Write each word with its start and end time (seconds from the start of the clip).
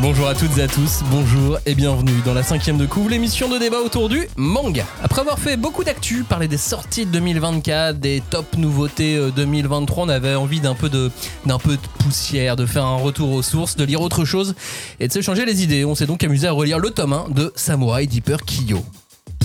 Bonjour 0.00 0.28
à 0.28 0.34
toutes 0.36 0.56
et 0.58 0.62
à 0.62 0.68
tous, 0.68 1.02
bonjour 1.10 1.58
et 1.66 1.74
bienvenue 1.74 2.12
dans 2.24 2.32
la 2.32 2.44
cinquième 2.44 2.78
de 2.78 2.86
couvre, 2.86 3.10
l'émission 3.10 3.48
de 3.48 3.58
débat 3.58 3.80
autour 3.80 4.08
du 4.08 4.28
manga. 4.36 4.84
Après 5.02 5.22
avoir 5.22 5.40
fait 5.40 5.56
beaucoup 5.56 5.82
d'actu, 5.82 6.22
parler 6.22 6.46
des 6.46 6.56
sorties 6.56 7.04
de 7.04 7.10
2024, 7.10 7.98
des 7.98 8.22
top 8.30 8.56
nouveautés 8.56 9.16
euh, 9.16 9.30
2023, 9.32 10.04
on 10.04 10.08
avait 10.08 10.36
envie 10.36 10.60
d'un 10.60 10.76
peu 10.76 10.88
de 10.88 11.10
poussière, 11.98 12.54
de 12.54 12.64
faire 12.64 12.84
un 12.84 12.96
retour 12.96 13.32
aux 13.32 13.42
sources, 13.42 13.74
de 13.74 13.82
lire 13.82 14.00
autre 14.00 14.24
chose 14.24 14.54
et 15.00 15.08
de 15.08 15.12
se 15.12 15.20
changer 15.20 15.44
les 15.44 15.64
idées. 15.64 15.84
On 15.84 15.96
s'est 15.96 16.06
donc 16.06 16.22
amusé 16.22 16.46
à 16.46 16.52
relire 16.52 16.78
le 16.78 16.90
tome 16.90 17.12
1 17.12 17.30
de 17.30 17.52
Samurai 17.56 18.06
Deeper 18.06 18.38
Kyo. 18.46 18.84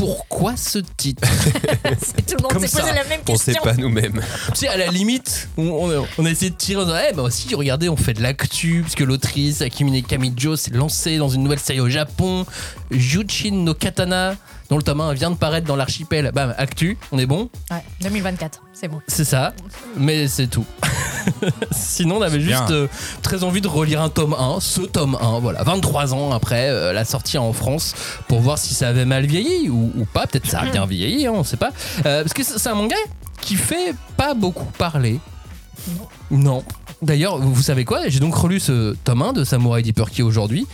Pourquoi 0.05 0.57
ce 0.57 0.79
titre 0.97 1.25
C'est 2.01 2.25
tout 2.25 2.35
le 2.37 2.43
monde 2.43 2.51
Comme 2.51 2.61
s'est 2.63 2.67
ça, 2.67 2.81
posé 2.81 2.93
la 2.93 3.03
même 3.05 3.21
On 3.29 3.35
sait 3.37 3.53
question. 3.53 3.63
pas 3.63 3.73
nous-mêmes. 3.75 4.21
Tu 4.49 4.55
sais, 4.61 4.67
à 4.67 4.75
la 4.75 4.87
limite, 4.87 5.47
on, 5.57 5.63
on- 5.91 6.05
on 6.17 6.25
a 6.25 6.29
essayé 6.29 6.51
de 6.51 6.55
tirer 6.57 6.81
en 6.81 6.85
disant, 6.85 6.97
eh 7.09 7.13
ben 7.13 7.29
si, 7.29 7.55
regardez, 7.55 7.87
on 7.87 7.95
fait 7.95 8.13
de 8.13 8.21
l'actu, 8.21 8.81
parce 8.81 8.95
que 8.95 9.03
l'autrice 9.05 9.61
Akimine 9.61 10.03
Kamijo 10.03 10.55
s'est 10.57 10.71
lancée 10.71 11.17
dans 11.17 11.29
une 11.29 11.43
nouvelle 11.43 11.59
série 11.59 11.79
au 11.79 11.87
Japon, 11.89 12.45
Jushin 12.91 13.51
no 13.63 13.73
Katana, 13.73 14.35
dont 14.69 14.77
le 14.77 14.83
tome 14.83 15.01
1 15.01 15.13
vient 15.13 15.31
de 15.31 15.35
paraître 15.35 15.67
dans 15.67 15.75
l'archipel. 15.75 16.31
Bam, 16.33 16.53
actu, 16.57 16.97
on 17.11 17.19
est 17.19 17.25
bon, 17.25 17.49
Ouais, 17.71 17.83
2024, 18.01 18.61
c'est 18.73 18.87
bon. 18.87 19.01
c'est 19.07 19.25
ça, 19.25 19.53
mais 19.97 20.27
c'est 20.27 20.47
tout. 20.47 20.65
Sinon, 21.71 22.17
on 22.17 22.21
avait 22.21 22.39
juste 22.39 22.71
euh, 22.71 22.87
très 23.21 23.43
envie 23.43 23.61
de 23.61 23.67
relire 23.67 24.01
un 24.01 24.09
tome 24.09 24.35
1, 24.37 24.59
ce 24.59 24.81
tome 24.81 25.17
1, 25.21 25.39
voilà, 25.39 25.63
23 25.63 26.13
ans 26.13 26.31
après 26.31 26.69
euh, 26.69 26.93
la 26.93 27.05
sortie 27.05 27.37
en 27.37 27.53
France, 27.53 27.93
pour 28.27 28.41
voir 28.41 28.57
si 28.57 28.73
ça 28.73 28.89
avait 28.89 29.05
mal 29.05 29.25
vieilli 29.25 29.69
ou, 29.69 29.91
ou 29.95 30.05
pas. 30.05 30.27
Peut-être 30.27 30.47
ça 30.49 30.61
a 30.61 30.65
bien 30.65 30.85
vieilli, 30.85 31.27
hein, 31.27 31.33
on 31.35 31.43
sait 31.43 31.57
pas. 31.57 31.71
Euh, 32.05 32.23
parce 32.23 32.33
que 32.33 32.43
c'est 32.43 32.67
un 32.69 32.75
manga 32.75 32.95
qui 33.41 33.55
fait 33.55 33.93
pas 34.17 34.33
beaucoup 34.33 34.65
parler. 34.77 35.19
Non. 36.31 36.63
D'ailleurs, 37.01 37.37
vous 37.37 37.61
savez 37.61 37.83
quoi? 37.83 38.07
J'ai 38.07 38.19
donc 38.19 38.33
relu 38.35 38.59
ce 38.59 38.95
tome 39.03 39.21
1 39.21 39.33
de 39.33 39.43
Samurai 39.43 39.81
Deeper 39.81 40.07
aujourd'hui. 40.21 40.65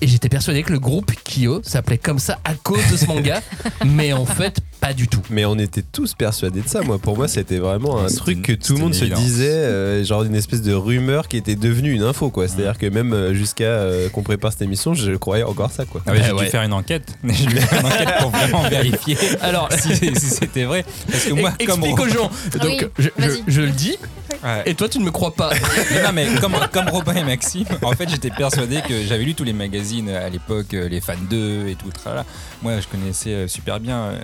Et 0.00 0.08
j'étais 0.08 0.28
persuadé 0.28 0.62
que 0.62 0.72
le 0.72 0.78
groupe 0.78 1.10
Kyo 1.24 1.60
s'appelait 1.62 1.98
comme 1.98 2.18
ça 2.18 2.38
à 2.44 2.54
cause 2.54 2.86
de 2.90 2.96
ce 2.96 3.06
manga, 3.06 3.40
mais 3.86 4.12
en 4.12 4.26
fait 4.26 4.60
pas 4.80 4.92
du 4.92 5.08
tout. 5.08 5.20
Mais 5.30 5.44
on 5.44 5.58
était 5.58 5.82
tous 5.82 6.14
persuadés 6.14 6.60
de 6.60 6.68
ça. 6.68 6.82
Moi, 6.82 6.98
pour 6.98 7.16
moi, 7.16 7.28
c'était 7.28 7.58
vraiment 7.58 7.98
un 8.00 8.06
truc 8.08 8.42
que 8.42 8.52
tout 8.52 8.74
le 8.74 8.80
monde 8.80 8.94
se 8.94 9.04
disait, 9.04 9.50
euh, 9.50 10.04
genre 10.04 10.22
une 10.24 10.34
espèce 10.34 10.62
de 10.62 10.72
rumeur 10.72 11.28
qui 11.28 11.36
était 11.36 11.56
devenue 11.56 11.92
une 11.92 12.02
info, 12.02 12.30
quoi. 12.30 12.46
C'est-à-dire 12.48 12.78
que 12.78 12.86
même 12.86 13.12
euh, 13.12 13.34
jusqu'à 13.34 13.64
euh, 13.64 14.08
qu'on 14.10 14.22
prépare 14.22 14.52
cette 14.52 14.62
émission, 14.62 14.94
je 14.94 15.12
croyais 15.12 15.44
encore 15.44 15.70
ça, 15.70 15.84
quoi. 15.84 16.02
Ah 16.06 16.12
ouais, 16.12 16.22
j'ai 16.24 16.32
ouais. 16.32 16.44
dû 16.44 16.50
faire 16.50 16.62
une 16.62 16.72
enquête. 16.72 17.14
J'ai 17.24 17.46
dû 17.46 17.56
faire 17.56 17.80
une 17.80 17.86
enquête 17.86 18.14
pour 18.20 18.30
vraiment 18.30 18.62
vérifier 18.68 19.16
Alors, 19.40 19.68
si, 19.72 19.94
si 19.96 20.14
c'était 20.14 20.64
vrai. 20.64 20.84
Parce 21.10 21.24
que 21.24 21.32
moi, 21.32 21.52
comme 21.66 21.82
explique 21.84 22.00
aux 22.00 22.08
gens. 22.08 22.30
Ah 22.54 22.58
Donc, 22.62 22.80
oui, 22.80 22.86
je, 22.98 23.02
je- 23.04 23.26
vas-y. 23.26 23.42
je 23.48 23.60
le 23.62 23.70
dis, 23.70 23.96
Ouais. 24.44 24.62
et 24.66 24.74
toi 24.74 24.88
tu 24.88 24.98
ne 24.98 25.04
me 25.04 25.10
crois 25.10 25.32
pas. 25.34 25.50
Mais 25.92 26.02
non, 26.02 26.10
mais 26.12 26.26
comme, 26.40 26.54
comme 26.72 26.88
Robin 26.88 27.14
et 27.14 27.24
Maxime, 27.24 27.64
en 27.82 27.92
fait, 27.92 28.08
j'étais 28.08 28.30
persuadé 28.30 28.80
que 28.86 29.02
j'avais 29.04 29.24
lu 29.24 29.34
tous 29.34 29.44
les 29.44 29.52
magazines 29.52 30.10
à 30.10 30.28
l'époque, 30.28 30.74
euh, 30.74 30.88
les 30.88 31.00
fans 31.00 31.14
2 31.30 31.68
et 31.68 31.74
tout. 31.74 31.90
tralala. 31.90 32.24
Moi, 32.62 32.72
je 32.80 32.86
connaissais 32.86 33.30
euh, 33.30 33.48
super 33.48 33.80
bien 33.80 33.96
euh, 33.98 34.18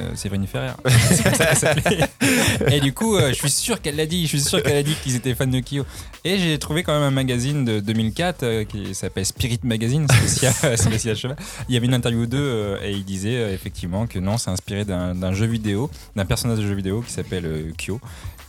Ferrer. 0.46 0.72
Et 2.70 2.80
du 2.80 2.92
coup, 2.92 3.16
euh, 3.16 3.30
je 3.30 3.34
suis 3.34 3.50
sûr 3.50 3.80
qu'elle 3.80 3.96
l'a 3.96 4.06
dit. 4.06 4.22
Je 4.22 4.28
suis 4.28 4.40
sûr 4.40 4.62
qu'elle 4.62 4.76
a 4.76 4.82
dit 4.82 4.94
qu'ils 5.02 5.16
étaient 5.16 5.34
fans 5.34 5.46
de 5.46 5.60
Kyo. 5.60 5.84
Et 6.24 6.38
j'ai 6.38 6.56
trouvé 6.58 6.84
quand 6.84 6.92
même 6.92 7.02
un 7.02 7.10
magazine 7.10 7.64
de 7.64 7.80
2004 7.80 8.42
euh, 8.44 8.64
qui 8.64 8.94
s'appelle 8.94 9.26
Spirit 9.26 9.58
Magazine, 9.64 10.06
spécial, 10.08 10.52
spécial 10.78 11.16
cheval. 11.16 11.36
Il 11.68 11.74
y 11.74 11.76
avait 11.76 11.86
une 11.86 11.94
interview 11.94 12.26
d'eux 12.26 12.38
euh, 12.38 12.78
et 12.80 12.92
il 12.92 13.04
disait 13.04 13.36
euh, 13.36 13.52
effectivement 13.52 14.06
que 14.06 14.20
non, 14.20 14.38
c'est 14.38 14.50
inspiré 14.50 14.84
d'un 14.84 15.32
jeu 15.32 15.46
vidéo, 15.46 15.90
d'un 16.14 16.24
personnage 16.24 16.58
de 16.58 16.66
jeu 16.66 16.74
vidéo 16.74 17.02
qui 17.02 17.12
s'appelle 17.12 17.72
Kyo. 17.76 18.00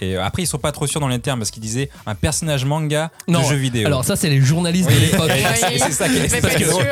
Et 0.01 0.15
euh, 0.15 0.23
après, 0.23 0.43
ils 0.43 0.47
sont 0.47 0.57
pas 0.57 0.71
trop 0.71 0.87
sûrs 0.87 0.99
dans 1.01 1.07
les 1.07 1.19
termes 1.19 1.39
parce 1.39 1.51
qu'ils 1.51 1.61
disaient 1.61 1.89
un 2.05 2.15
personnage 2.15 2.65
manga 2.65 3.11
Non, 3.27 3.41
de 3.41 3.45
jeu 3.47 3.55
vidéo. 3.55 3.87
Alors 3.87 4.03
ça 4.05 4.15
c'est 4.15 4.29
les 4.29 4.41
journalistes 4.41 4.89
Oui. 4.89 4.95
de 4.95 4.99
l'époque. 5.01 5.31
C'est 5.79 5.91
ça 5.91 6.07
qui 6.09 6.63
est- 6.63 6.65
drôle. 6.65 6.83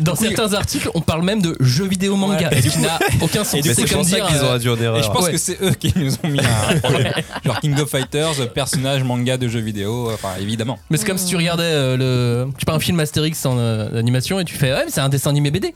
Dans 0.00 0.14
certains 0.14 0.52
articles, 0.54 0.90
on 0.94 1.00
parle 1.00 1.24
même 1.24 1.42
de 1.42 1.56
jeux 1.60 1.86
vidéo 1.86 2.16
manga, 2.16 2.48
Ouais. 2.50 2.62
ce 2.62 2.68
qui 2.68 2.78
n'a 2.78 2.98
aucun 3.20 3.44
sens. 3.44 3.60
C'est 3.62 3.88
comme 3.88 4.02
dire, 4.02 4.26
qu'ils 4.26 4.36
ont 4.42 4.44
euh, 4.50 4.54
induit 4.56 4.68
en 4.70 4.76
Et 4.96 5.02
je 5.02 5.08
pense 5.10 5.24
Ouais. 5.24 5.32
que 5.32 5.38
c'est 5.38 5.60
eux 5.62 5.72
qui 5.72 5.92
nous 5.96 6.12
ont 6.22 6.28
mis 6.28 6.40
un 6.40 6.78
problème. 6.82 7.12
Genre 7.44 7.60
King 7.60 7.78
of 7.80 7.88
Fighters, 7.90 8.52
personnage 8.54 9.02
manga 9.04 9.36
de 9.36 9.48
jeux 9.48 9.60
vidéo, 9.60 10.10
enfin 10.12 10.30
évidemment. 10.40 10.78
Mais 10.90 10.96
c'est 10.96 11.06
comme 11.06 11.18
si 11.18 11.26
tu 11.26 11.36
regardais 11.36 11.62
euh, 11.64 11.96
le, 11.96 12.50
je 12.54 12.60
sais 12.60 12.64
pas, 12.66 12.74
un 12.74 12.80
film 12.80 13.00
Astérix 13.00 13.44
en 13.46 13.56
euh, 13.58 13.98
animation 13.98 14.40
et 14.40 14.44
tu 14.44 14.54
fais 14.54 14.72
ouais 14.72 14.84
mais 14.86 14.90
c'est 14.90 15.00
un 15.00 15.08
dessin 15.08 15.30
animé 15.30 15.50
BD. 15.50 15.74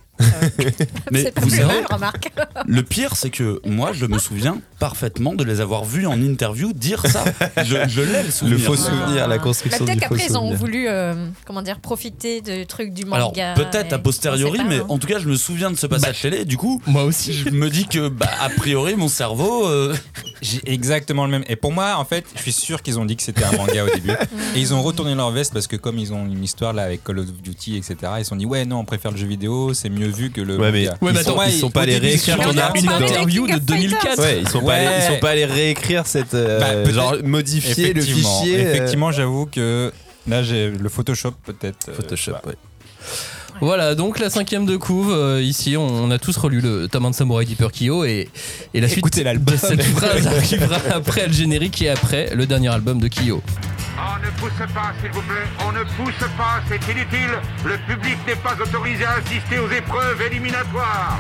Mais 1.11 1.23
C'est 1.25 1.33
pas 1.33 1.41
vous 1.41 1.49
plus 1.49 1.61
mal, 1.65 1.85
remarque. 1.91 2.31
le 2.67 2.83
pire, 2.83 3.17
c'est 3.17 3.31
que 3.31 3.61
moi, 3.67 3.93
je 3.93 4.07
me 4.07 4.19
souviens 4.19 4.59
parfaitement 4.79 5.35
de 5.35 5.45
les 5.45 5.61
avoir 5.61 5.85
vus 5.85 6.07
en 6.07 6.21
interview 6.23 6.73
dire 6.73 7.03
ça. 7.07 7.25
Je, 7.65 7.77
je 7.89 8.01
l'ai 8.03 8.23
le 8.23 8.31
souvenir. 8.31 8.59
Le 8.59 8.63
faux 8.65 8.75
Ah. 8.75 8.91
souvenir, 8.91 9.29
la 9.29 9.37
Bah, 9.37 9.43
construction 9.43 9.85
Peut-être 9.85 9.99
du 10.01 10.05
faux 10.07 10.15
qu'après, 10.15 10.27
ils 10.31 10.37
ont 10.39 10.55
voulu 10.55 10.87
euh, 10.89 11.27
comment 11.47 11.63
dire, 11.63 11.81
profiter 11.81 12.41
de 12.41 12.65
trucs 12.65 12.93
du 12.93 13.05
Alors, 13.11 13.29
manga. 13.31 13.55
peut-être 13.55 13.93
a 13.93 13.99
posteriori, 13.99 14.59
pas, 14.59 14.65
mais 14.65 14.79
hein. 14.81 14.87
en 14.89 14.99
tout 14.99 15.07
cas, 15.07 15.19
je 15.19 15.29
me 15.29 15.37
souviens 15.37 15.71
de 15.71 15.77
ce 15.77 15.87
passage 15.87 16.21
télé. 16.21 16.45
Du 16.45 16.57
coup, 16.57 16.81
Moi 16.87 17.05
aussi. 17.05 17.33
je 17.33 17.51
me 17.51 17.71
dis 17.71 17.87
que, 17.87 18.09
bah, 18.09 18.29
a 18.41 18.49
priori, 18.51 18.97
mon 18.97 19.09
cerveau. 19.09 19.67
euh, 19.67 19.95
J'ai 20.43 20.61
exactement 20.73 21.25
le 21.25 21.33
même. 21.33 21.45
Et 21.49 21.57
pour 21.57 21.73
moi, 21.73 21.97
en 21.97 22.05
fait, 22.05 22.25
je 22.37 22.43
suis 22.43 22.53
sûr 22.53 22.83
qu'ils 22.83 22.99
ont 23.01 23.05
dit 23.05 23.17
que 23.17 23.23
c'était 23.25 23.43
un 23.43 23.53
manga 23.57 23.85
au 23.85 23.89
début. 23.93 24.11
Et 24.55 24.61
ils 24.61 24.73
ont 24.73 24.83
retourné 24.83 25.15
leur 25.17 25.33
veste 25.33 25.53
parce 25.53 25.67
que 25.67 25.75
comme 25.75 25.99
ils 25.99 26.13
ont 26.13 26.27
une 26.27 26.45
histoire 26.45 26.73
là 26.73 26.83
avec 26.85 27.03
Call 27.03 27.19
of 27.19 27.27
Duty, 27.43 27.77
etc. 27.77 27.97
Ils 28.19 28.25
se 28.25 28.29
sont 28.31 28.37
dit 28.37 28.47
ouais 28.47 28.65
non, 28.65 28.79
on 28.79 28.85
préfère 28.85 29.11
le 29.11 29.17
jeu 29.17 29.27
vidéo, 29.27 29.75
c'est 29.75 29.89
mieux 29.91 30.08
vu 30.11 30.31
que 30.31 30.41
le 30.41 30.57
Ouais, 30.59 30.73
mais 30.73 30.85
manga. 30.87 30.99
Ouais, 31.01 31.13
mais 31.13 31.21
ils, 31.21 31.25
sont, 31.25 31.31
attends, 31.39 31.43
ils 31.47 31.53
sont 31.53 31.71
pas 31.71 31.83
allés 31.83 31.99
réécrire 31.99 32.37
ton 32.39 32.57
article. 32.59 32.87
parlait 32.87 33.01
dans- 33.01 33.07
des 33.07 33.13
interview 33.13 33.47
King 33.47 33.55
de 33.55 33.59
of 33.61 33.65
2004. 33.67 34.01
Fighters. 34.01 34.25
Ouais, 34.25 34.41
ils 34.41 34.49
sont 34.49 34.61
pas 34.65 34.75
allés, 34.75 34.89
ils 34.99 35.15
sont 35.15 35.21
pas 35.21 35.31
allés 35.31 35.45
réécrire 35.45 36.07
cette 36.07 36.35
euh, 36.35 36.85
Bah, 36.85 36.91
genre 36.93 37.17
modifier 37.23 37.93
le 37.93 38.01
Effectivement, 38.03 38.41
fichier. 38.43 38.57
euh, 38.67 38.75
Effectivement, 38.75 39.13
j'avoue 39.13 39.47
que 39.47 39.93
là 40.27 40.43
j'ai 40.43 40.71
le 40.71 40.89
Photoshop 40.89 41.33
peut-être. 41.45 41.89
euh, 41.89 41.95
Photoshop. 41.95 42.33
voilà. 42.43 42.49
ouais. 42.49 42.55
Voilà 43.61 43.95
donc 43.95 44.19
la 44.19 44.31
cinquième 44.31 44.67
de 44.67 44.77
couve. 44.77 45.13
euh, 45.13 45.43
ici 45.43 45.77
on, 45.77 45.87
on 45.87 46.11
a 46.11 46.19
tous 46.19 46.37
relu 46.37 46.61
le 46.61 46.87
tome 46.89 47.07
1 47.07 47.11
de 47.11 47.15
Samurai 47.15 47.45
Deeper 47.45 47.71
Kyo 47.73 48.05
et, 48.05 48.29
et 48.75 48.81
la 48.81 48.87
suite 48.89 48.99
Écoutez 48.99 49.25
l'album. 49.25 49.55
de 49.55 49.59
cette 49.61 49.83
phrase 49.83 50.27
arrivera 50.27 50.77
après 50.95 51.27
le 51.27 51.33
générique 51.33 51.83
et 51.83 51.91
après 51.91 52.31
le 52.35 52.47
dernier 52.47 52.69
album 52.69 53.01
de 53.01 53.09
Kyo. 53.09 53.43
On 54.01 54.25
ne 54.25 54.31
pousse 54.39 54.73
pas, 54.73 54.93
s'il 55.03 55.11
vous 55.11 55.23
plaît. 55.23 55.49
On 55.67 55.73
ne 55.73 55.81
pousse 55.83 56.29
pas, 56.37 56.61
c'est 56.69 56.93
inutile. 56.93 57.31
Le 57.65 57.77
public 57.93 58.17
n'est 58.29 58.37
pas 58.37 58.55
autorisé 58.63 59.05
à 59.05 59.15
assister 59.15 59.59
aux 59.59 59.71
épreuves 59.71 60.23
éliminatoires. 60.31 61.19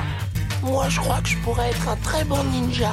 Moi, 0.63 0.87
je 0.89 1.01
crois 1.01 1.21
que 1.21 1.29
je 1.29 1.37
pourrais 1.39 1.71
être 1.71 1.89
un 1.89 1.97
très 1.97 2.23
bon 2.25 2.43
ninja. 2.45 2.93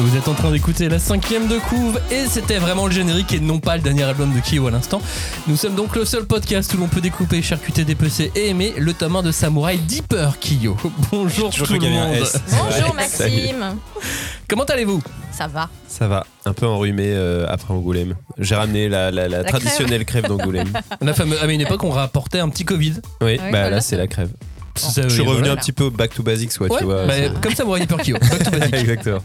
Vous 0.00 0.16
êtes 0.16 0.28
en 0.28 0.34
train 0.34 0.52
d'écouter 0.52 0.88
la 0.88 1.00
cinquième 1.00 1.48
de 1.48 1.58
couve 1.58 2.00
et 2.12 2.26
c'était 2.26 2.58
vraiment 2.58 2.86
le 2.86 2.92
générique 2.92 3.32
et 3.32 3.40
non 3.40 3.58
pas 3.58 3.76
le 3.76 3.82
dernier 3.82 4.04
album 4.04 4.32
de 4.32 4.40
Kyo 4.40 4.68
à 4.68 4.70
l'instant. 4.70 5.02
Nous 5.48 5.56
sommes 5.56 5.74
donc 5.74 5.96
le 5.96 6.04
seul 6.04 6.24
podcast 6.24 6.72
où 6.74 6.76
l'on 6.76 6.86
peut 6.86 7.00
découper, 7.00 7.42
charcuter, 7.42 7.84
dépecer 7.84 8.30
et 8.36 8.48
aimer 8.50 8.74
le 8.78 8.92
tome 8.94 9.16
1 9.16 9.22
de 9.24 9.32
Samurai 9.32 9.76
Deeper 9.76 10.38
Kyo. 10.38 10.76
Bonjour 11.10 11.52
tout 11.52 11.64
le 11.72 11.80
monde. 11.80 12.16
Bonjour. 12.50 12.94
Maxime. 12.94 13.76
Comment 14.48 14.64
allez-vous? 14.64 15.02
Ça 15.32 15.48
va. 15.48 15.68
Ça 15.88 16.06
va, 16.06 16.24
un 16.46 16.52
peu 16.52 16.66
enrhumé 16.66 17.06
euh, 17.08 17.46
après 17.48 17.74
Angoulême. 17.74 18.14
J'ai 18.38 18.54
ramené 18.54 18.88
la, 18.88 19.10
la- 19.10 19.28
la 19.28 19.42
La 19.42 19.44
traditionnelle 19.44 20.04
crève 20.04 20.26
d'Angoulême. 20.26 20.72
La 21.00 21.12
fameuse, 21.12 21.38
à 21.42 21.46
une 21.46 21.60
époque 21.60 21.82
on 21.84 21.90
rapportait 21.90 22.38
un 22.40 22.48
petit 22.48 22.64
Covid. 22.64 22.94
Oui, 23.20 23.26
Ouais, 23.26 23.36
bah 23.38 23.44
voilà. 23.50 23.70
là 23.70 23.80
c'est 23.80 23.96
la 23.96 24.06
crève. 24.06 24.30
Ça, 24.78 25.02
Je 25.02 25.08
suis 25.08 25.20
revenu 25.22 25.38
voilà. 25.40 25.52
un 25.52 25.56
petit 25.56 25.72
peu 25.72 25.90
back 25.90 26.14
to 26.14 26.22
basics, 26.22 26.52
ouais, 26.60 26.70
Ouais, 26.70 26.78
tu 26.78 26.84
vois. 26.84 27.06
bah, 27.06 27.12
c'est- 27.16 27.40
comme 27.40 27.54
Samurai 27.54 27.80
Deeper 27.80 27.98
Kyo. 27.98 28.16
Back 28.18 28.44
to 28.44 28.50
basics. 28.50 28.74
Exactement. 28.74 29.18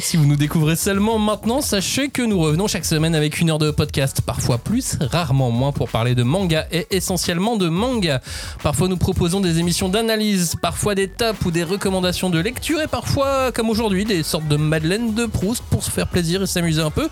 Si 0.00 0.16
vous 0.16 0.26
nous 0.26 0.36
découvrez 0.36 0.76
seulement 0.76 1.18
maintenant, 1.18 1.60
sachez 1.60 2.08
que 2.08 2.22
nous 2.22 2.38
revenons 2.38 2.66
chaque 2.68 2.84
semaine 2.84 3.14
avec 3.14 3.40
une 3.40 3.50
heure 3.50 3.58
de 3.58 3.70
podcast, 3.70 4.20
parfois 4.24 4.58
plus, 4.58 4.96
rarement 5.00 5.50
moins 5.50 5.72
pour 5.72 5.88
parler 5.88 6.14
de 6.14 6.22
manga 6.22 6.66
et 6.72 6.86
essentiellement 6.90 7.56
de 7.56 7.68
manga. 7.68 8.20
Parfois 8.62 8.88
nous 8.88 8.96
proposons 8.96 9.40
des 9.40 9.58
émissions 9.58 9.88
d'analyse, 9.88 10.54
parfois 10.60 10.94
des 10.94 11.08
tops 11.08 11.44
ou 11.46 11.50
des 11.50 11.64
recommandations 11.64 12.30
de 12.30 12.38
lecture 12.38 12.80
et 12.80 12.86
parfois, 12.88 13.52
comme 13.52 13.70
aujourd'hui, 13.70 14.04
des 14.04 14.22
sortes 14.22 14.48
de 14.48 14.56
Madeleine 14.56 15.14
de 15.14 15.26
Proust 15.26 15.62
pour 15.70 15.82
se 15.82 15.90
faire 15.90 16.08
plaisir 16.08 16.42
et 16.42 16.46
s'amuser 16.46 16.82
un 16.82 16.90
peu. 16.90 17.08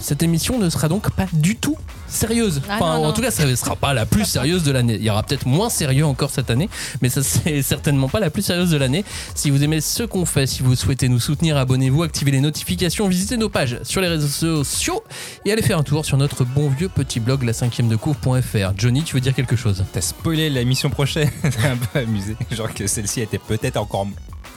Cette 0.00 0.22
émission 0.22 0.58
ne 0.58 0.68
sera 0.70 0.88
donc 0.88 1.10
pas 1.10 1.26
du 1.32 1.56
tout 1.56 1.76
sérieuse. 2.08 2.60
Ah 2.68 2.76
enfin, 2.76 2.98
non, 2.98 3.06
en 3.06 3.12
tout 3.12 3.22
cas, 3.22 3.30
ça 3.30 3.44
ne 3.44 3.54
sera 3.54 3.76
pas 3.76 3.94
la 3.94 4.06
plus 4.06 4.24
sérieuse 4.26 4.62
de 4.62 4.72
l'année. 4.72 4.96
Il 4.96 5.04
y 5.04 5.10
aura 5.10 5.22
peut-être 5.22 5.46
moins 5.46 5.70
sérieux 5.70 6.06
encore 6.06 6.30
cette 6.30 6.50
année, 6.50 6.68
mais 7.02 7.08
ça 7.08 7.22
c'est 7.22 7.62
certainement 7.68 8.08
pas 8.08 8.20
la 8.20 8.30
plus 8.30 8.42
sérieuse 8.42 8.70
de 8.70 8.76
l'année. 8.76 9.04
Si 9.34 9.50
vous 9.50 9.62
aimez 9.62 9.80
ce 9.80 10.02
qu'on 10.02 10.24
fait, 10.24 10.46
si 10.46 10.62
vous 10.62 10.74
souhaitez 10.74 11.08
nous 11.08 11.20
soutenir, 11.20 11.56
abonnez-vous, 11.56 12.02
activez 12.02 12.30
les 12.30 12.40
notifications, 12.40 13.08
visitez 13.08 13.36
nos 13.36 13.48
pages 13.48 13.78
sur 13.82 14.00
les 14.00 14.08
réseaux 14.08 14.28
sociaux 14.64 15.02
et 15.44 15.52
allez 15.52 15.62
faire 15.62 15.78
un 15.78 15.82
tour 15.82 16.04
sur 16.04 16.16
notre 16.16 16.44
bon 16.44 16.68
vieux 16.68 16.88
petit 16.88 17.20
blog 17.20 17.42
la 17.42 17.52
5 17.52 17.88
de 17.88 17.96
couvre.fr. 17.96 18.72
Johnny, 18.76 19.02
tu 19.02 19.14
veux 19.14 19.20
dire 19.20 19.34
quelque 19.34 19.56
chose? 19.56 19.84
T'as 19.92 20.00
spoilé 20.00 20.50
la 20.50 20.64
mission 20.64 20.90
prochaine, 20.90 21.30
c'est 21.42 21.66
un 21.66 21.76
peu 21.76 22.00
amusé. 22.00 22.36
Genre 22.50 22.72
que 22.72 22.86
celle-ci 22.86 23.20
était 23.20 23.38
peut-être 23.38 23.76
encore 23.76 24.06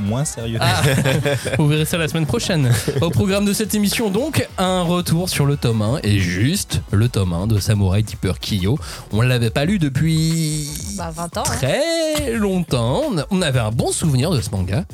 moins 0.01 0.25
sérieux. 0.25 0.57
Ah, 0.61 0.81
vous 1.57 1.67
verrez 1.67 1.85
ça 1.85 1.97
la 1.97 2.07
semaine 2.07 2.25
prochaine. 2.25 2.71
Au 3.01 3.09
programme 3.09 3.45
de 3.45 3.53
cette 3.53 3.73
émission, 3.75 4.09
donc, 4.09 4.47
un 4.57 4.81
retour 4.81 5.29
sur 5.29 5.45
le 5.45 5.57
tome 5.57 5.81
1 5.81 5.99
et 6.03 6.19
juste 6.19 6.81
le 6.91 7.07
tome 7.09 7.33
1 7.33 7.47
de 7.47 7.59
Samurai 7.59 8.03
Deeper 8.03 8.39
Kyo. 8.39 8.77
On 9.11 9.21
l'avait 9.21 9.49
pas 9.49 9.65
lu 9.65 9.79
depuis 9.79 10.67
Bah, 10.97 11.11
20 11.15 11.37
ans. 11.37 11.43
hein. 11.45 11.55
très 11.57 12.33
longtemps. 12.33 13.03
On 13.31 13.41
avait 13.41 13.59
un 13.59 13.71
bon 13.71 13.91
souvenir 13.91 14.31
de 14.31 14.41
ce 14.41 14.49
manga. 14.51 14.85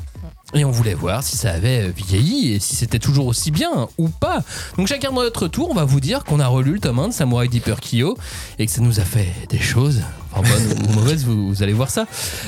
Et 0.54 0.64
on 0.64 0.70
voulait 0.70 0.94
voir 0.94 1.22
si 1.22 1.36
ça 1.36 1.50
avait 1.50 1.90
vieilli 1.90 2.54
et 2.54 2.58
si 2.58 2.74
c'était 2.74 2.98
toujours 2.98 3.26
aussi 3.26 3.50
bien 3.50 3.86
ou 3.98 4.08
pas. 4.08 4.38
Donc 4.78 4.86
chacun 4.86 5.10
de 5.10 5.16
notre 5.16 5.46
tour, 5.46 5.68
on 5.70 5.74
va 5.74 5.84
vous 5.84 6.00
dire 6.00 6.24
qu'on 6.24 6.40
a 6.40 6.46
relu 6.46 6.72
le 6.72 6.80
tome 6.80 6.98
1 7.00 7.08
de 7.08 7.12
Samurai 7.12 7.48
Deeper 7.48 7.80
Kyo 7.82 8.16
et 8.58 8.64
que 8.64 8.72
ça 8.72 8.80
nous 8.80 8.98
a 8.98 9.02
fait 9.04 9.28
des 9.50 9.58
choses, 9.58 10.00
enfin 10.32 10.42
bonnes 10.42 10.88
ou 10.88 10.92
mauvaises, 10.92 11.24
vous, 11.24 11.48
vous 11.48 11.62
allez 11.62 11.72
voir 11.72 11.90
ça. 11.90 12.06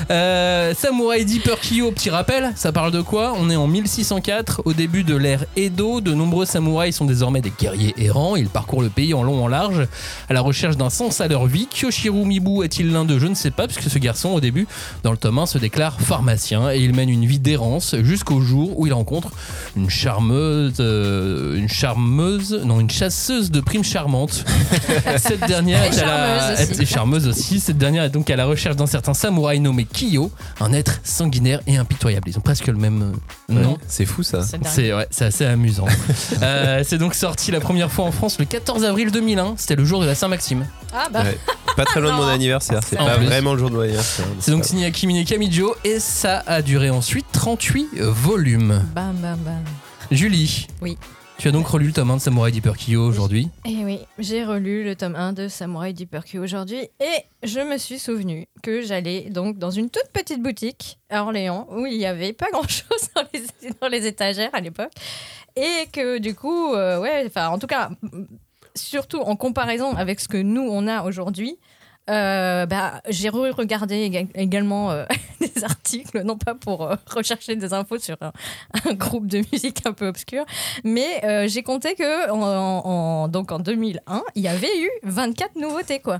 Euh, 0.09 0.73
Samurai 0.77 1.25
Deeper 1.25 1.59
Kyo, 1.59 1.91
petit 1.91 2.09
rappel, 2.09 2.51
ça 2.55 2.71
parle 2.71 2.91
de 2.91 3.01
quoi? 3.01 3.33
On 3.37 3.49
est 3.49 3.55
en 3.55 3.67
1604, 3.67 4.63
au 4.65 4.73
début 4.73 5.03
de 5.03 5.15
l'ère 5.15 5.45
Edo. 5.55 6.01
De 6.01 6.13
nombreux 6.13 6.45
samouraïs 6.45 6.95
sont 6.95 7.05
désormais 7.05 7.41
des 7.41 7.51
guerriers 7.57 7.93
errants. 7.97 8.35
Ils 8.35 8.49
parcourent 8.49 8.81
le 8.81 8.89
pays 8.89 9.13
en 9.13 9.23
long 9.23 9.43
en 9.43 9.47
large 9.47 9.87
à 10.29 10.33
la 10.33 10.41
recherche 10.41 10.77
d'un 10.77 10.89
sens 10.89 11.21
à 11.21 11.27
leur 11.27 11.45
vie. 11.45 11.67
Kyoshiro 11.67 12.25
Mibu 12.25 12.63
est-il 12.63 12.91
l'un 12.91 13.05
d'eux? 13.05 13.19
Je 13.19 13.27
ne 13.27 13.35
sais 13.35 13.51
pas, 13.51 13.67
puisque 13.67 13.89
ce 13.89 13.99
garçon, 13.99 14.29
au 14.29 14.39
début, 14.39 14.67
dans 15.03 15.11
le 15.11 15.17
tome 15.17 15.39
1, 15.39 15.45
se 15.45 15.57
déclare 15.57 15.99
pharmacien 15.99 16.71
et 16.71 16.79
il 16.79 16.93
mène 16.93 17.09
une 17.09 17.25
vie 17.25 17.39
d'errance 17.39 17.95
jusqu'au 18.01 18.41
jour 18.41 18.79
où 18.79 18.87
il 18.87 18.93
rencontre 18.93 19.29
une 19.75 19.89
charmeuse, 19.89 20.75
euh, 20.79 21.55
une 21.55 21.69
charmeuse, 21.69 22.61
non, 22.65 22.79
une 22.79 22.89
chasseuse 22.89 23.51
de 23.51 23.61
primes 23.61 23.83
charmantes. 23.83 24.45
Cette 25.17 25.45
dernière 25.47 25.83
est, 25.83 26.01
la, 26.01 26.55
Charmeuse 26.55 26.69
aussi. 26.69 26.81
est 26.81 26.85
charmeuse 26.85 27.27
aussi. 27.27 27.59
Cette 27.71 27.77
dernière 27.77 28.03
est 28.03 28.09
donc 28.09 28.29
à 28.29 28.35
la 28.35 28.45
recherche 28.47 28.75
d'un 28.75 28.85
certain 28.85 29.13
samouraï 29.13 29.61
nommé 29.61 29.85
Kiyo, 29.85 30.29
un 30.59 30.73
être 30.73 30.99
sanguinaire 31.05 31.61
et 31.67 31.77
impitoyable. 31.77 32.27
Ils 32.27 32.37
ont 32.37 32.41
presque 32.41 32.67
le 32.67 32.73
même 32.73 33.13
euh, 33.49 33.53
nom. 33.53 33.77
C'est 33.87 34.05
fou 34.05 34.23
ça. 34.23 34.41
C'est 34.65 34.93
ouais, 34.93 35.07
assez 35.21 35.45
amusant. 35.45 35.85
Euh, 36.41 36.83
c'est 36.85 36.97
donc 36.97 37.13
sorti 37.13 37.51
la 37.51 37.59
première 37.59 37.91
fois 37.91 38.03
en 38.05 38.11
France 38.11 38.39
le 38.39 38.45
14 38.45 38.83
avril 38.83 39.11
2001. 39.11 39.53
C'était 39.57 39.75
le 39.75 39.85
jour 39.85 40.01
de 40.01 40.05
la 40.05 40.15
Saint-Maxime. 40.15 40.65
Ah, 40.93 41.07
bah. 41.11 41.23
Ouais. 41.23 41.37
Pas 41.77 41.85
très 41.85 42.01
loin 42.01 42.11
de 42.11 42.15
mon 42.17 42.23
Non. 42.23 42.33
anniversaire. 42.33 42.79
C'est 42.85 42.97
pas 42.97 43.17
plus. 43.17 43.27
vraiment 43.27 43.53
le 43.53 43.59
jour 43.59 43.69
de 43.69 43.75
mon 43.75 43.81
anniversaire. 43.81 44.25
C'est 44.39 44.51
donc 44.51 44.65
signé 44.65 44.85
Akimine 44.87 45.23
Kamijo 45.23 45.75
et 45.85 45.99
ça 45.99 46.43
a 46.45 46.61
duré 46.61 46.89
ensuite 46.89 47.27
38 47.31 47.99
volumes. 48.01 48.83
Bam, 48.93 49.15
bam, 49.21 49.37
bam. 49.45 49.63
Julie. 50.09 50.67
Oui. 50.81 50.97
Tu 51.37 51.47
as 51.47 51.51
donc 51.51 51.67
relu 51.67 51.87
le 51.87 51.93
tome 51.93 52.11
1 52.11 52.17
de 52.17 52.21
Samurai 52.21 52.51
Deeper 52.51 52.75
Kyo 52.77 53.03
aujourd'hui. 53.03 53.49
Eh 53.65 53.83
oui, 53.83 53.99
j'ai 54.19 54.45
relu 54.45 54.83
le 54.83 54.95
tome 54.95 55.15
1 55.15 55.33
de 55.33 55.47
Samurai 55.47 55.91
Deeper 55.91 56.23
Q 56.23 56.37
aujourd'hui 56.39 56.87
et 56.99 57.23
je 57.43 57.59
me 57.59 57.77
suis 57.77 57.97
souvenu 57.97 58.47
que 58.61 58.81
j'allais 58.81 59.29
donc 59.29 59.57
dans 59.57 59.71
une 59.71 59.89
toute 59.89 60.09
petite 60.13 60.43
boutique 60.43 60.99
à 61.09 61.23
Orléans 61.23 61.67
où 61.71 61.85
il 61.87 61.97
n'y 61.97 62.05
avait 62.05 62.33
pas 62.33 62.51
grand 62.51 62.67
chose 62.67 63.09
dans 63.81 63.87
les, 63.87 64.05
étagères 64.05 64.51
à 64.53 64.61
l'époque 64.61 64.91
et 65.55 65.87
que 65.91 66.19
du 66.19 66.35
coup, 66.35 66.73
euh, 66.73 66.99
ouais, 66.99 67.23
enfin 67.25 67.47
en 67.47 67.57
tout 67.57 67.67
cas, 67.67 67.89
surtout 68.75 69.19
en 69.19 69.35
comparaison 69.35 69.95
avec 69.95 70.19
ce 70.19 70.27
que 70.27 70.37
nous 70.37 70.67
on 70.69 70.87
a 70.87 71.03
aujourd'hui. 71.03 71.57
Euh, 72.11 72.65
bah, 72.65 73.01
j'ai 73.09 73.29
regardé 73.29 74.27
également 74.35 74.91
euh, 74.91 75.05
des 75.39 75.63
articles, 75.63 76.21
non 76.23 76.37
pas 76.37 76.53
pour 76.55 76.83
euh, 76.83 76.95
rechercher 77.07 77.55
des 77.55 77.73
infos 77.73 77.97
sur 77.99 78.17
un, 78.21 78.31
un 78.85 78.93
groupe 78.93 79.27
de 79.27 79.41
musique 79.51 79.79
un 79.85 79.93
peu 79.93 80.07
obscur, 80.07 80.43
mais 80.83 81.23
euh, 81.23 81.47
j'ai 81.47 81.63
compté 81.63 81.95
que 81.95 82.29
en, 82.29 82.41
en- 82.41 83.27
donc 83.27 83.51
en 83.51 83.59
2001, 83.59 84.21
il 84.35 84.41
y 84.43 84.47
avait 84.47 84.79
eu 84.81 84.89
24 85.03 85.55
nouveautés, 85.55 85.99
quoi. 85.99 86.19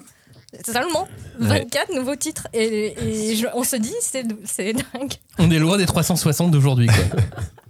Seulement 0.66 1.08
24 1.40 1.94
nouveaux 1.96 2.16
titres. 2.18 2.48
Et, 2.54 3.32
et 3.32 3.36
je- 3.38 3.48
on 3.54 3.64
se 3.64 3.78
dit, 3.78 3.94
c'est 4.02 4.26
c'est 4.44 4.74
dingue. 4.74 5.14
On 5.40 5.50
est 5.50 5.60
loin 5.60 5.78
des 5.78 5.86
360 5.86 6.52
d'aujourd'hui. 6.52 6.88
quoi. 6.88 6.96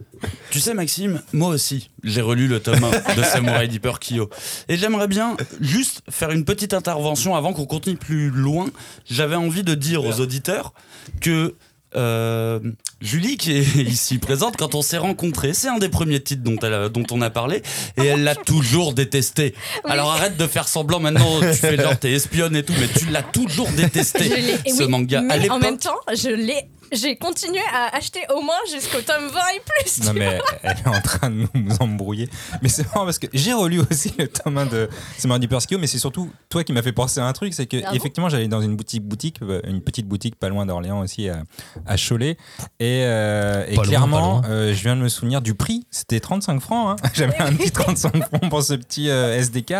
Tu 0.49 0.59
sais, 0.59 0.73
Maxime, 0.73 1.21
moi 1.33 1.49
aussi, 1.49 1.89
j'ai 2.03 2.21
relu 2.21 2.47
le 2.47 2.59
tome 2.59 2.83
1 2.83 3.15
de 3.15 3.23
Samurai 3.23 3.67
Deeper 3.69 3.99
Kyo. 3.99 4.29
Et 4.67 4.77
j'aimerais 4.77 5.07
bien 5.07 5.37
juste 5.59 6.01
faire 6.09 6.31
une 6.31 6.45
petite 6.45 6.73
intervention 6.73 7.35
avant 7.35 7.53
qu'on 7.53 7.65
continue 7.65 7.97
plus 7.97 8.29
loin. 8.29 8.67
J'avais 9.09 9.35
envie 9.35 9.63
de 9.63 9.75
dire 9.75 10.03
aux 10.03 10.19
auditeurs 10.19 10.73
que 11.21 11.55
euh, 11.95 12.59
Julie, 13.01 13.35
qui 13.37 13.51
est 13.51 13.75
ici 13.75 14.17
présente, 14.17 14.55
quand 14.55 14.75
on 14.75 14.81
s'est 14.81 14.97
rencontrés, 14.97 15.53
c'est 15.53 15.67
un 15.67 15.77
des 15.77 15.89
premiers 15.89 16.21
titres 16.21 16.43
dont, 16.43 16.55
elle 16.61 16.73
a- 16.73 16.89
dont 16.89 17.03
on 17.11 17.21
a 17.21 17.29
parlé, 17.29 17.61
et 17.97 18.05
elle 18.05 18.23
l'a 18.23 18.35
toujours 18.35 18.93
détesté. 18.93 19.53
Alors 19.83 20.11
arrête 20.11 20.37
de 20.37 20.47
faire 20.47 20.67
semblant 20.69 20.99
maintenant, 21.01 21.39
tu 21.41 21.53
fais 21.53 21.75
genre 21.75 21.97
t'es 21.99 22.11
espionne 22.13 22.55
et 22.55 22.63
tout, 22.63 22.73
mais 22.79 22.87
tu 22.87 23.07
l'as 23.07 23.23
toujours 23.23 23.69
détesté, 23.71 24.29
ce 24.67 24.83
oui, 24.83 24.87
manga. 24.89 25.19
À 25.29 25.37
Mais 25.37 25.49
en 25.49 25.59
même 25.59 25.77
temps, 25.77 25.97
je 26.13 26.29
l'ai. 26.29 26.63
J'ai 26.91 27.15
continué 27.15 27.61
à 27.73 27.95
acheter 27.95 28.19
au 28.35 28.41
moins 28.41 28.59
jusqu'au 28.71 29.01
tome 29.01 29.27
20 29.27 29.39
et 29.55 29.61
plus. 29.65 30.05
Non 30.05 30.13
mais 30.13 30.39
elle 30.63 30.77
est 30.77 30.87
en 30.87 31.01
train 31.01 31.29
de 31.29 31.47
nous, 31.53 31.75
embrouiller. 31.79 32.29
Mais 32.61 32.69
c'est 32.69 32.85
marrant 32.87 33.05
parce 33.05 33.19
que 33.19 33.27
j'ai 33.33 33.53
relu 33.53 33.79
aussi 33.89 34.13
le 34.17 34.27
tome 34.27 34.57
1 34.57 34.65
de 34.65 34.89
Samurai 35.17 35.39
Deeper 35.39 35.59
Kyo, 35.61 35.77
mais 35.79 35.87
c'est 35.87 35.99
surtout 35.99 36.29
toi 36.49 36.63
qui 36.63 36.73
m'as 36.73 36.81
fait 36.81 36.91
penser 36.91 37.19
à 37.19 37.25
un 37.25 37.33
truc, 37.33 37.53
c'est 37.53 37.65
que 37.65 37.77
Ah 37.85 37.91
bon 37.91 37.95
effectivement 37.95 38.29
j'allais 38.29 38.47
dans 38.47 38.61
une 38.61 38.75
boutique 38.75 39.03
boutique, 39.03 39.37
euh, 39.41 39.61
une 39.65 39.81
petite 39.81 40.07
boutique 40.07 40.35
pas 40.35 40.49
loin 40.49 40.65
d'Orléans 40.65 40.99
aussi 40.99 41.29
à, 41.29 41.43
à 41.85 41.95
Cholet, 41.97 42.37
et, 42.79 43.03
euh, 43.05 43.63
et 43.67 43.75
Pas 43.75 43.83
loin, 43.83 43.83
clairement 43.83 44.41
euh, 44.49 44.73
je 44.73 44.81
viens 44.81 44.95
de 44.95 45.01
me 45.01 45.09
souvenir 45.09 45.41
du 45.41 45.53
prix, 45.55 45.85
c'était 45.91 46.19
35 46.19 46.59
francs. 46.59 46.99
hein. 47.01 47.09
J'avais 47.13 47.37
un 47.39 47.53
petit 47.53 47.71
35 47.71 48.17
francs 48.25 48.49
pour 48.49 48.63
ce 48.63 48.73
petit 48.73 49.09
euh, 49.09 49.37
SDK, 49.39 49.73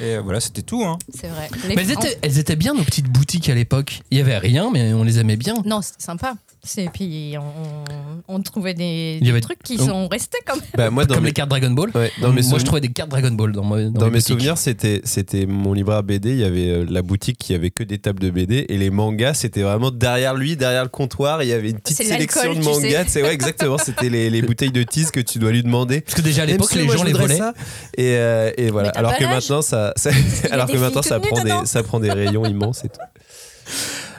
et 0.00 0.18
voilà 0.18 0.40
c'était 0.40 0.62
tout. 0.62 0.84
Hein. 0.84 0.98
C'est 1.14 1.28
vrai. 1.28 1.48
Mais 1.68 1.74
elles 1.78 1.90
étaient, 1.90 2.18
elles 2.22 2.38
étaient 2.38 2.56
bien 2.56 2.74
nos 2.74 2.84
petites 2.84 3.08
boutiques 3.10 3.48
à 3.48 3.54
l'époque. 3.54 4.00
Il 4.10 4.18
y 4.18 4.20
avait 4.20 4.38
rien, 4.38 4.70
mais 4.72 4.92
on 4.94 5.04
les 5.04 5.18
aimait 5.18 5.36
bien. 5.36 5.54
Non, 5.64 5.82
c'était 5.82 6.02
sympa. 6.02 6.34
C'est 6.66 6.88
puis 6.92 7.34
on, 7.38 8.34
on 8.36 8.40
trouvait 8.40 8.72
des, 8.74 9.18
Il 9.20 9.22
y 9.22 9.24
des 9.26 9.30
avait- 9.30 9.40
trucs 9.42 9.62
qui 9.62 9.76
on- 9.80 9.86
sont 9.86 10.08
restés 10.08 10.38
comme 10.46 10.60
Bah, 10.76 10.88
moi, 10.90 11.04
dans 11.04 11.14
Comme 11.14 11.24
mes, 11.24 11.28
les 11.30 11.34
cartes 11.34 11.50
Dragon 11.50 11.70
Ball. 11.70 11.90
ouais, 11.94 12.10
dans 12.20 12.28
mes 12.28 12.34
Moi, 12.34 12.40
je 12.40 12.42
souvenirs- 12.48 12.64
trouvais 12.64 12.80
des 12.80 12.88
cartes 12.88 13.10
Dragon 13.10 13.30
Ball 13.32 13.52
dans, 13.52 13.62
moi- 13.62 13.82
dans, 13.84 13.90
Dans 13.90 14.10
mes 14.10 14.20
souvenirs, 14.20 14.56
c'était 14.58 15.02
c'était 15.04 15.46
mon 15.46 15.72
libraire 15.74 16.02
BD. 16.02 16.30
Il 16.30 16.38
y 16.38 16.44
avait 16.44 16.68
euh, 16.70 16.86
la 16.88 17.02
boutique 17.02 17.36
qui 17.38 17.54
avait 17.54 17.70
que 17.70 17.82
des 17.82 17.98
tables 17.98 18.20
de 18.20 18.30
BD 18.30 18.64
et 18.68 18.78
les 18.78 18.90
mangas, 18.90 19.34
c'était 19.34 19.62
vraiment 19.62 19.90
derrière 19.90 20.34
lui, 20.34 20.56
derrière 20.56 20.82
le 20.84 20.88
comptoir. 20.88 21.42
Il 21.42 21.48
y 21.48 21.52
avait 21.52 21.70
une 21.70 21.78
petite 21.80 21.98
sélection 22.02 22.54
de 22.54 22.60
mangas. 22.64 23.04
C'est 23.08 23.22
ouais, 23.22 23.34
exactement. 23.34 23.76
C'était 23.78 24.08
les, 24.08 24.30
les 24.30 24.42
bouteilles 24.42 24.72
de 24.72 24.82
tease 24.82 25.10
que 25.10 25.20
tu 25.20 25.38
dois 25.38 25.50
lui 25.52 25.62
demander. 25.62 26.00
Parce 26.00 26.14
que 26.14 26.22
déjà 26.22 26.42
à 26.42 26.46
l'époque, 26.46 26.72
les 26.74 26.84
moi, 26.84 26.96
gens 26.96 27.04
les 27.04 27.12
volaient. 27.12 27.36
ça. 27.36 27.52
Et, 27.98 28.16
euh, 28.16 28.50
et 28.56 28.70
voilà. 28.70 28.88
Alors 28.90 29.16
que 29.16 29.24
maintenant, 29.24 29.60
ça, 29.62 29.92
ça- 29.96 30.10
alors 30.50 30.66
que 30.66 30.76
maintenant, 30.78 31.02
ça 31.02 31.20
prend 31.20 31.42
des, 31.42 31.54
ça 31.66 31.82
prend 31.82 32.00
des 32.00 32.10
rayons 32.10 32.46
immenses 32.46 32.84
et 32.84 32.88
tout. 32.88 33.00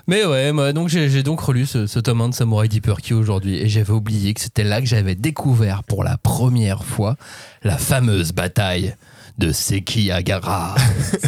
Mais 0.07 0.23
ouais, 0.23 0.51
moi, 0.51 0.71
donc 0.71 0.87
j'ai 0.89 1.23
donc 1.23 1.41
relu 1.41 1.65
ce, 1.65 1.87
ce 1.87 1.99
tome 1.99 2.21
1 2.21 2.29
de 2.29 2.33
Samurai 2.35 2.67
Deeper 2.67 2.97
Kyo 3.01 3.17
aujourd'hui 3.17 3.55
et 3.57 3.67
j'avais 3.67 3.91
oublié 3.93 4.33
que 4.35 4.41
c'était 4.41 4.63
là 4.63 4.79
que 4.79 4.85
j'avais 4.87 5.15
découvert 5.15 5.83
pour 5.83 6.03
la 6.03 6.17
première 6.17 6.83
fois 6.83 7.15
la 7.63 7.77
fameuse 7.77 8.31
bataille 8.31 8.95
de 9.39 9.51
Sekigahara. 9.51 10.75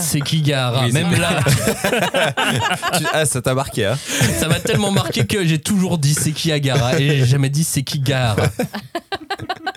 Sekigahara. 0.00 0.86
Oui, 0.86 0.92
Même 0.92 1.12
là, 1.20 1.40
Tu- 2.98 3.04
ah, 3.12 3.24
ça 3.26 3.42
t'a 3.42 3.54
marqué, 3.54 3.84
hein 3.86 3.98
ça 4.38 4.48
m'a 4.48 4.58
tellement 4.60 4.90
marqué 4.90 5.26
que 5.26 5.44
j'ai 5.46 5.58
toujours 5.60 5.98
dit 5.98 6.14
Sekigahara 6.14 6.98
et 6.98 7.18
j'ai 7.18 7.26
jamais 7.26 7.50
dit 7.50 7.64
Sekigahara. 7.64 8.46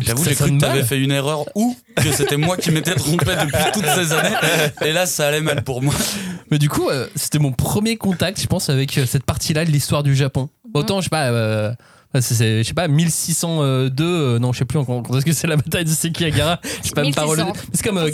J'avoue, 0.00 0.24
j'ai 0.24 0.34
cru 0.34 0.50
que 0.52 0.58
t'avais 0.60 0.82
fait 0.82 0.98
une 0.98 1.12
erreur 1.12 1.44
ou 1.54 1.76
que 1.96 2.10
c'était 2.12 2.36
moi 2.36 2.56
qui 2.56 2.70
m'étais 2.70 2.94
trompé 2.94 3.26
depuis 3.26 3.62
toutes 3.72 3.86
ces 3.86 4.12
années. 4.12 4.34
Et 4.84 4.92
là, 4.92 5.06
ça 5.06 5.28
allait 5.28 5.40
mal 5.40 5.62
pour 5.64 5.82
moi. 5.82 5.94
Mais 6.50 6.58
du 6.58 6.68
coup, 6.68 6.88
euh, 6.88 7.06
c'était 7.16 7.38
mon 7.38 7.52
premier 7.52 7.96
contact, 7.96 8.40
je 8.40 8.46
pense, 8.46 8.68
avec 8.70 8.96
euh, 8.98 9.06
cette 9.06 9.24
partie-là 9.24 9.64
de 9.64 9.70
l'histoire 9.70 10.02
du 10.02 10.14
Japon. 10.14 10.48
Autant, 10.74 11.00
je 11.00 11.04
sais 11.04 11.10
pas, 11.10 11.26
euh, 11.30 11.72
c'est- 12.20 12.62
je 12.62 12.68
sais 12.68 12.74
pas, 12.74 12.88
1602, 12.88 14.04
euh, 14.04 14.38
non, 14.38 14.52
je 14.52 14.58
sais 14.58 14.64
plus 14.64 14.78
encore 14.78 15.02
quand 15.02 15.16
est-ce 15.16 15.24
que 15.24 15.32
c'est 15.32 15.46
la 15.46 15.56
bataille 15.56 15.84
de 15.84 15.90
Sekigahara. 15.90 16.60
Je 16.82 16.88
sais 16.88 16.94
pas 16.94 17.02
même 17.02 17.14
pas 17.14 17.22
1600. 17.24 17.28
relever. 17.46 17.58
C'est 17.72 17.82
comme, 17.84 17.98
euh, 17.98 18.10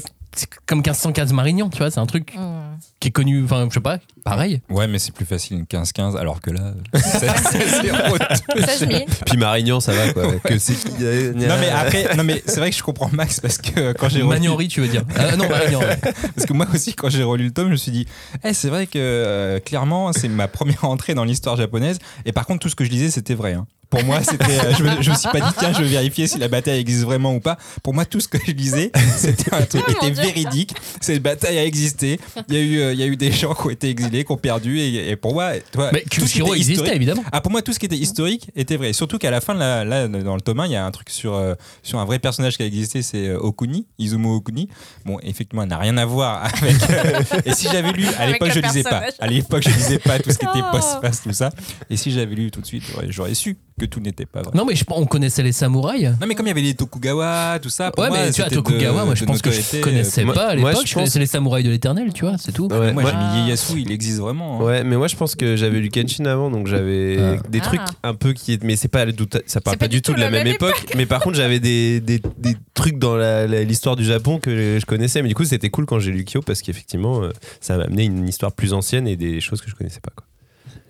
comme 0.66 0.78
1515 0.78 1.32
Marignan, 1.32 1.68
tu 1.68 1.78
vois, 1.78 1.90
c'est 1.90 2.00
un 2.00 2.06
truc 2.06 2.34
Hmm. 2.36 2.76
qui 3.00 3.08
est 3.08 3.10
connu, 3.10 3.44
enfin, 3.44 3.66
je 3.68 3.74
sais 3.74 3.80
pas, 3.80 3.98
pareil. 4.24 4.60
Ouais, 4.70 4.86
mais 4.86 4.98
c'est 4.98 5.12
plus 5.12 5.24
facile 5.26 5.58
une 5.58 5.64
15-15, 5.64 6.16
alors 6.16 6.40
que 6.40 6.50
là, 6.50 6.72
c'est 6.94 7.28
c'est 7.50 7.82
zéro. 7.82 8.16
16 8.56 8.88
000. 8.88 9.00
Puis 9.26 9.36
Marignan, 9.36 9.80
ça 9.80 9.92
va 9.92 10.12
quoi. 10.12 10.24
Que 10.44 11.32
Non 11.32 11.54
mais 11.60 11.68
après, 11.74 12.14
non 12.16 12.24
mais 12.24 12.42
c'est 12.46 12.60
vrai 12.60 12.70
que 12.70 12.76
je 12.76 12.82
comprends 12.82 13.10
Max 13.12 13.40
parce 13.40 13.58
que 13.58 13.92
quand 13.92 14.08
j'ai 14.08 14.18
relu, 14.22 14.28
Magnori, 14.28 14.68
tu 14.68 14.80
veux 14.80 14.88
dire. 14.88 15.04
Ah, 15.16 15.36
non, 15.36 15.48
Marignan. 15.48 15.80
ouais. 15.80 15.98
parce 16.34 16.46
que 16.46 16.52
moi 16.52 16.66
aussi 16.72 16.94
quand 16.94 17.08
j'ai 17.10 17.22
relu 17.22 17.44
le 17.44 17.50
tome, 17.52 17.66
je 17.66 17.72
me 17.72 17.76
suis 17.76 17.92
dit, 17.92 18.06
eh, 18.44 18.52
c'est 18.54 18.68
vrai 18.68 18.86
que 18.86 18.92
euh, 18.98 19.60
clairement 19.60 20.12
c'est 20.12 20.28
ma 20.28 20.48
première 20.48 20.84
entrée 20.84 21.14
dans 21.14 21.24
l'histoire 21.24 21.56
japonaise. 21.56 21.98
Et 22.24 22.32
par 22.32 22.46
contre 22.46 22.60
tout 22.60 22.68
ce 22.68 22.74
que 22.76 22.84
je 22.84 22.90
lisais 22.90 23.10
c'était 23.10 23.34
vrai. 23.34 23.52
hein. 23.54 23.66
Pour 23.90 24.02
moi, 24.04 24.22
c'était. 24.22 24.42
euh, 24.58 24.72
je, 24.78 24.84
me, 24.84 25.02
je 25.02 25.10
me 25.10 25.14
suis 25.14 25.28
pas 25.28 25.38
dit, 25.40 25.54
tiens, 25.58 25.70
je 25.74 25.82
vais 25.82 25.88
vérifier 25.88 26.26
si 26.26 26.38
la 26.38 26.48
bataille 26.48 26.80
existe 26.80 27.02
vraiment 27.04 27.34
ou 27.34 27.40
pas. 27.40 27.58
Pour 27.82 27.92
moi, 27.92 28.06
tout 28.06 28.20
ce 28.20 28.28
que 28.28 28.38
je 28.46 28.52
lisais, 28.52 28.90
c'était 29.18 29.54
un 29.54 29.60
truc 29.66 29.84
qui 29.84 29.94
mon 30.00 30.08
était 30.08 30.22
véridique. 30.22 30.74
Cette 31.02 31.22
bataille 31.22 31.58
a 31.58 31.64
existé. 31.66 32.18
Il 32.48 32.54
y 32.54 32.56
a 32.56 32.60
eu, 32.62 32.78
euh, 32.80 32.92
il 32.94 32.98
y 32.98 33.02
a 33.02 33.06
eu 33.06 33.16
des 33.16 33.30
gens 33.30 33.52
qui 33.52 33.66
ont 33.66 33.68
été 33.68 33.90
exilés, 33.90 34.11
qui 34.24 34.32
ont 34.32 34.36
perdu. 34.36 34.78
Et, 34.78 35.10
et 35.10 35.16
pour 35.16 35.34
moi, 35.34 35.52
toi, 35.72 35.90
Mais 35.92 36.04
tout 36.10 36.26
ce 36.26 36.32
qui 36.34 36.40
était 36.40 36.50
existait 36.56 36.94
évidemment. 36.96 37.24
ah, 37.32 37.40
pour 37.40 37.50
moi, 37.50 37.62
tout 37.62 37.72
ce 37.72 37.78
qui 37.78 37.86
était 37.86 37.96
historique 37.96 38.50
était 38.56 38.76
vrai. 38.76 38.92
Surtout 38.92 39.18
qu'à 39.18 39.30
la 39.30 39.40
fin, 39.40 39.54
là, 39.54 39.84
là, 39.84 40.08
dans 40.08 40.34
le 40.34 40.40
tome 40.40 40.60
1, 40.60 40.66
il 40.66 40.72
y 40.72 40.76
a 40.76 40.84
un 40.84 40.90
truc 40.90 41.10
sur, 41.10 41.34
euh, 41.34 41.54
sur 41.82 41.98
un 41.98 42.04
vrai 42.04 42.18
personnage 42.18 42.56
qui 42.56 42.62
a 42.62 42.66
existé, 42.66 43.02
c'est 43.02 43.28
euh, 43.28 43.38
Okuni, 43.38 43.86
Izumo 43.98 44.34
Okuni. 44.36 44.68
Bon, 45.04 45.18
effectivement, 45.22 45.62
elle 45.62 45.68
n'a 45.70 45.78
rien 45.78 45.96
à 45.96 46.04
voir 46.04 46.44
avec. 46.62 46.76
euh, 46.90 47.40
et 47.44 47.52
si 47.54 47.68
j'avais 47.70 47.92
lu, 47.92 48.06
à 48.18 48.26
l'époque, 48.26 48.50
je 48.54 48.60
lisais 48.60 48.82
pas. 48.82 49.02
À 49.18 49.26
l'époque, 49.26 49.62
je 49.66 49.70
lisais 49.74 49.98
pas 49.98 50.18
tout 50.18 50.30
ce 50.30 50.38
qui 50.38 50.44
était 50.46 50.60
Oh. 50.62 50.70
post-face, 50.76 51.22
tout 51.22 51.32
ça. 51.32 51.50
Et 51.90 51.96
si 51.96 52.10
j'avais 52.12 52.34
lu 52.34 52.50
tout 52.50 52.60
de 52.60 52.66
suite, 52.66 52.82
j'aurais- 52.90 53.06
j'aurais 53.10 53.34
su 53.34 53.56
que 53.80 53.86
tout 53.86 54.00
n'était 54.00 54.26
pas 54.26 54.42
vrai. 54.42 54.52
Non, 54.54 54.64
mais 54.64 54.76
je 54.76 54.84
pense 54.84 54.98
on 54.98 55.06
connaissait 55.06 55.42
les 55.42 55.50
samouraïs. 55.52 56.10
Non, 56.20 56.26
mais 56.28 56.34
comme 56.34 56.46
il 56.46 56.50
y 56.50 56.52
avait 56.52 56.60
les 56.60 56.74
Tokugawa, 56.74 57.58
tout 57.60 57.70
ça. 57.70 57.90
pour 57.90 58.04
Ouais, 58.04 58.10
moi, 58.10 58.18
mais 58.26 58.30
tu 58.30 58.40
vois, 58.42 58.50
de- 58.50 58.54
Tokugawa, 58.54 59.04
moi 59.06 59.14
je 59.14 59.24
pense 59.24 59.40
que 59.42 59.50
je 59.50 59.80
connaissais 59.80 60.24
pas 60.24 60.48
à 60.50 60.54
l'époque. 60.54 60.86
je 60.86 60.94
connaissais 60.94 61.18
les 61.18 61.26
samouraïs 61.26 61.64
de 61.64 61.70
l'éternel, 61.70 62.12
tu 62.12 62.24
vois, 62.24 62.36
c'est 62.38 62.52
tout. 62.52 62.68
Ouais, 62.68 62.92
Moi, 62.92 63.02
moi- 63.02 63.10
j'ai 63.10 63.16
mis 63.40 63.46
Ieyasu, 63.46 63.80
il 63.80 63.90
existe 64.02 64.18
vraiment. 64.20 64.60
hein. 64.60 64.64
Ouais, 64.64 64.84
mais 64.84 64.96
moi 64.96 65.08
je 65.08 65.16
pense 65.16 65.34
que 65.34 65.56
j'avais 65.56 65.78
lu 65.80 65.88
Kenshin 65.88 66.24
avant, 66.26 66.50
donc 66.50 66.66
j'avais 66.66 67.16
Ah. 67.18 67.36
des 67.48 67.60
Ah. 67.60 67.64
trucs 67.64 67.80
un 68.02 68.14
peu 68.14 68.32
qui 68.32 68.58
mais 68.62 68.76
c'est 68.76 68.88
pas 68.88 69.04
ça 69.46 69.60
parle 69.60 69.76
pas, 69.78 69.88
du 69.88 70.02
tout 70.02 70.12
de 70.14 70.20
la 70.20 70.30
même 70.30 70.46
époque, 70.46 70.86
mais 70.96 71.06
par 71.06 71.20
contre 71.22 71.36
j'avais 71.36 71.60
des, 71.60 72.00
des, 72.00 72.20
des 72.38 72.54
trucs 72.74 72.98
dans 72.98 73.16
l'histoire 73.64 73.96
du 73.96 74.04
Japon 74.04 74.38
que 74.38 74.78
je 74.80 74.84
connaissais, 74.86 75.22
mais 75.22 75.28
du 75.28 75.34
coup 75.34 75.44
c'était 75.44 75.70
cool 75.70 75.86
quand 75.86 75.98
j'ai 75.98 76.10
lu 76.10 76.24
Kyo 76.24 76.42
parce 76.42 76.62
qu'effectivement 76.62 77.22
euh, 77.22 77.30
ça 77.60 77.76
m'a 77.76 77.84
amené 77.84 78.04
une 78.04 78.28
histoire 78.28 78.52
plus 78.52 78.72
ancienne 78.72 79.06
et 79.06 79.16
des 79.16 79.40
choses 79.40 79.60
que 79.60 79.70
je 79.70 79.74
connaissais 79.74 80.00
pas. 80.00 80.10
Quoi. 80.16 80.26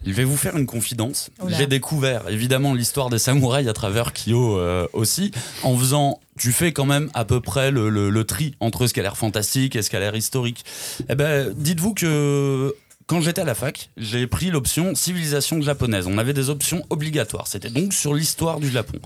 Je 0.04 0.11
vais 0.12 0.25
vous 0.25 0.37
faire 0.37 0.57
une 0.57 0.66
confidence. 0.66 1.31
Oula. 1.40 1.57
J'ai 1.57 1.66
découvert 1.69 2.28
évidemment 2.28 2.75
l'histoire 2.75 3.09
des 3.09 3.21
samouraïs 3.21 3.69
à 3.69 3.73
travers 3.73 4.12
Kyo 4.12 4.59
euh, 4.59 4.88
aussi, 4.92 5.31
en 5.62 5.76
faisant. 5.76 6.19
Tu 6.38 6.50
fais 6.50 6.73
quand 6.73 6.87
même 6.87 7.09
à 7.14 7.25
peu 7.25 7.40
près 7.40 7.71
le, 7.71 7.88
le- 7.88 8.11
le 8.11 8.25
tri 8.25 8.57
entre 8.59 8.87
ce 8.88 8.95
qui 8.95 8.99
a 9.00 9.04
l'air 9.04 9.16
fantastique 9.16 9.76
et 9.76 9.83
ce 9.83 9.90
qui 9.90 9.97
a 9.97 10.00
l'air 10.00 10.16
historique. 10.16 10.64
Eh 11.09 11.14
ben, 11.14 11.52
dites-vous 11.57 11.95
que 11.95 12.75
quand 13.12 13.21
j'étais 13.21 13.42
à 13.42 13.45
la 13.45 13.54
fac, 13.54 13.90
j'ai 13.99 14.26
pris 14.26 14.50
l'option 14.50 14.95
civilisation 14.95 15.61
japonaise. 15.61 16.07
On 16.07 16.16
avait 16.16 16.33
des 16.33 16.49
options 16.49 16.83
obligatoires. 16.88 17.47
C'était 17.47 17.69
donc 17.69 17.92
sur 17.92 18.14
l'histoire 18.14 18.59
du 18.59 18.71
Japon. 18.71 18.99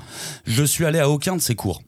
Je 0.46 0.62
suis 0.62 0.84
allé 0.84 1.00
à 1.00 1.10
aucun 1.10 1.34
de 1.34 1.40
ces 1.42 1.56
cours. 1.56 1.82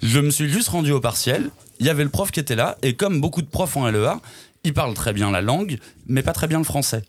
Je 0.00 0.20
me 0.20 0.30
suis 0.30 0.48
juste 0.48 0.70
rendu 0.70 0.90
au 0.90 1.00
partiel. 1.00 1.50
Il 1.80 1.86
y 1.86 1.90
avait 1.90 2.02
le 2.02 2.08
prof 2.08 2.30
qui 2.30 2.40
était 2.40 2.56
là, 2.56 2.78
et 2.80 2.94
comme 2.94 3.20
beaucoup 3.20 3.42
de 3.42 3.46
profs 3.46 3.76
en 3.76 3.90
LEA, 3.90 4.22
il 4.64 4.72
parle 4.72 4.94
très 4.94 5.12
bien 5.12 5.30
la 5.30 5.42
langue, 5.42 5.78
mais 6.06 6.22
pas 6.22 6.32
très 6.32 6.46
bien 6.46 6.56
le 6.56 6.64
français. 6.64 7.02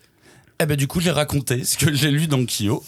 Eh 0.61 0.65
ben 0.65 0.75
du 0.75 0.85
coup, 0.85 0.99
j'ai 0.99 1.11
raconté 1.11 1.63
ce 1.63 1.77
que 1.77 1.93
j'ai 1.93 2.11
lu 2.11 2.27
dans 2.27 2.45
Kyo. 2.45 2.83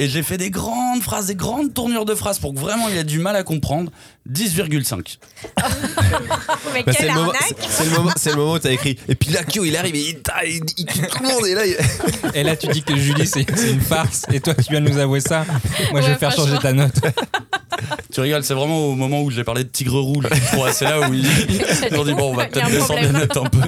Et 0.00 0.08
j'ai 0.08 0.24
fait 0.24 0.36
des 0.36 0.50
grandes 0.50 1.02
phrases, 1.02 1.26
des 1.26 1.36
grandes 1.36 1.72
tournures 1.74 2.06
de 2.06 2.16
phrases 2.16 2.40
pour 2.40 2.54
que 2.54 2.58
vraiment 2.58 2.88
il 2.88 2.96
ait 2.96 3.04
du 3.04 3.20
mal 3.20 3.36
à 3.36 3.44
comprendre. 3.44 3.92
10,5. 4.28 5.18
Mais 6.74 6.82
Bah, 6.84 6.92
c'est 6.92 6.98
quelle 6.98 7.08
le 7.08 7.14
moment, 7.14 7.26
arnaque 7.30 7.42
c'est- 7.60 7.68
c'est 7.70 7.84
le 7.84 7.90
moment, 7.96 8.10
c'est 8.16 8.30
le 8.30 8.36
moment 8.36 8.52
où 8.52 8.58
t'as 8.58 8.70
écrit. 8.72 8.98
Et 9.08 9.14
puis 9.14 9.30
là 9.30 9.42
Kyo 9.44 9.64
il 9.64 9.76
arrive 9.76 9.94
et 9.94 10.08
il, 10.10 10.18
ta- 10.20 10.44
il, 10.44 10.60
il 10.76 10.84
tue 10.86 11.00
tout 11.06 11.22
le 11.22 11.28
monde 11.28 11.46
et 11.46 11.54
là 11.54 11.66
il- 11.66 11.76
Et 12.34 12.42
là, 12.44 12.54
tu 12.56 12.68
dis 12.68 12.82
que 12.82 12.94
Julie, 12.96 13.26
c'est 13.26 13.44
c'est 13.56 13.72
une 13.72 13.80
farce. 13.80 14.24
Et 14.32 14.40
toi, 14.40 14.54
tu 14.54 14.70
viens 14.70 14.80
de 14.80 14.88
nous 14.88 14.98
avouer 14.98 15.20
ça. 15.20 15.44
Moi, 15.90 16.00
je 16.00 16.06
Ouais, 16.06 16.12
vais 16.12 16.18
faire 16.18 16.30
changer 16.32 16.56
ta 16.58 16.72
note. 16.72 16.94
Tu 18.12 18.20
rigoles, 18.20 18.44
c'est 18.44 18.54
vraiment 18.54 18.78
au 18.86 18.94
moment 18.94 19.22
où 19.22 19.30
j'ai 19.30 19.42
parlé 19.42 19.64
de 19.64 19.68
Tigre 19.68 19.98
Rouge. 20.00 20.26
Je 20.32 20.40
crois, 20.56 20.72
c'est 20.72 20.84
là 20.84 21.08
où 21.08 21.12
ils 21.14 21.24
ils 21.90 21.96
ont 21.98 22.04
dit 22.04 22.14
bon, 22.18 22.30
on 22.30 22.34
va 22.34 22.46
Il 22.52 22.56
y 22.56 22.60
a 22.60 22.66
un 22.66 22.68
peut-être 22.68 22.80
descendre 22.80 23.00
les 23.00 23.08
problème. 23.08 23.22
notes 23.28 23.36
un 23.36 23.44
peu. 23.50 23.58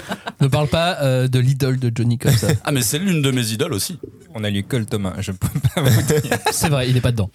Ne 0.42 0.46
parle 0.48 0.68
pas 0.68 0.98
euh, 1.02 1.26
de 1.28 1.38
l'idole 1.40 1.78
de 1.78 1.90
Johnny 1.94 2.18
comme 2.18 2.36
ça. 2.36 2.48
Ah, 2.64 2.70
mais 2.72 2.82
c'est 2.82 2.98
l'une 2.98 3.20
de 3.22 3.30
mes 3.32 3.46
idoles 3.50 3.72
aussi. 3.72 3.98
On 4.34 4.44
a 4.44 4.50
lu 4.50 4.62
que 4.62 4.76
le 4.76 4.86
tome 4.86 5.06
1. 5.06 5.14
Je 5.20 5.32
peux 5.32 5.48
pas 5.74 5.80
vous 5.82 6.02
dire. 6.02 6.38
C'est 6.52 6.68
vrai, 6.68 6.88
il 6.88 6.96
est 6.96 7.00
pas 7.00 7.10
dedans. 7.12 7.30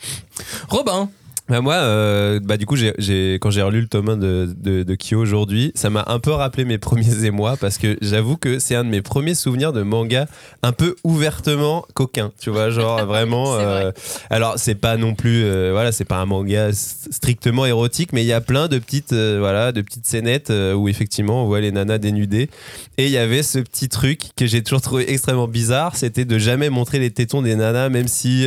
Robin, 0.69 1.09
Bah 1.49 1.61
moi, 1.61 1.75
euh, 1.75 2.41
bah 2.43 2.57
du 2.57 2.65
coup, 2.65 2.75
j'ai, 2.75 2.93
j'ai- 2.97 3.35
quand 3.35 3.51
j'ai 3.51 3.61
relu 3.61 3.79
le 3.79 3.87
tome 3.87 4.09
1 4.09 4.17
de, 4.17 4.53
de, 4.61 4.83
de 4.83 4.95
Kyo 4.95 5.17
aujourd'hui, 5.17 5.71
ça 5.75 5.89
m'a 5.89 6.03
un 6.07 6.19
peu 6.19 6.31
rappelé 6.31 6.65
mes 6.65 6.77
premiers 6.77 7.23
émois 7.23 7.55
parce 7.55 7.77
que 7.77 7.97
j'avoue 8.01 8.35
que 8.35 8.59
c'est 8.59 8.75
un 8.75 8.83
de 8.83 8.89
mes 8.89 9.01
premiers 9.01 9.33
souvenirs 9.33 9.71
de 9.71 9.81
manga 9.81 10.27
un 10.61 10.73
peu 10.73 10.97
ouvertement 11.05 11.85
coquin. 11.93 12.33
Tu 12.41 12.49
vois, 12.49 12.69
genre 12.69 13.05
vraiment. 13.05 13.57
C'est 13.57 13.63
vrai. 13.63 13.85
euh, 13.85 13.91
alors, 14.29 14.55
c'est 14.57 14.75
pas 14.75 14.97
non 14.97 15.15
plus, 15.15 15.45
euh, 15.45 15.69
voilà, 15.71 15.93
c'est 15.93 16.03
pas 16.03 16.17
un 16.17 16.25
manga 16.25 16.71
strictement 16.73 17.65
érotique, 17.65 18.11
mais 18.11 18.23
il 18.23 18.27
y 18.27 18.33
a 18.33 18.41
plein 18.41 18.67
de 18.67 18.77
petites, 18.77 19.13
voilà, 19.13 19.71
de 19.71 19.79
petites 19.81 20.05
scénettes 20.05 20.51
où 20.75 20.89
effectivement 20.89 21.43
on 21.43 21.45
voit 21.45 21.61
les 21.61 21.71
nanas 21.71 21.97
dénudées. 21.97 22.49
Et 22.97 23.05
il 23.05 23.11
y 23.11 23.17
avait 23.17 23.41
ce 23.43 23.59
petit 23.59 23.87
truc 23.87 24.19
que 24.35 24.45
j'ai 24.47 24.63
toujours 24.63 24.81
trouvé 24.81 25.09
extrêmement 25.13 25.47
bizarre, 25.47 25.95
c'était 25.95 26.25
de 26.25 26.37
jamais 26.39 26.69
montrer 26.69 26.99
les 26.99 27.11
tétons 27.11 27.41
des 27.41 27.55
nanas, 27.55 27.87
même 27.87 28.09
si 28.09 28.45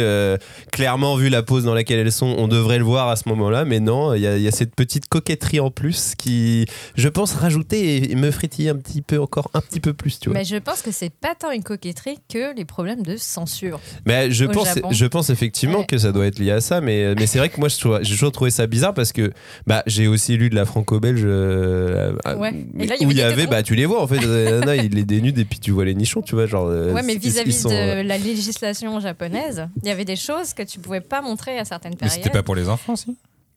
clairement, 0.70 1.16
vu 1.16 1.30
la 1.30 1.42
pose 1.42 1.64
dans 1.64 1.72
laquelle 1.74 2.00
elles 2.00 2.12
sont, 2.12 2.34
on 2.36 2.46
devrait 2.46 2.76
le 2.76 2.84
voir 2.84 2.89
à 2.98 3.16
ce 3.16 3.28
moment-là. 3.28 3.64
Mais 3.64 3.80
non, 3.80 4.14
il 4.14 4.20
y, 4.22 4.26
a- 4.26 4.36
il 4.36 4.42
y 4.42 4.48
a 4.48 4.50
cette 4.50 4.74
petite 4.74 5.08
coquetterie 5.08 5.60
en 5.60 5.70
plus 5.70 6.14
qui, 6.16 6.66
je 6.96 7.08
pense, 7.08 7.34
rajouter 7.34 8.10
et 8.10 8.14
me 8.14 8.30
frétiller 8.30 8.70
un 8.70 8.76
petit 8.76 9.02
peu 9.02 9.20
encore, 9.20 9.50
un 9.54 9.60
petit 9.60 9.80
peu 9.80 9.92
plus, 9.92 10.18
tu 10.18 10.28
vois. 10.30 10.38
Mais 10.38 10.44
je 10.44 10.56
pense 10.56 10.82
que 10.82 10.90
c'est 10.90 11.10
pas 11.12 11.34
tant 11.38 11.50
une 11.52 11.62
coquetterie 11.62 12.18
que 12.32 12.54
les 12.56 12.64
problèmes 12.64 13.02
de 13.02 13.16
censure. 13.16 13.80
Mais 14.06 14.30
je 14.30 14.44
au 14.44 14.50
pense, 14.50 14.74
Japon. 14.74 14.88
je 14.90 15.06
pense 15.06 15.30
effectivement 15.30 15.80
Ouais. 15.80 15.86
que 15.86 15.98
ça 15.98 16.12
doit 16.12 16.26
être 16.26 16.38
lié 16.38 16.50
à 16.50 16.60
ça, 16.60 16.80
mais, 16.80 17.14
mais 17.14 17.26
c'est 17.26 17.38
vrai 17.38 17.48
que 17.48 17.58
moi 17.60 17.68
je 17.68 17.78
trouve- 17.78 17.98
j'ai 18.02 18.12
toujours 18.14 18.32
trouvé 18.32 18.50
ça 18.50 18.66
bizarre 18.66 18.94
parce 18.94 19.12
que 19.12 19.32
bah, 19.66 19.82
j'ai 19.86 20.06
aussi 20.08 20.36
lu 20.36 20.50
de 20.50 20.54
la 20.54 20.64
franco-belge 20.64 21.22
euh, 21.24 22.12
Ouais. 22.36 22.52
il 22.78 23.06
où 23.06 23.10
il 23.10 23.16
y 23.16 23.22
avait, 23.22 23.46
bah 23.46 23.62
tu 23.62 23.74
les 23.74 23.86
vois 23.86 24.02
en 24.02 24.06
fait, 24.06 24.18
nanas, 24.26 24.76
ils 24.76 24.94
les 24.94 25.04
dénudent 25.04 25.38
et 25.38 25.44
puis 25.44 25.58
tu 25.58 25.70
vois 25.70 25.84
les 25.84 25.94
nichons, 25.94 26.22
tu 26.22 26.34
vois, 26.34 26.46
genre. 26.46 26.66
euh, 26.68 26.92
Ouais, 26.92 27.02
mais 27.02 27.16
vis-à-vis 27.16 27.60
sont, 27.60 27.68
de 27.68 27.74
euh, 27.74 28.02
la 28.02 28.18
législation 28.18 28.98
japonaise, 29.00 29.68
il 29.82 29.88
y 29.88 29.90
avait 29.90 30.04
des 30.04 30.16
choses 30.16 30.54
que 30.54 30.62
tu 30.62 30.78
pouvais 30.78 31.00
pas 31.00 31.20
montrer 31.22 31.58
à 31.58 31.64
certaines 31.64 31.92
Mais 31.92 31.96
périodes. 31.98 32.16
c'était 32.16 32.30
pas 32.30 32.42
pour 32.42 32.54
les 32.54 32.68
enfants, 32.68 32.79
si 32.96 33.16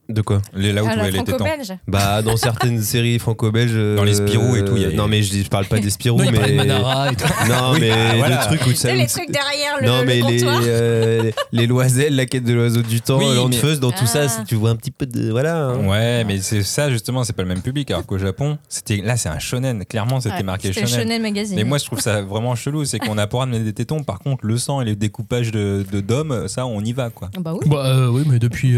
De 0.09 0.21
quoi 0.21 0.41
Les, 0.53 0.73
Là 0.73 0.83
où 0.83 0.87
les 0.87 1.11
tétons. 1.11 1.25
franco-belge. 1.37 1.73
Bah 1.87 2.21
dans 2.21 2.35
certaines 2.35 2.81
séries 2.81 3.19
franco-belges. 3.19 3.71
euh, 3.73 3.95
Dans 3.95 4.03
les 4.03 4.15
Spirou 4.15 4.55
et 4.57 4.65
tout, 4.65 4.75
il 4.75 4.81
y 4.81 4.85
a- 4.85 4.91
Non 4.91 5.07
mais 5.07 5.23
je, 5.23 5.31
dis- 5.31 5.43
je 5.43 5.49
parle 5.49 5.65
pas 5.65 5.79
des 5.79 5.89
Spirou, 5.89 6.17
non, 6.19 6.25
il 6.25 6.31
mais. 6.39 6.49
de 6.51 6.55
Manara 6.55 7.11
et 7.11 7.15
tout. 7.15 7.23
Non 7.47 7.71
Oui, 7.73 7.77
mais 7.79 7.89
bah, 7.89 7.95
voilà. 8.17 8.39
le 8.41 8.45
truc 8.47 8.61
où 8.67 8.69
Tu 8.71 8.75
sais, 8.75 8.89
ça. 8.89 8.95
les 8.95 9.07
trucs 9.07 9.31
derrière 9.31 9.77
le, 9.81 9.87
non 9.87 9.99
le 10.01 10.05
mais 10.05 10.21
les, 10.21 10.43
euh, 10.43 11.31
les 11.53 11.67
loiselles, 11.67 12.15
la 12.17 12.25
quête 12.25 12.43
de 12.43 12.53
l'oiseau 12.53 12.81
du 12.81 12.99
temps, 12.99 13.17
Oui, 13.19 13.33
l'enfeuse, 13.33 13.79
dans 13.79 13.91
tout 13.91 14.03
Ah. 14.03 14.07
ça, 14.07 14.27
si 14.27 14.43
tu 14.43 14.55
vois 14.55 14.71
un 14.71 14.75
petit 14.75 14.91
peu 14.91 15.05
de 15.05 15.31
voilà. 15.31 15.67
hein. 15.67 15.87
Ouais, 15.87 16.25
mais 16.25 16.39
c'est 16.41 16.63
ça 16.63 16.89
justement, 16.91 17.23
c'est 17.23 17.33
pas 17.33 17.43
le 17.43 17.47
même 17.47 17.61
public. 17.61 17.89
Alors 17.89 18.05
qu'au 18.05 18.17
Japon, 18.17 18.57
c'était 18.67 18.97
là, 18.97 19.15
c'est 19.15 19.29
un 19.29 19.39
shonen. 19.39 19.85
Clairement, 19.85 20.19
c'était 20.19 20.35
Ouais, 20.35 20.43
marqué 20.43 20.73
shonen. 20.73 20.87
Shonen 20.89 21.21
Magazine. 21.21 21.55
Mais 21.55 21.63
moi, 21.63 21.77
je 21.77 21.85
trouve 21.85 22.01
ça 22.01 22.21
vraiment 22.21 22.55
chelou. 22.55 22.83
C'est 22.83 22.99
qu'on 22.99 23.17
a 23.17 23.25
pour 23.27 23.39
ramener 23.39 23.59
des 23.61 23.71
tétons. 23.73 24.03
Par 24.03 24.19
contre, 24.19 24.45
le 24.45 24.57
sang 24.57 24.81
et 24.81 24.85
les 24.85 24.95
découpages 24.97 25.51
de, 25.51 25.85
d'hommes, 26.01 26.49
ça, 26.49 26.65
on 26.65 26.81
y 26.81 26.91
va, 26.91 27.09
quoi. 27.09 27.29
Bah 27.39 27.53
oui. 27.53 27.69
Bah 27.69 27.85
euh, 27.85 28.07
oui, 28.09 28.23
mais 28.27 28.37
depuis. 28.39 28.75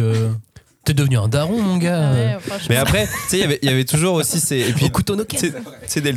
T'es 0.85 0.93
devenu 0.93 1.17
un 1.17 1.27
daron, 1.27 1.59
mon 1.59 1.77
gars. 1.77 2.11
Ouais. 2.13 2.37
Mais 2.69 2.75
après, 2.77 3.07
tu 3.07 3.11
sais, 3.29 3.39
il 3.61 3.65
y 3.67 3.69
avait- 3.71 3.85
toujours 3.85 4.13
aussi 4.13 4.39
ces. 4.39 4.59
Et 4.59 4.71
puis, 4.71 4.85
Au 4.85 4.89
couteau 4.89 5.15
tu 5.25 5.35
sais- 5.37 5.51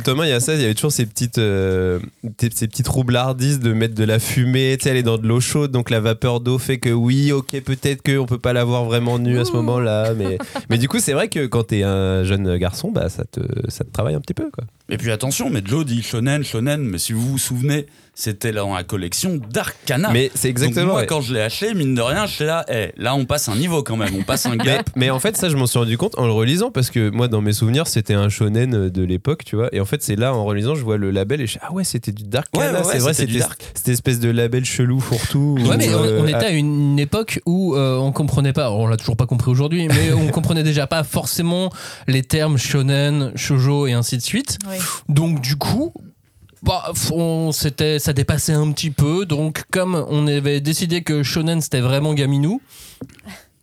tome 0.03 0.19
1, 0.21 0.25
il 0.25 0.29
y 0.29 0.31
a 0.31 0.39
ça, 0.39 0.53
il 0.53 0.61
y 0.61 0.63
avait 0.65 0.75
toujours 0.75 0.91
ces 0.91 1.07
petites, 1.07 1.39
euh, 1.39 1.99
ces 2.39 2.67
petites 2.67 2.87
roublardises 2.87 3.59
de 3.59 3.73
mettre 3.73 3.95
de 3.95 4.03
la 4.03 4.19
fumée, 4.19 4.77
tu 4.77 4.83
sais, 4.83 4.91
elle 4.91 4.97
est 4.97 5.03
dans 5.03 5.17
de 5.17 5.27
l'eau 5.27 5.39
chaude, 5.39 5.71
donc 5.71 5.89
la 5.89 5.99
vapeur 5.99 6.39
d'eau 6.39 6.59
fait 6.59 6.77
que 6.77 6.89
oui, 6.89 7.31
ok, 7.31 7.59
peut-être 7.61 8.03
qu'on 8.03 8.25
peut 8.27 8.37
pas 8.37 8.53
la 8.53 8.63
voir 8.63 8.85
vraiment 8.85 9.17
nue 9.17 9.39
à 9.39 9.45
ce 9.45 9.51
moment-là, 9.53 10.13
mais, 10.13 10.37
mais 10.69 10.77
du 10.77 10.87
coup, 10.87 10.99
c'est 10.99 11.13
vrai 11.13 11.29
que 11.29 11.47
quand 11.47 11.63
t'es 11.63 11.81
un 11.83 12.23
jeune 12.23 12.57
garçon, 12.57 12.91
bah, 12.91 13.09
ça 13.09 13.23
te, 13.25 13.39
ça 13.69 13.83
te 13.83 13.91
travaille 13.91 14.15
un 14.15 14.21
petit 14.21 14.33
peu, 14.35 14.49
quoi. 14.51 14.65
Et 14.89 14.97
puis 14.97 15.11
attention, 15.11 15.49
mais 15.49 15.61
Joe 15.63 15.85
dit 15.85 16.01
shonen, 16.01 16.43
shonen, 16.43 16.81
mais 16.81 16.97
si 16.97 17.13
vous 17.13 17.27
vous 17.27 17.37
souvenez, 17.37 17.85
c'était 18.19 18.51
dans 18.51 18.73
la 18.73 18.83
collection 18.83 19.39
d'Arcana. 19.49 20.09
Mais 20.11 20.29
c'est 20.35 20.49
exactement. 20.49 20.81
Donc 20.81 20.91
moi, 20.91 21.01
ouais. 21.01 21.05
quand 21.07 21.21
je 21.21 21.33
l'ai 21.33 21.39
acheté, 21.41 21.73
mine 21.73 21.95
de 21.95 22.01
rien, 22.01 22.25
je 22.25 22.33
suis 22.33 22.43
là, 22.43 22.65
eh, 22.67 22.91
là, 22.97 23.15
on 23.15 23.23
passe 23.23 23.47
un 23.47 23.55
niveau 23.55 23.81
quand 23.81 23.95
même, 23.95 24.13
on 24.13 24.23
passe 24.23 24.45
un 24.45 24.55
gap. 24.57 24.89
mais 24.97 25.09
en 25.09 25.19
fait, 25.19 25.37
ça, 25.37 25.47
je 25.47 25.55
m'en 25.55 25.67
suis 25.67 25.79
rendu 25.79 25.97
compte 25.97 26.17
en 26.17 26.25
le 26.25 26.33
relisant 26.33 26.69
parce 26.69 26.89
que 26.89 27.09
moi, 27.11 27.29
dans 27.29 27.39
mes 27.39 27.53
souvenirs, 27.53 27.87
c'était 27.87 28.15
un 28.15 28.27
shonen 28.27 28.89
de 28.89 29.03
l'époque, 29.03 29.45
tu 29.45 29.55
vois. 29.55 29.69
Et 29.71 29.79
en 29.79 29.85
fait, 29.85 30.03
c'est 30.03 30.17
là, 30.17 30.33
en 30.33 30.43
relisant, 30.43 30.75
je 30.75 30.83
vois 30.83 30.97
le 30.97 31.11
label 31.11 31.39
et 31.39 31.47
je 31.47 31.53
dis, 31.53 31.59
ah 31.61 31.71
ouais, 31.71 31.85
c'était 31.85 32.11
du 32.11 32.23
Dark 32.23 32.47
Ouais, 32.57 32.65
Kana, 32.65 32.79
ouais, 32.79 32.85
c'est 32.91 32.97
vrai, 32.99 33.13
c'était 33.13 33.27
du 33.27 33.33
c'était 33.35 33.45
Dark. 33.45 33.61
cette 33.73 33.87
espèce 33.87 34.19
de 34.19 34.29
label 34.29 34.65
chelou 34.65 34.99
fourre-tout. 34.99 35.57
Ouais, 35.61 35.77
mais 35.77 35.93
on, 35.95 36.03
euh, 36.03 36.19
on 36.21 36.27
était 36.27 36.35
à 36.45 36.51
une 36.51 36.99
époque 36.99 37.39
où 37.45 37.75
euh, 37.75 37.95
on 37.97 38.11
comprenait 38.11 38.53
pas, 38.53 38.71
on 38.71 38.87
l'a 38.87 38.97
toujours 38.97 39.15
pas 39.15 39.27
compris 39.27 39.49
aujourd'hui, 39.49 39.87
mais 39.87 40.11
on 40.11 40.27
comprenait 40.27 40.63
déjà 40.63 40.87
pas 40.87 41.05
forcément 41.05 41.71
les 42.07 42.23
termes 42.23 42.57
shonen, 42.57 43.31
shoujo 43.35 43.87
et 43.87 43.93
ainsi 43.93 44.17
de 44.17 44.23
suite. 44.23 44.57
Oui. 44.69 44.75
Donc 45.07 45.41
du 45.41 45.55
coup, 45.55 45.93
bah, 46.63 46.91
c'était, 47.51 47.99
ça 47.99 48.13
dépassait 48.13 48.53
un 48.53 48.71
petit 48.71 48.91
peu. 48.91 49.25
Donc 49.25 49.63
comme 49.71 50.05
on 50.09 50.27
avait 50.27 50.61
décidé 50.61 51.01
que 51.03 51.23
shonen 51.23 51.61
c'était 51.61 51.81
vraiment 51.81 52.13
gaminou, 52.13 52.61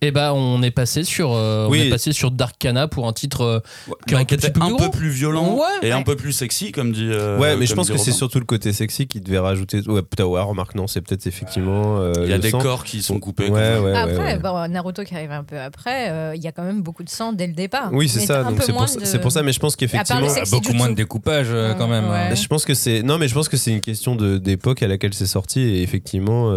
Et 0.01 0.11
bah 0.11 0.33
on 0.35 0.61
est 0.61 0.69
passé 0.71 1.03
sur 1.03 1.31
euh, 1.33 1.67
on 1.69 1.73
est 1.73 1.89
passé 1.89 2.11
sur 2.11 2.29
Darkana 2.29 2.87
pour 2.87 3.07
un 3.07 3.13
titre 3.13 3.41
euh, 3.41 3.59
Bah, 3.87 4.19
un 4.19 4.25
qui 4.25 4.35
était 4.35 4.51
peu 4.51 4.61
un 4.61 4.69
gros. 4.69 4.77
peu 4.77 4.91
plus 4.91 5.09
violent 5.09 5.55
Ouais. 5.55 5.87
et 5.87 5.91
un 5.91 6.03
peu 6.03 6.15
plus 6.15 6.33
sexy, 6.33 6.71
comme 6.71 6.91
dit. 6.91 7.07
euh, 7.09 7.39
Ouais, 7.39 7.55
mais 7.57 7.65
je 7.65 7.73
pense 7.73 7.89
que 7.89 7.97
c'est 7.97 8.11
surtout 8.11 8.37
le 8.39 8.45
côté 8.45 8.73
sexy 8.73 9.07
qui 9.07 9.21
devait 9.21 9.39
rajouter. 9.39 9.81
Ouais, 9.87 10.03
putain, 10.03 10.25
ouais, 10.25 10.39
remarque, 10.41 10.75
non, 10.75 10.85
c'est 10.85 11.01
peut-être 11.01 11.25
effectivement. 11.25 11.97
euh, 11.99 12.13
Il 12.23 12.29
y 12.29 12.33
a 12.33 12.37
des 12.37 12.51
sang. 12.51 12.59
corps 12.59 12.83
qui 12.83 13.01
sont 13.01 13.19
coupés. 13.19 13.49
Ouais, 13.49 13.79
ouais. 13.79 13.93
Après, 13.95 14.17
ouais. 14.17 14.39
bon, 14.39 14.67
Naruto 14.71 15.03
qui 15.03 15.15
arrive 15.15 15.31
un 15.31 15.43
peu 15.43 15.59
après, 15.59 16.11
euh, 16.11 16.35
il 16.35 16.43
y 16.43 16.47
a 16.47 16.51
quand 16.51 16.63
même 16.63 16.81
beaucoup 16.83 17.03
de 17.03 17.09
sang 17.09 17.33
dès 17.33 17.47
le 17.47 17.53
départ. 17.53 17.89
Oui, 17.91 18.07
c'est 18.07 18.19
ça. 18.19 18.43
Donc 18.43 18.61
c'est 18.61 18.73
pour, 18.73 18.87
ça- 18.87 18.99
de- 18.99 19.05
c'est 19.05 19.19
pour 19.19 19.31
ça, 19.31 19.41
mais 19.41 19.51
je 19.51 19.59
pense 19.59 19.75
qu'effectivement. 19.75 20.27
Ah, 20.29 20.43
beaucoup 20.51 20.73
moins 20.73 20.89
de 20.89 20.95
découpage 20.95 21.47
quand 21.77 21.87
même. 21.87 22.05
Je 22.35 22.47
pense 22.47 22.65
que 22.65 22.75
c'est 22.75 23.01
non 23.01 23.17
mais 23.17 23.27
je 23.27 23.33
pense 23.33 23.49
que 23.49 23.57
c'est 23.57 23.71
une 23.71 23.81
question 23.81 24.15
de 24.15 24.37
d'époque 24.37 24.83
à 24.83 24.87
laquelle 24.87 25.13
c'est 25.15 25.25
sorti 25.25 25.59
et 25.61 25.81
effectivement 25.81 26.51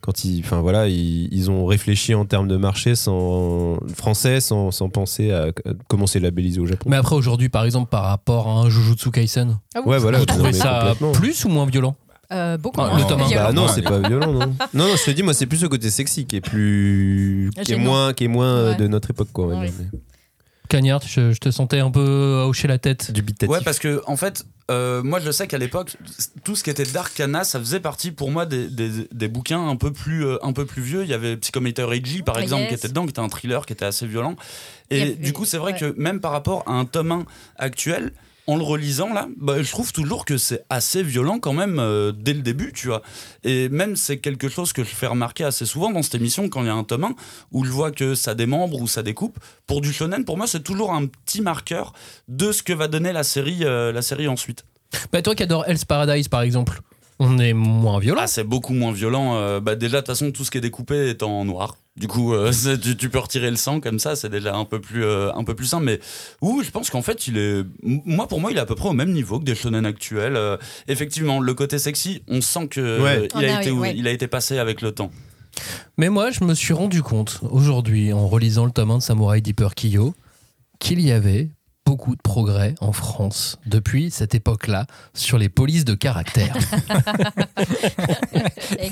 quand 0.00 0.24
ils 0.24 0.40
enfin 0.40 0.60
voilà 0.60 0.88
ils, 0.88 1.28
ils 1.32 1.50
ont 1.50 1.66
réfléchi 1.66 2.14
en 2.14 2.24
termes 2.24 2.48
de 2.48 2.53
marché 2.58 2.94
sans 2.94 3.78
français 3.96 4.40
sans, 4.40 4.70
sans 4.70 4.88
penser 4.88 5.30
à, 5.32 5.44
à 5.44 5.50
comment 5.88 6.06
c'est 6.06 6.20
labellisé 6.20 6.60
au 6.60 6.66
Japon. 6.66 6.88
Mais 6.90 6.96
après 6.96 7.16
aujourd'hui 7.16 7.48
par 7.48 7.64
exemple 7.64 7.88
par 7.90 8.04
rapport 8.04 8.48
à 8.48 8.52
un 8.62 8.70
Jujutsu 8.70 9.10
Kaisen, 9.10 9.58
Ah 9.74 9.80
oui, 9.84 9.92
Ouais, 9.92 9.98
voilà, 9.98 10.18
vous 10.18 10.24
non, 10.26 10.34
trouvez 10.34 10.52
ça 10.52 10.94
plus 11.14 11.44
ou 11.44 11.48
moins 11.48 11.66
violent 11.66 11.96
Euh, 12.32 12.56
beaucoup 12.56 12.80
Ah. 12.80 12.96
Bah 13.34 13.52
non, 13.52 13.62
Ouais. 13.62 13.68
c'est 13.74 13.82
pas 13.82 13.98
violent 14.00 14.32
non. 14.32 14.40
Non 14.74 14.88
non, 14.88 14.96
je 14.96 15.04
te 15.04 15.10
dis 15.10 15.22
moi 15.22 15.34
c'est 15.34 15.46
plus 15.46 15.62
le 15.62 15.68
côté 15.68 15.90
sexy 15.90 16.24
qui 16.26 16.36
est 16.36 16.40
plus 16.40 17.50
qui 17.62 17.72
est 17.72 17.76
moins 17.76 18.12
qui 18.14 18.24
est 18.24 18.28
moins 18.28 18.46
euh, 18.56 18.70
Ouais. 18.70 18.76
de 18.76 18.88
notre 18.88 19.10
époque 19.10 19.28
quoi. 19.32 19.44
on 19.44 19.48
va 19.48 19.60
Oui. 19.60 19.70
dire. 19.70 20.00
Cagnard, 20.68 21.02
je, 21.06 21.32
je 21.32 21.38
te 21.38 21.50
sentais 21.50 21.80
un 21.80 21.90
peu 21.90 22.40
à 22.42 22.46
hocher 22.46 22.68
la 22.68 22.78
tête. 22.78 23.10
Dubitatif. 23.12 23.50
Ouais, 23.52 23.60
parce 23.62 23.78
que 23.78 24.02
en 24.06 24.16
fait, 24.16 24.46
euh, 24.70 25.02
moi 25.02 25.20
je 25.20 25.30
sais 25.30 25.46
qu'à 25.46 25.58
l'époque, 25.58 25.96
tout 26.42 26.56
ce 26.56 26.64
qui 26.64 26.70
était 26.70 26.84
Darkana, 26.84 27.44
ça 27.44 27.58
faisait 27.58 27.80
partie 27.80 28.10
pour 28.12 28.30
moi 28.30 28.46
des, 28.46 28.68
des, 28.68 29.06
des 29.12 29.28
bouquins 29.28 29.68
un 29.68 29.76
peu 29.76 29.92
plus 29.92 30.24
euh, 30.26 30.38
un 30.42 30.52
peu 30.52 30.64
plus 30.64 30.82
vieux. 30.82 31.02
Il 31.02 31.08
y 31.10 31.14
avait 31.14 31.36
Psychometer 31.36 31.86
Eiji 31.92 32.22
par 32.22 32.36
Ah, 32.38 32.42
exemple 32.42 32.62
yes. 32.62 32.68
qui 32.70 32.74
était 32.76 32.88
dedans, 32.88 33.04
qui 33.04 33.10
était 33.10 33.20
un 33.20 33.28
thriller 33.28 33.66
qui 33.66 33.72
était 33.74 33.84
assez 33.84 34.06
violent. 34.06 34.36
Et 34.90 35.14
du 35.14 35.32
coup, 35.32 35.44
c'est 35.44 35.58
vrai 35.58 35.72
ouais. 35.72 35.78
que 35.78 35.94
même 35.98 36.20
par 36.20 36.32
rapport 36.32 36.62
à 36.66 36.72
un 36.72 36.84
tome 36.86 37.12
1 37.12 37.24
actuel. 37.58 38.12
En 38.46 38.56
le 38.56 38.62
relisant 38.62 39.12
là, 39.14 39.26
bah, 39.38 39.62
je 39.62 39.70
trouve 39.70 39.92
toujours 39.92 40.26
que 40.26 40.36
c'est 40.36 40.64
assez 40.68 41.02
violent 41.02 41.38
quand 41.38 41.54
même 41.54 41.78
euh, 41.78 42.12
dès 42.12 42.34
le 42.34 42.42
début, 42.42 42.72
tu 42.74 42.88
vois. 42.88 43.00
Et 43.42 43.70
même 43.70 43.96
c'est 43.96 44.18
quelque 44.18 44.48
chose 44.50 44.74
que 44.74 44.84
je 44.84 44.88
fais 44.90 45.06
remarquer 45.06 45.44
assez 45.44 45.64
souvent 45.64 45.90
dans 45.90 46.02
cette 46.02 46.16
émission 46.16 46.48
quand 46.50 46.60
il 46.60 46.66
y 46.66 46.70
a 46.70 46.74
un 46.74 46.84
tome 46.84 47.04
1 47.04 47.14
où 47.52 47.64
je 47.64 47.70
vois 47.70 47.90
que 47.90 48.14
ça 48.14 48.34
démembre 48.34 48.80
ou 48.82 48.86
ça 48.86 49.02
découpe. 49.02 49.38
Pour 49.66 49.80
du 49.80 49.92
shonen, 49.92 50.24
pour 50.26 50.36
moi, 50.36 50.46
c'est 50.46 50.62
toujours 50.62 50.92
un 50.92 51.06
petit 51.06 51.40
marqueur 51.40 51.94
de 52.28 52.52
ce 52.52 52.62
que 52.62 52.74
va 52.74 52.86
donner 52.86 53.12
la 53.12 53.24
série, 53.24 53.64
euh, 53.64 53.92
la 53.92 54.02
série 54.02 54.28
ensuite. 54.28 54.64
Bah 55.10 55.22
toi 55.22 55.34
qui 55.34 55.42
adore 55.42 55.64
Hell's 55.66 55.84
Paradise 55.84 56.28
par 56.28 56.42
exemple, 56.42 56.80
on 57.18 57.38
est 57.38 57.52
moins 57.52 57.98
violent. 57.98 58.20
Ah, 58.22 58.26
c'est 58.26 58.44
beaucoup 58.44 58.74
moins 58.74 58.92
violent. 58.92 59.36
euh, 59.36 59.60
bah, 59.60 59.76
déjà, 59.76 59.98
de 59.98 60.00
toute 60.00 60.08
façon, 60.08 60.32
tout 60.32 60.44
ce 60.44 60.50
qui 60.50 60.58
est 60.58 60.60
découpé 60.60 61.08
est 61.08 61.22
en 61.22 61.44
noir. 61.44 61.76
Du 61.96 62.08
coup, 62.08 62.34
euh, 62.34 62.50
tu, 62.82 62.96
tu 62.96 63.08
peux 63.08 63.18
retirer 63.20 63.50
le 63.50 63.56
sang 63.56 63.80
comme 63.80 63.98
ça, 64.00 64.16
c'est 64.16 64.28
déjà 64.28 64.54
un 64.56 64.64
peu 64.64 64.80
plus, 64.80 65.04
euh, 65.04 65.32
un 65.34 65.44
peu 65.44 65.54
plus 65.54 65.66
simple. 65.66 65.84
Mais 65.84 66.00
oui, 66.42 66.64
je 66.64 66.70
pense 66.70 66.90
qu'en 66.90 67.02
fait, 67.02 67.28
il 67.28 67.38
est, 67.38 67.64
moi 67.82 68.26
pour 68.26 68.40
moi, 68.40 68.50
il 68.50 68.56
est 68.56 68.60
à 68.60 68.66
peu 68.66 68.74
près 68.74 68.88
au 68.88 68.92
même 68.94 69.12
niveau 69.12 69.38
que 69.38 69.44
des 69.44 69.54
shonen 69.54 69.86
actuels. 69.86 70.36
Euh, 70.36 70.56
effectivement, 70.88 71.38
le 71.40 71.54
côté 71.54 71.78
sexy, 71.78 72.22
on 72.28 72.40
sent 72.40 72.68
que 72.68 73.00
Ouais. 73.00 73.28
il, 73.32 73.36
On 73.36 73.40
a 73.40 73.56
a- 73.56 73.60
été, 73.62 73.70
ouais. 73.70 73.94
il 73.96 74.08
a 74.08 74.10
été 74.10 74.26
passé 74.26 74.58
avec 74.58 74.82
le 74.82 74.90
temps. 74.92 75.10
Mais 75.98 76.08
moi, 76.08 76.32
je 76.32 76.42
me 76.42 76.52
suis 76.54 76.74
rendu 76.74 77.00
compte 77.00 77.38
aujourd'hui, 77.48 78.12
en 78.12 78.26
relisant 78.26 78.64
le 78.64 78.72
tome 78.72 78.90
1 78.90 78.98
de 78.98 79.02
Samurai 79.02 79.40
Deeper 79.40 79.74
Kyo, 79.76 80.14
qu'il 80.80 81.00
y 81.00 81.12
avait 81.12 81.50
beaucoup 81.94 82.16
de 82.16 82.20
progrès 82.20 82.74
en 82.80 82.90
France 82.90 83.56
depuis 83.66 84.10
cette 84.10 84.34
époque-là 84.34 84.86
sur 85.14 85.38
les 85.38 85.48
polices 85.48 85.84
de 85.84 85.94
caractère. 85.94 86.56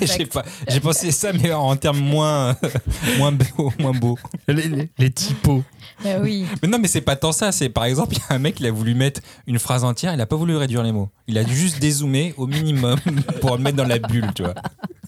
J'ai 0.69 0.79
pensé 0.81 1.11
ça, 1.11 1.33
mais 1.33 1.53
en 1.53 1.75
termes 1.75 1.99
moins, 1.99 2.57
moins 3.19 3.33
beaux. 3.33 3.73
Moins 3.81 3.91
beaux. 3.93 4.17
les, 4.47 4.69
les- 4.69 4.89
les 4.99 5.11
typos. 5.11 5.65
Bah 6.05 6.11
oui. 6.21 6.47
Mais 6.63 6.69
non, 6.69 6.79
mais 6.79 6.87
c'est 6.87 7.01
pas 7.01 7.17
tant 7.17 7.33
ça. 7.33 7.51
C'est 7.51 7.69
par 7.71 7.85
exemple, 7.87 8.15
il 8.15 8.19
y 8.19 8.23
a 8.33 8.35
un 8.37 8.39
mec, 8.39 8.61
il 8.61 8.67
a 8.67 8.71
voulu 8.71 8.95
mettre 8.95 9.21
une 9.49 9.59
phrase 9.59 9.83
entière, 9.83 10.15
il 10.15 10.21
a 10.21 10.27
pas 10.27 10.37
voulu 10.37 10.57
réduire 10.57 10.85
les 10.85 10.93
mots. 10.93 11.11
Il 11.27 11.39
a 11.39 11.45
dû 11.45 11.57
juste 11.57 11.81
dézoomer 11.81 12.35
au 12.37 12.47
minimum 12.47 12.99
pour 13.41 13.57
le 13.57 13.63
mettre 13.65 13.77
dans 13.79 13.87
la 13.87 13.99
bulle, 13.99 14.31
tu 14.37 14.45
vois. 14.45 14.55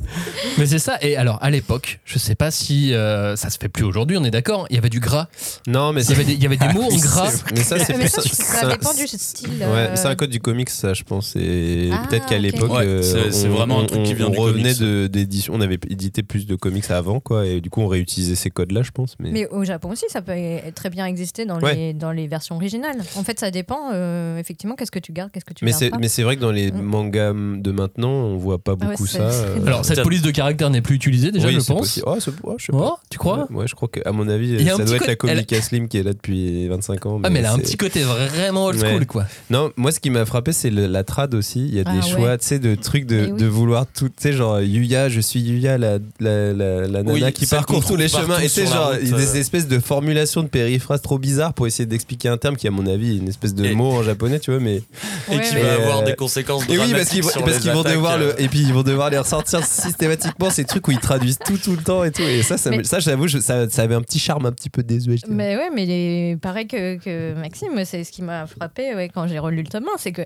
Mais 0.58 0.66
c'est 0.66 0.78
ça. 0.78 0.98
Et 1.02 1.16
alors, 1.16 1.38
à 1.42 1.50
l'époque, 1.50 2.00
je 2.04 2.18
sais 2.18 2.34
pas 2.34 2.50
si 2.50 2.92
euh, 2.94 3.36
ça 3.36 3.50
se 3.50 3.58
fait 3.58 3.68
plus 3.68 3.84
aujourd'hui, 3.84 4.16
on 4.16 4.24
est 4.24 4.30
d'accord, 4.30 4.66
il 4.70 4.76
y 4.76 4.78
avait 4.78 4.88
du 4.90 5.00
gras. 5.00 5.28
Non 5.66 5.92
mais 5.92 6.02
Il 6.04 6.10
y 6.10 6.12
avait 6.14 6.24
des, 6.24 6.32
il 6.34 6.42
y 6.42 6.46
avait 6.46 6.56
des 6.56 6.68
mots 6.74 6.84
en 6.84 6.96
gras. 6.96 7.32
Mais 7.54 7.62
ça 7.62 7.78
c'est 7.78 7.94
plus 7.94 8.08
ça, 8.08 8.22
ça 8.22 8.66
un- 8.66 8.70
dépend 8.70 8.92
du 8.94 9.06
style. 9.06 9.48
Ouais, 9.60 9.64
euh, 9.64 9.96
c'est 9.96 10.06
un 10.06 10.14
code 10.14 10.30
du 10.30 10.40
comics, 10.40 10.70
ça, 10.70 10.94
je 10.94 11.02
pense. 11.02 11.34
Et 11.36 11.90
Ah, 11.92 12.06
peut-être 12.08 12.26
qu'à 12.26 12.36
ok. 12.36 12.42
l'époque, 12.42 12.72
Ouais, 12.72 12.84
euh, 12.86 13.02
c'est- 13.02 13.30
c'est 13.32 13.48
on- 13.48 13.52
vraiment 13.54 13.80
un 13.80 13.84
on- 13.84 13.86
truc 13.86 14.02
qui 14.04 14.14
vient 14.14 14.26
on 14.26 14.30
du 14.30 14.38
revenait 14.38 14.62
comics. 14.74 14.78
de- 14.80 15.06
d'édition. 15.06 15.54
On 15.56 15.60
avait 15.60 15.78
édité 15.88 16.22
plus 16.22 16.46
de 16.46 16.54
comics 16.56 16.90
avant, 16.90 17.20
quoi. 17.20 17.46
Et 17.46 17.60
du 17.60 17.70
coup, 17.70 17.80
on 17.80 17.88
réutilisait 17.88 18.34
ces 18.34 18.50
codes-là, 18.50 18.82
je 18.82 18.90
pense. 18.90 19.16
Mais, 19.18 19.30
Mais 19.30 19.48
au 19.48 19.64
Japon 19.64 19.90
aussi, 19.90 20.04
ça 20.08 20.22
peut 20.22 20.32
très 20.74 20.90
bien 20.90 21.06
exister 21.06 21.44
dans, 21.46 21.60
Ouais. 21.60 21.74
les, 21.74 21.92
dans 21.92 22.10
les 22.12 22.26
versions 22.26 22.56
originales. 22.56 22.96
En 23.16 23.24
fait, 23.24 23.38
ça 23.40 23.50
dépend, 23.50 23.90
euh, 23.92 24.38
effectivement, 24.38 24.74
qu'est-ce 24.74 24.90
que 24.90 24.98
tu 24.98 25.12
gardes, 25.12 25.30
qu'est-ce 25.32 25.44
que 25.44 25.54
tu 25.54 25.64
mais 25.64 25.70
gardes 25.70 25.82
c'est 25.82 25.90
pas. 25.90 25.98
mais 25.98 26.08
c'est 26.08 26.22
vrai 26.22 26.36
que 26.36 26.40
dans 26.40 26.50
les 26.52 26.70
Mm. 26.72 26.80
mangas 26.82 27.32
de 27.34 27.70
maintenant, 27.70 28.10
on 28.10 28.36
voit 28.36 28.58
pas 28.58 28.74
Ah 28.80 28.84
ouais, 28.84 28.90
beaucoup 28.92 29.06
c'est- 29.06 29.18
ça. 29.18 29.24
euh. 29.24 29.66
Alors, 29.66 29.84
cette 29.94 30.04
police 30.04 30.22
de 30.22 30.30
caractère 30.30 30.70
n'est 30.70 30.80
plus 30.82 30.96
utilisée 30.96 31.30
déjà, 31.32 31.48
Oui, 31.48 31.54
je 31.54 31.58
pense. 31.60 31.80
possible. 31.80 32.06
Oh, 32.08 32.16
c'est- 32.20 32.30
oh, 32.42 32.54
je 32.58 32.64
sais 32.66 32.72
pas. 32.72 32.78
Oh, 32.92 32.96
tu 33.10 33.18
crois 33.18 33.46
Ouais, 33.50 33.56
ouais, 33.60 33.66
je 33.68 33.74
crois 33.74 33.88
qu'à 33.88 34.10
mon 34.12 34.28
avis, 34.28 34.50
Il 34.58 34.62
y 34.62 34.70
a 34.70 34.74
un 34.74 34.76
ça 34.76 34.82
petit 34.84 34.98
doit 34.98 35.08
être 35.10 35.18
co- 35.18 35.26
la 35.26 35.32
elle- 35.34 35.38
Comica 35.46 35.62
Slim 35.62 35.88
qui 35.88 35.98
est 35.98 36.02
là 36.02 36.12
depuis 36.12 36.68
25 36.68 37.06
ans. 37.06 37.20
Ah, 37.22 37.30
mais 37.30 37.40
elle 37.40 37.46
a 37.46 37.52
un 37.52 37.58
petit 37.58 37.76
côté 37.76 38.02
vraiment 38.02 38.66
old 38.66 38.78
school, 38.78 38.98
Ouais. 39.00 39.06
quoi. 39.06 39.24
Non, 39.50 39.70
moi 39.76 39.92
ce 39.92 40.00
qui 40.00 40.10
m'a 40.10 40.24
frappé 40.24 40.52
c'est 40.52 40.70
le- 40.70 40.86
la 40.86 41.04
trad 41.04 41.34
aussi. 41.34 41.60
Il 41.66 41.74
y 41.74 41.80
a 41.80 41.84
Ah 41.86 41.92
des 41.92 41.98
ouais. 41.98 42.08
choix, 42.14 42.38
tu 42.38 42.46
sais, 42.46 42.58
de 42.58 42.74
trucs 42.74 43.06
de, 43.06 43.16
Mais 43.16 43.32
oui. 43.32 43.38
de 43.40 43.46
vouloir 43.46 43.86
tout, 43.86 44.08
tu 44.08 44.14
sais, 44.18 44.32
genre 44.32 44.60
Yuya, 44.60 45.08
je 45.08 45.20
suis 45.20 45.40
Yuya, 45.40 45.78
la, 45.78 45.98
la, 46.20 46.52
la, 46.52 46.80
la 46.82 47.02
nana 47.02 47.12
Oui, 47.12 47.32
qui 47.32 47.46
parcourt 47.46 47.84
tous 47.84 47.96
les 47.96 48.08
chemins. 48.08 48.38
Et 48.40 48.48
tu 48.48 48.66
genre, 48.66 48.90
route, 48.90 48.98
il 49.02 49.10
y 49.10 49.14
a 49.14 49.16
des 49.16 49.36
euh. 49.36 49.40
espèces 49.40 49.68
de 49.68 49.78
formulations 49.78 50.42
de 50.42 50.48
périphrases 50.48 51.02
trop 51.02 51.18
bizarres 51.18 51.54
pour 51.54 51.66
essayer 51.66 51.86
d'expliquer 51.86 52.28
un 52.28 52.36
terme 52.36 52.56
qui, 52.56 52.66
à 52.68 52.70
mon 52.70 52.86
avis, 52.86 53.14
est 53.14 53.18
une 53.18 53.28
espèce 53.28 53.54
de 53.54 53.72
mot 53.74 53.90
en 53.92 54.02
japonais, 54.02 54.40
tu 54.40 54.50
vois, 54.50 54.60
mais. 54.60 54.82
Et 55.30 55.38
qui 55.40 55.54
va 55.56 55.74
avoir 55.74 55.98
euh, 56.00 56.04
des 56.04 56.14
conséquences 56.14 56.62
Et 56.68 56.72
oui, 56.72 56.76
parce 56.78 56.88
dramatiques 56.90 57.22
qu'ils 57.62 57.70
vont, 57.72 57.82
devoir 57.82 58.12
euh. 58.14 58.32
le, 58.36 58.42
et 58.42 58.48
puis 58.48 58.60
ils 58.60 58.72
vont 58.72 58.82
devoir 58.82 59.10
les 59.10 59.18
ressortir 59.18 59.62
systématiquement 59.84 60.50
ces 60.50 60.64
trucs 60.64 60.86
où 60.88 60.90
ils 60.90 60.98
traduisent 60.98 61.38
tout 61.44 61.58
tout 61.58 61.72
le 61.72 61.82
temps 61.82 62.04
et 62.04 62.10
tout. 62.12 62.22
Et 62.22 62.42
ça, 62.42 62.56
ça, 62.58 62.70
Mais- 62.70 62.84
ça 62.84 62.98
j'avoue, 62.98 63.28
ça, 63.28 63.68
ça 63.68 63.82
avait 63.82 63.94
un 63.94 64.02
petit 64.02 64.18
charme 64.18 64.46
un 64.46 64.52
petit 64.52 64.70
peu 64.70 64.82
désuet. 64.82 65.16
Mais 65.28 65.56
ouais, 65.56 65.70
mais 65.74 65.84
les- 65.86 66.36
pareil 66.40 66.66
que, 66.66 66.96
que 66.96 67.34
Maxime, 67.34 67.84
c'est 67.84 68.04
ce 68.04 68.12
qui 68.12 68.22
m'a 68.22 68.46
frappé 68.46 68.94
ouais, 68.94 69.08
quand 69.08 69.26
j'ai 69.26 69.38
relu 69.38 69.62
le 69.62 69.68
tome 69.68 69.84
1, 69.94 69.98
c'est 69.98 70.12
que 70.12 70.22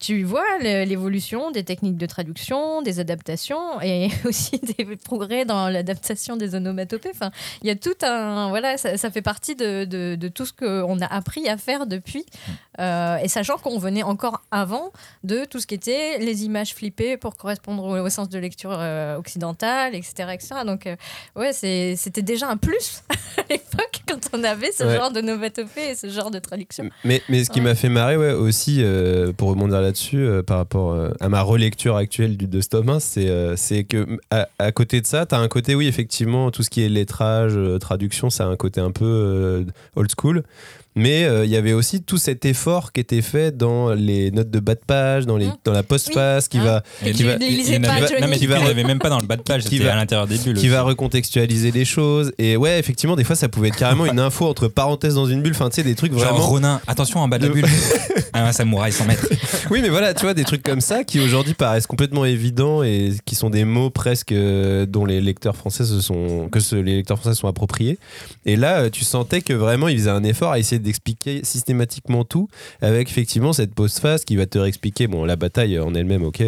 tu 0.00 0.22
vois 0.24 0.44
l'évolution 0.60 1.50
des 1.50 1.64
techniques 1.64 1.96
de 1.96 2.06
traduction, 2.06 2.82
des 2.82 3.00
adaptations 3.00 3.80
et 3.82 4.08
aussi 4.24 4.60
des 4.60 4.84
progrès 4.96 5.44
dans 5.44 5.68
l'adaptation 5.68 6.36
des 6.36 6.54
onomatopées. 6.54 7.10
Enfin, 7.14 7.30
il 7.62 7.68
y 7.68 7.70
a 7.70 7.76
tout 7.76 7.94
un 8.02 8.48
voilà, 8.48 8.76
ça, 8.76 8.96
ça 8.96 9.10
fait 9.10 9.22
partie 9.22 9.54
de, 9.56 9.84
de- 9.84 10.16
de 10.16 10.28
tout 10.28 10.46
ce 10.46 10.52
qu'on 10.52 11.00
a 11.00 11.06
appris 11.06 11.48
à 11.48 11.56
faire 11.56 11.86
depuis. 11.86 12.24
Euh, 12.80 13.16
et 13.18 13.28
sachant 13.28 13.58
qu'on 13.58 13.78
venait 13.78 14.02
encore 14.02 14.42
avant 14.50 14.92
de 15.24 15.44
tout 15.44 15.60
ce 15.60 15.66
qui 15.66 15.74
était 15.74 16.18
les 16.18 16.44
images 16.44 16.74
flippées 16.74 17.16
pour 17.16 17.36
correspondre 17.36 17.84
au, 17.84 17.96
au 17.98 18.08
sens 18.08 18.28
de 18.28 18.38
lecture 18.38 18.72
euh, 18.72 19.01
occidentale, 19.18 19.94
etc., 19.94 20.28
etc. 20.34 20.48
Donc 20.66 20.86
euh, 20.86 20.96
ouais, 21.36 21.52
c'était 21.52 22.22
déjà 22.22 22.48
un 22.48 22.56
plus 22.56 23.02
à 23.38 23.42
l'époque 23.50 24.02
quand 24.08 24.20
on 24.32 24.44
avait 24.44 24.72
ce 24.72 24.84
Ouais. 24.84 24.96
genre 24.96 25.10
de 25.12 25.20
novatopée 25.20 25.90
et 25.90 25.94
ce 25.94 26.08
genre 26.08 26.30
de 26.30 26.38
traduction. 26.38 26.88
Mais, 27.04 27.22
mais 27.28 27.44
ce 27.44 27.50
qui 27.50 27.60
Ouais. 27.60 27.66
m'a 27.66 27.74
fait 27.74 27.88
marrer 27.88 28.16
ouais, 28.16 28.32
aussi, 28.32 28.78
euh, 28.82 29.32
pour 29.32 29.48
rebondir 29.50 29.80
là-dessus, 29.80 30.18
euh, 30.18 30.42
par 30.42 30.58
rapport 30.58 30.92
euh, 30.92 31.10
à 31.20 31.28
ma 31.28 31.42
relecture 31.42 31.96
actuelle 31.96 32.36
du, 32.36 32.46
de 32.46 32.60
1, 32.60 33.00
c'est 33.00 33.28
euh, 33.28 33.56
que 33.88 34.18
à, 34.30 34.48
à 34.58 34.72
côté 34.72 35.00
de 35.00 35.06
ça, 35.06 35.24
tu 35.26 35.34
as 35.34 35.38
un 35.38 35.48
côté, 35.48 35.74
oui, 35.74 35.86
effectivement, 35.86 36.50
tout 36.50 36.62
ce 36.62 36.70
qui 36.70 36.82
est 36.82 36.88
lettrage, 36.88 37.52
euh, 37.56 37.78
traduction, 37.78 38.30
ça 38.30 38.44
a 38.44 38.46
un 38.48 38.56
côté 38.56 38.80
un 38.80 38.90
peu 38.90 39.04
euh, 39.04 39.64
old 39.96 40.10
school. 40.18 40.42
Mais 40.94 41.24
euh, 41.24 41.44
il 41.46 41.50
y 41.50 41.56
avait 41.56 41.72
aussi 41.72 42.02
tout 42.02 42.18
cet 42.18 42.44
effort 42.44 42.92
qui 42.92 43.00
était 43.00 43.22
fait 43.22 43.56
dans 43.56 43.94
les 43.94 44.30
notes 44.30 44.50
de 44.50 44.60
bas 44.60 44.74
de 44.74 44.80
page, 44.86 45.24
dans, 45.24 45.36
les, 45.38 45.46
Mmh. 45.46 45.56
dans 45.64 45.72
la 45.72 45.82
postface, 45.82 46.48
qui 46.48 46.58
va, 46.58 46.82
Et 47.04 47.12
qui 47.12 47.22
va, 47.22 47.36
pas, 47.38 47.38
non, 48.20 48.28
mais 48.28 48.36
Qui 48.36 48.46
va- 48.46 48.62
avait 48.62 48.84
même 48.84 48.98
pas 48.98 49.08
dans 49.08 49.18
le 49.18 49.26
bas 49.26 49.36
de 49.36 49.42
page, 49.42 49.62
qui 49.64 49.78
c'était 49.78 49.88
à 49.88 49.96
l'intérieur 49.96 50.26
des 50.26 50.36
bulles. 50.36 50.52
qui 50.54 50.60
aussi. 50.60 50.68
va 50.68 50.82
recontextualiser 50.82 51.70
les 51.70 51.84
choses. 51.86 52.32
Et 52.38 52.56
ouais, 52.58 52.78
effectivement, 52.78 53.16
des 53.16 53.24
fois, 53.24 53.36
ça 53.36 53.48
pouvait 53.48 53.68
être 53.68 53.76
carrément 53.76 54.04
une 54.06 54.20
info 54.20 54.46
entre 54.46 54.68
parenthèses 54.68 55.14
dans 55.14 55.26
une 55.26 55.40
bulle. 55.42 55.52
Enfin, 55.54 55.70
tu 55.70 55.76
sais, 55.76 55.82
des 55.82 55.94
trucs 55.94 56.12
Genre 56.12 56.20
vraiment. 56.20 56.38
Ronin, 56.46 56.80
attention 56.86 57.20
en 57.20 57.28
bas 57.28 57.38
de 57.38 57.44
la 57.44 57.48
De- 57.48 57.54
bulle. 57.54 57.64
un 58.34 58.52
samouraï 58.52 58.92
100 58.92 59.06
mètres. 59.06 59.26
Oui, 59.70 59.80
mais 59.82 59.88
voilà, 59.88 60.14
tu 60.14 60.22
vois, 60.22 60.34
des 60.34 60.44
trucs 60.44 60.62
comme 60.62 60.80
ça 60.80 61.04
qui 61.04 61.20
aujourd'hui 61.20 61.54
paraissent 61.54 61.86
complètement 61.86 62.24
évidents 62.24 62.82
et 62.82 63.12
qui 63.24 63.34
sont 63.34 63.50
des 63.50 63.64
mots 63.64 63.90
presque 63.90 64.32
euh, 64.32 64.86
dont 64.86 65.04
les 65.04 65.20
lecteurs 65.20 65.56
français 65.56 65.84
se 65.84 66.00
sont. 66.00 66.48
que 66.50 66.60
ce- 66.60 66.76
les 66.76 66.96
lecteurs 66.96 67.18
français 67.18 67.34
se 67.34 67.40
sont 67.40 67.48
appropriés. 67.48 67.98
Et 68.46 68.56
là, 68.56 68.80
euh, 68.82 68.90
tu 68.90 69.04
sentais 69.04 69.40
que 69.42 69.52
vraiment, 69.52 69.88
ils 69.88 69.98
faisaient 69.98 70.10
un 70.10 70.24
effort 70.24 70.52
à 70.52 70.58
essayer 70.58 70.78
d'expliquer 70.78 71.40
systématiquement 71.44 72.24
tout 72.24 72.48
avec 72.80 73.08
effectivement 73.10 73.52
cette 73.52 73.74
postface 73.74 74.24
qui 74.24 74.36
va 74.36 74.46
te 74.46 74.58
réexpliquer, 74.58 75.06
bon, 75.06 75.24
la 75.24 75.36
bataille 75.36 75.78
en 75.78 75.94
elle-même, 75.94 76.22
ok, 76.24 76.42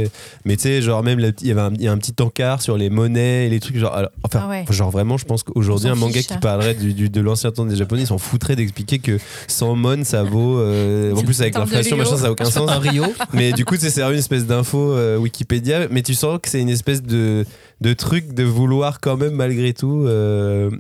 mais 0.45 0.57
tu 0.57 0.63
sais, 0.63 0.83
genre 0.83 1.03
même, 1.03 1.21
il 1.41 1.47
y 1.49 1.51
avait 1.51 1.61
un, 1.61 1.73
il 1.75 1.83
y 1.83 1.89
a 1.89 1.93
un 1.93 1.99
petit 1.99 2.15
encart 2.23 2.61
sur 2.63 2.77
les 2.77 2.91
monnaies 2.91 3.47
et 3.47 3.51
les 3.51 3.61
trucs, 3.61 3.77
genre, 3.79 3.95
alors, 3.95 4.11
enfin, 4.23 4.41
Ah 4.45 4.49
ouais. 4.49 4.65
genre 4.71 4.91
vraiment, 4.91 5.17
je 5.17 5.25
pense 5.25 5.43
qu'aujourd'hui, 5.43 5.89
un 5.89 5.95
manga 5.95 6.15
fiche, 6.19 6.27
qui 6.29 6.39
parlerait 6.39 6.75
du, 6.75 6.95
du- 6.95 7.11
de 7.11 7.21
l'ancien 7.21 7.51
temps 7.53 7.65
des 7.65 7.77
Japonais, 7.77 8.03
ils 8.03 8.07
s'en 8.09 8.19
foutraient 8.19 8.57
d'expliquer 8.57 8.99
que 8.99 9.19
100 9.49 9.77
mon, 9.77 10.05
ça 10.05 10.23
vaut. 10.23 10.59
euh, 10.59 11.15
en 11.15 11.23
plus, 11.23 11.41
avec 11.41 11.55
l'inflation, 11.55 11.74
Rio. 11.81 11.97
machin, 11.97 12.17
ça 12.17 12.23
n'a 12.25 12.33
aucun 12.33 12.45
sens. 12.45 12.71
Un 12.71 12.79
Rio. 12.79 13.05
Mais 13.33 13.53
du 13.53 13.65
coup, 13.65 13.77
c'est 13.79 13.91
c'est 13.91 14.03
une 14.03 14.19
espèce 14.19 14.47
d'info 14.47 14.93
euh, 14.93 15.17
Wikipédia, 15.17 15.89
mais 15.91 16.03
tu 16.03 16.15
sens 16.15 16.39
que 16.43 16.49
c'est 16.49 16.61
une 16.61 16.69
espèce 16.69 17.03
de 17.03 17.45
de 17.85 17.93
truc 17.93 18.33
de 18.33 18.43
vouloir 18.45 18.99
quand 19.01 19.19
même 19.19 19.35
malgré 19.35 19.75
tout 19.75 20.05
euh, 20.07 20.71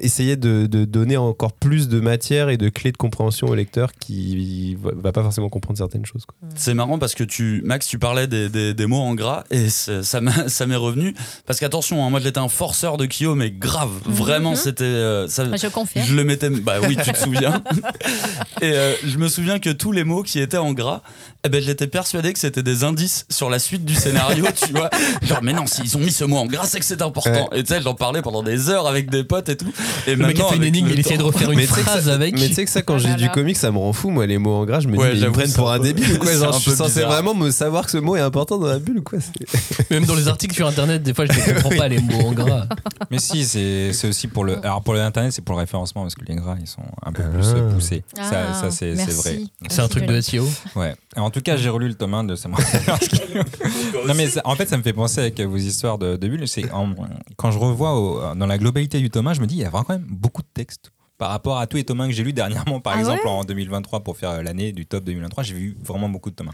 essayer 0.00 0.36
de, 0.36 0.64
de 0.64 0.86
donner 0.86 1.18
encore 1.18 1.52
plus 1.52 1.88
de 1.88 2.00
matière 2.00 2.48
et 2.48 2.56
de 2.56 2.70
clés 2.70 2.90
de 2.90 2.96
compréhension 2.96 3.48
au 3.48 3.54
lecteur 3.54 3.92
qui 3.92 4.74
va, 4.76 4.92
va 4.96 5.12
pas 5.12 5.22
forcément 5.22 5.50
comprendre 5.50 5.76
certaines 5.76 6.06
choses. 6.06 6.24
C'est 6.54 6.72
marrant 6.72 6.98
parce 6.98 7.14
que 7.14 7.22
tu, 7.22 7.60
Max, 7.66 7.86
tu 7.86 7.98
parlais 7.98 8.26
des, 8.26 8.48
des- 8.48 8.72
des 8.72 8.86
mots 8.86 9.00
en 9.02 9.14
gras 9.14 9.44
et 9.50 9.68
ça 9.68 10.20
m'est 10.66 10.74
revenu. 10.76 11.14
Parce 11.46 11.60
qu'attention, 11.60 12.02
hein, 12.04 12.08
moi 12.08 12.18
j'étais 12.20 12.38
un 12.38 12.48
forceur 12.48 12.96
de 12.96 13.04
Kyo, 13.06 13.34
mais 13.34 13.50
grave, 13.50 13.90
vraiment, 14.06 14.52
Mhm. 14.52 14.56
c'était. 14.56 14.84
euh, 14.84 15.28
ça- 15.28 15.54
Je 15.54 15.66
confirme. 15.68 16.06
Je 16.06 16.14
le 16.14 16.24
mettais. 16.24 16.48
Bah 16.48 16.76
oui, 16.82 16.96
tu 17.04 17.12
te 17.12 17.18
souviens. 17.24 17.62
et 18.62 18.72
euh, 18.72 18.94
je 19.04 19.18
me 19.18 19.28
souviens 19.28 19.58
que 19.58 19.68
tous 19.70 19.92
les 19.92 20.04
mots 20.04 20.22
qui 20.22 20.40
étaient 20.40 20.56
en 20.56 20.72
gras, 20.72 21.02
eh 21.44 21.48
ben, 21.48 21.62
j'étais 21.62 21.86
persuadé 21.86 22.32
que 22.32 22.38
c'était 22.38 22.62
des 22.62 22.84
indices 22.84 23.26
sur 23.30 23.50
la 23.50 23.58
suite 23.58 23.84
du 23.84 23.94
scénario, 23.94 24.46
tu 24.54 24.72
vois. 24.72 24.90
Genre, 25.22 25.40
mais 25.42 25.52
non, 25.52 25.66
s'ils 25.66 25.96
ont 25.96 26.00
mis 26.00 26.10
ce 26.10 26.24
mot 26.24 26.38
en 26.38 26.46
gras, 26.46 26.64
c'est 26.66 26.78
que 26.78 26.84
c'est 26.84 27.02
important. 27.02 27.50
Et 27.52 27.62
tu 27.62 27.74
sais, 27.74 27.82
j'en 27.82 27.94
parlais 27.94 28.22
pendant 28.22 28.42
des 28.42 28.70
heures 28.70 28.86
avec 28.86 29.10
des 29.10 29.24
potes 29.24 29.48
et 29.48 29.56
tout. 29.56 29.72
Et 30.06 30.14
Le 30.16 30.26
mec 30.26 30.40
a 30.40 30.44
fait 30.48 30.56
une 30.56 30.64
énigme, 30.64 30.88
il 30.90 30.98
essayait 30.98 31.18
de 31.18 31.22
refaire 31.22 31.50
une 31.50 31.58
Mais 31.58 31.66
phrase 31.66 32.06
ça- 32.06 32.14
avec. 32.14 32.34
Mais 32.38 32.48
tu 32.48 32.54
sais 32.54 32.64
que 32.64 32.70
ça, 32.70 32.82
quand 32.82 32.94
Oh 32.94 32.98
j'ai 32.98 33.14
du 33.14 33.28
comics, 33.30 33.56
ça 33.56 33.70
me 33.70 33.78
rend 33.78 33.92
fou, 33.92 34.10
moi, 34.10 34.26
les 34.26 34.38
mots 34.38 34.54
en 34.54 34.64
gras. 34.64 34.80
Je 34.80 34.88
me 34.88 34.96
Ouais, 34.96 35.14
dis, 35.14 35.20
mais 35.20 35.26
ils 35.26 35.28
me 35.28 35.32
prennent 35.32 35.52
pour 35.52 35.70
un 35.70 35.78
débile 35.78 36.14
ou 36.14 36.18
quoi 36.18 36.30
c'est 36.32 36.38
Genre, 36.38 36.52
je 36.52 36.58
suis 36.60 36.70
censé 36.76 37.02
vraiment 37.02 37.34
me 37.34 37.50
savoir 37.50 37.84
que 37.84 37.90
ce 37.90 37.98
mot 37.98 38.16
est 38.16 38.20
important 38.20 38.58
dans 38.58 38.66
la 38.68 38.78
bulle 38.78 38.98
ou 38.98 39.02
quoi 39.02 39.18
Même 39.90 40.04
dans 40.06 40.14
les 40.14 40.28
articles 40.28 40.54
sur 40.54 40.66
internet, 40.66 41.02
des 41.02 41.12
fois, 41.14 41.26
je 41.26 41.32
ne 41.32 41.54
comprends 41.54 41.68
pas 41.76 41.88
les 41.88 41.98
mots 41.98 42.28
en 42.28 42.32
gras. 42.32 42.66
Mais 43.10 43.18
si, 43.18 43.44
c'est 43.44 43.92
c'est 43.92 44.08
aussi 44.08 44.28
pour 44.28 44.44
le. 44.44 44.58
Alors 44.64 44.82
pour 44.82 44.94
l'internet, 44.94 45.32
c'est 45.32 45.42
pour 45.42 45.54
le 45.54 45.60
référencement 45.60 46.02
parce 46.02 46.14
que 46.14 46.24
les 46.26 46.34
gras 46.36 46.56
ils 46.60 46.66
sont 46.66 46.82
un 47.04 47.12
peu 47.12 47.22
Ah. 47.24 47.28
plus 47.36 47.48
euh, 47.48 47.70
poussés. 47.72 48.02
Ah, 48.18 48.30
ça, 48.54 48.54
ça 48.54 48.70
c'est 48.70 48.94
vrai. 48.94 49.40
C'est 49.68 49.80
un 49.82 49.88
truc 49.88 50.06
de 50.06 50.20
SEO. 50.20 50.48
Ouais. 50.76 50.94
En 51.34 51.38
tout 51.40 51.42
cas, 51.42 51.56
j'ai 51.56 51.68
relu 51.68 51.88
le 51.88 51.94
tome 51.94 52.14
1 52.14 52.22
de 52.22 52.36
Samurai. 52.36 52.62
non 54.06 54.14
mais 54.14 54.28
ça- 54.28 54.42
en 54.44 54.54
fait, 54.54 54.68
ça 54.68 54.76
me 54.76 54.84
fait 54.84 54.92
penser 54.92 55.18
avec 55.20 55.40
vos 55.40 55.56
histoires 55.56 55.98
de, 55.98 56.16
de 56.16 56.28
bulles. 56.28 56.46
C'est 56.46 56.70
en- 56.70 56.94
quand 57.36 57.50
je 57.50 57.58
revois 57.58 57.98
au- 57.98 58.34
dans 58.36 58.46
la 58.46 58.56
globalité 58.56 59.00
du 59.00 59.10
tome 59.10 59.26
1, 59.26 59.34
je 59.34 59.40
me 59.40 59.46
dis 59.46 59.56
il 59.56 59.60
y 59.62 59.64
a 59.64 59.68
vraiment 59.70 59.84
quand 59.84 59.94
même 59.94 60.06
beaucoup 60.08 60.42
de 60.42 60.48
textes. 60.54 60.90
Par 61.18 61.30
rapport 61.30 61.58
à 61.58 61.66
tous 61.68 61.76
les 61.76 61.84
tomes 61.84 62.00
1 62.00 62.08
que 62.08 62.12
j'ai 62.12 62.24
lus 62.24 62.32
dernièrement, 62.32 62.80
par 62.80 62.94
Ah 62.96 63.00
exemple 63.00 63.22
ouais 63.24 63.30
en 63.30 63.44
2023 63.44 64.00
pour 64.00 64.16
faire 64.16 64.42
l'année 64.42 64.72
du 64.72 64.84
top 64.84 65.04
2023, 65.04 65.44
j'ai 65.44 65.54
vu 65.54 65.76
vraiment 65.82 66.08
beaucoup 66.08 66.30
de 66.30 66.34
tomes 66.34 66.48
1. 66.48 66.52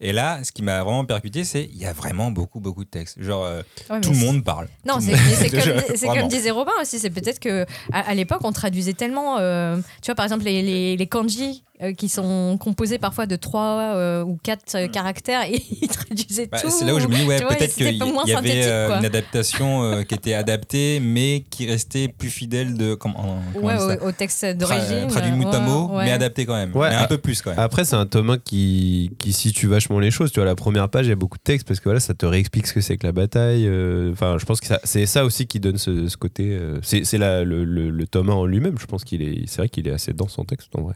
Et 0.00 0.12
là, 0.12 0.42
ce 0.44 0.50
qui 0.52 0.62
m'a 0.62 0.82
vraiment 0.82 1.04
percuté, 1.04 1.44
c'est 1.44 1.64
il 1.72 1.76
y 1.78 1.84
a 1.86 1.92
vraiment 1.92 2.30
beaucoup 2.30 2.58
beaucoup 2.60 2.84
de 2.84 2.88
textes. 2.90 3.22
Genre 3.22 3.44
euh, 3.44 3.62
Ouais, 3.90 4.00
tout 4.00 4.10
le 4.10 4.16
monde 4.16 4.44
parle. 4.44 4.68
Non, 4.86 4.98
c'est 5.00 6.06
comme, 6.06 6.28
disait 6.28 6.50
Robin 6.50 6.72
aussi. 6.80 6.98
C'est 6.98 7.10
peut-être 7.10 7.38
que 7.38 7.64
à, 7.92 8.00
à 8.10 8.14
l'époque, 8.14 8.40
on 8.44 8.52
traduisait 8.52 8.94
tellement. 8.94 9.38
euh, 9.38 9.76
tu 10.02 10.06
vois, 10.06 10.14
par 10.14 10.24
exemple, 10.24 10.44
les, 10.44 10.62
les, 10.62 10.96
les 10.96 11.06
kanji 11.06 11.64
euh, 11.82 11.92
qui 11.92 12.08
sont 12.08 12.56
composés 12.58 12.98
parfois 12.98 13.26
de 13.26 13.36
trois 13.36 13.94
euh, 13.94 14.24
ou 14.24 14.38
quatre 14.42 14.74
euh, 14.74 14.88
caractères 14.88 15.42
et 15.44 15.62
ils 15.82 15.88
traduisaient 15.88 16.46
Bah, 16.50 16.58
tout. 16.60 16.70
c'est 16.70 16.84
là 16.84 16.94
où 16.94 17.00
je 17.00 17.06
me 17.06 17.14
dis, 17.14 17.24
ouais, 17.24 17.40
peut-être 17.40 17.74
qu'il 17.74 17.86
y 17.96 18.32
avait 18.34 18.66
euh, 18.66 18.98
une 18.98 19.04
adaptation 19.04 19.82
euh, 19.84 20.02
qui 20.02 20.14
était 20.14 20.34
adaptée, 20.34 20.98
mais 21.00 21.44
qui 21.50 21.66
restait 21.66 22.08
plus 22.08 22.30
fidèle 22.30 22.74
de. 22.76 22.94
Comment, 22.94 23.38
Ouais, 23.54 23.74
au, 24.02 24.08
au 24.08 24.12
texte 24.12 24.42
Tra- 24.44 24.54
d'origine. 24.54 25.06
traduit 25.08 25.32
mot 25.32 25.48
à 25.96 26.04
mais 26.04 26.10
adapté 26.10 26.46
quand 26.46 26.54
même. 26.56 26.74
Ouais. 26.74 26.90
mais 26.90 26.96
un 26.96 27.06
peu 27.06 27.18
plus 27.18 27.42
quand 27.42 27.50
même. 27.50 27.58
Après, 27.58 27.84
c'est 27.84 27.96
un 27.96 28.06
tome 28.06 28.30
1 28.30 28.38
qui, 28.38 29.10
qui 29.18 29.32
situe 29.32 29.66
vachement 29.68 29.98
les 30.00 30.10
choses. 30.10 30.32
Tu 30.32 30.40
vois, 30.40 30.46
la 30.46 30.54
première 30.56 30.88
page, 30.88 31.06
il 31.06 31.10
y 31.10 31.12
a 31.12 31.16
beaucoup 31.16 31.38
de 31.38 31.42
texte 31.42 31.66
parce 31.66 31.80
que 31.80 31.84
voilà, 31.84 32.00
ça 32.00 32.14
te 32.14 32.26
réexplique 32.26 32.66
ce 32.66 32.72
que 32.74 32.80
c'est 32.80 32.96
que 32.96 33.06
la 33.06 33.12
bataille. 33.12 33.66
euh, 33.66 34.12
Enfin, 34.12 34.36
je 34.38 34.44
pense 34.44 34.60
que 34.60 34.66
c'est 34.84 35.06
ça 35.06 35.24
aussi 35.24 35.46
qui 35.46 35.60
donne 35.60 35.78
ce, 35.78 36.08
ce 36.08 36.16
côté. 36.16 36.48
euh, 36.60 36.78
c'est 36.82 37.04
le, 37.18 37.44
le 37.44 38.06
tome 38.06 38.30
1 38.30 38.32
en 38.32 38.44
lui-même. 38.46 38.78
Je 38.78 38.86
pense 38.86 39.04
qu'il 39.04 39.22
est. 39.22 39.44
C'est 39.46 39.58
vrai 39.58 39.68
qu'il 39.68 39.86
est 39.88 39.92
assez 39.92 40.12
dense 40.12 40.38
en 40.38 40.44
texte 40.44 40.70
en 40.76 40.82
vrai. 40.82 40.94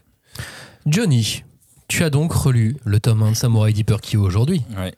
Johnny, 0.86 1.44
tu 1.88 2.02
as 2.04 2.10
donc 2.10 2.32
relu 2.32 2.76
le 2.84 3.00
tome 3.00 3.22
1 3.22 3.32
de 3.32 3.36
Samurai 3.36 3.72
Deeper 3.72 4.00
Kyo 4.00 4.20
aujourd'hui. 4.22 4.62
Ouais. 4.76 4.92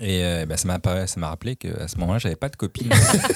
Et 0.00 0.22
euh, 0.24 0.46
bah, 0.46 0.56
ça 0.56 0.66
m'a 0.68 1.06
ça 1.06 1.20
m'a 1.20 1.28
rappelé 1.28 1.54
qu'à 1.56 1.86
ce 1.86 1.98
moment-là, 1.98 2.18
j'avais 2.18 2.36
pas 2.36 2.48
de 2.48 2.56
copine. 2.56 2.88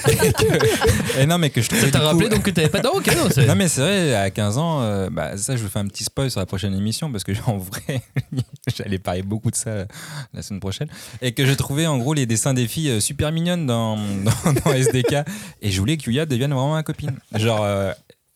Et 0.07 0.15
que- 0.33 1.19
et 1.19 1.25
non, 1.27 1.37
mais 1.37 1.49
que 1.51 1.61
je 1.61 1.67
trouvais 1.69 1.83
Ça 1.85 1.91
t'a 1.91 1.99
coup- 1.99 2.05
rappelé 2.05 2.29
donc 2.29 2.43
que 2.43 2.49
t'avais 2.51 2.67
pas. 2.69 2.81
Non, 2.81 2.91
ok, 2.95 3.07
non, 3.15 3.29
c'est- 3.31 3.45
Non 3.45 3.55
mais 3.55 3.67
c'est 3.67 3.81
vrai, 3.81 4.15
à 4.15 4.29
15 4.31 4.57
ans, 4.57 4.81
euh, 4.81 5.09
bah, 5.11 5.37
ça 5.37 5.55
je 5.55 5.63
vous 5.63 5.69
fais 5.69 5.79
un 5.79 5.87
petit 5.87 6.03
spoil 6.03 6.29
sur 6.31 6.39
la 6.39 6.45
prochaine 6.47 6.73
émission 6.75 7.11
parce 7.11 7.23
que 7.23 7.31
en 7.47 7.57
vrai, 7.57 8.01
j'allais 8.75 8.99
parler 8.99 9.21
beaucoup 9.21 9.49
de 9.51 9.55
ça 9.55 9.85
la 10.33 10.41
semaine 10.41 10.59
prochaine 10.59 10.87
et 11.21 11.31
que 11.31 11.45
je 11.45 11.53
trouvais 11.53 11.85
en 11.87 11.97
gros 11.99 12.13
les 12.15 12.25
dessins 12.25 12.53
des 12.55 12.67
filles 12.67 12.89
euh, 12.89 12.99
super 12.99 13.31
mignonnes 13.31 13.65
dans, 13.67 13.97
dans, 13.97 14.53
dans 14.65 14.73
SDK 14.73 15.17
et 15.61 15.71
je 15.71 15.79
voulais 15.79 15.97
que 15.97 16.09
Yuya 16.09 16.25
devienne 16.25 16.51
vraiment 16.51 16.73
ma 16.73 16.83
copine. 16.83 17.13
Genre 17.35 17.61
euh, 17.63 17.91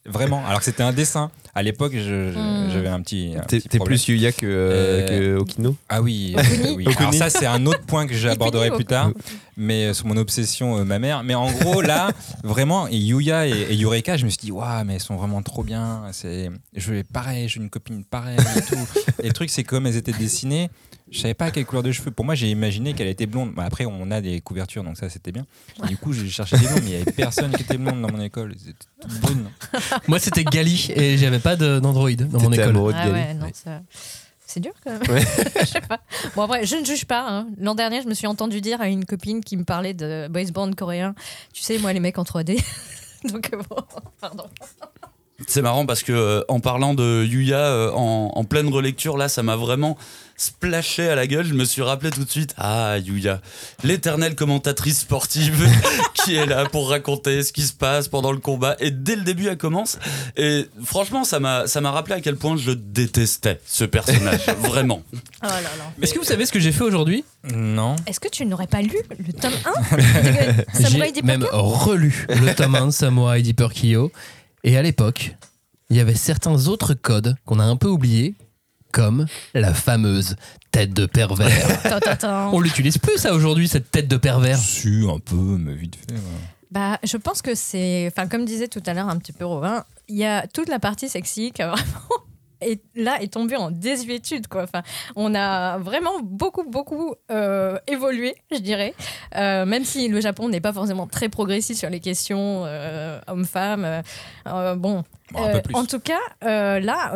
vraiment, 0.06 0.46
alors 0.46 0.60
que 0.60 0.66
c'était 0.66 0.84
un 0.84 0.94
dessin. 0.94 1.32
À 1.58 1.64
l'époque, 1.64 1.94
Hmm. 1.94 2.70
j'avais 2.72 2.90
un 2.90 3.02
petit. 3.02 3.34
un 3.38 3.42
T'es 3.44 3.58
petit 3.60 3.70
t'es 3.70 3.78
problème. 3.78 3.98
plus 3.98 4.08
Yuya 4.10 4.32
que, 4.34 4.46
euh, 4.46 5.08
Euh, 5.10 5.36
que 5.38 5.38
Okino 5.40 5.76
Ah 5.88 6.02
oui, 6.02 6.36
oui. 6.76 6.86
Alors 6.98 7.14
ça 7.14 7.30
c'est 7.30 7.46
un 7.46 7.66
autre 7.66 7.82
point 7.84 8.08
que 8.08 8.14
j'aborderai 8.14 8.72
plus 8.72 8.84
tard, 8.84 9.12
mais 9.56 9.86
euh, 9.86 9.94
sur 9.94 10.06
mon 10.08 10.18
obsession 10.18 10.78
euh, 10.80 10.84
ma 10.84 11.00
mère. 11.00 11.24
Mais 11.24 11.34
en 11.34 11.50
gros 11.52 11.82
là, 11.82 12.10
vraiment, 12.44 12.88
et 12.90 12.98
Yuya 12.98 13.48
et, 13.48 13.52
et 13.70 13.74
Yureka, 13.76 14.18
je 14.18 14.26
me 14.26 14.30
suis 14.30 14.40
dit 14.40 14.52
waouh, 14.52 14.84
mais 14.84 14.96
elles 14.96 15.00
sont 15.00 15.16
vraiment 15.16 15.42
trop 15.42 15.64
bien. 15.64 16.02
C'est, 16.12 16.52
je 16.76 16.92
vais 16.92 17.04
pareil, 17.06 17.48
j'ai 17.48 17.62
une 17.62 17.70
copine 17.70 18.04
pareille 18.04 18.38
et 18.58 18.62
tout. 18.62 18.88
et 19.24 19.28
le 19.28 19.34
truc 19.34 19.50
c'est 19.50 19.64
comme 19.64 19.88
elles 19.88 19.96
étaient 19.96 20.12
dessinées, 20.12 20.70
je 21.12 21.20
savais 21.20 21.34
pas 21.34 21.52
quelle 21.52 21.66
couleur 21.66 21.84
de 21.84 21.92
cheveux. 21.92 22.12
Pour 22.12 22.26
moi, 22.26 22.36
j'ai 22.36 22.50
imaginé 22.50 22.94
qu'elle 22.94 23.08
était 23.08 23.26
blonde. 23.28 23.54
Bah, 23.54 23.64
après, 23.66 23.86
on 23.86 24.10
a 24.12 24.22
des 24.22 24.42
couvertures, 24.42 24.84
donc 24.84 24.98
ça 24.98 25.10
c'était 25.10 25.32
bien. 25.32 25.46
Et 25.84 25.88
du 25.88 25.98
coup, 25.98 26.14
j'ai 26.14 26.28
cherché 26.30 26.58
des 26.58 26.66
blondes, 26.68 26.82
mais 26.84 26.90
il 26.92 26.98
y 27.00 27.02
avait 27.02 27.12
personne 27.12 27.52
qui 27.52 27.62
était 27.64 27.78
blonde 27.78 28.02
dans 28.02 28.12
mon 28.12 28.22
école. 28.22 28.56
Toutes 29.02 29.20
brunes. 29.22 29.50
Moi, 30.08 30.20
c'était 30.20 30.44
Gali 30.44 30.92
et 30.96 31.18
j'avais 31.18 31.40
pas 31.40 31.56
d'Android 31.56 32.12
dans 32.12 32.40
mon 32.42 32.52
école. 32.52 32.70
amoureux 32.70 32.94
de 32.94 32.98
Ah 33.00 33.06
Gali. 33.10 33.14
ouais, 33.14 33.34
non, 33.36 33.48
ça- 33.54 33.82
C'est 34.48 34.60
dur 34.60 34.74
quand 34.84 34.92
même. 34.92 35.02
je 35.60 35.66
sais 35.66 35.82
pas. 35.82 36.00
Bon, 36.36 36.44
après, 36.44 36.66
je 36.66 36.76
ne 36.76 36.86
juge 36.86 37.06
pas. 37.06 37.26
hein. 37.28 37.48
L'an 37.60 37.76
dernier, 37.76 38.02
je 38.02 38.08
me 38.08 38.14
suis 38.14 38.28
entendu 38.28 38.62
dire 38.62 38.80
à 38.82 38.88
une 38.88 39.04
copine 39.06 39.44
qui 39.44 39.58
me 39.58 39.64
parlait 39.64 39.94
de 39.94 40.28
boys 40.30 40.52
band 40.54 40.72
coréen. 40.74 41.14
Tu 41.54 41.62
sais, 41.64 41.78
moi, 41.80 41.94
les 41.94 42.00
mecs 42.00 42.18
en 42.18 42.24
3D. 42.24 42.64
Donc, 43.32 43.50
bon, 43.52 43.78
pardon. 44.22 44.46
C'est 45.48 45.62
marrant 45.62 45.86
parce 45.86 46.02
que 46.02 46.14
euh, 46.14 46.42
en 46.48 46.62
parlant 46.62 46.94
de 46.94 47.26
Yuya 47.26 47.58
euh, 47.60 47.92
en, 47.92 48.32
en 48.34 48.44
pleine 48.46 48.70
relecture, 48.70 49.18
là, 49.18 49.28
ça 49.28 49.44
m'a 49.44 49.58
vraiment 49.58 49.98
splashé 50.38 51.10
à 51.10 51.16
la 51.16 51.28
gueule. 51.28 51.46
Je 51.46 51.54
me 51.54 51.66
suis 51.66 51.82
rappelé 51.82 52.10
tout 52.10 52.24
de 52.24 52.30
suite, 52.30 52.54
ah 52.58 52.98
Yuya, 53.00 53.42
l'éternelle 53.84 54.36
commentatrice 54.36 55.00
sportive 55.02 55.68
qui 56.24 56.36
est 56.36 56.46
là 56.46 56.66
pour 56.66 56.90
raconter 56.90 57.44
ce 57.44 57.52
qui 57.52 57.64
se 57.64 57.74
passe 57.74 58.08
pendant 58.08 58.32
le 58.32 58.38
combat. 58.38 58.78
Et 58.80 58.92
dès 58.92 59.18
le 59.18 59.24
début, 59.24 59.48
elle 59.48 59.58
commence. 59.58 60.00
Et 60.38 60.68
franchement, 60.86 61.26
ça 61.26 61.42
m'a 61.42 61.68
ça 61.68 61.82
m'a 61.82 61.92
rappelé 61.92 62.16
à 62.16 62.22
quel 62.22 62.38
point 62.38 62.56
je 62.56 62.72
détestais 62.72 63.60
ce 63.66 63.84
personnage, 63.84 64.46
vraiment. 64.62 65.04
Oh 65.14 65.20
là 65.48 65.62
là. 65.62 65.92
Est-ce 66.02 66.14
que 66.14 66.20
vous 66.20 66.26
savez 66.26 66.46
ce 66.46 66.54
que 66.54 66.60
j'ai 66.62 66.72
fait 66.72 66.84
aujourd'hui? 66.84 67.26
Non. 67.54 67.98
Est-ce 68.08 68.22
que 68.22 68.30
tu 68.30 68.46
n'aurais 68.46 68.68
pas 68.68 68.82
lu 68.82 68.96
le 69.20 69.34
tome 69.34 69.52
1 69.92 69.98
de 69.98 70.02
Samurai 70.82 71.12
J'ai 71.14 71.22
même 71.24 71.46
relu 71.52 72.26
le 72.30 72.54
tome 72.56 72.76
1 72.76 72.86
de 72.88 72.92
Samurai 72.92 73.42
Deeper 73.42 73.74
Kyo. 73.74 74.12
Et 74.66 74.78
à 74.78 74.82
l'époque, 74.82 75.38
il 75.92 75.96
y 75.96 76.00
avait 76.00 76.16
certains 76.16 76.68
autres 76.68 76.96
codes 76.96 77.36
qu'on 77.46 77.60
a 77.60 77.64
un 77.64 77.76
peu 77.76 77.88
oubliés, 77.88 78.34
comme 78.92 79.28
la 79.54 79.76
fameuse 79.76 80.36
tête 80.72 80.92
de 80.92 81.06
pervers. 81.06 81.70
Attends, 81.86 81.98
attends, 81.98 82.10
attends. 82.10 82.52
On 82.52 82.60
l'utilise 82.60 82.98
plus 82.98 83.20
ça 83.20 83.36
aujourd'hui, 83.36 83.68
cette 83.68 83.92
tête 83.92 84.08
de 84.08 84.18
pervers. 84.18 84.58
Si, 84.58 85.06
un 85.08 85.20
peu, 85.20 85.36
mais 85.36 85.76
vite 85.76 85.98
fait. 85.98 86.16
ouais. 86.16 86.20
Bah, 86.72 86.98
je 87.04 87.16
pense 87.16 87.44
que 87.44 87.54
c'est, 87.54 88.08
enfin, 88.12 88.28
comme 88.28 88.44
disait 88.44 88.68
tout 88.68 88.82
à 88.88 88.96
l'heure 88.96 89.08
un 89.08 89.18
petit 89.20 89.34
peu 89.34 89.46
Robin, 89.46 89.84
il 90.08 90.16
y 90.18 90.26
a 90.26 90.48
toute 90.48 90.68
la 90.68 90.80
partie 90.80 91.10
sexy 91.10 91.52
qui 91.52 91.62
a 91.62 91.68
vraiment 91.70 92.26
et 92.62 92.80
là 92.96 93.22
est 93.22 93.34
tombée 93.34 93.56
en 93.56 93.72
désuétude 93.72 94.48
quoi. 94.48 94.64
Enfin, 94.64 94.82
on 95.16 95.36
a 95.36 95.78
vraiment 95.78 96.20
beaucoup 96.22 96.64
beaucoup 96.64 97.16
euh, 97.32 97.78
évolué, 97.88 98.36
je 98.52 98.60
dirais. 98.60 98.94
Euh, 99.36 99.66
même 99.66 99.86
si 99.86 100.08
le 100.08 100.22
Japon 100.22 100.50
n'est 100.50 100.62
pas 100.62 100.74
forcément 100.74 101.08
très 101.08 101.30
progressiste 101.30 101.80
sur 101.80 101.90
les 101.90 102.00
questions 102.00 102.64
euh, 102.66 103.20
hommes-femmes. 103.28 104.02
bon, 104.78 105.04
en 105.74 105.86
tout 105.86 106.00
cas, 106.00 106.20
là, 106.42 107.12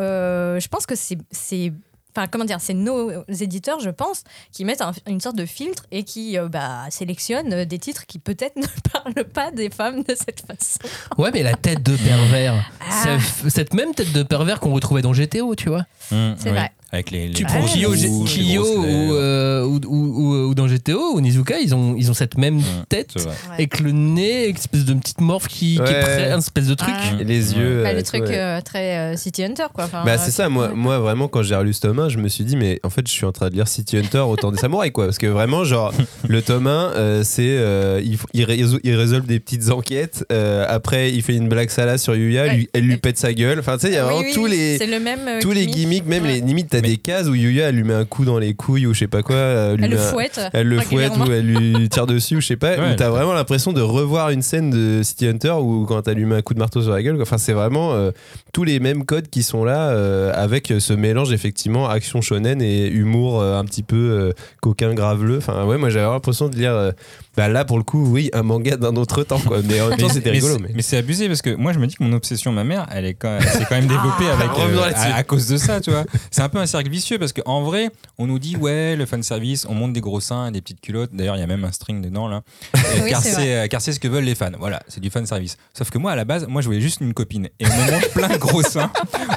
je 0.58 0.68
pense 0.68 0.86
que 0.86 0.94
c'est 0.94 1.72
Enfin, 2.16 2.26
comment 2.26 2.44
dire, 2.44 2.60
c'est 2.60 2.74
nos 2.74 3.10
éditeurs, 3.28 3.80
je 3.80 3.90
pense, 3.90 4.24
qui 4.52 4.64
mettent 4.64 4.80
un- 4.82 4.92
une 5.06 5.20
sorte 5.20 5.36
de 5.36 5.46
filtre 5.46 5.84
et 5.92 6.02
qui 6.02 6.36
euh, 6.38 6.48
bah, 6.48 6.84
sélectionnent 6.90 7.52
euh, 7.52 7.64
des 7.64 7.78
titres 7.78 8.06
qui 8.06 8.18
peut-être 8.18 8.56
ne 8.56 8.66
parlent 8.92 9.24
pas 9.28 9.50
des 9.50 9.70
femmes 9.70 10.02
de 10.02 10.14
cette 10.16 10.40
façon. 10.46 10.78
Ouais, 11.18 11.30
mais 11.32 11.42
la 11.42 11.54
tête 11.54 11.82
de 11.82 11.96
pervers, 11.96 12.70
Ah. 12.90 13.18
cette 13.48 13.74
même 13.74 13.94
tête 13.94 14.12
de 14.12 14.22
pervers 14.22 14.60
qu'on 14.60 14.72
retrouvait 14.72 15.02
dans 15.02 15.12
GTO, 15.12 15.54
tu 15.54 15.68
vois. 15.68 15.86
Mmh, 16.10 16.34
C'est 16.38 16.50
oui. 16.50 16.56
vrai. 16.56 16.72
Avec 16.92 17.12
les, 17.12 17.28
les 17.28 17.34
Tu 17.34 17.44
prends 17.44 17.60
ouais, 17.62 17.68
Kyo, 17.68 17.92
Kyo 17.92 18.78
ou, 18.78 18.82
lèvres. 18.84 19.14
euh, 19.14 19.64
ou, 19.64 19.80
ou- 19.86 19.94
ou- 19.96 20.48
ou 20.48 20.54
dans 20.56 20.66
GTO 20.66 21.14
ou 21.14 21.20
Nizuka, 21.20 21.58
ils 21.60 21.72
ont, 21.74 21.94
ils 21.96 22.10
ont 22.10 22.14
cette 22.14 22.36
même 22.36 22.60
tête 22.88 23.14
avec 23.52 23.78
le 23.78 23.92
nez, 23.92 24.48
une 24.48 24.56
espèce 24.56 24.84
de 24.84 24.94
petite 24.94 25.20
morphe 25.20 25.46
qui, 25.46 25.76
qui 25.76 25.80
est 25.80 25.80
Ouais. 25.82 26.00
prêt, 26.00 26.30
un 26.32 26.38
espèce 26.38 26.66
de 26.66 26.74
truc. 26.74 26.94
Et 27.20 27.24
les 27.24 27.54
yeux. 27.54 27.82
Bah, 27.84 27.90
euh, 27.90 27.92
le 27.94 28.02
truc 28.02 28.22
ouais. 28.22 28.36
euh, 28.36 28.60
très 28.60 28.98
euh, 28.98 29.16
City 29.16 29.44
Hunter, 29.44 29.66
quoi. 29.72 29.84
Enfin, 29.84 30.02
Bah 30.04 30.12
euh, 30.14 30.16
c'est 30.18 30.32
ça, 30.32 30.48
moi, 30.48 30.68
ouais. 30.68 30.74
moi 30.74 30.98
vraiment 30.98 31.28
quand 31.28 31.42
j'ai 31.44 31.54
relu 31.54 31.72
ce 31.72 31.80
tome 31.82 32.00
1, 32.00 32.08
je 32.08 32.18
me 32.18 32.28
suis 32.28 32.42
dit 32.44 32.56
mais 32.56 32.80
en 32.82 32.90
fait 32.90 33.06
je 33.06 33.12
suis 33.12 33.24
en 33.24 33.30
train 33.32 33.50
de 33.50 33.54
lire 33.54 33.68
City 33.68 33.96
Hunter 33.96 34.18
autant 34.28 34.50
des 34.50 34.58
samouraïs 34.58 34.90
quoi 34.92 35.04
parce 35.04 35.18
que 35.18 35.26
vraiment 35.28 35.62
genre 35.64 35.92
le 36.28 36.42
tome 36.42 36.66
1 36.66 36.70
euh, 36.96 37.22
c'est 37.24 37.42
euh, 37.46 38.00
il, 38.04 38.18
il, 38.34 38.44
résol- 38.44 38.80
il 38.82 38.94
résolve 38.96 39.26
des 39.26 39.38
petites 39.38 39.70
enquêtes 39.70 40.24
euh, 40.32 40.64
après 40.68 41.12
il 41.12 41.22
fait 41.22 41.34
une 41.36 41.48
blague 41.48 41.70
salade 41.70 41.98
sur 41.98 42.16
Yuya, 42.16 42.42
Ouais. 42.44 42.54
lui- 42.56 42.68
elle 42.72 42.84
lui 42.84 42.96
pète 42.96 43.16
sa 43.18 43.32
gueule, 43.32 43.60
enfin 43.60 43.74
tu 43.76 43.82
sais 43.82 43.88
il 43.88 43.94
y 43.94 43.98
a 43.98 44.04
vraiment 44.04 44.20
oui, 44.20 44.32
tous 44.34 44.46
les 44.46 44.78
c'est 44.78 44.86
le 44.86 44.98
même 44.98 45.20
euh, 45.28 45.38
tous 45.40 45.52
les 45.52 45.66
gimmick. 45.66 45.76
gimmicks, 45.76 46.06
même 46.06 46.22
Ouais. 46.24 46.32
les 46.34 46.40
limites, 46.40 46.70
t'as 46.80 46.82
Mais- 46.82 46.88
des 46.88 46.96
cases 46.96 47.26
où 47.28 47.34
Yuya 47.34 47.68
elle 47.68 47.76
lui 47.76 47.84
met 47.84 47.94
un 47.94 48.04
coup 48.04 48.24
dans 48.24 48.38
les 48.38 48.54
couilles 48.54 48.86
ou 48.86 48.94
je 48.94 49.00
sais 49.00 49.06
pas 49.08 49.22
quoi. 49.22 49.36
Elle, 49.36 49.80
le 49.80 49.96
un- 49.98 50.00
fouette. 50.00 50.40
Elle 50.52 50.68
le 50.68 50.80
fouette 50.80 51.12
ou 51.18 51.30
elle 51.32 51.46
lui 51.46 51.88
tire 51.90 52.06
dessus 52.06 52.36
ou 52.36 52.40
je 52.40 52.46
sais 52.46 52.56
pas. 52.56 52.76
Ouais. 52.76 52.96
t'as 52.96 53.08
vraiment 53.10 53.32
l'impression 53.32 53.72
de 53.72 53.80
revoir 53.80 54.30
une 54.30 54.42
scène 54.42 54.70
de 54.70 55.02
City 55.02 55.26
Hunter 55.26 55.52
où 55.60 55.84
quand 55.86 56.06
elle 56.08 56.16
lui 56.16 56.24
met 56.24 56.36
un 56.36 56.42
coup 56.42 56.54
de 56.54 56.58
marteau 56.58 56.82
sur 56.82 56.92
la 56.92 57.02
gueule. 57.02 57.14
quoi. 57.14 57.22
Enfin, 57.22 57.38
c'est 57.38 57.52
vraiment 57.52 57.92
euh, 57.94 58.10
tous 58.52 58.64
les 58.64 58.80
mêmes 58.80 59.04
codes 59.04 59.28
qui 59.28 59.42
sont 59.42 59.64
là 59.64 59.90
euh, 59.90 60.32
avec 60.34 60.72
ce 60.78 60.92
mélange 60.92 61.32
effectivement 61.32 61.88
action 61.88 62.20
shonen 62.20 62.60
et 62.62 62.88
humour 62.88 63.40
euh, 63.40 63.58
un 63.58 63.64
petit 63.64 63.82
peu 63.82 63.96
euh, 63.96 64.32
coquin 64.60 64.94
graveleux. 64.94 65.38
Enfin, 65.38 65.64
ouais, 65.64 65.78
moi 65.78 65.90
j'avais 65.90 66.06
l'impression 66.06 66.48
de 66.48 66.56
lire. 66.56 66.92
Bah 67.40 67.48
là 67.48 67.64
pour 67.64 67.78
le 67.78 67.84
coup, 67.84 68.04
oui, 68.06 68.28
un 68.34 68.42
manga 68.42 68.76
d'un 68.76 68.94
autre 68.96 69.22
temps 69.24 69.38
quoi. 69.40 69.60
Mais 69.64 69.80
en 69.80 69.88
même 69.88 69.98
temps, 69.98 70.08
Mais- 70.08 70.12
c'était 70.12 70.28
mais 70.30 70.36
rigolo. 70.36 70.56
c'est- 70.56 70.62
Mais... 70.62 70.68
Mais 70.74 70.82
c'est 70.82 70.98
abusé 70.98 71.26
parce 71.26 71.40
que 71.40 71.54
moi 71.54 71.72
je 71.72 71.78
me 71.78 71.86
dis 71.86 71.94
que 71.94 72.04
mon 72.04 72.12
obsession 72.12 72.52
ma 72.52 72.64
mère, 72.64 72.86
elle 72.92 73.06
est 73.06 73.14
quand 73.14 73.38
elle 73.40 73.48
s'est 73.48 73.64
quand 73.66 73.76
même 73.76 73.86
développée 73.86 74.24
Ah. 74.30 74.34
avec 74.34 74.50
Revenons 74.50 74.82
euh, 74.82 74.92
à, 74.94 75.14
à 75.16 75.22
cause 75.22 75.46
de 75.46 75.56
ça, 75.56 75.80
tu 75.80 75.90
vois. 75.90 76.04
C'est 76.30 76.42
un 76.42 76.50
peu 76.50 76.58
un 76.58 76.66
cercle 76.66 76.90
vicieux 76.90 77.18
parce 77.18 77.32
qu'en 77.32 77.62
vrai, 77.62 77.88
on 78.18 78.26
nous 78.26 78.38
dit 78.38 78.56
ouais, 78.56 78.94
le 78.94 79.06
fan 79.06 79.22
service, 79.22 79.64
on 79.70 79.74
monte 79.74 79.94
des 79.94 80.02
gros 80.02 80.20
seins 80.20 80.48
et 80.48 80.50
des 80.50 80.60
petites 80.60 80.82
culottes. 80.82 81.10
D'ailleurs, 81.14 81.36
il 81.36 81.40
y 81.40 81.42
a 81.42 81.46
même 81.46 81.64
un 81.64 81.72
string 81.72 82.02
dedans 82.02 82.28
là. 82.28 82.42
Oui, 83.02 83.08
car 83.10 83.22
c'est 83.22 83.30
c'est 83.32 83.68
car 83.70 83.80
c'est 83.80 83.92
ce 83.92 84.00
que 84.00 84.08
veulent 84.08 84.24
les 84.24 84.34
fans. 84.34 84.50
Voilà, 84.58 84.82
c'est 84.88 85.00
du 85.00 85.08
fan 85.08 85.24
service. 85.24 85.56
Sauf 85.72 85.88
que 85.90 85.96
moi 85.96 86.12
à 86.12 86.16
la 86.16 86.26
base, 86.26 86.46
moi 86.46 86.60
je 86.60 86.66
voulais 86.66 86.80
juste 86.82 87.00
une 87.00 87.14
copine 87.14 87.48
et 87.58 87.64
on 87.66 87.86
me 87.86 87.90
montre 87.92 88.10
plein 88.10 88.28
de 88.28 88.36
gros 88.36 88.62
seins. 88.62 88.90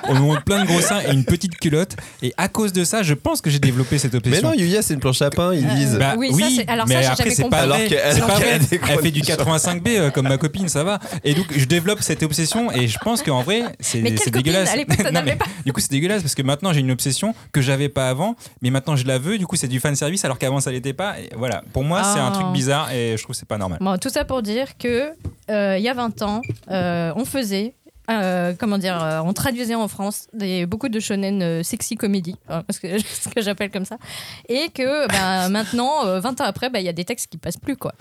On 0.09 0.15
me 0.15 0.19
montre 0.19 0.43
plein 0.43 0.61
de 0.63 0.67
gros 0.67 0.81
seins 0.81 0.99
et 1.07 1.13
une 1.13 1.23
petite 1.23 1.55
culotte 1.57 1.95
et 2.21 2.33
à 2.37 2.49
cause 2.49 2.73
de 2.73 2.83
ça, 2.83 3.01
je 3.03 3.13
pense 3.13 3.39
que 3.39 3.49
j'ai 3.49 3.59
développé 3.59 3.97
cette 3.97 4.11
Mais 4.13 4.17
obsession. 4.17 4.49
non, 4.49 4.53
Yuya 4.55 4.81
c'est 4.81 4.93
une 4.95 4.99
planche 4.99 5.21
à 5.21 5.29
pain, 5.29 5.53
ils 5.53 5.65
Euh, 5.65 5.73
disent. 5.75 5.97
Bah 5.99 6.15
Oui, 6.17 6.29
oui, 6.33 6.55
ça, 6.65 6.71
alors 6.73 6.87
mais 6.87 7.01
ça, 7.03 7.11
après 7.13 7.29
c'est 7.29 7.49
pas 7.49 7.65
vrai. 7.67 7.87
A 7.97 8.13
des 8.59 8.79
Elle 8.89 8.99
fait 8.99 9.11
du 9.11 9.21
gros 9.21 9.31
85B 9.33 9.87
euh, 9.87 10.11
comme 10.11 10.27
ma 10.27 10.37
copine, 10.37 10.67
ça 10.69 10.83
va. 10.83 10.99
Et 11.23 11.33
donc 11.33 11.45
je 11.55 11.65
développe 11.65 12.01
cette 12.01 12.23
obsession 12.23 12.71
et 12.71 12.87
je 12.87 12.97
pense 12.99 13.21
qu'en 13.23 13.41
vrai 13.43 13.63
c'est 13.79 14.01
copine 14.01 14.31
dégueulasse. 14.31 14.75
Non, 15.13 15.21
mais 15.25 15.35
pas. 15.35 15.45
du 15.65 15.73
coup 15.73 15.79
c'est 15.79 15.91
dégueulasse 15.91 16.21
parce 16.21 16.35
que 16.35 16.41
maintenant 16.41 16.73
j'ai 16.73 16.79
une 16.79 16.91
obsession 16.91 17.35
que 17.51 17.61
j'avais 17.61 17.89
pas 17.89 18.09
avant, 18.09 18.35
mais 18.61 18.69
maintenant 18.69 18.95
je 18.95 19.05
la 19.05 19.17
veux. 19.17 19.37
Du 19.37 19.45
coup 19.47 19.55
c'est 19.55 19.67
du 19.67 19.79
fan 19.79 19.95
service 19.95 20.23
alors 20.25 20.37
qu'avant 20.39 20.59
ça 20.59 20.71
l'était 20.71 20.93
pas. 20.93 21.19
Et 21.19 21.29
voilà. 21.35 21.63
Pour 21.73 21.83
moi 21.83 22.03
c'est 22.03 22.19
un 22.19 22.27
Ah. 22.27 22.31
truc 22.33 22.47
bizarre 22.53 22.91
et 22.91 23.15
je 23.17 23.23
trouve 23.23 23.33
que 23.35 23.39
c'est 23.39 23.47
pas 23.47 23.57
normal. 23.57 23.77
Bon, 23.81 23.97
tout 23.97 24.09
ça 24.09 24.25
pour 24.25 24.41
dire 24.41 24.77
que 24.77 25.11
euh, 25.49 25.77
il 25.77 25.83
y 25.83 25.89
a 25.89 25.93
20 25.93 26.21
ans, 26.21 26.41
euh, 26.71 27.11
on 27.15 27.25
faisait. 27.25 27.73
Euh, 28.09 28.53
comment 28.59 28.77
dire, 28.77 29.01
euh, 29.01 29.21
on 29.23 29.33
traduisait 29.33 29.75
en 29.75 29.87
France 29.87 30.27
des, 30.33 30.65
beaucoup 30.65 30.89
de 30.89 30.99
shonen 30.99 31.41
euh, 31.41 31.63
sexy 31.63 31.95
comédie, 31.95 32.35
parce 32.47 32.79
que 32.79 32.99
ce 32.99 33.29
que 33.29 33.41
j'appelle 33.41 33.71
comme 33.71 33.85
ça, 33.85 33.97
et 34.49 34.69
que 34.69 35.07
bah, 35.07 35.49
maintenant, 35.49 36.05
euh, 36.05 36.19
20 36.19 36.41
ans 36.41 36.45
après, 36.45 36.69
bah, 36.69 36.79
il 36.79 36.85
y 36.85 36.89
a 36.89 36.93
des 36.93 37.05
textes 37.05 37.31
qui 37.31 37.37
passent 37.37 37.57
plus 37.57 37.77
quoi. 37.77 37.93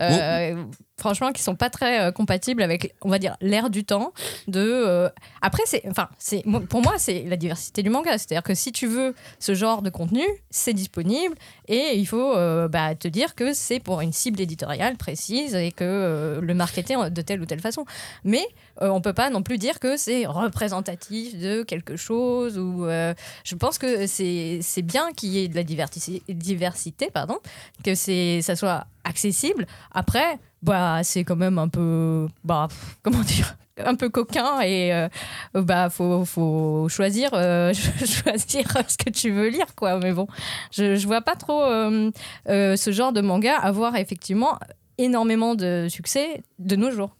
Euh, 0.00 0.64
Franchement, 0.96 1.32
qui 1.32 1.42
sont 1.42 1.56
pas 1.56 1.70
très 1.70 2.00
euh, 2.00 2.12
compatibles 2.12 2.62
avec, 2.62 2.94
on 3.02 3.08
va 3.08 3.18
dire, 3.18 3.36
l'ère 3.40 3.68
du 3.68 3.84
temps. 3.84 4.12
De 4.46 4.60
euh, 4.60 5.08
après, 5.42 5.64
c'est, 5.66 5.82
enfin, 5.88 6.08
c'est 6.18 6.44
pour 6.68 6.82
moi, 6.82 6.94
c'est 6.98 7.24
la 7.24 7.36
diversité 7.36 7.82
du 7.82 7.90
manga. 7.90 8.16
C'est-à-dire 8.16 8.44
que 8.44 8.54
si 8.54 8.70
tu 8.70 8.86
veux 8.86 9.12
ce 9.40 9.54
genre 9.54 9.82
de 9.82 9.90
contenu, 9.90 10.22
c'est 10.50 10.72
disponible 10.72 11.34
et 11.66 11.96
il 11.96 12.06
faut 12.06 12.34
bah, 12.68 12.94
te 12.94 13.08
dire 13.08 13.34
que 13.34 13.52
c'est 13.52 13.80
pour 13.80 14.02
une 14.02 14.12
cible 14.12 14.40
éditoriale 14.40 14.96
précise 14.96 15.56
et 15.56 15.72
que 15.72 16.38
le 16.40 16.54
marketer 16.54 16.96
de 17.10 17.22
telle 17.22 17.40
ou 17.40 17.46
telle 17.46 17.60
façon. 17.60 17.84
Mais 18.22 18.46
on 18.80 19.00
peut 19.00 19.12
pas 19.12 19.30
non 19.30 19.42
plus 19.42 19.58
dire 19.58 19.80
que 19.80 19.96
c'est 19.96 20.26
représentatif 20.26 21.36
de 21.36 21.64
quelque 21.64 21.96
chose 21.96 22.56
ou 22.56 22.86
je 22.86 23.54
pense 23.56 23.78
que 23.78 24.06
c'est 24.06 24.60
c'est 24.62 24.82
bien 24.82 25.12
qu'il 25.12 25.30
y 25.30 25.42
ait 25.42 25.48
de 25.48 25.56
la 25.56 25.64
diversité, 25.64 26.22
diversité 26.28 27.10
pardon, 27.12 27.38
que 27.82 27.96
c'est 27.96 28.42
ça 28.42 28.54
soit 28.54 28.86
accessible. 29.04 29.66
Après, 29.92 30.38
bah 30.62 31.00
c'est 31.02 31.24
quand 31.24 31.36
même 31.36 31.58
un 31.58 31.68
peu 31.68 32.26
bah 32.42 32.68
comment 33.02 33.20
dire 33.20 33.56
un 33.78 33.96
peu 33.96 34.08
coquin 34.08 34.60
et 34.60 34.94
euh, 34.94 35.08
bah 35.54 35.90
faut, 35.90 36.24
faut 36.24 36.88
choisir 36.88 37.30
euh, 37.34 37.72
choisir 38.06 38.64
ce 38.88 38.96
que 38.96 39.10
tu 39.10 39.30
veux 39.30 39.48
lire 39.48 39.74
quoi 39.74 39.98
mais 39.98 40.12
bon 40.12 40.28
je, 40.70 40.94
je 40.94 41.06
vois 41.08 41.22
pas 41.22 41.34
trop 41.34 41.62
euh, 41.64 42.10
euh, 42.48 42.76
ce 42.76 42.92
genre 42.92 43.12
de 43.12 43.20
manga 43.20 43.56
avoir 43.56 43.96
effectivement 43.96 44.58
énormément 44.96 45.56
de 45.56 45.88
succès 45.90 46.42
de 46.60 46.76
nos 46.76 46.92
jours 46.92 47.16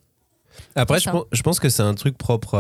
Après, 0.77 0.99
je 1.01 1.09
pense, 1.11 1.25
je 1.33 1.43
pense 1.43 1.61
que 1.61 1.69
c'est 1.69 1.83
un 1.83 1.95
truc 1.95 2.17
propre, 2.19 2.55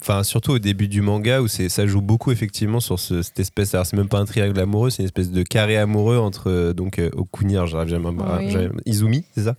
enfin 0.00 0.22
surtout 0.22 0.52
au 0.52 0.58
début 0.58 0.88
du 0.88 1.00
manga 1.02 1.40
où 1.40 1.48
c'est 1.48 1.68
ça 1.68 1.86
joue 1.86 2.00
beaucoup 2.00 2.30
effectivement 2.32 2.80
sur 2.80 2.98
ce- 2.98 3.22
cette 3.22 3.38
espèce. 3.40 3.74
Alors 3.74 3.86
c'est 3.86 3.96
même 3.96 4.08
pas 4.08 4.18
un 4.18 4.24
triangle 4.24 4.58
amoureux, 4.60 4.90
c'est 4.90 5.02
une 5.02 5.06
espèce 5.06 5.30
de 5.30 5.42
carré 5.42 5.76
amoureux 5.76 6.18
entre 6.18 6.50
euh, 6.50 6.72
donc 6.72 6.98
euh, 6.98 7.10
j'arrive 7.66 7.88
jamais 7.88 8.08
à- 8.08 8.38
Oui. 8.38 8.68
Izumi, 8.86 9.24
c'est 9.34 9.44
ça, 9.44 9.56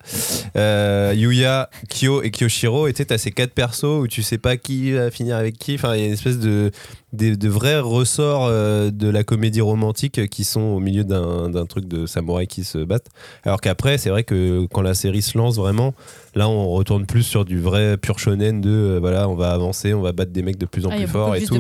Euh, 0.56 1.14
Yuya, 1.16 1.70
Kyo 1.90 2.22
et 2.24 2.32
Kyoshiro. 2.32 2.88
Et 2.88 2.94
tu 2.94 2.98
sais, 2.98 3.06
t'as 3.06 3.18
ces 3.18 3.32
quatre 3.32 3.54
persos 3.54 3.84
où 4.02 4.08
tu 4.08 4.22
sais 4.24 4.38
pas 4.38 4.58
qui 4.58 4.92
va 4.92 5.12
finir 5.12 5.36
avec 5.38 5.58
qui. 5.58 5.76
Enfin, 5.76 5.96
il 5.96 6.02
y 6.02 6.04
a 6.04 6.08
une 6.08 6.14
espèce 6.14 6.40
de 6.40 6.72
de, 7.14 7.36
de 7.36 7.50
vrais 7.50 7.80
ressorts 7.80 8.46
euh, 8.46 8.90
de 8.90 9.10
la 9.10 9.24
comédie 9.26 9.60
romantique 9.60 10.30
qui 10.30 10.46
sont 10.46 10.62
au 10.62 10.80
milieu 10.80 11.04
d'un 11.04 11.66
truc 11.66 11.86
de 11.86 12.06
samouraï 12.06 12.48
qui 12.48 12.64
se 12.64 12.78
battent. 12.78 13.10
Alors 13.44 13.60
qu'après, 13.60 13.98
c'est 13.98 14.10
vrai 14.10 14.24
que 14.24 14.66
quand 14.72 14.82
la 14.82 14.94
série 14.94 15.22
se 15.22 15.38
lance 15.38 15.58
vraiment, 15.58 15.94
là 16.36 16.48
on 16.50 16.70
retourne 16.70 17.06
plus 17.06 17.24
sur 17.24 17.46
du 17.46 17.60
vrai 17.60 17.98
pur 17.98 18.20
shonen 18.20 18.62
de 18.62 18.70
euh, 18.70 19.00
voilà, 19.00 19.28
on 19.30 19.36
va 19.36 19.52
avancer, 19.52 19.94
on 19.94 20.02
va 20.02 20.12
battre 20.12 20.32
des 20.32 20.42
mecs 20.44 20.58
de 20.58 20.66
plus 20.66 20.86
en 20.86 20.90
Ah, 20.92 20.96
plus 20.96 21.04
forts 21.08 21.28
et 21.36 21.40
tout. 21.48 21.56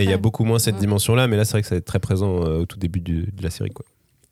Et 0.00 0.04
il 0.04 0.10
y 0.10 0.12
a 0.12 0.16
beaucoup 0.18 0.44
moins 0.44 0.58
cette 0.58 0.76
dimension-là, 0.76 1.26
mais 1.28 1.36
là 1.36 1.44
c'est 1.44 1.52
vrai 1.52 1.62
que 1.62 1.68
ça 1.68 1.74
va 1.74 1.78
être 1.78 1.84
très 1.84 1.98
présent 1.98 2.44
euh, 2.44 2.60
au 2.60 2.66
tout 2.66 2.78
début 2.78 3.00
du- 3.00 3.30
de 3.36 3.42
la 3.42 3.50
série. 3.50 3.70
Quoi. 3.70 3.84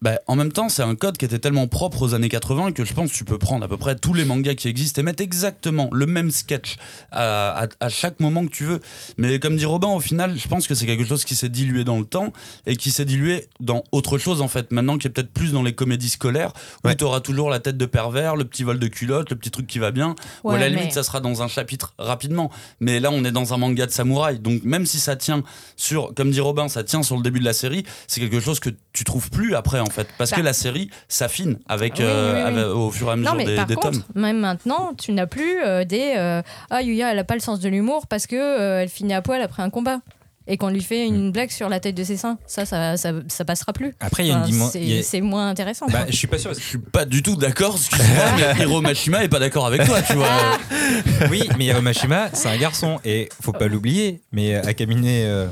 Bah, 0.02 0.18
en 0.26 0.34
même 0.34 0.50
temps, 0.50 0.70
c'est 0.70 0.82
un 0.82 0.94
code 0.94 1.18
qui 1.18 1.26
était 1.26 1.38
tellement 1.38 1.66
propre 1.68 2.00
aux 2.00 2.14
années 2.14 2.30
80 2.30 2.72
que 2.72 2.86
je 2.86 2.94
pense 2.94 3.10
que 3.12 3.16
tu 3.16 3.24
peux 3.26 3.36
prendre 3.36 3.66
à 3.66 3.68
peu 3.68 3.76
près 3.76 3.96
tous 3.96 4.14
les 4.14 4.24
mangas 4.24 4.54
qui 4.54 4.66
existent 4.68 4.98
et 5.02 5.04
mettre 5.04 5.22
exactement 5.22 5.90
le 5.92 6.06
même 6.06 6.30
sketch 6.30 6.76
à, 7.12 7.64
à- 7.64 7.68
à 7.80 7.88
chaque 7.90 8.18
moment 8.18 8.46
que 8.46 8.50
tu 8.50 8.64
veux. 8.64 8.80
Mais 9.18 9.38
comme 9.38 9.58
dit 9.58 9.66
Robin, 9.66 9.88
au 9.88 10.00
final, 10.00 10.38
je 10.38 10.48
pense 10.48 10.66
que 10.66 10.74
c'est 10.74 10.86
quelque 10.86 11.04
chose 11.04 11.24
qui 11.26 11.34
s'est 11.34 11.50
dilué 11.50 11.84
dans 11.84 11.98
le 11.98 12.06
temps 12.06 12.32
et 12.64 12.76
qui 12.76 12.90
s'est 12.90 13.04
dilué 13.04 13.46
dans 13.60 13.84
autre 13.92 14.16
chose 14.16 14.40
en 14.40 14.48
fait. 14.48 14.70
Maintenant, 14.72 14.96
qui 14.96 15.06
est 15.06 15.10
peut-être 15.10 15.34
plus 15.34 15.52
dans 15.52 15.62
les 15.62 15.74
comédies 15.74 16.08
scolaires 16.08 16.54
où 16.82 16.88
Ouais. 16.88 16.96
tu 16.96 17.04
auras 17.04 17.20
toujours 17.20 17.50
la 17.50 17.60
tête 17.60 17.76
de 17.76 17.84
pervers, 17.84 18.36
le 18.36 18.44
petit 18.46 18.64
vol 18.64 18.78
de 18.78 18.86
culotte, 18.88 19.28
le 19.28 19.36
petit 19.36 19.50
truc 19.50 19.66
qui 19.66 19.78
va 19.80 19.90
bien. 19.90 20.14
ou 20.44 20.50
à 20.50 20.54
Ouais, 20.54 20.60
la 20.60 20.70
mais- 20.70 20.76
limite, 20.76 20.92
ça 20.94 21.02
sera 21.02 21.20
dans 21.20 21.42
un 21.42 21.48
chapitre 21.48 21.92
rapidement. 21.98 22.50
Mais 22.80 23.00
là, 23.00 23.10
on 23.12 23.22
est 23.24 23.32
dans 23.32 23.52
un 23.52 23.58
manga 23.58 23.84
de 23.84 23.90
samouraï. 23.90 24.38
Donc, 24.38 24.62
même 24.64 24.86
si 24.86 24.98
ça 24.98 25.14
tient 25.16 25.42
sur, 25.76 26.14
comme 26.14 26.30
dit 26.30 26.40
Robin, 26.40 26.68
ça 26.68 26.84
tient 26.84 27.02
sur 27.02 27.16
le 27.18 27.22
début 27.22 27.40
de 27.40 27.44
la 27.44 27.52
série, 27.52 27.84
c'est 28.06 28.20
quelque 28.20 28.40
chose 28.40 28.60
que 28.60 28.70
tu 28.94 29.04
trouves 29.04 29.28
plus 29.28 29.54
après, 29.54 29.78
en 29.80 29.89
fait. 29.90 30.08
Parce 30.18 30.30
que 30.30 30.36
Bah. 30.36 30.42
la 30.42 30.52
série 30.52 30.90
s'affine 31.08 31.58
avec, 31.68 31.94
Oui, 31.98 32.04
euh, 32.04 32.32
oui, 32.34 32.40
oui. 32.54 32.60
avec- 32.60 32.74
au 32.76 32.90
fur 32.90 33.08
et 33.08 33.12
à 33.12 33.16
mesure 33.16 33.32
Non, 33.32 33.36
mais 33.38 33.44
des, 33.44 33.56
par 33.56 33.66
des 33.66 33.74
contre, 33.74 33.90
tomes. 33.90 34.02
même 34.22 34.38
maintenant, 34.38 34.92
tu 34.96 35.12
n'as 35.12 35.26
plus 35.26 35.62
euh, 35.64 35.84
des 35.84 36.14
euh, 36.16 36.42
Ah, 36.70 36.82
Yuya, 36.82 37.12
elle 37.12 37.18
a 37.18 37.24
pas 37.24 37.34
le 37.34 37.40
sens 37.40 37.60
de 37.60 37.68
l'humour 37.68 38.06
parce 38.06 38.26
que 38.26 38.36
euh, 38.36 38.82
elle 38.82 38.88
finit 38.88 39.14
à 39.14 39.22
poil 39.22 39.40
après 39.42 39.62
un 39.62 39.70
combat. 39.70 40.00
Et 40.46 40.56
qu'on 40.56 40.70
lui 40.70 40.82
fait 40.82 41.06
une 41.06 41.30
blague 41.30 41.50
sur 41.50 41.68
la 41.68 41.78
tête 41.78 41.94
de 41.94 42.02
ses 42.02 42.16
seins. 42.16 42.36
Ça, 42.46 42.64
ça, 42.66 42.96
ça, 42.96 43.12
ça 43.28 43.44
passera 43.44 43.72
plus. 43.72 43.94
Après 44.00 44.24
il 44.24 44.28
y 44.30 44.32
a 44.32 44.38
une 44.38 44.42
dimension. 44.44 44.80
c'est 45.04 45.20
moins 45.20 45.48
intéressant. 45.48 45.86
Bah, 45.86 46.06
je 46.08 46.16
suis 46.16 46.26
pas 46.26 46.38
sûr. 46.38 46.52
Je 46.54 46.58
suis 46.60 46.78
pas 46.78 47.04
du 47.04 47.22
tout 47.22 47.36
d'accord, 47.36 47.76
excuse-moi, 47.76 48.24
mais 48.56 48.62
Hiro 48.64 48.80
Mashima 48.80 49.22
est 49.22 49.28
pas 49.28 49.38
d'accord 49.38 49.66
avec 49.66 49.84
toi, 49.84 50.02
tu 50.02 50.14
vois. 50.14 50.26
Oui, 51.30 51.48
mais 51.56 51.66
Yaromashima, 51.66 52.30
c'est 52.32 52.48
un 52.48 52.56
garçon 52.56 52.98
et 53.04 53.28
faut 53.40 53.52
pas 53.52 53.68
l'oublier. 53.68 54.22
Mais 54.32 54.56
Akamine, 54.56 55.04
euh, 55.06 55.46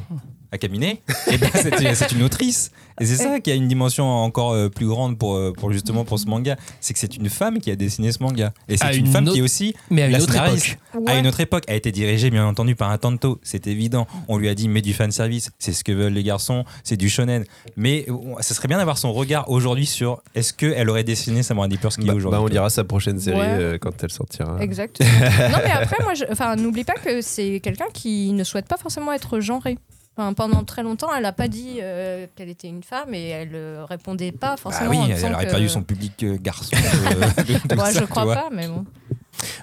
Akamine, 0.51 0.83
eh 0.85 1.37
ben, 1.39 1.51
c'est 1.55 1.95
c'est 1.95 2.13
une 2.13 2.23
autrice. 2.23 2.71
Et 3.01 3.07
c'est 3.07 3.17
ça 3.17 3.39
qui 3.39 3.51
a 3.53 3.55
une 3.55 3.69
dimension 3.69 4.05
encore 4.09 4.53
euh, 4.53 4.69
plus 4.69 4.87
grande 4.89 5.19
pour, 5.19 5.37
euh, 5.37 5.53
pour 5.57 5.71
justement 5.71 6.05
pour 6.05 6.19
ce 6.19 6.27
manga. 6.27 6.57
C'est 6.81 6.95
que 6.95 6.99
c'est 6.99 7.17
une 7.17 7.29
femme 7.29 7.61
qui 7.61 7.71
a 7.71 7.77
dessiné 7.77 8.11
ce 8.11 8.21
manga. 8.23 8.53
Et 8.69 8.75
À 8.75 8.77
c'est 8.91 8.97
une, 8.99 9.07
une 9.07 9.13
femme 9.13 9.25
autre- 9.25 9.35
qui 9.35 9.39
est 9.39 9.43
aussi 9.43 9.75
Mais 9.91 10.03
à 10.03 10.07
une 10.07 10.13
la 10.13 10.21
autre 10.21 10.35
époque. 10.35 10.79
À 11.07 11.17
une 11.17 11.27
autre 11.29 11.39
époque, 11.41 11.65
a 11.69 11.75
été 11.75 11.93
dirigée 11.93 12.31
bien 12.31 12.45
entendu 12.47 12.75
par 12.75 12.91
un 12.91 12.99
tanto, 12.99 13.39
c'est 13.45 13.67
évident. 13.69 14.07
On 14.27 14.37
lui 14.39 14.49
a 14.49 14.55
dit 14.57 14.69
mais 14.69 14.81
du 14.83 14.95
fan 14.95 15.13
service, 15.13 15.51
c'est 15.61 15.73
ce 15.73 15.85
que 15.85 15.93
veulent 15.93 16.13
les 16.15 16.25
garçons, 16.25 16.65
c'est 16.83 16.97
du 16.97 17.09
shonen. 17.09 17.45
Mais 17.77 18.07
ça 18.41 18.55
serait 18.55 18.67
bien 18.69 18.79
d'avoir 18.79 18.99
son 18.99 19.13
regard 19.13 19.49
aujourd'hui 19.51 19.87
sur 19.87 20.21
est-ce 20.35 20.53
qu'elle 20.53 20.89
aurait 20.91 21.05
dessiné 21.05 21.43
Samurai 21.45 21.69
Deeper 21.69 21.93
ce 21.93 21.99
qu'il 21.99 22.07
y 22.07 22.09
Bah, 22.09 22.15
a 22.15 22.17
aujourd'hui. 22.17 22.39
bah, 22.41 22.43
on 22.45 22.49
lira 22.49 22.71
sa 22.71 22.83
prochaine 22.85 23.21
série 23.21 23.39
Ouais. 23.39 23.47
euh, 23.47 23.79
quand 23.79 24.03
elle 24.03 24.11
sortira. 24.11 24.57
Exact. 24.61 24.99
non, 25.01 25.59
mais 25.63 25.71
après, 25.71 25.97
moi, 26.03 26.57
n'oublie 26.57 26.85
pas 26.85 26.95
que 26.95 27.21
c'est 27.21 27.61
quelqu'un 27.61 27.87
qui 27.93 28.33
ne 28.33 28.43
souhaite 28.43 28.67
pas 28.67 28.77
forcément 28.77 29.13
être 29.13 29.39
genré. 29.41 29.79
Enfin, 30.21 30.33
pendant 30.33 30.65
très 30.65 30.83
longtemps, 30.83 31.15
elle 31.17 31.23
n'a 31.23 31.33
pas 31.33 31.47
dit 31.47 31.77
euh, 31.81 32.27
qu'elle 32.35 32.49
était 32.49 32.67
une 32.67 32.83
femme 32.83 33.15
et 33.15 33.29
elle 33.29 33.51
euh, 33.55 33.85
répondait 33.89 34.33
pas 34.33 34.51
Bah 34.51 34.57
forcément. 34.57 34.91
oui, 34.91 34.97
en 34.99 35.07
elle 35.07 35.33
aurait 35.33 35.47
que- 35.47 35.51
perdu 35.53 35.69
son 35.69 35.83
public 35.83 36.13
euh, 36.25 36.37
garçon. 36.43 36.75
de- 36.75 37.43
de- 37.53 37.69
de 37.69 37.81
Ouais, 37.81 37.93
ça, 37.93 38.01
je 38.01 38.05
crois 38.05 38.35
pas, 38.35 38.49
mais 38.53 38.67
bon. 38.67 38.85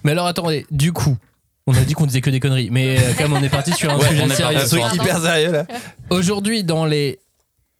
Mais 0.05 0.11
alors 0.11 0.27
attendez, 0.27 0.65
du 0.71 0.93
coup, 0.93 1.17
on 1.67 1.73
a 1.75 1.81
dit 1.81 1.93
qu'on 1.93 2.05
disait 2.05 2.21
que 2.21 2.29
des 2.29 2.39
conneries, 2.39 2.69
mais 2.71 2.97
euh, 2.97 3.01
comme 3.17 3.33
on 3.33 3.43
est 3.43 3.49
parti 3.49 3.73
sur 3.73 3.91
un 3.91 3.97
Ouais, 3.97 4.07
sujet 4.07 4.23
on 4.23 4.29
est 4.29 4.35
sérieux. 4.35 4.57
Un 4.59 4.65
truc 4.65 4.93
hyper 4.93 5.21
sérieux 5.21 5.51
là. 5.51 5.65
Aujourd'hui, 6.09 6.63
dans 6.63 6.85
les 6.85 7.19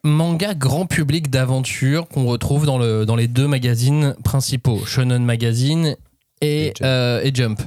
mangas 0.04 0.54
grand 0.56 0.86
public 0.86 1.30
d'aventure 1.30 2.10
qu'on 2.10 2.26
retrouve 2.26 2.66
dans, 2.66 2.78
le, 2.78 3.06
dans 3.06 3.16
les 3.16 3.30
deux 3.30 3.48
magazines 3.48 4.16
principaux, 4.26 4.86
Shonen 4.86 5.24
Magazine 5.24 5.96
et, 6.42 6.68
Et 6.68 6.74
Jump. 6.76 6.82
euh, 6.84 7.22
et 7.24 7.32
Jump. 7.34 7.62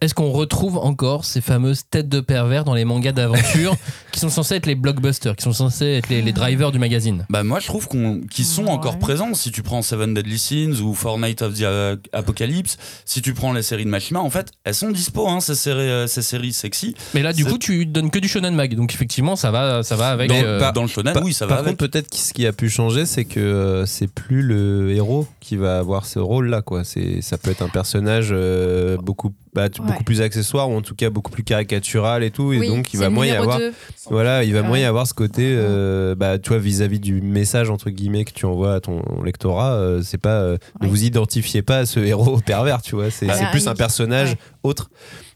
Est-ce 0.00 0.14
qu'on 0.14 0.30
retrouve 0.30 0.76
encore 0.78 1.24
ces 1.24 1.40
fameuses 1.40 1.82
têtes 1.90 2.08
de 2.08 2.20
pervers 2.20 2.64
dans 2.64 2.74
les 2.74 2.84
mangas 2.84 3.12
d'aventure 3.12 3.76
qui 4.12 4.20
sont 4.20 4.28
censés 4.28 4.54
être 4.56 4.66
les 4.66 4.74
blockbusters, 4.74 5.34
qui 5.36 5.42
sont 5.44 5.52
censés 5.52 5.86
être 5.86 6.08
les, 6.08 6.22
les 6.22 6.32
drivers 6.32 6.70
du 6.72 6.78
magazine? 6.78 7.26
Bah 7.30 7.42
moi 7.42 7.58
je 7.60 7.66
trouve 7.66 7.88
qu'on 7.88 8.20
qu'ils 8.30 8.44
sont 8.44 8.64
Ouais. 8.64 8.70
encore 8.70 8.98
présents. 8.98 9.34
Si 9.34 9.50
tu 9.50 9.62
prends 9.62 9.82
Seven 9.82 10.14
Deadly 10.14 10.38
Sins 10.38 10.80
ou 10.82 10.94
Fortnite 10.94 11.42
of 11.42 11.54
the 11.54 11.64
Apocalypse, 12.12 12.76
si 13.04 13.22
tu 13.22 13.34
prends 13.34 13.52
les 13.52 13.62
séries 13.62 13.84
de 13.84 13.90
Machima, 13.90 14.20
en 14.20 14.30
fait 14.30 14.50
elles 14.64 14.74
sont 14.74 14.90
dispo 14.90 15.28
hein, 15.28 15.40
ces 15.40 15.54
séries 15.54 15.80
euh, 15.80 16.06
ces 16.06 16.22
séries 16.22 16.52
sexy. 16.52 16.94
Mais 17.14 17.22
là, 17.22 17.32
du 17.32 17.42
C'est- 17.44 17.50
coup, 17.50 17.58
tu 17.58 17.86
donnes 17.86 18.10
que 18.10 18.18
du 18.18 18.28
shonen 18.28 18.54
mag, 18.54 18.74
donc 18.74 18.92
effectivement, 18.94 19.36
ça 19.36 19.50
va, 19.50 19.82
ça 19.82 19.96
va 19.96 20.08
avec. 20.10 20.28
Dans, 20.28 20.36
euh, 20.42 20.72
dans 20.72 20.82
le 20.82 20.88
shonen, 20.88 21.12
Par- 21.14 21.22
oui 21.22 21.32
ça 21.32 21.46
va 21.46 21.50
Par 21.56 21.58
avec. 21.64 21.76
contre, 21.78 21.90
peut-être 21.90 22.10
que 22.10 22.16
ce 22.16 22.32
qui 22.32 22.46
a 22.46 22.52
pu 22.52 22.68
changer, 22.70 23.06
c'est 23.06 23.24
que 23.24 23.40
euh, 23.40 23.86
c'est 23.86 24.06
plus 24.12 24.42
le 24.42 24.90
héros 24.92 25.26
qui 25.40 25.56
va 25.56 25.78
avoir 25.78 26.06
ce 26.06 26.18
rôle-là. 26.18 26.62
Quoi. 26.62 26.84
C'est, 26.84 27.20
ça 27.22 27.38
peut 27.38 27.50
être 27.50 27.62
un 27.62 27.68
personnage 27.68 28.28
euh, 28.32 28.96
beaucoup, 28.98 29.32
bah, 29.58 29.64
Ouais. 29.78 29.86
beaucoup 29.86 30.04
plus 30.04 30.20
accessoire 30.20 30.70
ou 30.70 30.76
en 30.76 30.82
tout 30.82 30.94
cas 30.94 31.10
beaucoup 31.10 31.30
plus 31.30 31.42
caricatural 31.44 32.22
et 32.22 32.30
tout. 32.30 32.52
Et 32.52 32.58
Oui, 32.58 32.68
donc, 32.68 32.94
il 32.94 33.00
va 33.00 33.10
moins 33.10 33.26
y 33.26 33.30
avoir. 33.32 33.58
deux. 33.58 33.72
Voilà, 34.10 34.44
il 34.44 34.52
va 34.54 34.60
Ouais. 34.62 34.66
moins 34.66 34.78
y 34.78 34.84
avoir 34.84 35.06
ce 35.06 35.14
côté, 35.14 35.42
euh, 35.56 36.14
bah, 36.14 36.38
tu 36.38 36.50
vois, 36.50 36.58
vis-à-vis 36.58 37.00
du 37.00 37.20
message 37.20 37.70
entre 37.70 37.90
guillemets 37.90 38.24
que 38.24 38.32
tu 38.32 38.46
envoies 38.46 38.74
à 38.74 38.80
ton 38.80 39.02
lectorat, 39.24 39.72
euh, 39.74 40.00
c'est 40.02 40.18
pas, 40.18 40.40
euh, 40.40 40.56
ne 40.80 40.86
vous 40.88 41.02
identifiez 41.04 41.62
pas 41.62 41.78
à 41.78 41.86
ce 41.86 42.00
héros 42.00 42.38
pervers, 42.46 42.80
tu 42.82 42.94
vois, 42.94 43.10
c'est, 43.10 43.28
c'est 43.28 43.50
plus 43.50 43.66
un 43.68 43.74
personnage 43.74 44.30
ouais. 44.30 44.38
autre. 44.62 44.90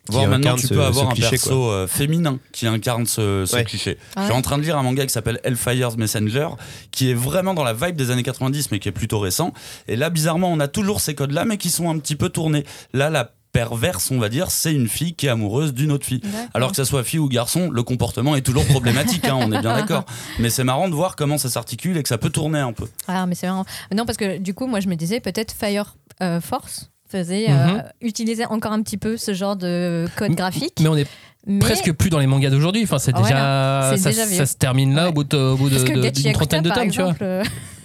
Voir 0.08 0.26
maintenant 0.26 0.56
tu 0.56 0.66
ce- 0.66 0.74
peux 0.74 0.82
avoir 0.82 1.06
ce 1.06 1.10
un 1.12 1.14
cliché, 1.14 1.30
perso 1.30 1.50
quoi. 1.50 1.72
euh, 1.74 1.86
féminin 1.86 2.40
qui 2.50 2.66
incarne 2.66 3.06
ce, 3.06 3.44
ce 3.46 3.54
Ouais. 3.54 3.62
cliché. 3.62 3.98
Ah 4.16 4.22
Je 4.22 4.24
suis 4.26 4.34
en 4.34 4.42
train 4.42 4.58
de 4.58 4.64
lire 4.64 4.76
un 4.76 4.82
manga 4.82 5.06
qui 5.06 5.12
s'appelle 5.12 5.38
Hellfire's 5.44 5.96
Messenger, 5.96 6.48
qui 6.90 7.12
est 7.12 7.14
vraiment 7.14 7.54
dans 7.54 7.62
la 7.62 7.72
vibe 7.72 7.94
des 7.94 8.10
années 8.10 8.24
90, 8.24 8.72
mais 8.72 8.80
qui 8.80 8.88
est 8.88 8.92
plutôt 8.92 9.20
récent. 9.20 9.52
Et 9.86 9.94
là, 9.94 10.10
bizarrement, 10.10 10.50
on 10.52 10.58
a 10.58 10.66
toujours 10.66 11.00
ces 11.00 11.14
codes-là, 11.14 11.44
mais 11.44 11.56
qui 11.56 11.70
sont 11.70 11.88
un 11.88 11.96
petit 12.00 12.16
peu 12.16 12.30
tournés. 12.30 12.64
Là, 12.92 13.10
la 13.10 13.30
perverse, 13.52 14.10
on 14.10 14.18
va 14.18 14.28
dire, 14.28 14.50
c'est 14.50 14.72
une 14.74 14.88
fille 14.88 15.14
qui 15.14 15.26
est 15.26 15.28
amoureuse 15.30 15.74
d'une 15.74 15.92
autre 15.92 16.06
fille. 16.06 16.22
Alors 16.54 16.70
que 16.70 16.76
ça 16.76 16.84
soit 16.84 17.04
fille 17.04 17.18
ou 17.18 17.28
garçon, 17.28 17.70
le 17.70 17.82
comportement 17.82 18.34
est 18.34 18.40
toujours 18.40 18.64
problématique, 18.66 19.26
hein, 19.26 19.36
on 19.38 19.52
est 19.52 19.60
bien 19.60 19.76
d'accord. 19.76 20.04
Mais 20.38 20.50
c'est 20.50 20.64
marrant 20.64 20.88
de 20.88 20.94
voir 20.94 21.16
comment 21.16 21.38
ça 21.38 21.48
s'articule 21.50 21.96
et 21.98 22.02
que 22.02 22.08
ça 22.08 22.18
peut 22.18 22.30
tourner 22.30 22.58
un 22.60 22.72
peu. 22.72 22.86
Ah, 23.06 23.26
mais 23.26 23.34
c'est 23.34 23.46
marrant. 23.46 23.64
Non, 23.94 24.06
parce 24.06 24.16
que 24.18 24.38
du 24.38 24.54
coup, 24.54 24.66
moi, 24.66 24.80
je 24.80 24.88
me 24.88 24.94
disais 24.96 25.20
peut-être 25.20 25.52
Fire 25.52 25.96
euh, 26.22 26.40
Force 26.40 26.90
faisait 27.10 27.50
euh, 27.50 27.66
Mhm. 27.76 27.82
utiliser 28.00 28.46
encore 28.46 28.72
un 28.72 28.80
petit 28.82 28.96
peu 28.96 29.16
ce 29.18 29.34
genre 29.34 29.54
de 29.56 30.08
code 30.16 30.32
graphique. 30.32 30.78
Mais 30.80 30.88
on 30.88 30.96
est 30.96 31.06
Mais- 31.46 31.58
presque 31.58 31.92
plus 31.92 32.08
dans 32.08 32.18
les 32.18 32.26
mangas 32.26 32.48
d'aujourd'hui. 32.48 32.82
Enfin, 32.84 32.98
c'est 32.98 33.12
déjà, 33.12 33.22
Voilà, 33.28 33.94
ça, 33.98 34.08
déjà 34.10 34.24
vieux. 34.24 34.38
ça 34.38 34.46
se 34.46 34.54
termine 34.56 34.94
là 34.94 35.04
Ouais. 35.04 35.08
au 35.10 35.12
bout 35.12 35.24
de- 35.24 35.36
au 35.36 35.56
bout 35.56 35.68
de- 35.68 35.76
de- 35.76 36.06
Akuta, 36.06 36.32
trentaine 36.32 36.62
de 36.62 36.70
tomes, 36.70 36.90
tu 36.90 37.02
vois. 37.02 37.12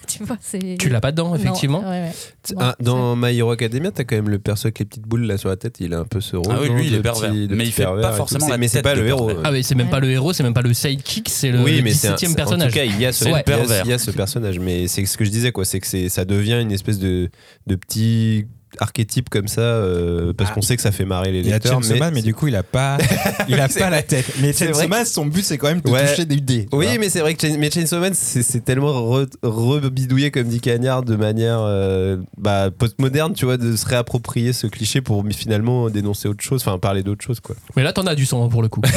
tu 0.18 0.24
vois, 0.24 0.38
c'est. 0.42 0.78
Tu 0.80 0.90
l'as 0.90 1.02
pas 1.02 1.12
dedans, 1.12 1.30
Non, 1.30 1.36
effectivement. 1.36 1.82
ouais, 1.82 1.86
ouais. 2.02 2.12
Bon, 2.54 2.56
Ah, 2.62 2.76
dans 2.80 3.16
My 3.16 3.38
Hero 3.38 3.52
Academia, 3.52 3.92
t'as 3.92 4.04
quand 4.04 4.16
même 4.16 4.30
le 4.30 4.40
perso 4.40 4.68
avec 4.68 4.80
les 4.80 4.86
petites 4.86 5.04
boules 5.08 5.24
là 5.26 5.38
sur 5.38 5.50
la 5.50 5.58
tête, 5.58 5.78
il 5.80 5.94
a 5.94 6.00
un 6.00 6.06
peu 6.06 6.22
ce 6.22 6.36
rôle. 6.36 6.48
Ah 6.56 6.60
oui, 6.62 6.70
lui, 6.70 6.88
il 6.88 6.96
est 6.96 7.02
pervers. 7.02 7.30
petit- 7.32 7.48
Mais 7.52 7.66
il 7.66 7.72
fait 7.72 7.84
pas 7.86 8.14
forcément 8.14 8.48
la 8.48 8.58
Mais 8.58 8.68
c'est 8.68 8.82
pas 8.82 8.96
le 8.96 9.06
héros. 9.08 9.32
Ah 9.44 9.52
oui, 9.52 9.64
c'est 9.64 9.76
même 9.76 9.90
pas 9.90 10.00
le 10.00 10.10
héros, 10.10 10.34
c'est 10.34 10.44
même 10.44 10.54
pas 10.54 10.62
le 10.62 10.74
sidekick, 10.74 11.30
c'est 11.30 11.52
le, 11.52 11.60
oui, 11.62 11.82
mais 11.84 11.92
c'est 11.94 12.08
un- 12.10 12.16
17e 12.16 12.32
En 12.32 12.36
personnage. 12.36 12.72
tout 12.72 12.78
cas, 12.78 12.86
il 12.86 13.00
y 13.00 13.06
a 13.06 13.12
ce, 13.12 13.26
C'est 13.26 13.26
le 13.26 13.32
il 13.32 13.36
y 13.36 13.40
a- 13.40 13.44
pervers. 13.44 13.86
il 13.86 13.90
y 13.90 13.94
a 13.94 13.98
ce 14.00 14.12
personnage. 14.12 14.60
Mais 14.60 14.88
c'est 14.88 15.06
ce 15.06 15.18
que 15.18 15.26
je 15.26 15.30
disais, 15.30 15.52
quoi. 15.52 15.66
C'est 15.66 15.80
que 15.80 15.88
c'est- 15.88 16.10
ça 16.10 16.26
devient 16.26 16.60
une 16.62 16.72
espèce 16.72 17.00
de, 17.00 17.30
de 17.68 17.76
petit 17.76 18.46
archétype 18.80 19.30
comme 19.30 19.48
ça, 19.48 19.62
euh, 19.62 20.34
parce 20.34 20.50
Ah. 20.52 20.54
qu'on 20.54 20.62
sait 20.62 20.76
que 20.76 20.82
ça 20.82 20.92
fait 20.92 21.06
marrer 21.06 21.32
les 21.32 21.40
Il 21.40 21.48
y 21.48 21.52
a 21.52 21.56
lecteurs. 21.56 21.82
Chainsaw 21.82 21.98
Man, 21.98 22.14
mais 22.14 22.22
du 22.22 22.34
coup, 22.34 22.48
il 22.48 22.56
a 22.56 22.64
pas, 22.64 22.98
il 23.50 23.60
a 23.60 23.68
pas 23.68 23.90
la 23.90 24.04
tête. 24.04 24.26
Mais 24.42 24.54
C'est 24.54 24.66
Chainsaw 24.66 24.80
vrai 24.80 24.88
Man, 24.88 25.06
son 25.06 25.26
but, 25.26 25.44
c'est 25.44 25.58
quand 25.58 25.68
même 25.68 25.82
de 25.82 25.90
Ouais. 25.90 26.08
toucher 26.10 26.26
des 26.26 26.38
dés. 26.42 26.68
Oui, 26.72 26.86
vois. 26.88 26.98
mais 27.00 27.10
c'est 27.10 27.20
vrai 27.22 27.34
que 27.34 27.42
Chain- 27.48 27.58
mais 27.58 27.72
Chainsaw 27.72 28.00
Man, 28.00 28.14
c'est 28.14 28.64
tellement 28.66 28.92
re- 28.94 29.28
rebidouillé, 29.44 30.32
comme 30.32 30.48
dit 30.48 30.60
Cagnard, 30.62 31.04
de 31.04 31.16
manière 31.16 31.60
euh, 31.62 32.18
bah, 32.38 32.70
postmoderne, 32.78 33.34
tu 33.34 33.46
vois, 33.46 33.58
de 33.58 33.76
se 33.76 33.86
réapproprier 33.86 34.54
ce 34.54 34.68
cliché 34.68 35.02
pour 35.02 35.24
finalement 35.32 35.90
dénoncer 35.90 36.28
autre 36.28 36.44
chose, 36.44 36.62
enfin 36.66 36.78
parler 36.80 37.04
d'autre 37.04 37.24
chose, 37.26 37.40
quoi. 37.40 37.56
Mais 37.76 37.84
là, 37.84 37.94
t'en 37.94 38.06
as 38.08 38.16
du 38.16 38.26
sang 38.26 38.44
hein, 38.46 38.50
pour 38.50 38.62
le 38.62 38.68
coup. 38.68 38.82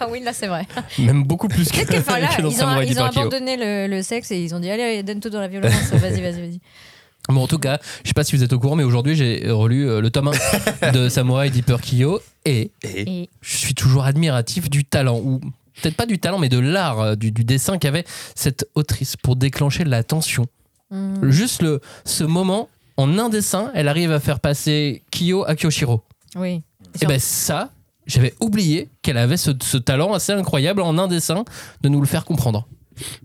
Ah 0.00 0.06
oui, 0.10 0.20
là, 0.24 0.32
c'est 0.32 0.46
vrai. 0.46 0.66
même 0.98 1.24
beaucoup 1.24 1.48
plus 1.48 1.70
que, 1.70 1.84
que 1.84 1.96
enfin, 1.98 2.18
là, 2.18 2.28
que 2.36 2.42
dans 2.42 2.48
ils 2.50 2.62
ont, 2.62 2.80
ils 2.82 2.98
ont 3.00 3.04
abandonné 3.04 3.56
le, 3.56 3.94
le 3.94 4.02
sexe 4.02 4.30
et 4.30 4.38
ils 4.38 4.54
ont 4.54 4.60
dit 4.60 4.70
allez, 4.70 5.02
donne 5.02 5.20
tout 5.20 5.30
dans 5.30 5.40
la 5.40 5.48
violence. 5.48 5.72
vas-y, 5.92 6.20
vas-y, 6.20 6.40
vas-y. 6.40 6.60
Bon, 7.32 7.42
en 7.42 7.46
tout 7.48 7.58
cas, 7.58 7.78
je 8.04 8.08
sais 8.08 8.14
pas 8.14 8.24
si 8.24 8.36
vous 8.36 8.42
êtes 8.42 8.52
au 8.52 8.58
courant, 8.58 8.76
mais 8.76 8.84
aujourd'hui, 8.84 9.14
j'ai 9.16 9.50
relu 9.50 9.88
euh, 9.88 10.00
le 10.00 10.10
tome 10.10 10.30
1 10.82 10.92
de 10.92 11.08
Samurai 11.08 11.50
Deeper 11.50 11.80
Kyo 11.80 12.20
et 12.44 12.70
Et 12.84 13.28
je 13.40 13.56
suis 13.56 13.74
toujours 13.74 14.04
admiratif 14.04 14.68
du 14.70 14.84
talent, 14.84 15.18
ou 15.18 15.40
peut-être 15.82 15.96
pas 15.96 16.06
du 16.06 16.18
talent, 16.18 16.38
mais 16.38 16.48
de 16.48 16.58
l'art, 16.58 17.00
euh, 17.00 17.14
du, 17.14 17.32
du 17.32 17.44
dessin 17.44 17.78
qu'avait 17.78 18.04
cette 18.34 18.68
autrice 18.74 19.16
pour 19.16 19.36
déclencher 19.36 19.84
la 19.84 20.02
tension. 20.02 20.46
hum, 20.90 21.30
Juste 21.30 21.62
le, 21.62 21.80
ce 22.04 22.24
moment, 22.24 22.68
en 22.96 23.18
un 23.18 23.28
dessin, 23.28 23.70
elle 23.74 23.88
arrive 23.88 24.12
à 24.12 24.20
faire 24.20 24.38
passer 24.40 25.02
Kyo 25.10 25.44
à 25.46 25.54
Kyoshiro. 25.56 26.02
oui. 26.36 26.62
Et 27.00 27.06
ben 27.06 27.18
ça, 27.18 27.70
j'avais 28.06 28.34
oublié 28.38 28.90
qu'elle 29.00 29.16
avait 29.16 29.38
ce, 29.38 29.52
ce 29.62 29.78
talent 29.78 30.12
assez 30.12 30.32
incroyable 30.32 30.82
en 30.82 30.98
un 30.98 31.08
dessin 31.08 31.44
de 31.80 31.88
nous 31.88 32.00
le 32.02 32.06
faire 32.06 32.26
comprendre. 32.26 32.68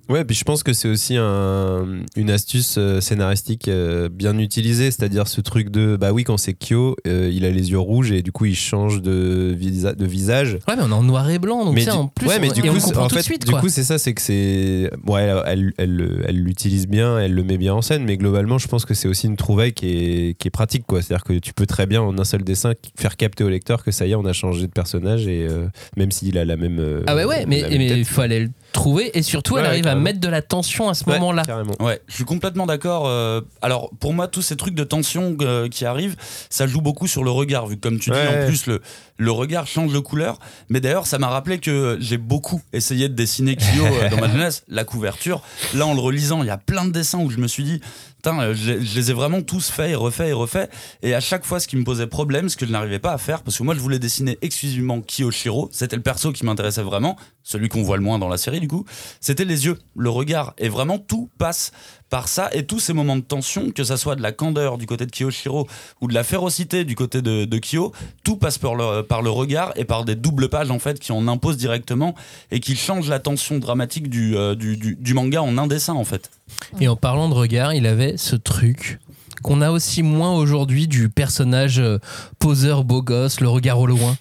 Ouais, 0.10 0.24
puis 0.24 0.36
je 0.36 0.44
pense 0.44 0.64
que 0.64 0.74
c'est 0.74 0.88
aussi 0.88 1.16
un- 1.18 1.86
une 2.16 2.30
astuce 2.30 2.76
euh, 2.78 3.02
scénaristique 3.02 3.68
euh, 3.68 4.10
bien 4.10 4.38
utilisée, 4.38 4.92
c'est-à-dire 4.92 5.28
ce 5.28 5.42
truc 5.42 5.70
de 5.70 5.98
bah 5.98 6.12
oui, 6.14 6.24
quand 6.24 6.38
c'est 6.38 6.54
Kyo, 6.54 6.96
euh, 7.08 7.30
il 7.34 7.44
a 7.46 7.50
les 7.50 7.72
yeux 7.72 7.80
rouges 7.80 8.12
et 8.12 8.22
du 8.22 8.32
coup 8.32 8.46
il 8.46 8.56
change 8.56 9.02
de, 9.02 9.54
visa- 9.58 9.94
de 9.96 10.06
visage. 10.06 10.54
Ouais, 10.68 10.76
mais 10.78 10.84
on 10.84 10.90
est 10.90 10.94
en 10.94 11.04
noir 11.04 11.30
et 11.30 11.40
blanc, 11.40 11.66
donc 11.66 11.76
mais 11.76 11.84
du, 11.84 11.90
en 11.90 12.08
plus, 12.08 12.28
ouais, 12.28 12.40
mais 12.40 12.50
on, 12.50 12.54
du 12.54 12.62
coup, 12.62 12.68
on 12.68 12.98
en 13.00 13.08
tout 13.08 13.16
fait, 13.16 13.22
de 13.22 13.26
suite. 13.26 13.46
du 13.46 13.52
coup, 13.54 13.70
c'est 13.70 13.84
ça, 13.84 13.98
c'est 13.98 14.14
que 14.14 14.22
c'est, 14.22 14.90
ouais, 15.08 15.30
elle, 15.46 15.74
elle, 15.78 16.24
elle 16.28 16.38
l'utilise 16.38 16.88
bien, 16.88 17.20
elle 17.20 17.34
le 17.34 17.44
met 17.44 17.58
bien 17.58 17.74
en 17.74 17.82
scène, 17.82 18.04
mais 18.06 18.18
globalement, 18.18 18.58
je 18.58 18.68
pense 18.68 18.86
que 18.86 18.94
c'est 18.94 19.08
aussi 19.08 19.28
une 19.28 19.36
trouvaille 19.38 19.74
qui 19.74 19.88
est, 19.90 20.38
qui 20.40 20.48
est 20.48 20.52
pratique, 20.52 20.86
quoi. 20.88 21.02
C'est-à-dire 21.02 21.24
que 21.26 21.34
tu 21.40 21.54
peux 21.54 21.66
très 21.66 21.86
bien 21.86 22.02
en 22.02 22.18
un 22.18 22.24
seul 22.24 22.44
dessin 22.44 22.74
faire 22.98 23.18
capter 23.18 23.44
au 23.44 23.50
lecteur 23.50 23.84
que 23.84 23.92
ça 23.92 24.08
y 24.08 24.12
est, 24.12 24.16
on 24.16 24.26
a 24.26 24.34
changé 24.34 24.68
de 24.68 24.72
personnage 24.72 25.28
et 25.28 25.48
euh, 25.50 25.68
même 25.98 26.12
s'il 26.12 26.38
a 26.38 26.46
la 26.46 26.56
même. 26.56 27.04
ah 27.08 27.16
ouais, 27.16 27.26
ouais, 27.26 27.46
mais 27.46 27.64
il 27.70 28.06
fallait 28.06 28.40
le 28.42 28.50
trouver 28.72 29.12
et 29.18 29.22
surtout, 29.22 29.58
elle 29.58 29.66
arrive 29.66 29.88
à. 29.88 29.97
Mettre 30.00 30.20
de 30.20 30.28
la 30.28 30.42
tension 30.42 30.90
à 30.90 30.94
ce 30.94 31.04
Ouais, 31.06 31.20
moment-là. 31.20 31.44
Ouais, 31.80 32.02
je 32.08 32.14
suis 32.16 32.24
complètement 32.26 32.66
d'accord. 32.66 33.08
euh, 33.08 33.42
alors, 33.62 33.92
pour 34.00 34.14
moi, 34.14 34.28
tous 34.28 34.42
ces 34.42 34.56
trucs 34.56 34.76
de 34.76 34.84
tension 34.84 35.36
euh, 35.42 35.68
qui 35.70 35.86
arrivent, 35.86 36.16
ça 36.50 36.68
joue 36.68 36.82
beaucoup 36.82 37.08
sur 37.08 37.24
le 37.24 37.32
regard, 37.32 37.68
vu 37.68 37.76
que, 37.76 37.82
comme 37.82 38.00
tu 38.00 38.10
dis, 38.12 38.18
en 38.18 38.46
plus, 38.46 38.66
le, 38.68 38.82
le 39.18 39.32
regard 39.32 39.68
change 39.68 39.94
de 39.94 40.00
couleur. 40.00 40.40
Mais 40.70 40.80
d'ailleurs, 40.80 41.08
ça 41.08 41.20
m'a 41.20 41.28
rappelé 41.28 41.60
que 41.60 41.98
j'ai 42.00 42.18
beaucoup 42.18 42.62
essayé 42.74 43.10
de 43.10 43.14
dessiner 43.14 43.56
Kyo 43.56 43.86
euh, 43.86 44.10
dans 44.10 44.18
ma 44.18 44.28
jeunesse, 44.32 44.64
la 44.68 44.84
couverture. 44.84 45.42
Là, 45.74 45.86
en 45.86 45.94
le 45.94 46.00
relisant, 46.00 46.44
il 46.44 46.48
y 46.48 46.52
a 46.52 46.58
plein 46.58 46.86
de 46.86 46.92
dessins 46.92 47.20
où 47.20 47.30
je 47.30 47.38
me 47.38 47.48
suis 47.48 47.64
dit, 47.64 47.82
Putain, 48.18 48.40
euh, 48.40 48.54
je, 48.56 48.80
je 48.80 48.96
les 48.96 49.12
ai 49.12 49.14
vraiment 49.14 49.42
tous 49.44 49.70
faits 49.70 49.92
et 49.92 49.96
refaits 49.96 50.28
et 50.28 50.34
refaits. 50.34 50.72
Et 51.04 51.14
à 51.14 51.20
chaque 51.20 51.46
fois, 51.46 51.60
ce 51.60 51.68
qui 51.68 51.78
me 51.78 51.84
posait 51.84 52.08
problème, 52.08 52.50
ce 52.50 52.58
que 52.58 52.66
je 52.66 52.72
n'arrivais 52.72 53.00
pas 53.00 53.14
à 53.14 53.18
faire, 53.18 53.44
parce 53.44 53.58
que 53.58 53.64
moi, 53.64 53.76
je 53.76 53.80
voulais 53.80 54.00
dessiner 54.00 54.38
exclusivement 54.42 55.02
Kiyoshiro, 55.02 55.70
c'était 55.72 55.96
le 55.96 56.02
perso 56.02 56.32
qui 56.32 56.44
m'intéressait 56.44 56.82
vraiment, 56.82 57.16
celui 57.44 57.70
qu'on 57.70 57.84
voit 57.84 57.98
le 57.98 58.04
moins 58.04 58.18
dans 58.18 58.28
la 58.28 58.38
série, 58.38 58.60
du 58.60 58.68
coup, 58.68 58.86
c'était 59.22 59.46
les 59.46 59.66
yeux, 59.66 59.78
le 59.96 60.10
regard. 60.10 60.54
Et 60.58 60.68
vraiment, 60.68 60.98
tout 60.98 61.30
passe 61.38 61.72
par 62.10 62.28
ça 62.28 62.50
et 62.54 62.66
tous 62.66 62.80
ces 62.80 62.94
moments 62.94 63.16
de 63.16 63.22
tension, 63.22 63.72
que 63.72 63.84
ça 63.84 63.98
soit 63.98 64.16
de 64.16 64.22
la 64.22 64.32
candeur 64.32 64.78
du 64.78 64.86
côté 64.86 65.06
de 65.06 65.12
Kiyoshiro 65.12 65.68
ou 66.02 66.08
de 66.08 66.14
la 66.14 66.24
férocité 66.24 66.86
du 66.86 66.96
côté 66.96 67.22
de, 67.22 67.46
de 67.46 67.60
Kyo, 67.60 67.92
tout 68.24 68.38
passe 68.38 68.58
par 68.58 68.76
le, 68.76 69.30
regard 69.30 69.74
et 69.76 69.86
par 69.86 70.06
des 70.06 70.16
doubles 70.16 70.50
pages 70.50 70.72
en 70.72 70.80
fait 70.80 71.00
qui 71.00 71.12
en 71.12 71.28
imposent 71.28 71.58
directement 71.58 72.16
et 72.52 72.60
qui 72.60 72.76
changent 72.76 73.10
la 73.10 73.20
tension 73.20 73.60
dramatique 73.60 74.10
du, 74.10 74.36
euh, 74.36 74.56
du 74.56 75.14
manga 75.14 75.42
en 75.42 75.58
un 75.58 75.68
dessin 75.68 75.94
en 75.94 76.06
fait. 76.06 76.32
Et 76.80 76.88
en 76.88 76.96
parlant 76.96 77.30
de 77.30 77.34
regard, 77.34 77.74
il 77.74 77.86
avait 77.86 78.18
ce 78.18 78.36
truc 78.36 79.00
qu'on 79.44 79.62
a 79.62 79.72
aussi 79.72 80.04
moins 80.04 80.34
aujourd'hui 80.34 80.88
du 80.88 81.10
personnage 81.10 81.80
euh, 81.80 82.00
poseur 82.40 82.84
beau 82.84 83.02
gosse, 83.02 83.40
le 83.40 83.50
regard 83.50 83.80
au 83.80 83.86
loin. 83.86 84.18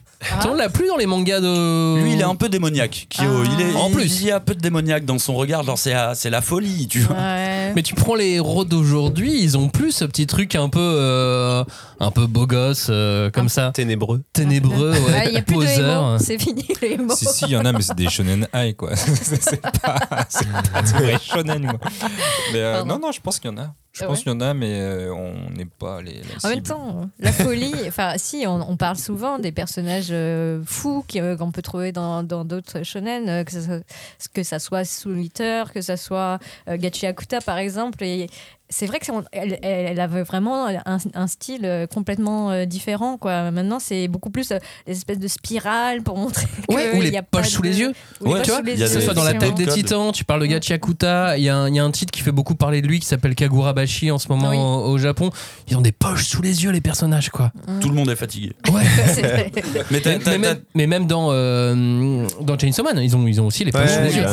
On 0.49 0.55
l'a 0.55 0.69
plus 0.69 0.89
dans 0.89 0.97
les 0.97 1.07
mangas 1.07 1.41
de. 1.41 2.03
Lui 2.03 2.15
il 2.15 2.21
est 2.21 2.25
un 2.25 2.35
peu 2.35 2.49
démoniaque, 2.49 3.07
Kyo. 3.11 3.25
Ah. 3.27 3.49
Il 3.53 3.61
est, 3.61 3.75
En 3.75 3.89
il- 3.89 3.95
plus. 3.95 4.21
il 4.21 4.27
y 4.27 4.31
a 4.31 4.37
un 4.37 4.41
peu 4.41 4.55
de 4.55 4.61
démoniaque 4.61 5.05
dans 5.05 5.19
son 5.19 5.35
regard, 5.35 5.63
genre 5.63 5.77
c'est 5.79 5.93
ah, 5.93 6.15
c'est 6.15 6.31
la 6.31 6.41
folie, 6.41 6.89
tu 6.89 7.01
vois. 7.01 7.17
Ouais. 7.17 7.73
Mais 7.77 7.83
tu 7.83 7.95
prends 7.95 8.15
les 8.15 8.31
héros 8.35 8.65
d'aujourd'hui, 8.65 9.39
ils 9.43 9.59
ont 9.59 9.69
plus 9.69 9.93
ce 9.93 10.05
petit 10.07 10.27
truc 10.27 10.55
un 10.55 10.69
peu, 10.71 10.81
euh, 10.81 11.65
un 12.01 12.11
peu 12.11 12.27
beau 12.27 12.47
gosse, 12.47 12.87
euh, 12.91 13.31
comme 13.31 13.49
ça, 13.51 13.71
Ténébreux. 13.75 14.23
ténébreux, 14.33 14.93
ouais, 14.93 14.99
Ah, 15.15 15.25
Il 15.27 15.33
n'y 15.33 15.37
a 15.39 15.43
plus 15.43 15.57
de 15.57 15.67
c'est 16.19 16.39
fini 16.39 16.65
les 16.81 16.93
héros. 16.93 17.15
Si, 17.15 17.27
si, 17.27 17.45
il 17.47 17.51
y 17.51 17.57
en 17.57 17.65
a, 17.65 17.73
mais 17.73 17.83
c'est 17.83 17.95
des 17.95 18.09
shonen 18.09 18.49
high, 18.55 18.75
quoi. 18.75 18.97
c'est 18.97 19.61
pas, 19.61 19.99
c'est 20.29 20.49
pas 20.73 20.83
des 20.83 20.93
vrais 20.93 21.19
shonen, 21.23 21.63
moi. 21.63 21.75
Mais 22.53 22.59
euh, 22.61 22.85
non, 22.85 22.99
non, 22.99 23.13
je 23.13 23.21
pense 23.21 23.39
qu'il 23.39 23.51
y 23.51 23.55
en 23.55 23.59
a. 23.59 23.75
Je 23.99 24.05
Ah 24.05 24.09
pense 24.09 24.19
ouais 24.19 24.23
qu'il 24.25 24.33
y 24.33 24.35
en 24.35 24.41
a, 24.43 24.53
mais 24.53 24.79
euh, 24.81 25.11
on 25.15 25.49
n'est 25.57 25.65
pas 25.65 26.03
les. 26.03 26.21
la 26.21 26.45
En 26.45 26.49
même 26.51 26.63
temps, 26.63 27.09
la 27.19 27.33
folie, 27.33 27.73
enfin 27.89 28.13
si, 28.19 28.45
on, 28.47 28.71
on 28.71 28.77
parle 28.77 28.97
souvent 28.97 29.39
des 29.39 29.53
personnages 29.53 30.09
euh, 30.11 30.63
fous 30.67 31.03
euh, 31.17 31.35
qu'on 31.37 31.51
peut 31.51 31.63
trouver 31.63 31.93
dans 31.93 32.23
d'autres 32.23 32.83
shonen, 32.83 33.43
que, 33.45 33.53
ça, 33.53 33.63
soit- 33.63 33.83
que 34.35 34.43
ça 34.43 34.59
soit 34.59 34.85
Soul 34.85 35.19
Eater, 35.21 35.73
que 35.73 35.81
ça 35.81 35.97
soit 35.97 36.39
Gachi 36.69 37.07
Akuta 37.07 37.41
par 37.41 37.57
exemple, 37.57 38.05
et 38.05 38.29
c'est 38.69 38.87
vrai 38.87 38.99
que 38.99 39.07
elle, 39.33 40.01
avait 40.01 40.23
vraiment 40.23 40.67
un, 40.67 40.99
un 41.15 41.27
style 41.27 41.65
euh, 41.65 41.87
complètement 41.87 42.51
euh, 42.51 42.65
différent. 42.65 43.17
Quoi. 43.17 43.51
Maintenant, 43.51 43.79
c'est 43.79 44.09
beaucoup 44.09 44.31
plus 44.31 44.51
euh, 44.51 44.59
des 44.87 44.93
espèces 44.93 45.19
de 45.19 45.29
spirales 45.29 46.03
pour 46.03 46.17
montrer 46.19 46.47
Ouais, 46.69 46.91
que 46.93 46.97
ou 46.97 46.99
il 46.99 47.05
les 47.05 47.11
y 47.11 47.17
a 47.17 47.23
pas 47.23 47.39
poches 47.39 47.51
sous 47.51 47.63
de- 47.63 47.69
les 47.69 47.79
yeux. 47.81 47.93
Ouais, 48.21 48.43
tu 48.43 48.51
vois, 48.51 48.63
Que 48.63 48.87
ce 48.87 49.01
soit 49.01 49.15
dans 49.15 49.25
la 49.25 49.35
tête 49.35 49.55
des 49.55 49.67
titans, 49.67 50.11
tu 50.13 50.25
parles 50.25 50.41
de 50.41 50.47
Gachiakuta, 50.47 51.39
il 51.39 51.45
y, 51.45 51.49
a 51.49 51.57
un- 51.57 51.69
il 51.69 51.75
y 51.75 51.79
a 51.79 51.85
un 51.85 51.91
titre 51.91 52.11
qui 52.11 52.21
fait 52.23 52.33
beaucoup 52.33 52.55
parler 52.55 52.83
de 52.83 52.87
lui 52.89 52.99
qui 53.01 53.07
s'appelle 53.07 53.35
Kagurabashi 53.35 54.11
en 54.11 54.19
ce 54.19 54.29
moment 54.29 54.51
Oui. 54.51 54.57
au, 54.57 54.93
au 54.95 54.99
Japon. 54.99 55.31
Ils 55.69 55.77
ont 55.77 55.81
des 55.81 55.93
poches 55.93 56.25
sous 56.27 56.43
les 56.43 56.65
yeux, 56.65 56.71
les 56.71 56.81
personnages, 56.81 57.31
quoi. 57.31 57.53
Tout 57.81 57.89
le 57.89 57.95
monde 57.95 58.11
est 58.11 58.17
fatigué. 58.17 58.53
Ouais. 58.73 58.83
C'est 59.15 59.23
vrai. 59.27 59.53
Mais 59.91 60.01
mais, 60.27 60.39
même, 60.39 60.59
mais 60.75 60.87
même 60.87 61.07
dans, 61.07 61.29
euh, 61.31 62.27
dans 62.41 62.59
Chainsaw 62.59 62.83
Man, 62.83 62.99
ils 63.01 63.17
ont, 63.17 63.27
ils 63.27 63.41
ont 63.41 63.47
aussi 63.47 63.65
les 63.65 63.73
poches 63.73 63.83
Ouais, 63.83 64.11
sous 64.11 64.17
les 64.17 64.17
yeux. 64.17 64.27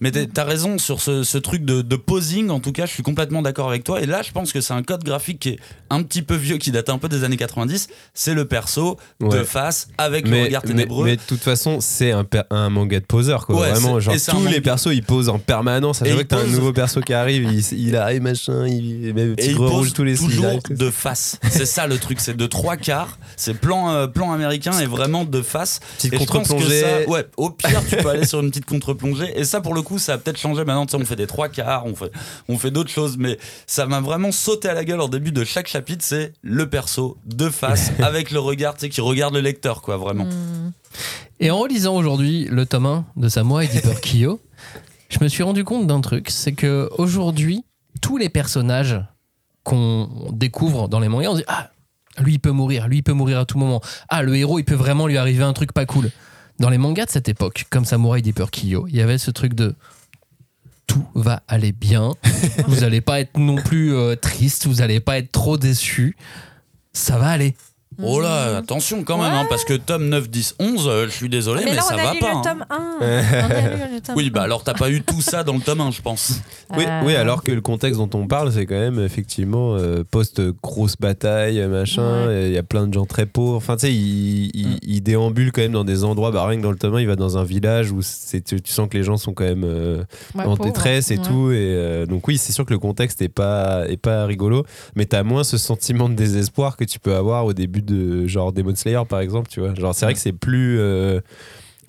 Mais 0.00 0.10
t'as- 0.10 0.26
t'as 0.26 0.44
raison 0.44 0.78
sur 0.78 1.00
ce, 1.00 1.22
ce 1.24 1.38
truc 1.38 1.64
de, 1.64 1.82
de 1.82 1.96
posing, 1.96 2.50
en 2.50 2.60
tout 2.60 2.72
cas, 2.72 2.86
je 2.86 2.92
suis 2.92 3.02
complètement 3.02 3.42
d'accord 3.42 3.68
avec 3.68 3.79
toi. 3.82 4.00
Et 4.00 4.06
là, 4.06 4.22
je 4.22 4.32
pense 4.32 4.52
que 4.52 4.60
c'est 4.60 4.74
un 4.74 4.82
code 4.82 5.04
graphique 5.04 5.40
qui 5.40 5.48
est 5.50 5.58
un 5.90 6.02
petit 6.02 6.22
peu 6.22 6.34
vieux, 6.34 6.58
qui 6.58 6.70
date 6.70 6.88
un 6.88 6.98
peu 6.98 7.08
des 7.08 7.24
années 7.24 7.36
90. 7.36 7.88
C'est 8.14 8.34
le 8.34 8.44
perso 8.44 8.98
de 9.20 9.42
face 9.42 9.88
avec 9.98 10.24
le 10.24 10.30
Mais, 10.30 10.44
regard 10.44 10.62
mais, 10.64 10.70
ténébreux. 10.70 11.04
mais 11.04 11.16
de 11.16 11.22
toute 11.26 11.40
façon, 11.40 11.80
c'est 11.80 12.12
un, 12.12 12.70
manga 12.70 13.00
de 13.00 13.04
poseur, 13.04 13.46
quoi. 13.46 13.60
Ouais, 13.60 13.70
Vraiment, 13.70 14.00
genre 14.00 14.14
tous 14.28 14.46
les 14.46 14.60
persos, 14.60 14.92
ils 14.92 15.02
posent 15.02 15.28
en 15.28 15.38
permanence. 15.38 16.02
À 16.02 16.04
chaque 16.04 16.14
fois 16.14 16.22
que 16.22 16.28
t'as 16.28 16.40
un 16.40 16.46
nouveau 16.46 16.72
perso 16.72 17.00
qui 17.00 17.12
arrive, 17.12 17.44
il, 17.44 17.78
il 17.78 17.96
arrive, 17.96 18.22
machin, 18.22 18.66
il, 18.66 19.12
le 19.12 19.56
pose 19.56 19.92
tous 19.92 20.04
les 20.04 20.16
toujours 20.16 20.46
arrive, 20.46 20.60
de 20.70 20.90
face. 20.90 21.38
C'est 21.50 21.66
ça 21.66 21.86
le 21.86 21.98
truc, 21.98 22.20
c'est 22.20 22.36
de 22.36 22.46
trois 22.46 22.76
quarts. 22.76 23.18
C'est 23.36 23.54
plan, 23.54 23.90
euh, 23.90 24.06
plan 24.06 24.32
américain 24.32 24.78
et 24.78 24.86
vraiment 24.86 25.24
de 25.24 25.42
face. 25.42 25.80
Petite 25.96 26.16
contre-plongée. 26.16 27.06
Ouais, 27.08 27.26
au 27.36 27.50
pire, 27.50 27.82
tu 27.88 27.96
peux 27.96 28.08
aller 28.08 28.26
sur 28.26 28.40
une 28.40 28.50
petite 28.50 28.66
contre-plongée. 28.66 29.32
Et 29.38 29.44
ça, 29.44 29.60
pour 29.60 29.74
le 29.74 29.82
coup, 29.82 29.98
ça 29.98 30.14
a 30.14 30.18
peut-être 30.18 30.38
changé. 30.38 30.64
Maintenant, 30.64 30.86
tu 30.86 30.92
sais, 30.92 31.02
on 31.02 31.04
fait 31.04 31.16
des 31.16 31.26
trois 31.26 31.48
quarts, 31.48 31.86
on 31.86 31.94
fait, 31.94 32.10
on 32.48 32.58
fait 32.58 32.70
d'autres 32.70 32.90
choses. 32.90 33.16
Mais 33.18 33.38
ça 33.70 33.86
m'a 33.86 34.00
vraiment 34.00 34.32
sauté 34.32 34.68
à 34.68 34.74
la 34.74 34.84
gueule 34.84 35.00
en 35.00 35.06
début 35.06 35.30
de 35.30 35.44
chaque 35.44 35.68
chapitre. 35.68 36.04
C'est 36.04 36.32
le 36.42 36.68
perso 36.68 37.18
de 37.24 37.48
face 37.48 37.92
avec 38.02 38.32
le 38.32 38.40
regard, 38.40 38.74
tu 38.74 38.80
sais, 38.80 38.88
qui 38.88 39.00
regarde 39.00 39.32
le 39.32 39.40
lecteur, 39.40 39.80
quoi, 39.80 39.96
vraiment. 39.96 40.24
Mm. 40.24 40.72
Et 41.38 41.52
en 41.52 41.58
relisant 41.58 41.94
aujourd'hui 41.94 42.46
le 42.50 42.66
tome 42.66 42.86
1 42.86 43.04
de 43.16 43.28
Samurai 43.28 43.68
Deeper 43.68 44.00
Kyo, 44.02 44.40
je 45.08 45.18
me 45.22 45.28
suis 45.28 45.44
rendu 45.44 45.62
compte 45.62 45.86
d'un 45.86 46.00
truc, 46.00 46.30
c'est 46.30 46.52
que 46.52 46.90
aujourd'hui, 46.98 47.64
tous 48.02 48.16
les 48.16 48.28
personnages 48.28 49.00
qu'on 49.62 50.08
découvre 50.32 50.88
dans 50.88 50.98
les 50.98 51.08
mangas, 51.08 51.28
on 51.28 51.34
se 51.34 51.38
dit 51.38 51.46
ah 51.46 51.70
lui 52.18 52.34
il 52.34 52.38
peut 52.40 52.50
mourir, 52.50 52.88
lui 52.88 52.98
il 52.98 53.02
peut 53.04 53.12
mourir 53.12 53.38
à 53.38 53.44
tout 53.44 53.56
moment. 53.56 53.80
Ah 54.08 54.22
le 54.22 54.34
héros 54.34 54.58
il 54.58 54.64
peut 54.64 54.74
vraiment 54.74 55.06
lui 55.06 55.16
arriver 55.16 55.44
un 55.44 55.52
truc 55.52 55.72
pas 55.72 55.86
cool. 55.86 56.10
Dans 56.58 56.70
les 56.70 56.78
mangas 56.78 57.06
de 57.06 57.10
cette 57.10 57.28
époque, 57.28 57.66
comme 57.70 57.84
Samurai 57.84 58.20
Deeper 58.20 58.50
Kyo, 58.50 58.86
il 58.88 58.96
y 58.96 59.00
avait 59.00 59.16
ce 59.16 59.30
truc 59.30 59.54
de 59.54 59.76
tout 60.90 61.06
va 61.14 61.44
aller 61.46 61.70
bien. 61.70 62.14
vous 62.66 62.82
allez 62.82 63.00
pas 63.00 63.20
être 63.20 63.38
non 63.38 63.54
plus 63.54 63.94
euh, 63.94 64.16
triste, 64.16 64.66
vous 64.66 64.82
allez 64.82 64.98
pas 64.98 65.18
être 65.18 65.30
trop 65.30 65.56
déçu. 65.56 66.16
Ça 66.92 67.16
va 67.16 67.28
aller. 67.28 67.54
Oh 68.02 68.20
là, 68.20 68.56
attention 68.58 69.02
quand 69.04 69.18
même, 69.18 69.32
hein, 69.32 69.46
parce 69.48 69.64
que 69.64 69.74
tome 69.74 70.08
9, 70.08 70.28
10, 70.30 70.54
11, 70.58 70.88
euh, 70.88 71.04
je 71.06 71.10
suis 71.12 71.28
désolé, 71.28 71.62
mais, 71.64 71.70
mais 71.70 71.76
là, 71.76 71.82
ça 71.82 71.94
on 71.94 71.98
a 71.98 72.02
va 72.04 72.12
lu 72.14 72.18
pas. 72.20 72.30
le 72.30 72.36
hein. 72.36 72.42
tome 72.42 72.64
1. 72.70 72.76
On 73.00 73.04
a 73.04 73.86
lu 73.88 73.94
le 73.94 74.00
tome 74.00 74.14
Oui, 74.16 74.30
bah 74.30 74.40
1. 74.42 74.44
alors 74.44 74.62
t'as 74.64 74.74
pas 74.74 74.90
eu 74.90 75.02
tout 75.02 75.20
ça 75.20 75.42
dans 75.44 75.54
le 75.54 75.60
tome 75.60 75.80
1, 75.80 75.90
je 75.90 76.02
pense. 76.02 76.40
Oui, 76.76 76.84
Euh, 76.86 77.00
oui, 77.04 77.16
alors 77.16 77.42
que 77.42 77.50
le 77.50 77.60
contexte 77.60 77.98
dont 77.98 78.10
on 78.14 78.28
parle, 78.28 78.52
c'est 78.52 78.64
quand 78.64 78.78
même 78.78 79.00
effectivement 79.00 79.74
euh, 79.76 80.04
post-grosse 80.08 80.96
bataille, 80.96 81.66
machin. 81.66 82.28
Ouais. 82.28 82.46
Il 82.48 82.52
y 82.52 82.58
a 82.58 82.62
plein 82.62 82.86
de 82.86 82.94
gens 82.94 83.06
très 83.06 83.26
pauvres. 83.26 83.56
Enfin, 83.56 83.74
tu 83.76 83.86
sais, 83.86 83.92
il, 83.92 84.50
il, 84.54 84.68
Mm. 84.68 84.78
il 84.82 85.02
déambule 85.02 85.50
quand 85.52 85.62
même 85.62 85.72
dans 85.72 85.82
des 85.84 86.04
endroits. 86.04 86.30
Bah, 86.30 86.46
rien 86.46 86.58
que 86.58 86.62
dans 86.62 86.70
le 86.70 86.78
tome 86.78 86.94
1, 86.94 87.00
il 87.00 87.06
va 87.08 87.16
dans 87.16 87.38
un 87.38 87.42
village 87.44 87.90
où 87.90 88.02
c'est- 88.02 88.40
tu, 88.42 88.60
tu 88.60 88.72
sens 88.72 88.88
que 88.88 88.96
les 88.96 89.02
gens 89.02 89.16
sont 89.16 89.32
quand 89.34 89.42
même 89.44 89.64
euh, 89.64 90.04
Ouais, 90.36 90.44
en 90.44 90.56
pauvre. 90.56 90.64
détresse 90.64 91.10
et 91.10 91.18
Ouais. 91.18 91.24
tout. 91.26 91.50
Et 91.50 91.56
euh, 91.58 92.06
donc, 92.06 92.28
oui, 92.28 92.38
c'est 92.38 92.52
sûr 92.52 92.64
que 92.64 92.72
le 92.72 92.78
contexte 92.78 93.20
est 93.20 93.28
pas, 93.28 93.88
est 93.88 93.96
pas 93.96 94.24
rigolo. 94.26 94.64
Mais 94.94 95.06
t'as 95.06 95.24
moins 95.24 95.42
ce 95.42 95.58
sentiment 95.58 96.08
de 96.08 96.14
désespoir 96.14 96.76
que 96.76 96.84
tu 96.84 97.00
peux 97.00 97.16
avoir 97.16 97.46
au 97.46 97.52
début 97.52 97.82
de 97.90 98.26
genre 98.26 98.52
Demon 98.52 98.74
Slayer, 98.74 99.02
par 99.08 99.20
exemple. 99.20 99.48
Tu 99.50 99.60
vois, 99.60 99.74
genre, 99.74 99.94
c'est 99.94 100.06
vrai 100.06 100.14
que 100.14 100.20
c'est 100.20 100.32
plus. 100.32 100.78
euh, 100.78 101.20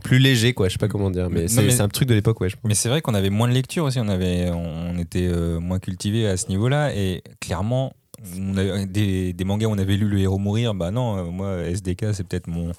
plus 0.03 0.17
léger 0.17 0.53
quoi 0.55 0.67
je 0.67 0.71
sais 0.73 0.79
pas 0.79 0.87
comment 0.87 1.11
dire 1.11 1.29
mais 1.29 1.47
c'est 1.47 1.61
mais- 1.61 1.69
c'est 1.69 1.81
un 1.83 1.87
truc 1.87 2.07
de 2.09 2.15
l'époque 2.15 2.41
ouais 2.41 2.49
je 2.49 2.55
pense. 2.55 2.67
Mais 2.67 2.73
c'est 2.73 2.89
vrai 2.89 3.01
qu'on 3.01 3.13
avait 3.13 3.29
moins 3.29 3.47
de 3.47 3.53
lecture 3.53 3.83
aussi, 3.83 3.99
on, 3.99 4.07
avait, 4.07 4.49
on 4.49 4.97
était 4.97 5.27
euh, 5.27 5.59
moins 5.59 5.77
cultivé 5.77 6.25
à 6.27 6.37
ce 6.37 6.47
niveau-là 6.47 6.91
et 6.95 7.21
clairement, 7.39 7.93
on 8.35 8.83
des, 8.87 9.31
des 9.33 9.43
mangas 9.43 9.67
où 9.67 9.71
on 9.71 9.77
avait 9.77 9.97
lu 9.97 10.07
le 10.07 10.17
héros 10.17 10.39
mourir, 10.39 10.73
bah 10.73 10.89
non, 10.89 11.17
euh, 11.19 11.23
moi 11.29 11.57
SDK 11.65 12.13
c'est 12.13 12.23
peut-être 12.27 12.47
mon, 12.47 12.71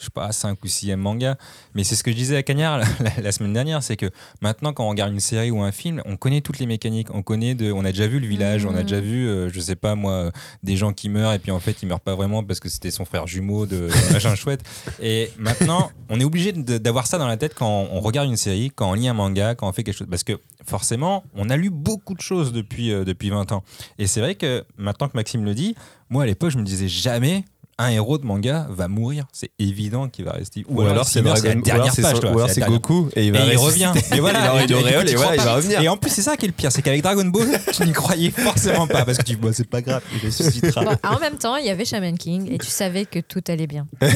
je 0.00 0.06
sais 0.06 0.10
pas, 0.12 0.32
5 0.32 0.58
ou 0.64 0.66
6 0.66 0.96
manga, 0.96 1.36
mais 1.74 1.84
c'est 1.84 1.94
ce 1.94 2.02
que 2.02 2.10
je 2.10 2.16
disais 2.16 2.36
à 2.36 2.42
Cagnard 2.42 2.78
la, 2.78 2.84
la- 3.00 3.22
la 3.22 3.32
semaine 3.32 3.52
dernière, 3.52 3.82
c'est 3.82 3.96
que 3.96 4.10
maintenant 4.40 4.72
quand 4.72 4.84
on 4.84 4.88
regarde 4.88 5.12
une 5.12 5.20
série 5.20 5.50
ou 5.52 5.62
un 5.62 5.70
film, 5.70 6.02
on 6.06 6.16
connaît 6.16 6.40
toutes 6.40 6.58
les 6.58 6.66
mécaniques, 6.66 7.14
on 7.14 7.22
connaît 7.22 7.54
de, 7.54 7.70
on 7.70 7.84
a 7.84 7.92
déjà 7.92 8.06
vu 8.08 8.18
le 8.18 8.26
village, 8.26 8.64
on 8.64 8.70
a 8.74 8.78
Mhm. 8.78 8.82
déjà 8.82 9.00
vu, 9.00 9.28
euh, 9.28 9.48
je 9.52 9.60
sais 9.60 9.76
pas 9.76 9.94
moi, 9.94 10.32
des 10.62 10.76
gens 10.76 10.92
qui 10.92 11.08
meurent 11.08 11.32
et 11.34 11.38
puis 11.38 11.52
en 11.52 11.60
fait 11.60 11.82
ils 11.82 11.86
meurent 11.86 12.00
pas 12.00 12.14
vraiment 12.16 12.42
parce 12.42 12.58
que 12.60 12.68
c'était 12.68 12.90
son 12.90 13.04
frère 13.04 13.26
jumeau 13.26 13.66
de 13.66 13.88
machin 14.12 14.34
chouette. 14.34 14.62
Et 15.00 15.30
maintenant, 15.38 15.90
on 16.08 16.18
est 16.18 16.24
obligé 16.24 16.52
d'avoir 16.52 17.06
ça 17.06 17.18
dans 17.18 17.28
la 17.28 17.36
tête 17.36 17.54
quand 17.54 17.86
on 17.92 18.00
regarde 18.00 18.28
une 18.28 18.36
série, 18.38 18.70
quand 18.74 18.90
on 18.90 18.94
lit 18.94 19.06
un 19.08 19.14
manga, 19.14 19.54
quand 19.54 19.68
on 19.68 19.72
fait 19.72 19.84
quelque 19.84 19.96
chose. 19.98 20.08
Parce 20.10 20.24
que 20.24 20.40
forcément, 20.66 21.24
on 21.34 21.50
a 21.50 21.56
lu 21.56 21.70
beaucoup 21.70 22.14
de 22.14 22.20
choses 22.20 22.52
depuis, 22.52 22.92
euh, 22.92 23.04
depuis 23.04 23.30
20 23.30 23.52
ans. 23.52 23.62
Et 23.98 24.06
c'est 24.06 24.20
vrai 24.20 24.34
que 24.34 24.64
maintenant 24.78 25.08
que 25.08 25.16
Maxime 25.16 25.44
le 25.44 25.54
dit, 25.54 25.74
moi 26.08 26.22
à 26.22 26.26
l'époque, 26.26 26.50
je 26.50 26.58
me 26.58 26.64
disais 26.64 26.88
jamais 26.88 27.44
un 27.80 27.90
héros 27.90 28.18
de 28.18 28.24
manga 28.26 28.66
va 28.70 28.88
mourir. 28.88 29.26
C'est 29.32 29.50
évident 29.58 30.08
qu'il 30.08 30.24
va 30.24 30.32
rester. 30.32 30.64
ou 30.68 30.80
alors 30.82 31.06
c'est 31.06 31.22
la 31.22 31.40
dernière 31.40 31.76
ou 31.76 31.80
alors 31.80 31.92
c'est 31.92 32.02
page. 32.02 32.18
ou 32.22 32.26
alors 32.38 32.50
c'est. 32.50 32.60
Goku 32.60 33.08
et 33.16 33.26
il 33.26 33.32
va 33.32 33.46
Et 33.46 33.52
il 33.52 33.56
revient. 33.56 33.92
Et 34.14 34.20
voilà, 34.20 34.40
il 34.40 34.48
aura 34.48 34.58
et 34.58 34.62
une 34.62 34.66
du 34.68 34.74
coup, 34.74 34.80
auréole 34.80 35.04
tu 35.06 35.12
et 35.12 35.16
voilà, 35.16 35.32
crois 35.32 35.42
il 35.42 35.46
va 35.46 35.54
revenir. 35.56 35.80
Et 35.80 35.88
en 35.88 35.96
plus, 35.96 36.10
c'est 36.10 36.22
ça 36.22 36.36
qui 36.36 36.44
est 36.44 36.48
le 36.48 36.54
pire, 36.54 36.70
c'est 36.70 36.82
qu'avec 36.82 37.02
Dragon 37.02 37.24
Ball, 37.24 37.48
tu 37.72 37.84
n'y 37.84 37.92
croyais 37.92 38.30
forcément 38.30 38.86
pas 38.86 39.04
parce 39.04 39.18
que 39.18 39.22
tu 39.24 39.32
dis, 39.34 39.40
bah, 39.40 39.48
c'est 39.52 39.68
pas 39.68 39.82
grave, 39.82 40.02
il 40.14 40.26
ressuscitera. 40.26 40.84
Bon, 40.84 40.96
en 41.04 41.18
même 41.18 41.36
temps, 41.36 41.56
il 41.56 41.66
y 41.66 41.70
avait 41.70 41.84
Shaman 41.84 42.16
King 42.16 42.48
et 42.52 42.58
tu 42.58 42.66
savais 42.68 43.04
que 43.06 43.18
tout 43.18 43.42
allait 43.48 43.66
bien. 43.66 43.86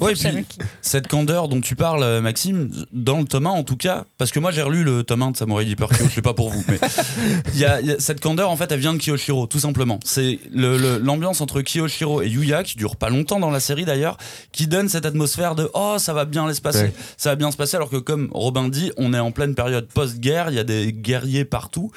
Ouais, 0.00 0.14
puis 0.14 0.46
cette 0.80 1.06
candeur 1.08 1.48
dont 1.48 1.60
tu 1.60 1.76
parles, 1.76 2.02
euh, 2.02 2.20
Maxime, 2.20 2.70
dans 2.92 3.18
le 3.20 3.24
tome 3.24 3.46
1 3.46 3.50
en 3.50 3.62
tout 3.64 3.76
cas, 3.76 4.04
parce 4.18 4.30
que 4.30 4.38
moi 4.40 4.50
j'ai 4.50 4.62
relu 4.62 4.82
le 4.84 5.04
tome 5.04 5.22
1 5.22 5.30
de 5.32 5.36
Samurai 5.36 5.64
Deeper 5.64 5.88
Kyo, 5.88 6.06
je 6.08 6.14
sais 6.14 6.22
pas 6.22 6.34
pour 6.34 6.50
vous, 6.50 6.64
mais 6.68 6.78
il 7.54 7.60
y 7.60 7.64
a, 7.64 7.80
y 7.80 7.92
a- 7.92 8.00
cette 8.00 8.20
candeur 8.20 8.50
en 8.50 8.56
fait 8.56 8.70
elle 8.72 8.80
vient 8.80 8.92
de 8.94 8.98
Kiyoshiro, 8.98 9.46
tout 9.46 9.58
simplement. 9.60 10.00
C'est 10.04 10.38
le- 10.52 10.76
le- 10.76 10.98
l'ambiance 10.98 11.40
entre 11.40 11.60
Kiyoshiro 11.60 12.22
et 12.22 12.28
Yuya, 12.28 12.62
qui 12.64 12.76
dure 12.76 12.96
pas 12.96 13.10
longtemps 13.12 13.38
dans 13.38 13.50
la 13.50 13.60
série 13.60 13.84
d'ailleurs, 13.84 14.16
qui 14.50 14.66
donne 14.66 14.88
cette 14.88 15.06
atmosphère 15.06 15.54
de 15.54 15.70
oh 15.74 15.96
ça 15.98 16.12
va 16.12 16.24
bien 16.24 16.52
se 16.52 16.60
passer, 16.60 16.82
Ouais. 16.82 16.92
ça 17.16 17.30
va 17.30 17.36
bien 17.36 17.50
se 17.52 17.56
passer, 17.56 17.76
alors 17.76 17.90
que 17.90 17.96
comme 17.98 18.28
Robin 18.32 18.68
dit, 18.68 18.90
on 18.96 19.14
est 19.14 19.18
en 19.20 19.30
pleine 19.30 19.54
période 19.54 19.86
post-guerre, 19.86 20.46
il 20.50 20.54
y 20.56 20.58
a 20.58 20.64
des 20.64 20.92
guerriers 20.92 21.44
partout, 21.44 21.90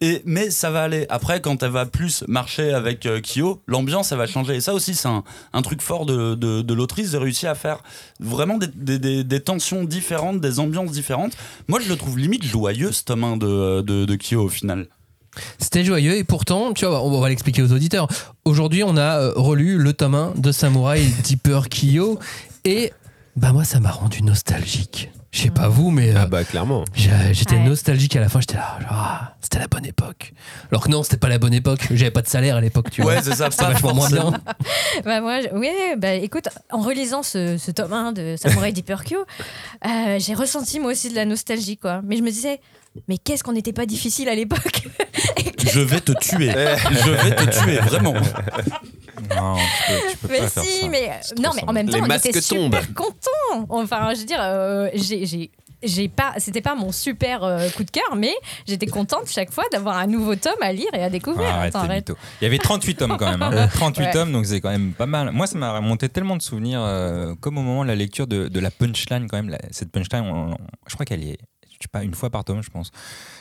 et, 0.00 0.22
mais 0.24 0.50
ça 0.50 0.70
va 0.70 0.82
aller. 0.82 1.06
Après, 1.08 1.40
quand 1.40 1.62
elle 1.62 1.70
va 1.70 1.86
plus 1.86 2.24
marcher 2.26 2.72
avec 2.72 3.06
euh, 3.06 3.20
Kyo, 3.20 3.62
l'ambiance 3.66 4.10
elle 4.12 4.18
va 4.18 4.26
changer, 4.26 4.56
et 4.56 4.60
ça 4.60 4.74
aussi 4.74 4.94
c'est 4.94 5.08
un, 5.08 5.22
un 5.52 5.62
truc 5.62 5.80
fort 5.82 6.06
de, 6.06 6.34
de, 6.34 6.62
de 6.62 6.74
l'autrice 6.74 7.12
de 7.12 7.18
réussir 7.18 7.50
à 7.50 7.54
faire 7.54 7.82
vraiment 8.20 8.58
des, 8.58 8.66
des- 8.66 8.98
des- 8.98 9.24
des 9.24 9.40
tensions 9.40 9.84
différentes, 9.84 10.40
des 10.40 10.58
ambiances 10.58 10.90
différentes. 10.92 11.32
Moi, 11.68 11.78
je 11.80 11.88
le 11.88 11.96
trouve 11.96 12.18
limite 12.18 12.44
joyeux, 12.44 12.92
ce 12.92 13.04
tome 13.04 13.24
1 13.24 13.36
de, 13.36 13.80
de, 13.82 14.04
de 14.04 14.16
Kyo 14.16 14.42
au 14.44 14.48
final. 14.48 14.86
C'était 15.58 15.84
joyeux 15.84 16.16
et 16.16 16.24
pourtant, 16.24 16.72
tu 16.74 16.84
vois, 16.84 17.02
on 17.02 17.20
va 17.20 17.28
l'expliquer 17.28 17.62
aux 17.62 17.72
auditeurs. 17.72 18.06
Aujourd'hui, 18.44 18.82
on 18.84 18.96
a 18.96 19.18
euh, 19.20 19.32
relu 19.36 19.78
le 19.78 19.92
tome 19.92 20.14
1 20.14 20.32
de 20.36 20.52
Samurai 20.52 21.02
Deeper 21.24 21.68
Kyo 21.68 22.18
et 22.64 22.92
bah 23.34 23.52
moi 23.52 23.64
ça 23.64 23.80
m'a 23.80 23.90
rendu 23.90 24.22
nostalgique. 24.22 25.10
Je 25.30 25.40
sais 25.44 25.50
pas 25.50 25.68
vous 25.68 25.90
mais 25.90 26.10
euh, 26.10 26.18
ah 26.18 26.26
bah 26.26 26.44
clairement 26.44 26.84
j'étais 26.94 27.54
Ouais. 27.54 27.64
nostalgique 27.64 28.14
à 28.16 28.20
la 28.20 28.28
fin, 28.28 28.40
j'étais 28.40 28.56
là 28.56 28.78
ah, 28.90 29.34
c'était 29.40 29.58
la 29.58 29.66
bonne 29.68 29.86
époque. 29.86 30.34
Alors 30.70 30.84
que 30.84 30.90
non, 30.90 31.02
c'était 31.02 31.16
pas 31.16 31.30
la 31.30 31.38
bonne 31.38 31.54
époque, 31.54 31.86
j'avais 31.92 32.10
pas 32.10 32.20
de 32.20 32.26
salaire 32.28 32.56
à 32.56 32.60
l'époque, 32.60 32.90
tu 32.90 33.00
vois. 33.00 33.14
Ouais, 33.14 33.22
c'est 33.22 33.34
ça, 33.34 33.50
C'était 33.50 33.64
vachement 33.64 33.94
moins 33.94 34.10
bien. 34.10 34.32
Bah 35.06 35.22
moi, 35.22 35.38
oui, 35.54 35.70
bah 35.96 36.12
écoute, 36.12 36.48
en 36.70 36.80
relisant 36.82 37.22
ce, 37.22 37.56
ce 37.56 37.70
tome 37.70 37.94
1 37.94 38.12
de 38.12 38.34
Samurai 38.36 38.72
Deeper 38.72 39.02
Kyo, 39.04 39.24
euh, 39.86 40.18
j'ai 40.18 40.34
ressenti 40.34 40.78
moi 40.80 40.92
aussi 40.92 41.08
de 41.08 41.14
la 41.14 41.24
nostalgie, 41.24 41.78
quoi. 41.78 42.02
Mais 42.04 42.18
je 42.18 42.22
me 42.22 42.30
disais, 42.30 42.60
mais 43.08 43.18
qu'est-ce 43.18 43.42
qu'on 43.44 43.52
n'était 43.52 43.72
pas 43.72 43.86
difficile 43.86 44.28
à 44.28 44.34
l'époque 44.34 44.82
Je 45.72 45.80
vais 45.80 46.00
te 46.00 46.12
tuer. 46.12 46.50
je 46.50 47.10
vais 47.10 47.34
te 47.36 47.58
tuer, 47.62 47.76
vraiment. 47.78 48.14
Non, 49.36 49.56
tu 49.56 49.92
peux, 49.92 50.10
tu 50.10 50.16
peux 50.16 50.28
Mais 50.32 50.38
pas 50.40 50.48
faire 50.48 50.64
si, 50.64 50.80
ça. 50.80 50.88
mais 50.88 51.10
C'est 51.22 51.38
non, 51.38 51.50
mais 51.54 51.62
en 51.66 51.72
même 51.72 51.88
temps, 51.88 51.98
on 52.00 52.06
était 52.10 52.32
tombent. 52.40 52.74
super 52.74 52.94
contents. 52.94 53.66
Enfin, 53.68 54.12
je 54.14 54.20
veux 54.20 54.26
dire, 54.26 54.40
euh, 54.40 54.88
j'ai, 54.94 55.26
j'ai, 55.26 55.50
j'ai 55.82 56.08
pas, 56.08 56.34
c'était 56.38 56.60
pas 56.60 56.74
mon 56.74 56.90
super 56.92 57.44
euh, 57.44 57.68
coup 57.70 57.84
de 57.84 57.90
cœur, 57.90 58.16
mais 58.16 58.32
j'étais 58.66 58.86
contente 58.86 59.28
chaque 59.28 59.52
fois 59.52 59.64
d'avoir 59.70 59.96
un 59.98 60.06
nouveau 60.06 60.34
tome 60.34 60.56
à 60.60 60.72
lire 60.72 60.88
et 60.94 61.02
à 61.04 61.10
découvrir. 61.10 61.46
Ah, 61.52 61.58
arrête, 61.58 61.76
arrête. 61.76 62.12
Il 62.40 62.44
y 62.44 62.46
avait 62.46 62.58
38 62.58 62.94
tomes 62.96 63.16
quand 63.18 63.30
même. 63.30 63.42
hein. 63.42 63.68
38 63.72 64.02
Ouais. 64.04 64.10
tomes, 64.12 64.32
donc 64.32 64.46
c'est 64.46 64.60
quand 64.60 64.70
même 64.70 64.92
pas 64.92 65.06
mal. 65.06 65.30
Moi, 65.30 65.46
ça 65.46 65.56
m'a 65.58 65.72
remonté 65.72 66.08
tellement 66.08 66.36
de 66.36 66.42
souvenirs, 66.42 66.80
euh, 66.82 67.34
comme 67.40 67.58
au 67.58 67.62
moment 67.62 67.84
de 67.84 67.88
la 67.88 67.94
lecture 67.96 68.26
de, 68.26 68.48
de 68.48 68.60
la 68.60 68.70
punchline, 68.70 69.28
quand 69.28 69.36
même. 69.36 69.50
la- 69.50 69.60
cette 69.70 69.92
punchline, 69.92 70.24
on- 70.24 70.52
on- 70.52 70.56
je 70.88 70.94
crois 70.94 71.06
qu'elle 71.06 71.22
est. 71.22 71.38
sais 71.82 71.88
pas, 71.92 72.02
une 72.02 72.14
fois 72.14 72.30
par 72.30 72.44
tome, 72.44 72.62
je 72.62 72.70
pense. 72.70 72.90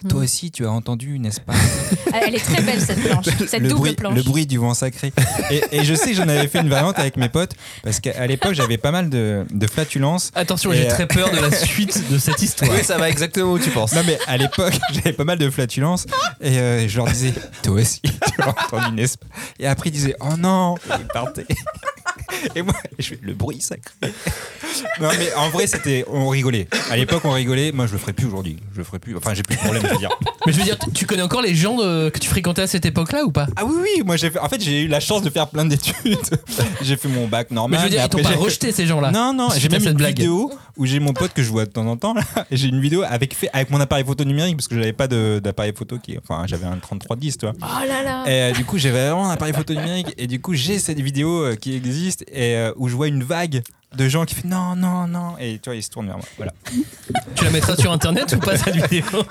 Mm. 0.03 0.07
Toi 0.09 0.21
aussi, 0.21 0.51
tu 0.51 0.65
as 0.65 0.71
entendu, 0.71 1.19
n'est-ce 1.19 1.41
pas 1.41 1.53
Elle 2.25 2.35
est 2.35 2.39
très 2.39 2.61
belle 2.61 2.81
cette 2.81 3.01
planche, 3.01 3.25
cette 3.47 3.61
le 3.61 3.69
double 3.69 3.79
bruit, 3.79 3.93
planche. 3.93 4.15
le 4.15 4.23
bruit 4.23 4.45
du 4.45 4.57
vent 4.57 4.73
sacré. 4.73 5.11
Et, 5.49 5.63
et 5.71 5.83
je 5.83 5.93
sais 5.93 6.11
que 6.11 6.17
j'en 6.17 6.27
avais 6.27 6.47
fait 6.47 6.59
une 6.59 6.69
variante 6.69 6.99
avec 6.99 7.17
mes 7.17 7.29
potes 7.29 7.53
parce 7.83 7.99
qu'à 7.99 8.25
l'époque 8.27 8.53
j'avais 8.53 8.77
pas 8.77 8.91
mal 8.91 9.09
de, 9.09 9.45
de 9.49 9.67
flatulences. 9.67 10.31
Attention, 10.35 10.71
j'ai 10.71 10.87
euh, 10.87 10.89
très 10.89 11.07
peur 11.07 11.31
de 11.31 11.37
la 11.37 11.51
suite 11.55 12.09
de 12.09 12.17
cette 12.17 12.41
histoire. 12.41 12.71
Oui, 12.71 12.83
ça 12.83 12.97
va 12.97 13.09
exactement 13.09 13.53
où 13.53 13.59
tu 13.59 13.69
penses. 13.69 13.93
Non 13.93 14.01
mais 14.05 14.17
à 14.27 14.37
l'époque 14.37 14.73
j'avais 14.93 15.13
pas 15.13 15.23
mal 15.23 15.37
de 15.37 15.49
flatulences 15.49 16.05
et 16.41 16.57
euh, 16.57 16.87
je 16.87 16.97
leur 16.97 17.07
disais 17.07 17.33
toi 17.63 17.73
aussi 17.73 18.01
tu 18.01 18.41
as 18.41 18.49
entendu 18.49 18.95
n'est-ce 18.95 19.17
pas 19.17 19.27
Et 19.59 19.67
après 19.67 19.89
ils 19.89 19.93
disaient 19.93 20.15
oh 20.19 20.35
non 20.37 20.75
et 20.77 20.93
ils 20.99 21.07
partaient. 21.07 21.45
Et 22.55 22.61
moi 22.61 22.73
je 22.99 23.05
fais 23.09 23.19
le 23.21 23.33
bruit 23.33 23.61
sacré. 23.61 23.93
Non 24.99 25.09
mais 25.17 25.33
en 25.35 25.49
vrai 25.49 25.67
c'était 25.67 26.05
on 26.07 26.27
rigolait. 26.29 26.67
À 26.89 26.97
l'époque 26.97 27.23
on 27.25 27.31
rigolait. 27.31 27.71
Moi 27.71 27.87
je 27.87 27.93
le 27.93 27.97
ferais 27.97 28.13
plus 28.13 28.27
aujourd'hui. 28.27 28.57
Je 28.73 28.77
le 28.79 28.83
ferais 28.83 28.99
plus. 28.99 29.15
Enfin 29.17 29.33
j'ai 29.33 29.43
plus 29.43 29.55
de 29.55 29.61
problème 29.61 29.83
je 29.85 29.89
veux 29.91 29.97
dire. 29.97 30.09
Mais 30.45 30.53
je 30.53 30.57
veux 30.57 30.63
dire, 30.63 30.77
tu- 30.95 31.05
connais 31.05 31.21
encore 31.21 31.41
les 31.43 31.53
gens 31.53 31.77
de- 31.77 32.09
que 32.09 32.17
tu 32.19 32.27
fréquentais 32.27 32.63
à 32.63 32.67
cette 32.67 32.85
époque-là 32.85 33.23
ou 33.25 33.31
pas? 33.31 33.47
Ah 33.55 33.65
oui 33.65 33.73
oui 33.81 34.03
moi 34.05 34.17
j'ai 34.17 34.29
fait. 34.31 34.39
En 34.39 34.49
fait 34.49 34.61
j'ai 34.61 34.81
eu 34.83 34.87
la 34.87 34.99
chance 34.99 35.21
de 35.21 35.29
faire 35.29 35.47
plein 35.49 35.65
d'études. 35.65 36.17
j'ai 36.81 36.97
fait 36.97 37.07
mon 37.09 37.27
bac 37.27 37.47
Mais 37.51 37.55
normal. 37.55 37.79
je 37.79 37.83
veux 37.85 37.89
dire, 37.91 38.03
ils 38.03 38.09
t'ont 38.09 38.17
après, 38.19 38.31
pas 38.33 38.37
j'ai- 38.37 38.43
rejeté 38.43 38.71
ces 38.71 38.85
gens-là. 38.87 39.11
Non, 39.11 39.33
non, 39.33 39.49
Suite 39.49 39.61
j'ai 39.61 39.67
à 39.67 39.71
même 39.71 39.81
cette 39.81 39.91
une 39.91 39.97
blague. 39.97 40.17
vidéo 40.17 40.51
où 40.77 40.85
j'ai 40.85 40.99
mon 40.99 41.13
pote 41.13 41.33
que 41.33 41.43
je 41.43 41.49
vois 41.49 41.65
de 41.65 41.71
temps 41.71 41.85
en 41.85 41.97
temps. 41.97 42.13
Là, 42.13 42.23
et 42.49 42.57
j'ai 42.57 42.67
une 42.67 42.81
vidéo 42.81 43.03
avec, 43.07 43.35
fait, 43.35 43.49
avec 43.53 43.69
mon 43.69 43.79
appareil 43.79 44.05
photo 44.05 44.23
numérique 44.23 44.57
parce 44.57 44.67
que 44.67 44.75
j'avais 44.75 44.93
pas 44.93 45.07
de- 45.07 45.39
d'appareil 45.43 45.73
photo 45.77 45.97
qui. 45.99 46.17
Enfin, 46.17 46.45
j'avais 46.47 46.65
un 46.65 46.77
3310, 46.77 47.37
tu 47.37 47.45
vois. 47.45 47.55
Oh 47.61 47.85
là 47.87 48.01
là 48.03 48.23
Et 48.25 48.51
euh, 48.51 48.51
du 48.53 48.65
coup, 48.65 48.77
j'avais 48.77 48.99
vraiment 48.99 49.29
un 49.29 49.33
appareil 49.33 49.53
photo 49.53 49.73
numérique. 49.73 50.13
Et 50.17 50.27
du 50.27 50.39
coup, 50.41 50.53
j'ai 50.53 50.79
cette 50.79 50.99
vidéo 50.99 51.43
euh, 51.43 51.55
qui 51.55 51.75
existe 51.75 52.20
et 52.31 52.55
euh, 52.55 52.73
où 52.77 52.87
je 52.89 52.95
vois 52.95 53.07
une 53.07 53.23
vague 53.23 53.61
de 53.97 54.07
gens 54.07 54.23
qui 54.23 54.35
font 54.35 54.47
non, 54.47 54.75
non, 54.77 55.05
non. 55.07 55.35
Et 55.37 55.59
tu 55.61 55.69
vois, 55.69 55.75
ils 55.75 55.83
se 55.83 55.89
tournent 55.89 56.07
vers 56.07 56.17
moi. 56.17 56.25
Voilà. 56.37 56.53
Tu 57.35 57.45
la 57.45 57.51
mettras 57.51 57.75
sur 57.75 57.91
internet 57.91 58.31
ou 58.33 58.39
pas 58.39 58.55
cette 58.57 58.75
vidéo? 58.75 59.03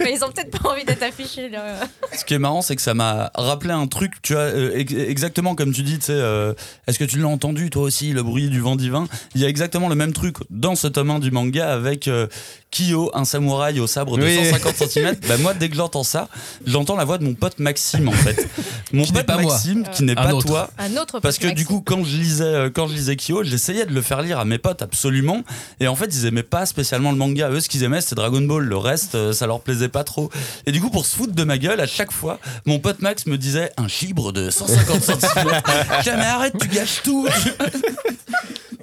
Mais 0.00 0.12
ils 0.14 0.22
ont 0.24 0.30
peut-être 0.30 0.56
pas 0.60 0.70
envie 0.70 0.84
d'être 0.84 1.02
affichés 1.02 1.48
là. 1.48 1.80
Ce 2.12 2.24
qui 2.24 2.34
est 2.34 2.38
marrant, 2.38 2.62
c'est 2.62 2.76
que 2.76 2.82
ça 2.82 2.94
m'a 2.94 3.30
rappelé 3.34 3.72
un 3.72 3.86
truc, 3.86 4.20
tu 4.22 4.34
vois, 4.34 4.42
euh, 4.42 4.72
ex- 4.76 4.92
exactement 4.92 5.54
comme 5.54 5.72
tu 5.72 5.82
dis, 5.82 5.98
tu 5.98 6.06
sais, 6.06 6.12
euh, 6.12 6.52
est-ce 6.86 6.98
que 6.98 7.04
tu 7.04 7.18
l'as 7.18 7.28
entendu 7.28 7.70
toi 7.70 7.82
aussi, 7.82 8.12
le 8.12 8.22
bruit 8.22 8.50
du 8.50 8.60
vent 8.60 8.76
divin? 8.76 9.06
Il 9.34 9.40
y 9.40 9.44
a 9.44 9.48
exactement 9.48 9.88
le 9.88 9.94
même 9.94 10.12
truc 10.12 10.36
dans 10.50 10.74
ce 10.76 10.88
tome 10.88 11.10
1 11.10 11.18
du 11.20 11.30
manga 11.30 11.72
avec 11.72 12.06
euh, 12.06 12.26
Kyo, 12.70 13.10
un 13.14 13.24
samouraï 13.24 13.80
au 13.80 13.86
sabre 13.86 14.18
de 14.18 14.24
Oui. 14.24 14.36
150 14.50 14.76
cm. 14.88 15.16
Bah, 15.28 15.36
moi, 15.38 15.54
dès 15.54 15.68
que 15.68 15.74
j'entends 15.76 16.02
ça, 16.04 16.28
j'entends 16.66 16.96
la 16.96 17.04
voix 17.04 17.16
de 17.18 17.24
mon 17.24 17.34
pote 17.34 17.58
Maxime, 17.58 18.08
en 18.08 18.12
fait. 18.12 18.46
Mon 18.92 19.04
Qui 19.04 19.12
pote 19.12 19.26
pas 19.26 19.38
moi. 19.38 19.52
Maxime, 19.52 19.84
qui 19.92 20.02
n'est 20.04 20.14
pas 20.14 20.34
autre. 20.34 20.46
toi. 20.46 20.70
Un 20.78 20.96
autre 20.96 21.20
Parce 21.20 21.38
que 21.38 21.46
pote 21.46 21.54
du 21.56 21.62
Maxime. 21.62 21.78
coup, 21.78 21.82
quand 21.84 22.04
je 22.04 22.16
lisais, 22.16 22.44
euh, 22.44 22.70
quand 22.72 22.86
je 22.86 22.94
lisais 22.94 23.16
Kyo, 23.16 23.42
j'essayais 23.42 23.86
de 23.86 23.92
le 23.94 24.02
faire 24.02 24.20
lire 24.22 24.38
à 24.38 24.44
mes 24.44 24.58
potes 24.58 24.82
absolument. 24.82 25.42
Et 25.80 25.88
en 25.88 25.96
fait, 25.96 26.06
ils 26.14 26.26
aimaient 26.26 26.42
pas 26.42 26.66
spécialement 26.66 27.10
le 27.10 27.16
manga. 27.16 27.48
Eux, 27.50 27.60
ce 27.60 27.68
qu'ils 27.68 27.82
aimaient, 27.84 28.00
c'était 28.02 28.16
Dragon 28.16 28.40
Ball. 28.42 28.64
Le 28.64 28.76
reste, 28.76 29.14
euh, 29.14 29.32
ça 29.32 29.46
leur 29.46 29.60
plaisait 29.60 29.88
pas 29.88 30.04
trop. 30.04 30.30
Et 30.66 30.72
du 30.72 30.80
coup, 30.80 30.90
pour 30.90 31.06
se 31.06 31.16
foutre 31.16 31.34
de 31.34 31.44
ma 31.44 31.56
gueule, 31.58 31.80
à 31.80 31.86
chaque 31.86 32.12
fois, 32.12 32.38
mon 32.66 32.78
pote 32.78 33.00
Max 33.00 33.26
me 33.26 33.38
disait 33.38 33.70
un 33.78 33.88
chibre 33.88 34.32
de 34.32 34.50
150 34.50 35.02
cm. 35.02 35.18
Jamais 36.04 36.24
arrête, 36.24 36.54
tu 36.60 36.68
gâches 36.68 37.02
tout. 37.02 37.26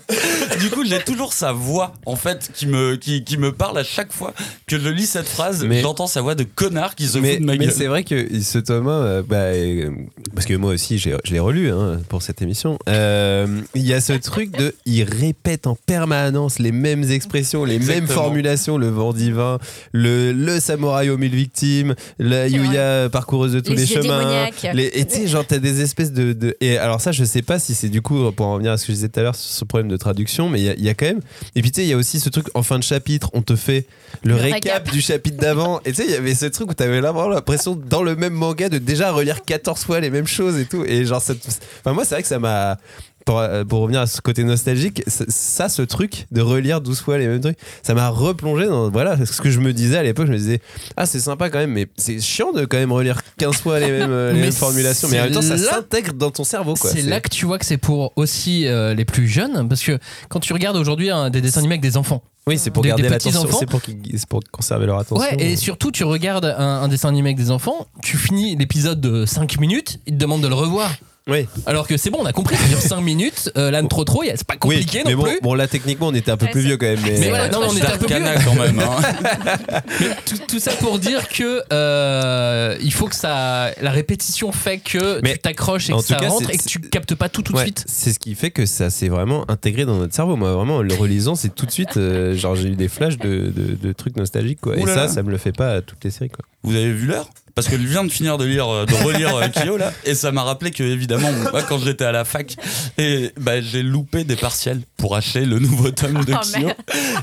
du 0.59 0.69
coup, 0.69 0.85
j'ai 0.85 0.99
toujours 0.99 1.33
sa 1.33 1.51
voix, 1.51 1.93
en 2.05 2.15
fait, 2.15 2.51
qui 2.53 2.67
me, 2.67 2.95
qui, 2.95 3.23
qui 3.23 3.37
me 3.37 3.51
parle 3.51 3.77
à 3.77 3.83
chaque 3.83 4.11
fois 4.13 4.33
que 4.67 4.79
je 4.79 4.89
lis 4.89 5.05
cette 5.07 5.27
phrase. 5.27 5.63
Mais- 5.65 5.81
J'entends 5.81 6.07
sa 6.07 6.21
voix 6.21 6.35
de 6.35 6.43
connard 6.43 6.95
qui 6.95 7.07
se 7.07 7.17
mais, 7.17 7.33
fout 7.33 7.41
de 7.41 7.45
ma 7.45 7.51
mais 7.53 7.65
gueule. 7.65 7.73
c'est 7.75 7.87
vrai 7.87 8.03
que 8.03 8.41
ce 8.41 8.57
Thomas, 8.59 8.91
euh, 8.91 9.23
bah, 9.27 9.37
euh, 9.37 9.89
parce 10.33 10.45
que 10.45 10.53
moi 10.53 10.71
aussi 10.73 10.97
je 10.99 11.09
l'ai 11.31 11.39
relu 11.39 11.71
hein, 11.71 11.99
pour 12.09 12.21
cette 12.21 12.41
émission, 12.41 12.77
euh, 12.89 13.47
il 13.73 13.85
y 13.85 13.93
a 13.93 14.01
ce 14.01 14.13
truc 14.13 14.51
de. 14.57 14.73
Il 14.85 15.03
répète 15.03 15.67
en 15.67 15.75
permanence 15.85 16.59
les 16.59 16.71
mêmes 16.71 17.03
expressions, 17.09 17.65
les 17.65 17.79
mêmes 17.79 18.07
formulations 18.07 18.77
le 18.77 18.89
vent 18.89 19.13
divin, 19.13 19.59
le, 19.91 20.31
le 20.31 20.59
samouraï 20.59 21.09
aux 21.09 21.17
mille 21.17 21.35
victimes, 21.35 21.95
la 22.19 22.47
Yuya 22.47 23.09
parcoureuse 23.11 23.53
de 23.53 23.59
tous 23.59 23.73
Les 23.73 23.85
chemins. 23.85 24.47
Les, 24.73 24.91
et 24.93 25.05
tu 25.05 25.15
sais, 25.15 25.27
genre, 25.27 25.45
t'as 25.47 25.59
des 25.59 25.81
espèces 25.81 26.11
de, 26.11 26.33
de- 26.33 26.55
Et 26.61 26.77
alors, 26.77 27.01
ça, 27.01 27.11
je 27.11 27.23
sais 27.23 27.41
pas 27.41 27.59
si 27.59 27.73
c'est 27.73 27.89
du 27.89 28.01
coup, 28.01 28.31
pour 28.31 28.45
en 28.47 28.53
revenir 28.53 28.71
à 28.71 28.77
ce 28.77 28.83
que 28.85 28.91
je 28.91 28.95
disais 28.97 29.09
tout 29.09 29.19
à 29.19 29.23
l'heure 29.23 29.35
sur 29.35 29.51
ce 29.51 29.65
problème 29.65 29.87
de 29.89 29.94
traduction, 29.97 30.49
mais 30.49 30.59
il 30.59 30.65
y 30.65 30.69
a- 30.69 30.73
il 30.73 30.83
y, 30.83 30.89
a 30.89 30.93
quand 30.93 31.05
même. 31.05 31.21
Et 31.55 31.61
puis, 31.61 31.71
tu 31.71 31.81
sais, 31.81 31.85
il 31.85 31.89
y 31.89 31.93
a 31.93 31.97
aussi 31.97 32.19
ce 32.19 32.29
truc 32.29 32.47
en 32.53 32.63
fin 32.63 32.77
de 32.79 32.83
chapitre, 32.83 33.29
on 33.33 33.41
te 33.41 33.55
fait 33.55 33.85
le, 34.23 34.33
Le 34.33 34.35
récap, 34.41 34.63
récap. 34.63 34.91
du 34.91 35.01
chapitre 35.01 35.37
d'avant. 35.37 35.79
Et 35.85 35.89
tu 35.91 35.95
sais, 35.97 36.05
il 36.05 36.11
y 36.11 36.15
avait 36.15 36.35
ce 36.35 36.45
truc 36.47 36.69
où 36.71 36.73
t'avais 36.73 36.99
vraiment 37.01 37.27
l'impression, 37.27 37.75
dans 37.75 38.03
le 38.03 38.15
même 38.15 38.33
manga, 38.33 38.69
de 38.69 38.77
déjà 38.77 39.11
relire 39.11 39.43
14 39.43 39.83
fois 39.83 39.99
les 39.99 40.09
mêmes 40.09 40.27
choses 40.27 40.57
et 40.57 40.65
tout. 40.65 40.83
Et 40.85 41.05
genre, 41.05 41.21
ça. 41.21 41.33
Enfin, 41.81 41.93
moi, 41.93 42.05
c'est 42.05 42.15
vrai 42.15 42.21
que 42.21 42.27
ça 42.27 42.39
m'a. 42.39 42.77
Pour, 43.25 43.39
euh, 43.39 43.63
pour 43.63 43.79
revenir 43.79 44.01
à 44.01 44.05
ce 44.07 44.21
côté 44.21 44.43
nostalgique, 44.43 45.01
ça, 45.07 45.67
ce 45.67 45.81
truc 45.81 46.27
de 46.31 46.41
relire 46.41 46.79
12 46.79 46.99
fois 47.01 47.17
les 47.17 47.27
mêmes 47.27 47.41
trucs, 47.41 47.57
ça 47.81 47.95
m'a 47.95 48.09
replongé 48.09 48.67
dans 48.67 48.91
voilà 48.91 49.17
ce 49.25 49.41
que 49.41 49.49
je 49.49 49.59
me 49.59 49.73
disais 49.73 49.97
à 49.97 50.03
l'époque. 50.03 50.27
Je 50.27 50.31
me 50.31 50.37
disais, 50.37 50.61
ah, 50.95 51.07
c'est 51.07 51.19
sympa 51.19 51.49
quand 51.49 51.57
même, 51.57 51.71
mais 51.71 51.87
c'est 51.97 52.19
chiant 52.21 52.51
de 52.51 52.65
quand 52.65 52.77
même 52.77 52.91
relire 52.91 53.21
15 53.39 53.55
fois 53.57 53.79
les 53.79 53.89
mêmes, 53.89 54.11
euh, 54.11 54.29
les 54.31 54.35
Mais 54.37 54.45
mêmes 54.45 54.51
formulations. 54.51 55.07
Mais 55.09 55.19
en 55.19 55.23
même 55.23 55.33
temps, 55.33 55.41
ça 55.41 55.57
s'intègre 55.57 56.13
dans 56.13 56.29
ton 56.29 56.43
cerveau. 56.43 56.75
C'est 56.75 57.01
là 57.01 57.19
que 57.19 57.29
tu 57.29 57.47
vois 57.47 57.57
que 57.57 57.65
c'est 57.65 57.77
pour 57.79 58.13
aussi 58.15 58.67
euh, 58.67 58.93
les 58.93 59.05
plus 59.05 59.27
jeunes, 59.27 59.67
parce 59.67 59.81
que 59.81 59.97
quand 60.29 60.39
tu 60.39 60.53
regardes 60.53 60.77
aujourd'hui 60.77 61.09
un- 61.09 61.31
des 61.31 61.41
dessins 61.41 61.61
animés 61.61 61.73
avec 61.73 61.81
des 61.81 61.97
enfants, 61.97 62.21
Oui, 62.45 62.59
c'est 62.59 62.69
pour 62.69 62.83
Des- 62.83 62.89
garder 62.89 63.09
l'attention. 63.09 63.47
C'est 63.59 63.65
pour, 63.65 63.81
pour 64.29 64.39
conserver 64.51 64.85
leur 64.85 64.99
attention. 64.99 65.27
Ouais, 65.35 65.43
et 65.43 65.55
surtout, 65.55 65.89
tu 65.91 66.03
regardes 66.03 66.45
un, 66.45 66.83
un 66.83 66.87
dessin 66.87 67.09
animé 67.09 67.29
avec 67.29 67.37
des 67.37 67.49
enfants, 67.49 67.87
tu 68.03 68.17
finis 68.17 68.55
l'épisode 68.55 69.01
de 69.01 69.25
5 69.25 69.59
minutes, 69.59 69.99
ils 70.05 70.13
te 70.13 70.19
demandent 70.19 70.43
de 70.43 70.47
le 70.47 70.53
revoir. 70.53 70.91
Oui. 71.27 71.47
Alors 71.65 71.87
que 71.87 71.97
c'est 71.97 72.11
bon, 72.11 72.19
on 72.21 72.25
a 72.25 72.33
compris, 72.33 72.55
ça 72.55 72.67
dure 72.67 72.79
5 72.79 73.01
minutes, 73.01 73.51
euh, 73.57 73.71
là, 73.71 73.81
trop 73.83 74.03
trop, 74.03 74.23
y 74.23 74.29
a- 74.29 74.37
c'est 74.37 74.45
pas 74.45 74.57
compliqué 74.57 74.99
oui, 74.99 75.03
non 75.05 75.09
mais 75.09 75.15
bon, 75.15 75.23
plus. 75.23 75.39
bon, 75.41 75.53
là, 75.55 75.67
techniquement, 75.67 76.07
on 76.09 76.13
était 76.13 76.29
un 76.29 76.37
peu 76.37 76.45
Ouais, 76.45 76.51
plus 76.51 76.61
vieux 76.61 76.77
quand 76.77 76.85
même. 76.85 76.99
Mais, 77.03 77.17
Mais 77.19 77.29
voilà, 77.29 77.49
non, 77.49 77.61
mais 77.61 77.65
on 77.71 77.75
était 77.77 77.87
un 77.87 77.97
peu 77.97 78.05
vieux. 78.05 78.19
D'Arcana, 78.19 78.43
quand 78.45 78.53
même. 78.53 78.79
hein. 78.79 79.81
tout, 80.27 80.37
tout 80.47 80.59
ça 80.59 80.71
pour 80.73 80.99
dire 80.99 81.27
que 81.27 81.63
euh, 81.73 82.77
il 82.81 82.93
faut 82.93 83.07
que 83.07 83.15
ça, 83.15 83.71
la 83.81 83.89
répétition 83.91 84.51
fait 84.51 84.77
que 84.77 85.19
Mais 85.23 85.33
tu 85.33 85.39
t'accroches 85.39 85.89
et 85.89 85.93
que 85.93 85.99
ça 86.01 86.15
cas, 86.17 86.27
rentre 86.29 86.49
et 86.51 86.57
que 86.57 86.63
tu 86.63 86.79
captes 86.79 87.15
pas 87.15 87.27
tout 87.29 87.41
tout 87.41 87.53
de 87.53 87.57
Ouais, 87.57 87.63
suite. 87.63 87.83
c'est 87.87 88.13
ce 88.13 88.19
qui 88.19 88.35
fait 88.35 88.51
que 88.51 88.65
ça 88.67 88.89
s'est 88.91 89.09
vraiment 89.09 89.49
intégré 89.49 89.85
dans 89.85 89.97
notre 89.97 90.13
cerveau. 90.13 90.35
Moi, 90.35 90.53
vraiment, 90.53 90.75
en 90.77 90.81
le 90.83 90.93
relisant, 90.93 91.33
c'est 91.35 91.53
tout 91.53 91.65
de 91.65 91.71
suite, 91.71 91.97
euh, 91.97 92.35
genre, 92.35 92.55
j'ai 92.55 92.67
eu 92.69 92.75
des 92.75 92.87
flashs 92.87 93.17
de, 93.17 93.51
de- 93.55 93.75
de 93.75 93.93
trucs 93.93 94.15
nostalgiques, 94.15 94.61
quoi. 94.61 94.75
Ouh 94.75 94.79
et 94.81 94.85
là 94.85 94.93
ça, 94.93 95.01
là. 95.01 95.07
ça 95.07 95.23
me 95.23 95.31
le 95.31 95.37
fait 95.37 95.51
pas 95.53 95.73
à 95.73 95.81
toutes 95.81 96.03
les 96.03 96.11
séries, 96.11 96.29
quoi. 96.29 96.45
Vous 96.63 96.75
avez 96.75 96.91
vu 96.93 97.07
l'heure? 97.07 97.29
Parce 97.55 97.69
que 97.69 97.77
je 97.77 97.87
viens 97.87 98.03
de 98.03 98.11
finir 98.11 98.37
de 98.37 98.43
lire, 98.43 98.67
euh, 98.67 98.85
de 98.85 98.93
relire 98.95 99.33
euh, 99.37 99.47
Kyo 99.47 99.77
là, 99.77 99.93
et 100.03 100.13
ça 100.13 100.33
m'a 100.33 100.43
rappelé 100.43 100.71
que 100.71 100.83
évidemment, 100.83 101.31
moi, 101.31 101.63
quand 101.63 101.79
j'étais 101.79 102.03
à 102.03 102.11
la 102.11 102.25
fac, 102.25 102.57
et 102.97 103.31
bah, 103.39 103.61
j'ai 103.61 103.81
loupé 103.81 104.25
des 104.25 104.35
partiels 104.35 104.81
pour 104.97 105.15
acheter 105.15 105.45
le 105.45 105.59
nouveau 105.59 105.89
tome 105.91 106.25
de 106.25 106.33
Oh, 106.33 106.37
Kyo. 106.43 106.69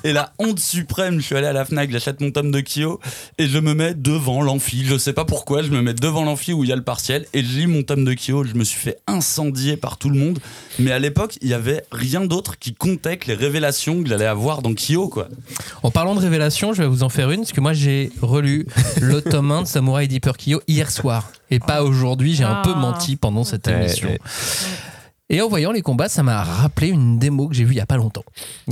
Et 0.05 0.15
la 0.15 0.33
honte 0.39 0.59
suprême, 0.59 1.21
je 1.21 1.27
suis 1.27 1.37
allé 1.37 1.47
à 1.49 1.53
la 1.53 1.67
Fnac, 1.67 1.91
j'achète 1.91 2.23
mon 2.23 2.31
tome 2.31 2.51
de 2.51 2.61
Kyo 2.61 2.99
et 3.37 3.47
je 3.47 3.59
me 3.59 3.75
mets 3.75 3.93
devant 3.93 4.41
l'amphi. 4.41 4.87
Je 4.87 4.97
sais 4.97 5.13
pas 5.13 5.27
pourquoi, 5.27 5.63
je 5.63 5.69
me 5.69 5.83
mets 5.83 5.93
devant 5.93 6.25
l'amphi 6.25 6.55
où 6.55 6.65
il 6.65 6.71
y 6.71 6.73
a 6.73 6.77
le 6.77 6.83
partiel 6.83 7.27
et 7.35 7.43
je 7.43 7.59
lis 7.59 7.67
mon 7.67 7.83
tome 7.83 8.07
de 8.07 8.15
Kyo. 8.15 8.45
Je 8.45 8.55
me 8.55 8.65
suis 8.65 8.81
fait 8.81 9.01
incendier 9.07 9.77
par 9.77 9.99
tout 9.99 10.09
le 10.09 10.19
monde, 10.19 10.39
mais 10.79 10.93
à 10.93 10.99
l'époque, 10.99 11.37
il 11.43 11.49
y 11.49 11.55
avait 11.55 11.85
rien 11.93 12.25
d'autre 12.25 12.59
qui 12.59 12.73
comptait 12.73 13.19
que 13.19 13.27
les 13.27 13.35
révélations 13.35 14.03
que 14.03 14.09
j'allais 14.09 14.25
avoir 14.25 14.63
dans 14.63 14.73
Kyo 14.73 15.09
quoi. 15.09 15.29
En 15.83 15.91
parlant 15.91 16.15
de 16.15 16.21
révélation, 16.21 16.73
je 16.73 16.81
vais 16.81 16.89
vous 16.89 17.03
en 17.03 17.11
faire 17.11 17.31
une, 17.31 17.41
parce 17.41 17.53
que 17.53 17.61
moi 17.61 17.75
j'ai 17.75 18.11
relu 18.23 18.67
le 19.03 19.21
tome 19.21 19.51
1 19.51 19.63
de 19.63 19.67
Samurai 19.67 20.07
Deeper 20.07 20.22
Kyo 20.31 20.61
hier 20.69 20.91
soir, 20.91 21.31
et 21.51 21.59
pas 21.59 21.83
aujourd'hui, 21.83 22.35
j'ai 22.35 22.45
un 22.45 22.61
Ah. 22.61 22.63
peu 22.65 22.75
menti 22.75 23.17
pendant 23.17 23.45
cette 23.45 23.67
Ouais, 23.67 23.75
émission. 23.75 24.09
ouais. 24.09 24.19
Et 25.31 25.41
en 25.41 25.49
voyant 25.49 25.73
les 25.73 25.81
combats, 25.81 26.11
ça 26.11 26.23
m'a 26.23 26.43
rappelé 26.43 26.89
une 26.89 27.19
démo 27.19 27.49
que 27.49 27.55
j'ai 27.55 27.65
vue 27.65 27.73
il 27.73 27.79
y 27.79 27.81
a 27.81 27.87
pas 27.87 27.97
longtemps. 27.97 28.25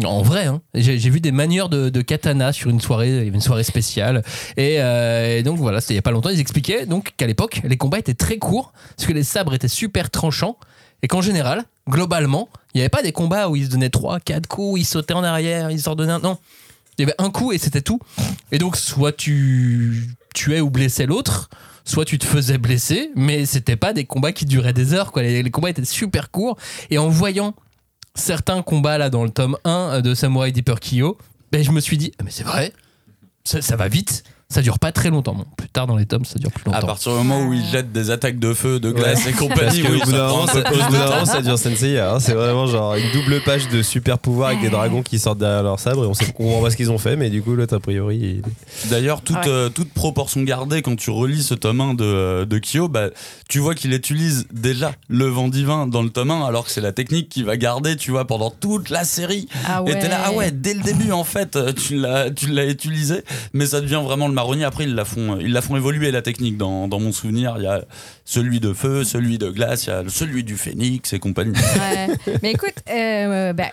En 0.04 0.20
vrai, 0.20 0.44
hein. 0.44 0.60
j'ai 0.74 0.98
j'ai 0.98 1.08
vu 1.08 1.20
des 1.20 1.32
manières 1.32 1.70
de, 1.70 1.88
de 1.88 2.00
katana 2.02 2.52
sur 2.52 2.68
une 2.68 2.80
soirée, 2.82 3.08
il 3.08 3.14
y 3.14 3.18
avait 3.18 3.28
une 3.28 3.40
soirée 3.40 3.64
spéciale. 3.64 4.22
Et, 4.58 4.76
euh, 4.78 5.38
et 5.38 5.42
donc 5.42 5.56
voilà, 5.58 5.80
c'était 5.80 5.94
il 5.94 5.96
y 5.96 6.00
a 6.00 6.02
pas 6.02 6.10
longtemps. 6.10 6.28
Ils 6.28 6.38
expliquaient 6.40 6.84
donc 6.84 7.14
qu'à 7.16 7.26
l'époque, 7.26 7.62
les 7.64 7.78
combats 7.78 7.98
étaient 7.98 8.12
très 8.14 8.36
courts, 8.36 8.72
parce 8.96 9.06
que 9.08 9.14
les 9.14 9.24
sabres 9.24 9.54
étaient 9.54 9.68
super 9.68 10.10
tranchants, 10.10 10.58
et 11.02 11.08
qu'en 11.08 11.22
général, 11.22 11.64
globalement, 11.88 12.50
il 12.74 12.78
n'y 12.78 12.82
avait 12.82 12.90
pas 12.90 13.02
des 13.02 13.12
combats 13.12 13.48
où 13.48 13.56
ils 13.56 13.64
se 13.64 13.70
donnaient 13.70 13.88
3, 13.88 14.20
4 14.20 14.46
coups, 14.46 14.80
ils 14.80 14.84
sautaient 14.84 15.14
en 15.14 15.24
arrière, 15.24 15.70
ils 15.70 15.80
s'ordonnaient 15.80 16.12
un. 16.12 16.18
Non. 16.18 16.36
Il 16.98 17.02
y 17.02 17.04
avait 17.04 17.14
un 17.16 17.30
coup 17.30 17.52
et 17.52 17.58
c'était 17.58 17.80
tout. 17.80 18.00
Et 18.52 18.58
donc, 18.58 18.76
soit 18.76 19.12
tu 19.12 20.10
tuais 20.32 20.60
ou 20.60 20.70
blessais 20.70 21.06
l'autre, 21.06 21.48
soit 21.84 22.04
tu 22.04 22.18
te 22.18 22.26
faisais 22.26 22.58
blesser, 22.58 23.10
mais 23.16 23.46
c'était 23.46 23.76
pas 23.76 23.92
des 23.92 24.04
combats 24.04 24.32
qui 24.32 24.44
duraient 24.44 24.72
des 24.72 24.94
heures, 24.94 25.12
quoi. 25.12 25.22
Les, 25.22 25.50
combats 25.50 25.70
étaient 25.70 25.84
super 25.84 26.30
courts. 26.30 26.56
Et 26.90 26.98
en 26.98 27.08
voyant 27.08 27.54
certains 28.14 28.62
combats 28.62 28.98
là 28.98 29.10
dans 29.10 29.24
le 29.24 29.30
tome 29.30 29.56
1 29.64 30.00
de 30.00 30.14
Samurai 30.14 30.52
Deeper 30.52 30.80
Kyo, 30.80 31.18
ben, 31.52 31.64
je 31.64 31.70
me 31.70 31.80
suis 31.80 31.98
dit, 31.98 32.12
Ah, 32.18 32.22
mais 32.24 32.30
c'est 32.30 32.44
vrai, 32.44 32.72
ça 33.44 33.76
va 33.76 33.88
vite. 33.88 34.24
Ça 34.50 34.60
dure 34.62 34.78
pas 34.78 34.92
très 34.92 35.08
longtemps. 35.10 35.34
Bon, 35.34 35.46
plus 35.56 35.68
tard 35.68 35.86
dans 35.86 35.96
les 35.96 36.04
tomes, 36.06 36.24
ça 36.24 36.38
dure 36.38 36.50
plus 36.50 36.68
À 36.70 36.74
longtemps. 36.74 36.86
partir 36.88 37.12
du 37.12 37.18
moment 37.18 37.46
où 37.46 37.52
il 37.54 37.64
jette 37.64 37.92
des 37.92 38.10
attaques 38.10 38.38
de 38.38 38.52
feu, 38.52 38.80
de 38.80 38.90
glace 38.90 39.26
et 39.26 39.30
Parce 39.32 39.36
compagnie, 39.38 39.82
au 39.82 39.90
bout 40.04 40.06
de 40.06 40.10
d'un 40.16 40.28
moment, 40.28 41.24
ça 41.24 41.40
dure 41.40 41.58
Senseiya. 41.58 42.14
hein. 42.14 42.20
C'est 42.20 42.34
vraiment 42.34 42.66
genre 42.66 42.96
une 42.96 43.10
double 43.12 43.40
page 43.42 43.68
de 43.68 43.80
super 43.82 44.18
pouvoir 44.18 44.48
avec 44.48 44.60
des 44.60 44.68
dragons 44.70 45.02
qui 45.02 45.18
sortent 45.18 45.38
derrière 45.38 45.62
leur 45.62 45.78
sabre 45.80 46.04
et 46.04 46.06
on 46.06 46.14
sait 46.14 46.26
on 46.38 46.60
pas 46.62 46.70
ce 46.70 46.76
qu'ils 46.76 46.90
ont 46.90 46.98
fait, 46.98 47.16
mais 47.16 47.30
du 47.30 47.42
coup, 47.42 47.54
l'autre, 47.54 47.76
a 47.76 47.80
priori, 47.80 48.16
il- 48.18 48.42
D'ailleurs, 48.90 49.22
toute, 49.22 49.36
Ouais. 49.36 49.42
euh, 49.48 49.68
toute 49.68 49.92
proportion 49.92 50.42
gardée, 50.42 50.82
quand 50.82 50.96
tu 50.96 51.10
relis 51.10 51.42
ce 51.42 51.54
tome 51.54 51.80
1 51.80 51.94
de, 51.94 52.44
de 52.44 52.58
Kyo, 52.58 52.88
bah, 52.88 53.10
tu 53.48 53.60
vois 53.60 53.74
qu'il 53.74 53.92
utilise 53.92 54.46
déjà 54.52 54.92
le 55.08 55.26
vent 55.26 55.48
divin 55.48 55.86
dans 55.86 56.02
le 56.02 56.10
tome 56.10 56.30
1, 56.32 56.44
alors 56.46 56.64
que 56.64 56.70
c'est 56.72 56.80
la 56.80 56.92
technique 56.92 57.28
qu'il 57.28 57.44
va 57.44 57.56
garder, 57.56 57.94
tu 57.96 58.10
vois, 58.10 58.26
pendant 58.26 58.50
toute 58.50 58.90
la 58.90 59.04
série. 59.04 59.48
Ah 59.68 59.82
Et 59.86 59.92
t'es 59.98 60.08
là, 60.08 60.18
ah 60.24 60.30
ouais. 60.32 60.36
ouais, 60.38 60.50
dès 60.50 60.74
le 60.74 60.80
début, 60.82 61.12
en 61.12 61.24
fait, 61.24 61.54
euh, 61.56 61.72
tu 61.72 61.96
l'as, 61.96 62.30
tu 62.30 62.48
l'as 62.48 62.66
utilisé, 62.66 63.22
mais 63.52 63.66
ça 63.66 63.80
devient 63.80 64.00
vraiment 64.04 64.26
le 64.26 64.34
marronnier. 64.40 64.64
Après, 64.64 64.84
ils 64.84 64.94
la 64.94 65.04
font, 65.04 65.38
la 65.40 65.62
font 65.62 65.76
évoluer, 65.76 66.10
la 66.10 66.22
technique. 66.22 66.56
Dans, 66.56 66.88
mon 66.88 67.12
souvenir, 67.12 67.54
il 67.58 67.64
y 67.64 67.66
a 67.66 67.84
celui 68.24 68.60
de 68.60 68.72
feu, 68.72 69.04
celui 69.04 69.38
de 69.38 69.50
glace, 69.50 69.84
il 69.86 69.90
y 69.90 69.92
a 69.92 70.02
celui 70.08 70.44
du 70.44 70.56
phénix 70.56 71.12
et 71.12 71.18
compagnie. 71.18 71.52
Mais 72.42 72.52
écoute, 72.52 72.74
euh, 72.90 73.52
bah, 73.52 73.70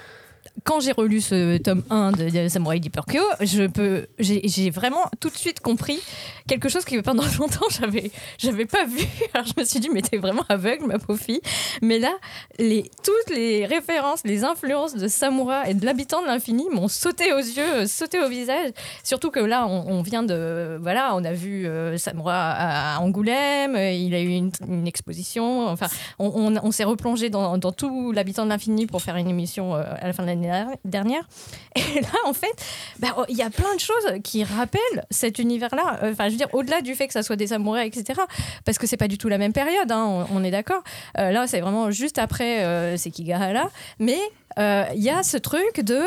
quand 0.64 0.80
j'ai 0.80 0.92
relu 0.92 1.22
ce 1.22 1.58
tome 1.58 1.84
1 1.90 2.12
de, 2.12 2.48
Samurai 2.48 2.80
Deeper 2.80 3.06
Kyo, 3.06 3.22
je 3.42 3.68
peux, 3.68 4.08
j'ai 4.20 4.70
vraiment 4.70 5.10
tout 5.20 5.30
de 5.30 5.36
suite 5.36 5.60
compris 5.60 6.00
quelque 6.48 6.70
chose 6.70 6.86
que 6.86 7.00
pendant 7.02 7.24
longtemps 7.40 7.68
j'avais, 7.70 8.12
j'avais 8.38 8.66
pas 8.66 8.86
vu. 8.86 9.06
Alors 9.34 9.48
je 9.48 9.60
me 9.60 9.66
suis 9.66 9.80
dit, 9.80 9.90
mais 9.94 10.02
t'es 10.02 10.18
vraiment 10.18 10.44
aveugle, 10.50 10.86
ma 10.88 11.00
pauvre 11.00 11.20
fille. 11.20 11.42
Mais 11.82 12.00
là, 12.00 12.12
les, 12.60 12.90
toutes 13.04 13.36
les 13.36 13.66
références, 13.66 14.22
les 14.24 14.44
influences 14.44 14.96
de 14.96 15.08
Samoura 15.08 15.70
et 15.70 15.74
de 15.74 15.86
l'habitant 15.86 16.22
de 16.22 16.28
l'infini 16.28 16.66
m'ont 16.72 16.88
sauté 16.88 17.34
aux 17.34 17.38
yeux, 17.38 17.86
sauté 17.86 18.20
au 18.20 18.30
visage. 18.30 18.72
Surtout 19.04 19.32
que 19.32 19.40
là, 19.40 19.68
on, 19.68 20.02
vient 20.02 20.24
de, 20.24 20.78
voilà, 20.82 21.16
on 21.16 21.24
a 21.24 21.34
vu 21.34 21.68
euh, 21.68 21.98
Samoura 21.98 22.52
à, 22.52 23.00
Angoulême, 23.00 23.76
il 23.76 24.14
a 24.16 24.22
eu 24.22 24.30
une, 24.30 24.52
exposition. 24.88 25.68
Enfin, 25.68 25.88
on, 26.20 26.72
s'est 26.72 26.84
replongé 26.84 27.30
dans, 27.30 27.58
dans 27.58 27.72
tout 27.72 28.12
l'habitant 28.12 28.46
de 28.46 28.50
l'infini 28.50 28.88
pour 28.88 29.02
faire 29.02 29.18
une 29.18 29.28
émission 29.28 29.76
euh, 29.76 29.84
à 30.00 30.08
la 30.08 30.14
fin 30.14 30.24
de 30.24 30.28
l'année 30.28 30.47
dernière. 30.86 31.28
Et 31.76 32.02
là, 32.02 32.10
en 32.26 32.34
fait, 32.34 32.56
bah, 33.00 33.16
oh, 33.18 33.24
il 33.30 33.38
y 33.38 33.42
a 33.42 33.50
plein 33.50 33.74
de 33.76 33.80
choses 33.80 34.22
qui 34.24 34.44
rappellent 34.44 35.06
cet 35.12 35.40
univers-là. 35.40 36.00
Enfin, 36.04 36.26
je 36.26 36.32
veux 36.32 36.38
dire, 36.38 36.54
au-delà 36.54 36.82
du 36.82 36.96
fait 36.96 37.08
que 37.08 37.14
ça 37.14 37.24
soit 37.24 37.36
des 37.36 37.48
samouraïs, 37.48 37.96
etc. 37.96 38.22
Parce 38.66 38.78
que 38.78 38.88
c'est 38.88 38.98
pas 38.98 39.08
du 39.08 39.18
tout 39.18 39.30
la 39.30 39.38
même 39.38 39.54
période, 39.54 39.92
hein, 39.92 40.26
on, 40.32 40.38
on 40.38 40.44
est 40.44 40.52
d'accord. 40.52 40.84
Euh, 41.18 41.32
là, 41.32 41.48
c'est 41.48 41.62
vraiment 41.62 41.92
juste 41.92 42.18
après 42.18 42.64
euh, 42.66 42.98
Sekigahara. 42.98 43.70
Mais 44.00 44.20
euh, 44.60 44.86
il 44.96 45.04
y 45.04 45.10
a 45.10 45.24
ce 45.24 45.38
truc 45.38 45.82
de. 45.82 46.02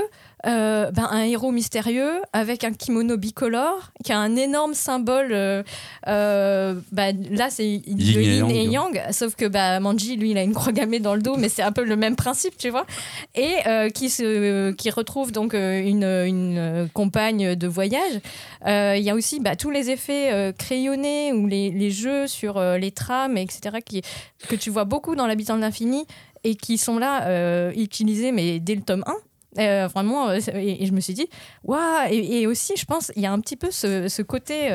Euh, 0.46 0.90
ben, 0.90 1.08
un 1.10 1.22
héros 1.22 1.52
mystérieux 1.52 2.20
avec 2.32 2.64
un 2.64 2.72
kimono 2.72 3.16
bicolore 3.16 3.92
qui 4.04 4.12
a 4.12 4.18
un 4.18 4.36
énorme 4.36 4.74
symbole. 4.74 5.32
euh, 5.32 5.62
euh, 6.08 6.74
bah, 6.92 7.12
là, 7.30 7.50
c'est 7.50 7.66
Yin 7.66 8.14
le 8.14 8.20
et 8.20 8.36
yin 8.36 8.50
et 8.50 8.64
yang. 8.64 9.02
sauf 9.10 9.34
que 9.34 9.46
bah, 9.46 9.80
Manji, 9.80 10.16
lui, 10.16 10.30
il 10.30 10.38
a 10.38 10.42
une 10.42 10.54
croix 10.54 10.72
gammée 10.72 11.00
dans 11.00 11.14
le 11.14 11.22
dos, 11.22 11.36
mais 11.36 11.48
c'est 11.48 11.62
un 11.62 11.72
peu 11.72 11.84
le 11.84 11.96
même 11.96 12.16
principe, 12.16 12.56
tu 12.56 12.70
vois. 12.70 12.86
Et 13.34 13.56
qui, 13.94 14.10
se, 14.10 14.72
qui 14.72 14.90
retrouve 14.90 15.32
donc 15.32 15.54
une, 15.54 16.04
une 16.04 16.88
compagne 16.92 17.54
de 17.54 17.66
voyage. 17.66 18.20
Il 18.66 19.02
y 19.02 19.10
a 19.10 19.14
aussi 19.14 19.40
bah, 19.40 19.56
tous 19.56 19.70
les 19.70 19.90
effets 19.90 20.54
crayonnés 20.58 21.32
ou 21.32 21.46
les, 21.46 21.70
les 21.70 21.90
jeux 21.90 22.26
sur 22.26 22.60
les 22.60 22.90
trames, 22.90 23.36
etc., 23.36 23.78
qui, 23.84 24.02
que 24.48 24.56
tu 24.56 24.70
vois 24.70 24.84
beaucoup 24.84 25.14
dans 25.14 25.26
L'habitant 25.30 25.54
de 25.54 25.60
l'infini 25.60 26.06
et 26.44 26.54
qui 26.54 26.78
sont 26.78 26.98
là 26.98 27.26
euh, 27.26 27.72
utilisés, 27.76 28.32
mais 28.32 28.60
dès 28.60 28.74
le 28.74 28.82
tome 28.82 29.04
1. 29.06 29.14
Euh, 29.58 29.88
vraiment, 29.88 30.28
euh, 30.28 30.38
et, 30.54 30.86
je 30.86 30.92
me 30.92 31.00
suis 31.00 31.14
dit, 31.14 31.28
waouh! 31.64 32.08
Et, 32.10 32.46
aussi, 32.46 32.74
je 32.76 32.84
pense, 32.84 33.10
il 33.16 33.22
y 33.22 33.26
a 33.26 33.32
un 33.32 33.40
petit 33.40 33.56
peu 33.56 33.70
ce, 33.70 34.22
côté, 34.22 34.70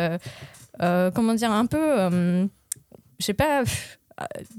euh, 0.82 1.12
comment 1.12 1.34
dire, 1.34 1.52
un 1.52 1.66
peu, 1.66 1.80
je 3.20 3.26
sais 3.26 3.34
pas, 3.34 3.64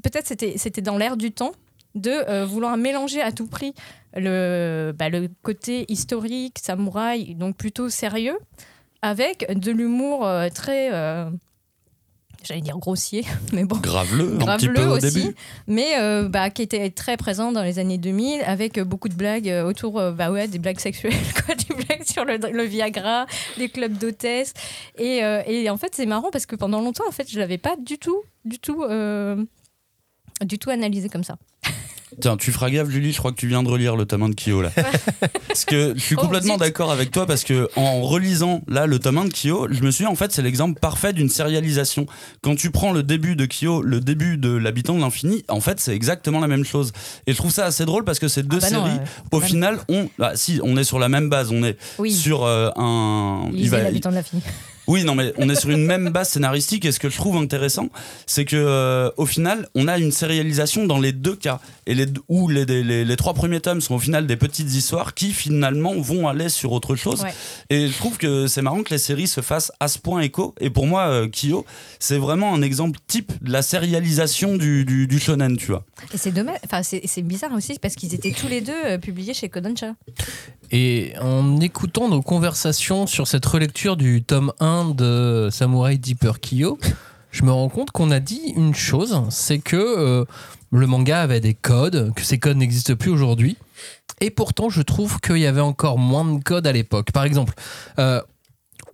peut-être 0.02 0.26
c'était 0.26 0.82
dans 0.82 0.96
l'air 0.96 1.16
du 1.16 1.32
temps 1.32 1.52
de 1.94 2.44
vouloir 2.44 2.76
mélanger 2.76 3.22
à 3.22 3.32
tout 3.32 3.46
prix 3.46 3.74
le, 4.14 4.92
bah, 4.96 5.08
le 5.08 5.28
côté 5.42 5.84
historique, 5.90 6.58
samouraï, 6.58 7.34
donc 7.34 7.56
plutôt 7.56 7.88
sérieux, 7.88 8.38
avec 9.02 9.46
de 9.52 9.70
l'humour 9.70 10.28
très, 10.54 10.90
j'allais 12.46 12.60
dire 12.60 12.78
grossier, 12.78 13.24
mais 13.52 13.64
bon. 13.64 13.76
Grave-le, 13.76 14.24
un 14.24 14.36
petit 14.36 14.44
Grave-le 14.66 14.74
peu 14.74 14.86
au 14.86 14.96
aussi, 14.96 15.14
début. 15.22 15.34
mais 15.66 15.98
euh, 15.98 16.28
bah, 16.28 16.50
qui 16.50 16.62
était 16.62 16.90
très 16.90 17.16
présent 17.16 17.52
dans 17.52 17.62
les 17.62 17.78
années 17.78 17.98
2000 17.98 18.42
avec 18.46 18.78
euh, 18.78 18.84
beaucoup 18.84 19.08
de 19.08 19.14
blagues 19.14 19.48
euh, 19.48 19.64
autour 19.64 20.00
bah 20.12 20.30
ouais, 20.30 20.48
des 20.48 20.58
blagues 20.58 20.80
sexuelles, 20.80 21.12
quoi, 21.46 21.54
des 21.54 21.74
blagues 21.74 22.04
sur 22.04 22.24
le, 22.24 22.36
le 22.36 22.62
Viagra, 22.64 23.26
les 23.58 23.68
clubs 23.68 23.96
d'hôtesses. 23.96 24.52
Et, 24.98 25.24
euh, 25.24 25.42
et 25.46 25.68
en 25.70 25.76
fait, 25.76 25.94
c'est 25.94 26.06
marrant 26.06 26.30
parce 26.30 26.46
que 26.46 26.56
pendant 26.56 26.80
longtemps, 26.80 27.04
en 27.08 27.12
fait, 27.12 27.30
je 27.30 27.38
l'avais 27.38 27.58
pas 27.58 27.76
du 27.76 27.98
tout, 27.98 28.22
du 28.44 28.58
tout, 28.58 28.82
euh, 28.84 29.42
du 30.42 30.58
tout 30.58 30.70
analysé 30.70 31.08
comme 31.08 31.24
ça. 31.24 31.36
Tiens, 32.20 32.36
tu 32.36 32.52
feras 32.52 32.70
gaffe, 32.70 32.88
Julie, 32.88 33.12
je 33.12 33.18
crois 33.18 33.32
que 33.32 33.36
tu 33.36 33.48
viens 33.48 33.64
de 33.64 33.68
relire 33.68 33.96
le 33.96 34.06
tome 34.06 34.22
1 34.22 34.28
de 34.30 34.34
Kyo 34.34 34.62
là. 34.62 34.70
parce 35.48 35.64
que 35.64 35.92
je 35.96 36.00
suis 36.00 36.14
Oh, 36.16 36.20
complètement 36.20 36.56
d'accord 36.56 36.92
avec 36.92 37.10
toi 37.10 37.26
parce 37.26 37.42
que 37.42 37.68
en 37.74 38.02
relisant 38.02 38.62
là 38.68 38.86
le 38.86 38.98
tome 39.00 39.18
1 39.18 39.24
de 39.24 39.32
Kyo, 39.32 39.66
je 39.70 39.82
me 39.82 39.90
suis 39.90 40.04
dit 40.04 40.08
en 40.10 40.14
fait 40.14 40.30
c'est 40.32 40.42
l'exemple 40.42 40.78
parfait 40.78 41.12
d'une 41.12 41.28
sérialisation. 41.28 42.06
Quand 42.42 42.54
tu 42.54 42.70
prends 42.70 42.92
le 42.92 43.02
début 43.02 43.34
de 43.34 43.44
Kyo, 43.46 43.82
le 43.82 44.00
début 44.00 44.38
de 44.38 44.50
l'habitant 44.50 44.94
de 44.94 45.00
l'infini, 45.00 45.44
en 45.48 45.60
fait 45.60 45.80
c'est 45.80 45.94
exactement 45.96 46.38
la 46.40 46.46
même 46.48 46.64
chose. 46.64 46.92
Et 47.26 47.32
je 47.32 47.36
trouve 47.36 47.50
ça 47.50 47.64
assez 47.66 47.84
drôle 47.84 48.04
parce 48.04 48.20
que 48.20 48.28
ces 48.28 48.44
deux 48.44 48.60
bah 48.60 48.70
non, 48.70 48.84
séries, 48.86 48.98
euh, 48.98 49.36
au 49.36 49.40
final, 49.40 49.78
on, 49.88 50.08
bah, 50.18 50.32
si 50.36 50.60
on 50.62 50.76
est 50.76 50.84
sur 50.84 51.00
la 51.00 51.08
même 51.08 51.28
base, 51.28 51.50
on 51.50 51.64
est 51.64 51.76
Oui. 51.98 52.12
sur 52.12 52.44
euh, 52.44 52.70
un. 52.76 53.50
va- 53.52 53.82
l'habitant 53.82 54.10
de 54.10 54.14
l'infini. 54.14 54.42
Oui, 54.86 55.04
non, 55.04 55.14
mais 55.14 55.32
on 55.36 55.48
est 55.48 55.54
sur 55.54 55.70
une 55.70 55.84
même 55.84 56.10
base 56.10 56.30
scénaristique 56.30 56.84
et 56.84 56.92
ce 56.92 57.00
que 57.00 57.08
je 57.08 57.16
trouve 57.16 57.36
intéressant, 57.36 57.88
c'est 58.26 58.44
que 58.44 58.56
euh, 58.56 59.10
au 59.16 59.26
final, 59.26 59.68
on 59.74 59.88
a 59.88 59.98
une 59.98 60.12
sérialisation 60.12 60.86
dans 60.86 60.98
les 60.98 61.12
deux 61.12 61.36
cas 61.36 61.60
et 61.86 61.94
les 61.94 62.06
où 62.28 62.48
les, 62.48 62.64
les, 62.64 63.04
les 63.04 63.16
trois 63.16 63.34
premiers 63.34 63.60
tomes 63.60 63.80
sont 63.80 63.94
au 63.94 63.98
final 63.98 64.26
des 64.26 64.36
petites 64.36 64.72
histoires 64.72 65.14
qui 65.14 65.32
finalement 65.32 65.94
vont 65.94 66.28
aller 66.28 66.48
sur 66.48 66.72
autre 66.72 66.96
chose. 66.96 67.22
Ouais. 67.22 67.34
Et 67.70 67.88
je 67.88 67.96
trouve 67.96 68.16
que 68.16 68.46
c'est 68.46 68.62
marrant 68.62 68.82
que 68.82 68.90
les 68.90 68.98
séries 68.98 69.26
se 69.26 69.40
fassent 69.40 69.72
à 69.80 69.88
ce 69.88 69.98
point 69.98 70.20
écho. 70.20 70.54
Et 70.60 70.70
pour 70.70 70.86
moi, 70.86 71.08
euh, 71.08 71.28
Kyo, 71.28 71.66
c'est 71.98 72.18
vraiment 72.18 72.54
un 72.54 72.62
exemple 72.62 72.98
type 73.06 73.32
de 73.42 73.52
la 73.52 73.62
sérialisation 73.62 74.56
du, 74.56 74.84
du, 74.84 75.06
du 75.06 75.18
shonen, 75.18 75.56
tu 75.56 75.66
vois. 75.66 75.84
Et 76.14 76.16
c'est 76.18 76.32
dommage, 76.32 76.58
enfin 76.64 76.82
c'est 76.82 77.02
c'est 77.06 77.22
bizarre 77.22 77.52
aussi 77.52 77.78
parce 77.80 77.94
qu'ils 77.94 78.14
étaient 78.14 78.32
tous 78.32 78.48
les 78.48 78.60
deux 78.60 78.72
euh, 78.84 78.98
publiés 78.98 79.34
chez 79.34 79.48
Kodansha. 79.48 79.94
Et 80.72 81.12
en 81.20 81.60
écoutant 81.60 82.08
nos 82.08 82.22
conversations 82.22 83.06
sur 83.06 83.26
cette 83.28 83.46
relecture 83.46 83.96
du 83.96 84.22
tome 84.22 84.52
1 84.60 84.75
de 84.84 85.48
Samurai 85.50 85.96
Deeper 85.98 86.38
Kyo, 86.40 86.78
je 87.30 87.42
me 87.44 87.50
rends 87.52 87.68
compte 87.68 87.90
qu'on 87.90 88.10
a 88.10 88.20
dit 88.20 88.52
une 88.56 88.74
chose, 88.74 89.22
c'est 89.30 89.58
que 89.58 89.76
euh, 89.76 90.24
le 90.70 90.86
manga 90.86 91.20
avait 91.20 91.40
des 91.40 91.54
codes, 91.54 92.12
que 92.14 92.22
ces 92.22 92.38
codes 92.38 92.56
n'existent 92.56 92.94
plus 92.96 93.10
aujourd'hui. 93.10 93.56
Et 94.20 94.30
pourtant, 94.30 94.70
je 94.70 94.82
trouve 94.82 95.20
qu'il 95.20 95.38
y 95.38 95.46
avait 95.46 95.60
encore 95.60 95.98
moins 95.98 96.24
de 96.24 96.42
codes 96.42 96.66
à 96.66 96.72
l'époque. 96.72 97.12
Par 97.12 97.24
exemple, 97.24 97.52
euh, 97.98 98.20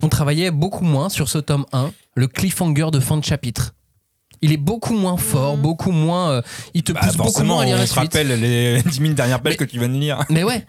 on 0.01 0.09
travaillait 0.09 0.51
beaucoup 0.51 0.83
moins 0.83 1.09
sur 1.09 1.29
ce 1.29 1.37
tome 1.37 1.65
1, 1.71 1.91
le 2.15 2.27
cliffhanger 2.27 2.87
de 2.91 2.99
fin 2.99 3.15
de 3.17 3.23
chapitre. 3.23 3.73
Il 4.41 4.51
est 4.51 4.57
beaucoup 4.57 4.93
moins 4.93 5.15
fort, 5.15 5.55
beaucoup 5.55 5.91
moins. 5.91 6.31
euh, 6.31 6.41
il 6.73 6.83
te 6.83 6.91
Bah, 6.91 6.99
pousse 7.03 7.15
beaucoup 7.15 7.43
moins 7.43 7.61
à 7.61 7.65
lire 7.65 7.75
on 7.75 7.79
la 7.79 7.85
te 7.85 7.89
suite. 7.91 7.99
rappelle 8.03 8.27
les 8.41 8.83
10 8.85 8.91
000 8.99 9.13
dernières 9.13 9.41
pages 9.41 9.55
que 9.55 9.63
tu 9.63 9.79
viens 9.79 9.87
de 9.87 9.93
lire. 9.93 10.19
Mais 10.29 10.43
ouais. 10.43 10.65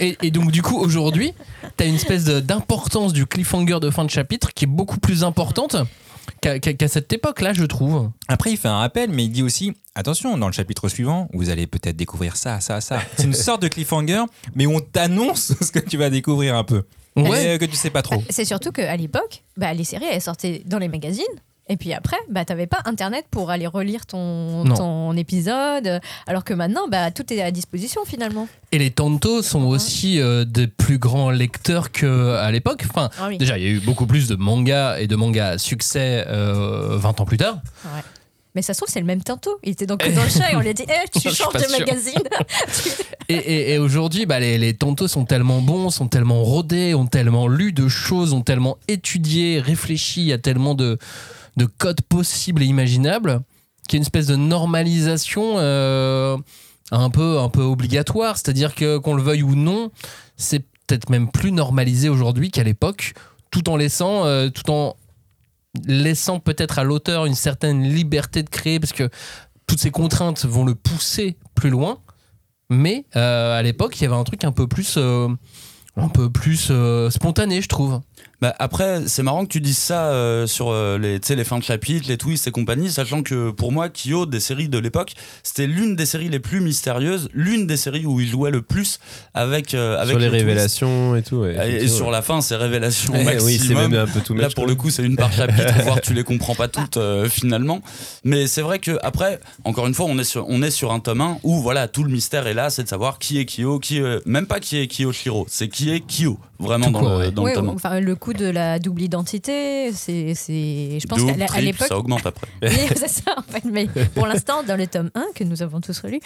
Et, 0.00 0.16
et 0.22 0.30
donc 0.30 0.50
du 0.50 0.62
coup 0.62 0.76
aujourd'hui, 0.76 1.34
t'as 1.76 1.86
une 1.86 1.94
espèce 1.94 2.24
d'importance 2.24 3.12
du 3.12 3.26
cliffhanger 3.26 3.80
de 3.80 3.90
fin 3.90 4.04
de 4.04 4.10
chapitre 4.10 4.52
qui 4.52 4.64
est 4.64 4.68
beaucoup 4.68 4.98
plus 4.98 5.24
importante 5.24 5.76
qu'à 6.40 6.88
cette 6.88 7.12
époque-là, 7.12 7.52
je 7.52 7.64
trouve. 7.64 8.10
Après, 8.28 8.50
il 8.50 8.56
fait 8.56 8.68
un 8.68 8.78
rappel, 8.78 9.10
mais 9.10 9.24
il 9.24 9.30
dit 9.30 9.42
aussi 9.42 9.72
attention, 9.94 10.36
dans 10.36 10.46
le 10.46 10.52
chapitre 10.52 10.88
suivant, 10.88 11.28
vous 11.32 11.50
allez 11.50 11.66
peut-être 11.66 11.96
découvrir 11.96 12.36
ça, 12.36 12.60
ça, 12.60 12.80
ça. 12.80 13.00
C'est 13.16 13.24
une 13.24 13.34
sorte 13.34 13.62
de 13.62 13.68
cliffhanger, 13.68 14.24
mais 14.54 14.66
on 14.66 14.80
t'annonce 14.80 15.54
ce 15.60 15.70
que 15.70 15.78
tu 15.78 15.96
vas 15.96 16.10
découvrir 16.10 16.56
un 16.56 16.64
peu. 16.64 16.84
Ouais. 17.16 17.30
Mais 17.30 17.48
euh, 17.54 17.58
que 17.58 17.64
tu 17.64 17.76
sais 17.76 17.90
pas 17.90 18.02
trop. 18.02 18.22
C'est 18.28 18.44
surtout 18.44 18.72
qu'à 18.72 18.96
l'époque, 18.96 19.44
bah, 19.56 19.72
les 19.72 19.84
séries 19.84 20.06
elles 20.10 20.20
sortaient 20.20 20.62
dans 20.66 20.78
les 20.78 20.88
magazines. 20.88 21.24
Et 21.68 21.78
puis 21.78 21.94
après, 21.94 22.18
bah, 22.28 22.44
t'avais 22.44 22.66
pas 22.66 22.80
internet 22.84 23.24
pour 23.30 23.50
aller 23.50 23.66
relire 23.66 24.04
ton, 24.04 25.12
épisode. 25.16 26.00
Alors 26.26 26.44
que 26.44 26.52
maintenant, 26.52 26.88
bah, 26.88 27.10
tout 27.10 27.32
est 27.32 27.40
à 27.40 27.50
disposition 27.50 28.02
finalement. 28.04 28.48
Et 28.72 28.78
les 28.78 28.90
Tantos 28.90 29.42
sont 29.42 29.62
aussi 29.62 30.20
euh, 30.20 30.44
des 30.44 30.66
plus 30.66 30.98
grands 30.98 31.30
lecteurs 31.30 31.90
qu'à 31.90 32.50
l'époque. 32.50 32.84
Enfin, 32.90 33.08
Ah 33.18 33.28
oui. 33.28 33.38
déjà, 33.38 33.56
il 33.56 33.64
y 33.64 33.66
a 33.66 33.70
eu 33.70 33.80
beaucoup 33.80 34.06
plus 34.06 34.28
de 34.28 34.34
mangas 34.36 34.98
et 34.98 35.06
de 35.06 35.16
mangas 35.16 35.48
à 35.50 35.58
succès 35.58 36.24
euh, 36.28 36.96
20 36.98 37.20
ans 37.20 37.24
plus 37.24 37.38
tard. 37.38 37.58
Ouais. 37.86 38.02
Mais 38.54 38.62
ça 38.62 38.72
se 38.72 38.78
trouve, 38.80 38.88
c'est 38.92 39.00
le 39.00 39.06
même 39.06 39.22
tantôt. 39.22 39.58
Il 39.64 39.70
était 39.72 39.86
dans 39.86 39.96
que 39.96 40.08
dans 40.14 40.22
le 40.22 40.28
chat 40.28 40.52
et 40.52 40.56
on 40.56 40.60
lui 40.60 40.68
a 40.68 40.74
dit 40.74 40.84
Eh, 40.88 41.18
tu 41.18 41.28
changes 41.30 41.54
de 41.54 41.58
sûr. 41.60 41.78
magazine. 41.78 42.22
Et, 43.30 43.36
et- 43.36 43.72
et 43.72 43.78
aujourd'hui, 43.78 44.26
bah, 44.26 44.38
les, 44.38 44.58
les 44.58 44.74
tantos 44.74 45.08
sont 45.08 45.24
tellement 45.24 45.62
bons, 45.62 45.88
sont 45.88 46.08
tellement 46.08 46.42
rodés, 46.44 46.94
ont 46.94 47.06
tellement 47.06 47.48
lu 47.48 47.72
de 47.72 47.88
choses, 47.88 48.34
ont 48.34 48.42
tellement 48.42 48.76
étudié, 48.86 49.60
réfléchi, 49.60 50.20
il 50.20 50.26
y 50.26 50.32
a 50.34 50.38
tellement 50.38 50.74
de, 50.74 50.98
de 51.56 51.66
codes 51.66 52.02
possibles 52.02 52.62
et 52.62 52.66
imaginables, 52.66 53.40
qu'il 53.88 53.96
y 53.96 53.98
a 53.98 53.98
une 53.98 54.02
espèce 54.02 54.26
de 54.26 54.36
normalisation 54.36 55.54
euh, 55.58 56.36
un, 56.90 57.10
peu, 57.10 57.38
un 57.38 57.48
peu 57.48 57.62
obligatoire. 57.62 58.36
C'est-à-dire 58.36 58.74
que 58.74 58.98
qu'on 58.98 59.14
le 59.14 59.22
veuille 59.22 59.42
ou 59.42 59.54
non, 59.54 59.90
c'est 60.36 60.60
peut-être 60.86 61.10
même 61.10 61.30
plus 61.30 61.52
normalisé 61.52 62.08
aujourd'hui 62.08 62.50
qu'à 62.50 62.62
l'époque, 62.62 63.14
tout 63.50 63.68
en 63.68 63.76
laissant, 63.76 64.24
euh, 64.24 64.50
tout 64.50 64.70
en 64.70 64.96
laissant 65.86 66.40
peut-être 66.40 66.78
à 66.78 66.84
l'auteur 66.84 67.26
une 67.26 67.34
certaine 67.34 67.82
liberté 67.82 68.42
de 68.42 68.48
créer 68.48 68.78
parce 68.80 68.92
que 68.92 69.08
toutes 69.66 69.80
ces 69.80 69.90
contraintes 69.90 70.44
vont 70.44 70.64
le 70.64 70.74
pousser 70.74 71.36
plus 71.54 71.70
loin. 71.70 71.98
Mais 72.70 73.04
euh, 73.16 73.58
à 73.58 73.62
l'époque, 73.62 74.00
il 74.00 74.04
y 74.04 74.06
avait 74.06 74.16
un 74.16 74.24
truc 74.24 74.44
un 74.44 74.52
peu 74.52 74.66
plus, 74.66 74.96
un 74.98 76.08
peu 76.08 76.30
plus 76.30 76.72
spontané, 77.10 77.60
je 77.60 77.68
trouve. 77.68 78.00
Bah, 78.44 78.54
après, 78.58 79.04
c'est 79.06 79.22
marrant 79.22 79.44
que 79.46 79.50
tu 79.50 79.62
dises 79.62 79.78
ça 79.78 80.08
euh, 80.08 80.46
sur 80.46 80.68
euh, 80.70 80.98
les, 80.98 81.18
tu 81.18 81.28
sais, 81.28 81.34
les 81.34 81.44
fins 81.44 81.56
de 81.58 81.64
chapitre, 81.64 82.06
les 82.10 82.18
twists 82.18 82.46
et 82.46 82.50
compagnie, 82.50 82.90
sachant 82.90 83.22
que 83.22 83.50
pour 83.50 83.72
moi, 83.72 83.88
Kyo, 83.88 84.26
des 84.26 84.38
séries 84.38 84.68
de 84.68 84.76
l'époque, 84.76 85.14
c'était 85.42 85.66
l'une 85.66 85.96
des 85.96 86.04
séries 86.04 86.28
les 86.28 86.40
plus 86.40 86.60
mystérieuses, 86.60 87.30
l'une 87.32 87.66
des 87.66 87.78
séries 87.78 88.04
où 88.04 88.20
il 88.20 88.28
jouait 88.28 88.50
le 88.50 88.60
plus 88.60 88.98
avec, 89.32 89.72
euh, 89.72 89.96
avec 89.96 90.10
Sur 90.10 90.18
les 90.18 90.28
révélations 90.28 91.16
et 91.16 91.22
tout. 91.22 91.36
ouais, 91.36 91.72
Et, 91.84 91.88
sur 91.88 92.10
la 92.10 92.20
fin, 92.20 92.42
c'est 92.42 92.56
révélations 92.56 93.14
Eh 93.16 93.24
maximum. 93.24 93.46
oui, 93.46 93.58
c'est 93.66 93.74
même 93.74 93.94
un 93.94 94.06
peu 94.06 94.20
tout 94.20 94.34
Là, 94.34 94.50
pour 94.54 94.66
le 94.66 94.74
coup, 94.74 94.90
c'est 94.90 95.02
une 95.04 95.16
par 95.16 95.32
chapitre, 95.32 95.72
voire 95.84 96.02
tu 96.02 96.12
les 96.12 96.22
comprends 96.22 96.54
pas 96.54 96.68
toutes 96.68 96.98
euh, 96.98 97.26
finalement. 97.30 97.80
Mais 98.24 98.46
c'est 98.46 98.60
vrai 98.60 98.78
que 98.78 98.98
après, 99.02 99.40
encore 99.64 99.86
une 99.86 99.94
fois, 99.94 100.04
on 100.06 100.18
est 100.18 100.24
sur, 100.24 100.44
on 100.50 100.60
est 100.60 100.70
sur 100.70 100.92
un 100.92 101.00
tome 101.00 101.22
1 101.22 101.38
où 101.44 101.62
voilà, 101.62 101.88
tout 101.88 102.04
le 102.04 102.10
mystère 102.10 102.46
est 102.46 102.52
là, 102.52 102.68
c'est 102.68 102.82
de 102.82 102.88
savoir 102.88 103.18
qui 103.18 103.38
est 103.40 103.46
Kyo, 103.46 103.78
qui 103.78 104.00
est- 104.00 104.26
même 104.26 104.46
pas 104.46 104.60
qui 104.60 104.76
est 104.78 104.86
Kiyoshiro, 104.86 105.46
c'est 105.48 105.68
qui 105.68 105.90
est 105.90 106.00
Kyo, 106.06 106.38
vraiment 106.58 106.86
Tout 106.86 106.92
dans, 106.92 107.00
le, 107.02 107.16
ouais. 107.18 107.30
dans 107.30 107.42
Ouais, 107.44 107.50
le 107.50 107.56
tome 107.56 107.68
1. 107.70 107.72
enfin, 107.74 108.00
le 108.00 108.14
coup 108.16 108.32
de 108.32 108.46
la 108.46 108.78
double 108.78 109.02
identité, 109.02 109.92
c'est, 109.92 110.34
c'est, 110.34 110.98
je 111.00 111.06
pense 111.06 111.18
Double, 111.18 111.34
qu'à 111.46 111.60
l'époque, 111.60 111.88
ça 111.88 111.98
augmente 111.98 112.26
après. 112.26 112.46
C'est 112.96 113.08
ça 113.08 113.34
en 113.36 113.42
fait. 113.42 113.64
Mais 113.64 113.88
pour 114.14 114.26
l'instant, 114.26 114.62
dans 114.62 114.76
le 114.76 114.86
tome 114.86 115.10
1 115.14 115.24
que 115.34 115.44
nous 115.44 115.62
avons 115.62 115.80
tous 115.80 115.98
relu, 116.00 116.20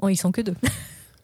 bon, 0.00 0.08
ils 0.08 0.16
sont 0.16 0.32
que 0.32 0.40
deux. 0.40 0.54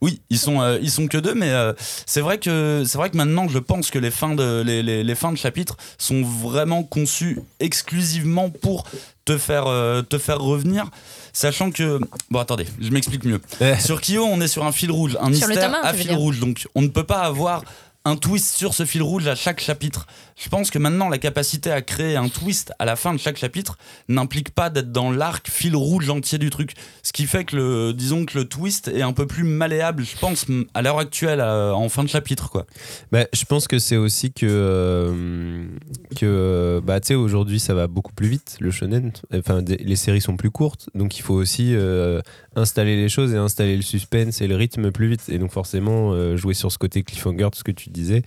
Oui, 0.01 0.21
ils 0.29 0.39
sont, 0.39 0.61
euh, 0.61 0.79
ils 0.83 0.91
sont 0.91 1.07
que 1.07 1.17
deux, 1.17 1.33
mais 1.33 1.49
euh, 1.49 1.73
c'est 2.05 2.21
vrai 2.21 2.37
que 2.37 2.83
c'est 2.87 2.99
vrai 2.99 3.09
que 3.09 3.17
maintenant, 3.17 3.49
je 3.49 3.59
pense 3.59 3.91
que 3.91 3.99
les 3.99 4.11
fins 4.11 4.35
de 4.35 4.61
les, 4.67 4.83
les- 4.83 5.03
les 5.03 5.15
fins 5.15 5.33
de 5.33 5.39
chapitre 5.39 5.79
sont 5.97 6.21
vraiment 6.23 6.83
conçues 6.83 7.39
exclusivement 7.59 8.51
pour 8.51 8.85
te 9.25 9.39
faire 9.39 9.65
euh, 9.67 10.03
te 10.03 10.19
faire 10.19 10.41
revenir, 10.41 10.91
sachant 11.33 11.71
que 11.71 12.01
bon, 12.31 12.39
attendez, 12.39 12.67
je 12.81 12.91
m'explique 12.91 13.25
mieux. 13.25 13.41
Sur 13.81 14.03
Kyo, 14.03 14.25
on 14.25 14.43
est 14.43 14.49
sur 14.49 14.67
un 14.67 14.73
fil 14.73 14.91
rouge, 14.91 15.17
un 15.21 15.33
Sur 15.33 15.47
le 15.49 15.55
mystère 15.55 15.71
tome 15.73 15.81
un, 15.83 15.87
à 15.87 15.91
tu 15.93 15.97
veux 15.97 16.03
fil 16.03 16.09
dire. 16.11 16.19
rouge, 16.19 16.39
donc 16.41 16.67
on 16.75 16.83
ne 16.83 16.89
peut 16.89 17.05
pas 17.05 17.21
avoir 17.21 17.63
un 18.07 18.17
twist 18.17 18.55
sur 18.55 18.75
ce 18.75 18.85
fil 18.85 19.03
rouge 19.03 19.27
à 19.29 19.35
chaque 19.35 19.61
chapitre. 19.61 20.07
Je 20.37 20.49
pense 20.51 20.71
que 20.71 20.79
maintenant, 20.79 21.09
la 21.09 21.17
capacité 21.17 21.71
à 21.71 21.81
créer 21.81 22.17
un 22.17 22.29
twist 22.29 22.73
à 22.79 22.85
la 22.85 22.97
fin 22.97 23.15
de 23.15 23.19
chaque 23.19 23.39
chapitre 23.39 23.79
n'implique 24.09 24.51
pas 24.51 24.69
d'être 24.69 24.93
dans 24.93 25.11
l'arc 25.11 25.49
fil 25.49 25.75
rouge 25.75 26.11
entier 26.11 26.37
du 26.37 26.51
truc. 26.51 26.73
Ce 27.03 27.13
qui 27.13 27.25
fait 27.25 27.45
que, 27.45 27.57
le, 27.57 27.93
disons 27.95 28.27
que 28.27 28.37
le 28.37 28.45
twist 28.45 28.89
est 28.89 29.01
un 29.01 29.15
peu 29.15 29.27
plus 29.27 29.45
malléable, 29.45 30.05
je 30.05 30.19
pense, 30.19 30.45
à 30.75 30.83
l'heure 30.83 30.99
actuelle, 30.99 31.41
euh, 31.41 31.73
en 31.73 31.89
fin 31.89 32.03
de 32.05 32.09
chapitre. 32.09 32.51
Quoi. 32.51 32.67
Bah, 33.11 33.27
je 33.33 33.45
pense 33.47 33.69
que 33.69 33.79
c'est 33.79 33.97
aussi 33.97 34.33
que, 34.33 34.45
euh, 34.49 35.67
que 36.15 36.27
euh, 36.27 36.81
bah, 36.83 37.01
tu 37.01 37.09
sais, 37.09 37.15
aujourd'hui, 37.15 37.59
ça 37.59 37.73
va 37.73 37.87
beaucoup 37.87 38.13
plus 38.13 38.29
vite, 38.29 38.57
le 38.61 38.71
shonen. 38.71 39.13
Enfin, 39.33 39.63
les 39.67 39.97
séries 39.97 40.21
sont 40.21 40.37
plus 40.37 40.51
courtes, 40.51 40.91
donc 40.95 41.19
il 41.19 41.23
faut 41.23 41.35
aussi 41.35 41.75
installer 42.55 42.97
les 42.97 43.09
choses 43.09 43.33
et 43.33 43.39
installer 43.39 43.77
le 43.77 43.83
suspense 43.83 44.43
et 44.43 44.47
le 44.47 44.57
rythme 44.57 44.91
plus 44.91 45.09
vite. 45.09 45.23
Et 45.29 45.39
donc, 45.39 45.53
forcément, 45.53 46.37
jouer 46.37 46.55
sur 46.55 46.71
ce 46.71 46.77
côté 46.77 47.03
cliffhanger, 47.03 47.49
tout 47.51 47.59
ce 47.59 47.65
que 47.65 47.73
tu 47.73 47.89
disais, 47.95 48.23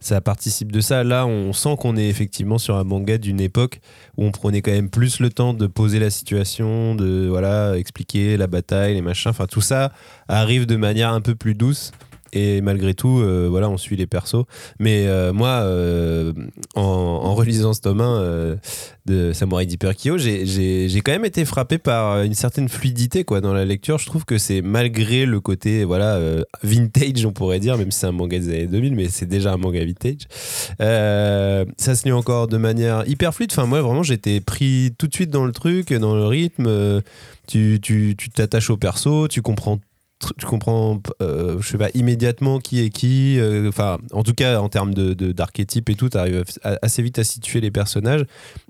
ça 0.00 0.20
participe 0.20 0.70
de 0.70 0.80
ça. 0.80 1.04
Là, 1.04 1.26
on 1.26 1.52
sent 1.52 1.76
qu'on 1.78 1.96
est 1.96 2.08
effectivement 2.08 2.58
sur 2.58 2.76
un 2.76 2.84
manga 2.84 3.18
d'une 3.18 3.40
époque 3.40 3.80
où 4.16 4.24
on 4.24 4.30
prenait 4.30 4.62
quand 4.62 4.72
même 4.72 4.90
plus 4.90 5.20
le 5.20 5.30
temps 5.30 5.54
de 5.54 5.66
poser 5.66 5.98
la 5.98 6.10
situation, 6.10 6.94
de 6.94 7.26
voilà, 7.28 7.76
expliquer 7.78 8.36
la 8.36 8.46
bataille, 8.46 8.94
les 8.94 9.02
machins. 9.02 9.30
Enfin, 9.30 9.46
tout 9.46 9.60
ça 9.60 9.92
arrive 10.28 10.66
de 10.66 10.76
manière 10.76 11.12
un 11.12 11.20
peu 11.20 11.34
plus 11.34 11.54
douce. 11.54 11.92
Et 12.32 12.60
malgré 12.62 12.94
tout, 12.94 13.20
euh, 13.20 13.46
voilà, 13.50 13.68
on 13.68 13.76
suit 13.76 13.96
les 13.96 14.06
persos. 14.06 14.44
Mais 14.78 15.06
euh, 15.06 15.32
moi, 15.32 15.48
euh, 15.62 16.32
en, 16.74 17.34
relisant 17.34 17.72
ce 17.74 17.80
tome 17.80 18.00
1 18.00 18.56
de 19.06 19.32
Samurai 19.32 19.66
Deeper 19.66 19.94
Kyo, 19.96 20.16
j'ai- 20.18 21.00
quand 21.04 21.12
même 21.12 21.24
été 21.24 21.44
frappé 21.44 21.78
par 21.78 22.22
une 22.22 22.34
certaine 22.34 22.68
fluidité 22.68 23.24
quoi, 23.24 23.40
dans 23.40 23.52
la 23.52 23.64
lecture. 23.64 23.98
Je 23.98 24.06
trouve 24.06 24.24
que 24.24 24.38
c'est 24.38 24.62
malgré 24.62 25.26
le 25.26 25.40
côté 25.40 25.84
voilà, 25.84 26.18
vintage, 26.62 27.24
on 27.26 27.32
pourrait 27.32 27.58
dire, 27.60 27.76
même 27.76 27.90
si 27.90 27.98
c'est 28.00 28.06
un 28.06 28.12
manga 28.12 28.38
des 28.38 28.48
années 28.48 28.66
2000, 28.66 28.94
mais 28.94 29.08
c'est 29.08 29.26
déjà 29.26 29.52
un 29.52 29.56
manga 29.56 29.84
vintage. 29.84 30.28
Ça 30.78 31.94
se 31.94 32.04
lit 32.04 32.12
encore 32.12 32.48
de 32.48 32.56
manière 32.56 33.06
hyper 33.08 33.34
fluide. 33.34 33.50
Enfin, 33.52 33.66
moi, 33.66 33.80
vraiment, 33.82 34.02
j'étais 34.02 34.40
pris 34.40 34.94
tout 34.98 35.06
de 35.06 35.14
suite 35.14 35.30
dans 35.30 35.44
le 35.44 35.52
truc, 35.52 35.92
dans 35.92 36.14
le 36.14 36.26
rythme. 36.26 37.02
Tu 37.48 37.80
tu- 37.82 38.14
tu 38.16 38.30
t'attaches 38.30 38.70
au 38.70 38.76
perso, 38.76 39.26
tu 39.28 39.42
comprends 39.42 39.80
tu 40.38 40.46
comprends 40.46 41.00
euh, 41.20 41.56
je 41.60 41.68
sais 41.68 41.78
pas 41.78 41.88
immédiatement 41.94 42.58
qui 42.60 42.80
est 42.84 42.90
qui 42.90 43.38
euh, 43.38 43.68
enfin 43.68 43.98
en 44.12 44.22
tout 44.22 44.34
cas 44.34 44.60
en 44.60 44.68
termes 44.68 44.94
de 44.94 45.14
de- 45.14 45.32
et 45.90 45.94
tout 45.94 46.08
tu 46.08 46.16
arrives 46.18 46.44
assez 46.82 47.02
vite 47.02 47.18
à 47.18 47.24
situer 47.24 47.60
les 47.60 47.70
personnages 47.70 48.24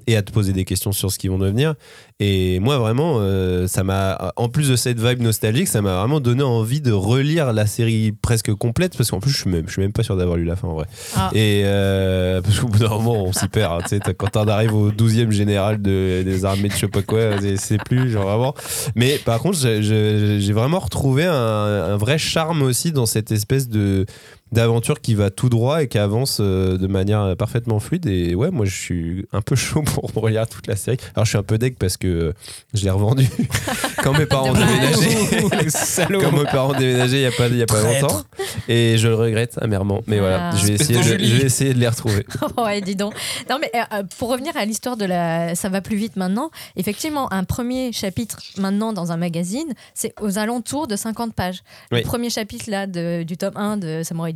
et 0.06 0.16
à 0.16 0.22
te 0.22 0.32
poser 0.32 0.52
des 0.52 0.64
questions 0.64 0.92
sur 0.92 1.10
ce 1.12 1.18
qu'ils 1.18 1.30
vont 1.30 1.38
devenir. 1.38 1.74
Et 2.20 2.60
moi 2.60 2.78
vraiment 2.78 3.16
euh, 3.20 3.66
ça 3.66 3.82
m'a 3.84 4.32
en 4.36 4.48
plus 4.48 4.68
de 4.68 4.76
cette 4.76 5.00
vibe 5.00 5.22
nostalgique 5.22 5.66
ça 5.66 5.82
m'a 5.82 5.96
vraiment 5.98 6.20
donné 6.20 6.42
envie 6.44 6.80
de 6.80 6.92
relire 6.92 7.52
la 7.52 7.66
série 7.66 8.12
presque 8.12 8.52
complète 8.54 8.96
parce 8.96 9.10
qu'en 9.10 9.18
plus 9.18 9.30
je 9.32 9.38
suis 9.40 9.50
même 9.50 9.64
je 9.66 9.72
suis 9.72 9.82
même 9.82 9.92
pas 9.92 10.02
sûr 10.04 10.16
d'avoir 10.16 10.36
lu 10.36 10.44
la 10.44 10.54
fin 10.54 10.68
en 10.68 10.74
vrai. 10.74 10.86
Ah. 11.16 11.30
et 11.34 11.62
euh, 11.64 12.40
parce 12.40 12.60
qu'au 12.60 12.68
bout 12.68 12.78
d'un 12.78 12.88
moment 12.90 13.24
on 13.24 13.32
s'y 13.32 13.48
perd 13.48 13.72
hein, 13.72 13.78
tu 13.82 13.88
sais 13.88 13.98
t'as- 14.00 14.14
quand 14.14 14.36
on 14.36 14.46
arrive 14.46 14.74
au 14.74 14.90
12e 14.92 15.30
général 15.30 15.82
de, 15.82 16.22
des 16.22 16.44
armées 16.44 16.68
de 16.68 16.74
je 16.74 16.78
sais 16.78 16.88
pas 16.88 17.02
quoi 17.02 17.40
c'est- 17.40 17.56
c'est 17.56 17.78
plus 17.82 18.10
genre 18.10 18.24
vraiment. 18.26 18.54
Mais 18.94 19.18
par 19.24 19.40
contre, 19.40 19.58
j'ai- 19.58 20.52
vraiment 20.52 20.78
retrouvé 20.80 21.24
un, 21.24 21.32
un 21.34 21.96
vrai 21.96 22.18
charme 22.18 22.62
aussi 22.62 22.92
dans 22.92 23.06
cette 23.06 23.32
espèce 23.32 23.68
de 23.68 24.04
d'aventure 24.52 25.00
qui 25.00 25.14
va 25.14 25.30
tout 25.30 25.48
droit 25.48 25.82
et 25.82 25.88
qui 25.88 25.98
avance 25.98 26.38
euh, 26.40 26.76
de 26.78 26.86
manière 26.86 27.34
parfaitement 27.36 27.80
fluide. 27.80 28.06
Et 28.06 28.34
ouais, 28.34 28.50
moi 28.50 28.66
je 28.66 28.74
suis 28.74 29.26
un 29.32 29.40
peu 29.40 29.56
chaud 29.56 29.82
pour 29.82 30.10
relire 30.14 30.46
toute 30.48 30.66
la 30.66 30.76
série. 30.76 30.98
Alors 31.14 31.24
je 31.24 31.30
suis 31.30 31.38
un 31.38 31.42
peu 31.42 31.58
deg 31.58 31.76
parce 31.78 31.96
que 31.96 32.06
euh, 32.06 32.32
je 32.74 32.84
l'ai 32.84 32.90
revendu 32.90 33.26
quand 34.02 34.16
mes 34.18 34.26
parents 34.26 34.52
déménagé. 34.52 35.08
quand 36.20 36.32
mes 36.32 36.44
parents 36.44 36.72
déménagé 36.74 37.16
il 37.18 37.22
y 37.22 37.26
a 37.26 37.32
pas 37.32 37.48
y 37.48 37.62
a 37.62 37.66
pas 37.66 37.82
longtemps. 37.82 38.22
Et 38.68 38.96
je 38.98 39.08
le 39.08 39.14
regrette 39.14 39.58
amèrement. 39.60 40.00
Mais 40.06 40.18
voilà, 40.18 40.50
Ah. 40.50 40.56
je 40.56 40.66
vais, 40.66 40.74
essayer 40.74 40.98
de 40.98 41.24
je 41.24 41.36
vais 41.36 41.44
essayer 41.46 41.74
de 41.74 41.78
les 41.78 41.88
retrouver. 41.88 42.26
ouais, 42.58 42.80
dis 42.80 42.96
donc. 42.96 43.14
Non, 43.50 43.58
mais 43.60 43.70
euh, 43.74 43.98
euh, 43.98 44.02
pour 44.18 44.28
revenir 44.30 44.56
à 44.56 44.64
l'histoire 44.64 44.96
de 44.96 45.04
la. 45.04 45.54
Ça 45.54 45.68
va 45.68 45.80
plus 45.80 45.96
vite 45.96 46.16
maintenant. 46.16 46.50
Effectivement, 46.76 47.32
un 47.32 47.44
premier 47.44 47.92
chapitre 47.92 48.38
maintenant 48.58 48.92
dans 48.92 49.12
un 49.12 49.16
magazine, 49.16 49.72
c'est 49.94 50.14
aux 50.20 50.38
alentours 50.38 50.86
de 50.86 50.96
50 50.96 51.34
pages. 51.34 51.62
Oui. 51.90 51.98
Le 51.98 52.04
premier 52.04 52.30
chapitre 52.30 52.64
là 52.70 52.86
de- 52.86 53.22
du 53.22 53.36
tome 53.36 53.56
1 53.56 53.76
de 53.76 54.02
Samurai 54.02 54.32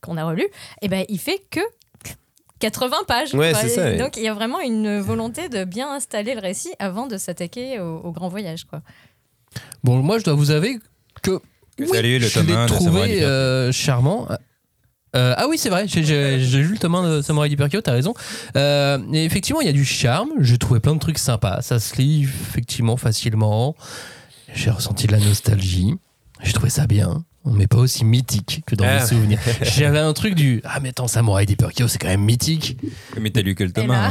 Qu'on 0.00 0.16
a 0.16 0.24
relu, 0.24 0.46
et 0.82 0.88
ben, 0.88 1.04
il 1.08 1.18
fait 1.18 1.42
que 1.50 1.60
80 2.60 2.96
pages. 3.08 3.34
Ouais, 3.34 3.52
quoi. 3.52 3.68
ça. 3.68 3.94
Donc 3.96 4.16
il 4.16 4.22
y 4.22 4.28
a 4.28 4.34
vraiment 4.34 4.60
une 4.60 5.00
volonté 5.00 5.48
de 5.48 5.64
bien 5.64 5.90
installer 5.92 6.34
le 6.34 6.40
récit 6.40 6.72
avant 6.78 7.06
de 7.06 7.16
s'attaquer 7.16 7.80
au, 7.80 7.98
au 7.98 8.12
grand 8.12 8.28
voyage. 8.28 8.64
Quoi. 8.64 8.82
Bon, 9.82 9.96
moi, 10.02 10.18
je 10.18 10.24
dois 10.24 10.34
vous 10.34 10.50
avouer 10.50 10.78
que 11.22 11.40
oui, 11.78 11.88
Salut, 11.88 12.18
le 12.18 12.26
je 12.26 12.40
l'ai 12.40 12.52
1 12.52 12.66
de 12.66 12.68
Samurai 12.70 12.88
trouvé 13.06 13.22
euh, 13.24 13.72
charmant. 13.72 14.28
Euh, 15.16 15.34
ah 15.36 15.46
oui, 15.48 15.58
c'est 15.58 15.70
vrai, 15.70 15.86
j'ai- 15.88 16.02
lu 16.38 16.72
le 16.72 16.78
tome 16.78 16.94
1 16.94 17.16
de 17.16 17.22
Samurai 17.22 17.48
Deeper 17.48 17.68
Kyo, 17.68 17.80
t'as 17.80 17.92
raison. 17.92 18.14
Euh, 18.56 18.98
et 19.12 19.24
effectivement, 19.24 19.60
il 19.60 19.66
y 19.66 19.70
a 19.70 19.72
du 19.72 19.84
charme, 19.84 20.30
j'ai 20.40 20.58
trouvé 20.58 20.78
plein 20.78 20.94
de 20.94 21.00
trucs 21.00 21.18
sympas, 21.18 21.62
ça 21.62 21.80
se 21.80 21.96
lit 21.96 22.22
effectivement 22.24 22.96
facilement. 22.96 23.74
J'ai 24.54 24.70
ressenti 24.70 25.06
de 25.06 25.12
la 25.12 25.18
nostalgie, 25.18 25.94
j'ai 26.42 26.52
trouvé 26.52 26.70
ça 26.70 26.86
bien. 26.86 27.24
Mais 27.46 27.66
pas 27.66 27.78
aussi 27.78 28.04
mythique 28.04 28.62
que 28.66 28.74
dans 28.74 28.84
Ah. 28.86 29.00
mes 29.00 29.06
souvenirs. 29.06 29.38
J'avais 29.62 29.98
un 29.98 30.12
truc 30.12 30.34
du 30.34 30.60
Ah, 30.62 30.78
mais 30.82 30.90
attends, 30.90 31.08
Samurai 31.08 31.46
Deeper 31.46 31.70
Kyo, 31.72 31.88
c'est 31.88 31.96
quand 31.96 32.08
même 32.08 32.20
mythique. 32.20 32.76
Mais 33.18 33.30
t'as 33.30 33.40
lu 33.40 33.54
que 33.54 33.64
le 33.64 33.72
tome 33.72 33.84
Et 33.84 33.88
là- 33.88 34.10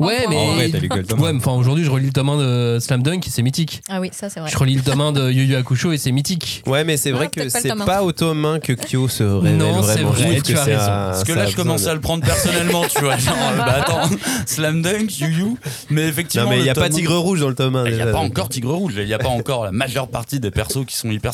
1. 0.00 0.04
Ouais, 0.04 0.26
mais. 0.28 0.36
En 0.36 0.54
vrai, 0.54 0.68
t'as 0.68 0.78
lu 0.78 0.88
que 0.88 0.96
le 0.98 1.04
tome 1.04 1.20
Ouais, 1.20 1.32
mais 1.32 1.38
enfin, 1.38 1.52
aujourd'hui, 1.52 1.84
je 1.84 1.90
relis 1.90 2.06
le 2.06 2.12
tome 2.12 2.30
1 2.30 2.36
de 2.36 2.78
Slam 2.80 3.02
Dunk 3.04 3.24
et 3.26 3.30
c'est 3.30 3.42
mythique. 3.42 3.80
Ah 3.88 4.00
oui, 4.00 4.10
ça 4.12 4.28
c'est 4.28 4.40
vrai. 4.40 4.50
Je 4.50 4.58
relis 4.58 4.74
le 4.74 4.82
tome 4.82 5.00
1 5.00 5.12
de 5.12 5.30
Yu 5.30 5.44
Yu 5.44 5.54
Hakusho 5.54 5.92
et 5.92 5.98
c'est 5.98 6.10
mythique. 6.10 6.64
Ouais, 6.66 6.82
mais 6.82 6.96
c'est 6.96 7.10
Ah, 7.12 7.16
vrai 7.16 7.28
que 7.28 7.40
pas 7.44 7.48
c'est 7.60 7.74
pas 7.86 8.02
au 8.02 8.10
tome 8.10 8.44
1 8.44 8.58
que 8.58 8.72
Kyo 8.72 9.06
se 9.08 9.22
révèle 9.22 9.56
Non, 9.56 9.80
c'est 9.84 9.92
vraiment. 10.02 10.10
Vrai, 10.10 10.24
trouve 10.24 10.42
tu 10.42 10.56
as 10.58 10.64
raison. 10.64 10.78
Parce 10.78 11.24
que 11.24 11.32
là, 11.32 11.46
je 11.46 11.54
commence 11.54 11.86
à 11.86 11.94
le 11.94 12.00
prendre 12.00 12.24
personnellement, 12.24 12.82
tu 12.88 13.00
vois. 13.00 13.16
Genre, 13.18 13.36
euh, 13.52 13.56
bah 13.56 13.82
attends, 13.82 14.10
Slam 14.46 14.82
Dunk, 14.82 15.16
Yu 15.20 15.28
Yu. 15.28 15.44
Mais 15.90 16.08
effectivement. 16.08 16.46
Non, 16.46 16.50
mais 16.50 16.58
il 16.58 16.64
n'y 16.64 16.70
a 16.70 16.74
pas 16.74 16.88
Tigre 16.88 17.16
Rouge 17.18 17.38
dans 17.40 17.48
le 17.48 17.54
tome 17.54 17.76
1. 17.76 17.86
Il 17.86 17.94
n'y 17.94 18.00
a 18.02 18.06
pas 18.06 18.18
encore 18.18 18.48
Tigre 18.48 18.74
Rouge, 18.74 18.94
il 18.98 19.06
n'y 19.06 19.14
a 19.14 19.18
pas 19.18 19.28
encore 19.28 19.64
la 19.64 19.70
majeure 19.70 20.08
partie 20.08 20.40
des 20.40 20.50
persos 20.50 20.84
qui 20.84 20.96
sont 20.96 21.10
hyper. 21.10 21.30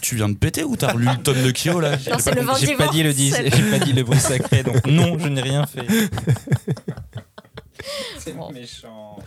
Tu 0.00 0.16
viens 0.16 0.28
de 0.28 0.34
péter 0.34 0.63
ou 0.64 0.76
t'as 0.76 0.92
relu 0.92 1.06
le 1.06 1.22
tome 1.22 1.42
de 1.42 1.50
Kyo 1.50 1.80
là 1.80 1.96
J'ai 1.98 2.76
pas 2.76 2.88
dit 2.88 3.02
le 3.02 3.12
10, 3.12 3.36
j'ai 3.44 3.70
pas 3.70 3.84
dit 3.84 3.92
le 3.92 4.02
bruit 4.02 4.18
sacré, 4.18 4.62
donc 4.62 4.84
non, 4.86 5.18
je 5.18 5.28
n'ai 5.28 5.42
rien 5.42 5.66
fait. 5.66 5.86
C'est 8.18 8.32
Bon. 8.36 8.50
méchant. 8.50 9.18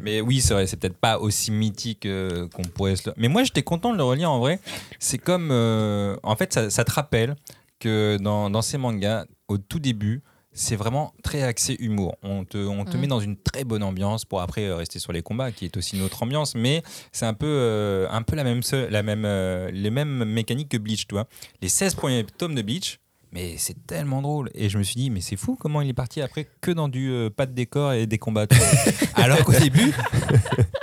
Mais 0.00 0.20
oui, 0.20 0.40
c'est 0.40 0.54
vrai, 0.54 0.66
c'est 0.66 0.76
peut-être 0.76 0.96
pas 0.96 1.18
aussi 1.18 1.50
mythique 1.50 2.06
euh, 2.06 2.48
qu'on 2.48 2.62
pourrait 2.62 2.96
se 2.96 3.08
le... 3.08 3.14
Mais 3.16 3.28
moi, 3.28 3.42
j'étais 3.44 3.62
content 3.62 3.92
de 3.92 3.96
le 3.96 4.04
relire 4.04 4.30
en 4.30 4.38
vrai. 4.38 4.60
C'est 4.98 5.18
comme. 5.18 5.50
euh, 5.50 6.16
en 6.22 6.36
fait, 6.36 6.52
ça, 6.52 6.70
ça 6.70 6.84
te 6.84 6.92
rappelle 6.92 7.36
que 7.80 8.16
dans, 8.20 8.50
dans 8.50 8.62
ces 8.62 8.78
mangas, 8.78 9.24
au 9.48 9.58
tout 9.58 9.78
début, 9.78 10.22
c'est 10.52 10.76
vraiment 10.76 11.12
très 11.22 11.42
axé 11.42 11.76
humour. 11.78 12.16
On 12.22 12.44
te, 12.44 12.58
on 12.58 12.84
te 12.84 12.96
met 12.96 13.06
dans 13.06 13.20
une 13.20 13.36
très 13.36 13.64
bonne 13.64 13.82
ambiance 13.82 14.24
pour 14.24 14.40
après 14.40 14.66
euh, 14.66 14.76
rester 14.76 14.98
sur 14.98 15.12
les 15.12 15.22
combats, 15.22 15.50
qui 15.50 15.64
est 15.64 15.76
aussi 15.76 15.96
une 15.96 16.02
autre 16.02 16.22
ambiance, 16.22 16.54
mais 16.54 16.82
c'est 17.10 17.26
un 17.26 17.34
peu, 17.34 17.46
euh, 17.46 18.06
un 18.10 18.22
peu 18.22 18.36
la 18.36 18.44
même, 18.44 18.60
la 18.90 19.02
même, 19.02 19.24
euh, 19.24 19.70
les 19.70 19.90
mêmes 19.90 20.24
mécaniques 20.24 20.68
que 20.68 20.76
Bleach, 20.76 21.06
tu 21.06 21.14
vois. 21.14 21.26
Les 21.60 21.68
16 21.68 21.94
premiers 21.94 22.24
tomes 22.24 22.54
de 22.54 22.62
Bleach, 22.62 22.98
mais 23.32 23.54
c'est 23.56 23.86
tellement 23.86 24.20
drôle. 24.20 24.50
Et 24.54 24.68
je 24.68 24.76
me 24.76 24.82
suis 24.82 24.96
dit, 24.96 25.10
mais 25.10 25.20
c'est 25.22 25.36
fou 25.36 25.56
comment 25.58 25.80
il 25.80 25.88
est 25.88 25.94
parti 25.94 26.20
après 26.20 26.46
que 26.60 26.70
dans 26.70 26.88
du 26.88 27.10
euh, 27.10 27.30
pas 27.30 27.46
de 27.46 27.52
décor 27.52 27.94
et 27.94 28.06
des 28.06 28.18
combats. 28.18 28.46
Alors 29.14 29.42
qu'au 29.44 29.52
début, 29.52 29.92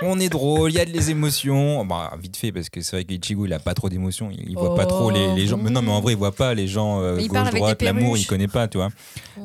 on 0.02 0.18
est 0.18 0.28
drôle, 0.28 0.70
il 0.70 0.74
y 0.74 0.80
a 0.80 0.84
des 0.84 1.10
émotions. 1.10 1.84
Bah, 1.84 2.12
vite 2.20 2.36
fait, 2.36 2.50
parce 2.50 2.68
que 2.68 2.80
c'est 2.80 2.96
vrai 2.96 3.04
qu'Ichigo, 3.04 3.46
il 3.46 3.52
a 3.52 3.60
pas 3.60 3.74
trop 3.74 3.88
d'émotions. 3.88 4.30
Il, 4.32 4.50
il 4.50 4.56
voit 4.56 4.74
pas 4.74 4.86
trop 4.86 5.10
les, 5.10 5.34
les 5.34 5.46
gens. 5.46 5.58
Mais 5.58 5.70
non, 5.70 5.82
mais 5.82 5.92
en 5.92 6.00
vrai, 6.00 6.14
il 6.14 6.18
voit 6.18 6.34
pas 6.34 6.54
les 6.54 6.66
gens 6.66 7.00
euh, 7.00 7.16
Mais 7.16 7.24
il 7.24 7.30
parle 7.30 7.44
gauche, 7.44 7.50
avec 7.50 7.60
droite, 7.62 7.80
des 7.80 7.86
l'amour, 7.86 8.16
il 8.16 8.26
connaît 8.26 8.48
pas, 8.48 8.66
tu 8.66 8.78
vois. 8.78 8.90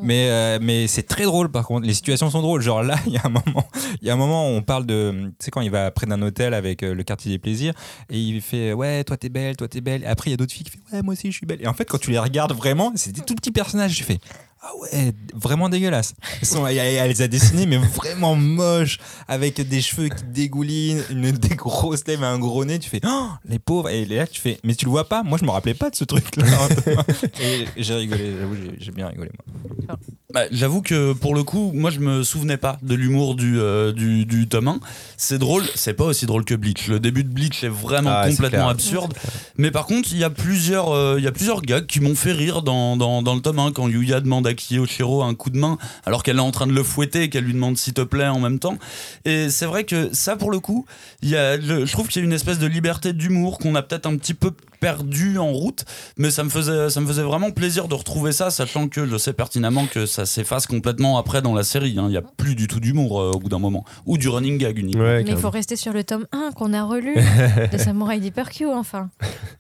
Mais, 0.02 0.30
euh, 0.30 0.60
mais 0.62 0.88
c'est 0.88 1.04
très 1.04 1.24
drôle 1.24 1.50
par 1.50 1.66
contre. 1.66 1.86
Les 1.86 1.94
situations 1.94 2.30
sont 2.30 2.42
drôles. 2.42 2.62
Genre 2.62 2.84
là, 2.84 2.96
il 3.06 3.14
y 3.14 3.18
a 3.18 3.22
un 3.24 3.30
moment, 3.30 3.68
il 4.02 4.08
y 4.08 4.10
a 4.10 4.14
un 4.14 4.18
moment 4.18 4.50
où 4.50 4.54
on 4.54 4.62
parle 4.62 4.86
de. 4.86 5.32
Tu 5.40 5.46
sais, 5.46 5.52
quand 5.52 5.62
il 5.62 5.72
va 5.72 5.92
près 5.92 6.08
d'un 6.08 6.22
hôtel 6.22 6.54
avec 6.54 6.84
euh, 6.84 6.94
le 6.94 7.04
quartier 7.04 7.32
des 7.32 7.40
plaisirs 7.40 7.74
et 8.10 8.20
il 8.20 8.42
fait 8.42 8.74
Ouais, 8.74 9.04
toi 9.04 9.18
t'es 9.18 9.30
belle, 9.30 9.56
toi 9.56 9.68
t'es 9.68 9.82
belle. 9.82 10.04
Et 10.04 10.08
après, 10.08 10.30
il 10.30 10.32
y 10.32 10.34
a 10.34 10.38
d'autres 10.38 10.54
filles 10.54 10.66
qui 10.66 10.72
font 10.72 10.80
Ouais, 10.92 11.02
moi 11.02 11.14
aussi 11.14 11.32
je 11.32 11.38
suis 11.38 11.46
belle. 11.46 11.62
Et 11.62 11.68
en 11.68 11.74
fait, 11.74 11.86
quand 11.86 12.00
tu 12.00 12.12
les 12.12 12.20
regardes 12.20 12.54
vraiment, 12.54 12.92
c'est 12.96 13.12
des 13.12 13.22
tout 13.22 13.36
petits 13.36 13.52
personnages. 13.52 13.92
Je 13.98 14.04
fais 14.04 14.20
Ah 14.68 14.72
ouais, 14.82 15.14
vraiment 15.36 15.70
dégueulasse. 15.70 16.16
Elles 16.42 16.48
sont, 16.48 16.66
elle, 16.66 16.78
elle 16.80 17.08
les 17.10 17.22
a 17.22 17.28
dessinés, 17.28 17.68
mais 17.68 17.78
vraiment 17.78 18.34
moches, 18.36 18.98
avec 19.28 19.62
des 19.62 19.80
cheveux 19.80 20.10
qui 20.10 20.24
dégoulinent, 20.34 21.04
une, 21.12 21.32
des 21.34 21.56
grosses 21.56 22.08
lèvres 22.08 22.24
et 22.24 22.28
un 22.28 22.40
gros 22.40 22.66
nez. 22.66 22.80
Tu 22.80 22.90
fais 22.90 23.00
Oh, 23.06 23.28
les 23.48 23.60
pauvres. 23.60 23.90
Et 23.90 24.06
là, 24.06 24.26
tu 24.26 24.42
fais 24.42 24.58
Mais 24.64 24.74
tu 24.74 24.86
le 24.86 24.92
vois 24.92 25.08
pas 25.08 25.22
Moi, 25.22 25.38
je 25.40 25.46
me 25.46 25.52
rappelais 25.52 25.76
pas 25.76 25.92
de 25.92 25.96
ce 25.96 26.04
truc-là. 26.04 26.46
et 27.42 27.66
j'ai 27.78 27.94
rigolé, 27.94 28.34
j'avoue, 28.40 28.56
j'ai- 28.80 28.92
bien 28.92 29.08
rigolé, 29.10 29.30
moi. 29.38 29.98
Bah, 30.34 30.42
J'avoue 30.52 30.82
que 30.82 31.14
pour 31.14 31.34
le 31.34 31.44
coup, 31.44 31.72
moi 31.74 31.92
je 31.92 32.00
me 32.02 32.22
souvenais 32.24 32.58
pas 32.58 32.78
de 32.82 32.94
l'humour 32.94 33.36
du, 33.36 33.58
euh, 33.58 33.94
du, 33.94 34.26
du 34.26 34.48
tome 34.50 34.68
1. 34.68 34.80
C'est 35.16 35.38
drôle, 35.38 35.64
c'est 35.76 35.94
pas 35.94 36.04
aussi 36.04 36.26
drôle 36.26 36.44
que 36.44 36.56
Bleach. 36.56 36.88
Le 36.88 37.00
début 37.00 37.24
de 37.24 37.30
Bleach 37.30 37.64
est 37.64 37.70
vraiment 37.70 38.10
Ah, 38.14 38.28
complètement 38.30 38.68
absurde. 38.68 39.14
Mais 39.58 39.72
par 39.72 39.86
contre, 39.86 40.10
il 40.12 40.18
y 40.18 40.26
a 40.26 40.30
plusieurs, 40.30 40.92
euh, 40.92 41.16
il 41.20 41.24
y 41.24 41.28
a 41.28 41.32
plusieurs 41.32 41.62
gags 41.62 41.86
qui 41.86 42.02
m'ont 42.02 42.16
fait 42.16 42.34
rire 42.34 42.64
dans, 42.64 42.98
dans, 42.98 43.22
dans 43.22 43.34
le 43.36 43.40
tome 43.42 43.60
1 43.60 43.72
quand 43.72 43.88
Yuya 43.88 44.20
demande 44.20 44.46
à 44.46 44.54
Kiyoshiro 44.56 45.24
un 45.24 45.36
coup 45.36 45.50
de 45.50 45.58
main 45.58 45.78
alors 46.06 46.24
qu'elle 46.24 46.38
est 46.38 46.42
en 46.42 46.52
train 46.52 46.68
de 46.68 46.74
le 46.74 46.84
fouetter 46.84 47.24
et 47.24 47.30
qu'elle 47.30 47.44
lui 47.46 47.54
demande 47.54 47.78
s'il 47.78 47.94
te 47.94 48.02
plaît 48.02 48.28
en 48.28 48.40
même 48.40 48.60
temps. 48.60 48.78
Et 49.26 49.50
c'est 49.50 49.66
vrai 49.66 49.84
que 49.84 50.10
ça, 50.14 50.36
pour 50.36 50.52
le 50.52 50.60
coup, 50.60 50.86
il 51.22 51.30
y 51.30 51.36
a, 51.38 51.60
je, 51.60 51.86
je 51.86 51.92
trouve 51.92 52.08
qu'il 52.08 52.22
y 52.22 52.24
a 52.24 52.26
une 52.26 52.34
espèce 52.34 52.60
de 52.60 52.68
liberté 52.68 53.14
d'humour 53.14 53.58
qu'on 53.60 53.76
a 53.76 53.82
peut-être 53.82 54.06
un 54.08 54.18
petit 54.18 54.34
peu 54.34 54.52
perdu 54.82 55.38
en 55.40 55.52
route, 55.52 55.84
mais 56.18 56.30
ça 56.30 56.44
me 56.44 56.50
faisait, 56.50 56.90
ça 56.90 57.02
me 57.02 57.08
faisait 57.08 57.24
vraiment 57.24 57.50
plaisir 57.50 57.88
de 57.88 57.96
retrouver 57.96 58.32
ça, 58.32 58.52
sachant 58.52 58.88
que 58.88 59.08
je 59.08 59.18
sais 59.18 59.34
pertinemment 59.34 59.88
que 59.88 60.06
ça 60.06 60.26
s'efface 60.26 60.68
complètement 60.68 61.18
après 61.18 61.42
dans 61.42 61.56
la 61.56 61.64
série. 61.64 61.96
hein. 61.98 62.04
Il 62.08 62.12
n'y 62.12 62.18
a 62.18 62.22
plus 62.22 62.54
du 62.56 62.68
tout 62.68 62.80
d'humour 62.80 63.20
euh, 63.20 63.32
au 63.34 63.40
bout 63.40 63.50
d'un 63.50 63.58
moment, 63.58 63.84
ou 64.06 64.18
du 64.18 64.28
running 64.30 64.58
gag 64.60 64.78
uniquement. 64.78 65.02
Ouais, 65.04 65.24
Mais 65.24 65.32
il 65.32 65.38
faut 65.38 65.50
rester 65.50 65.76
sur 65.76 65.92
le 65.94 66.04
tome 66.04 66.28
1 66.34 66.52
qu'on 66.56 66.74
a 66.74 66.84
relu 66.84 67.16
de 67.72 67.78
Samurai 67.78 68.20
Deeper 68.20 68.50
Q, 68.52 68.68
enfin. 68.68 69.10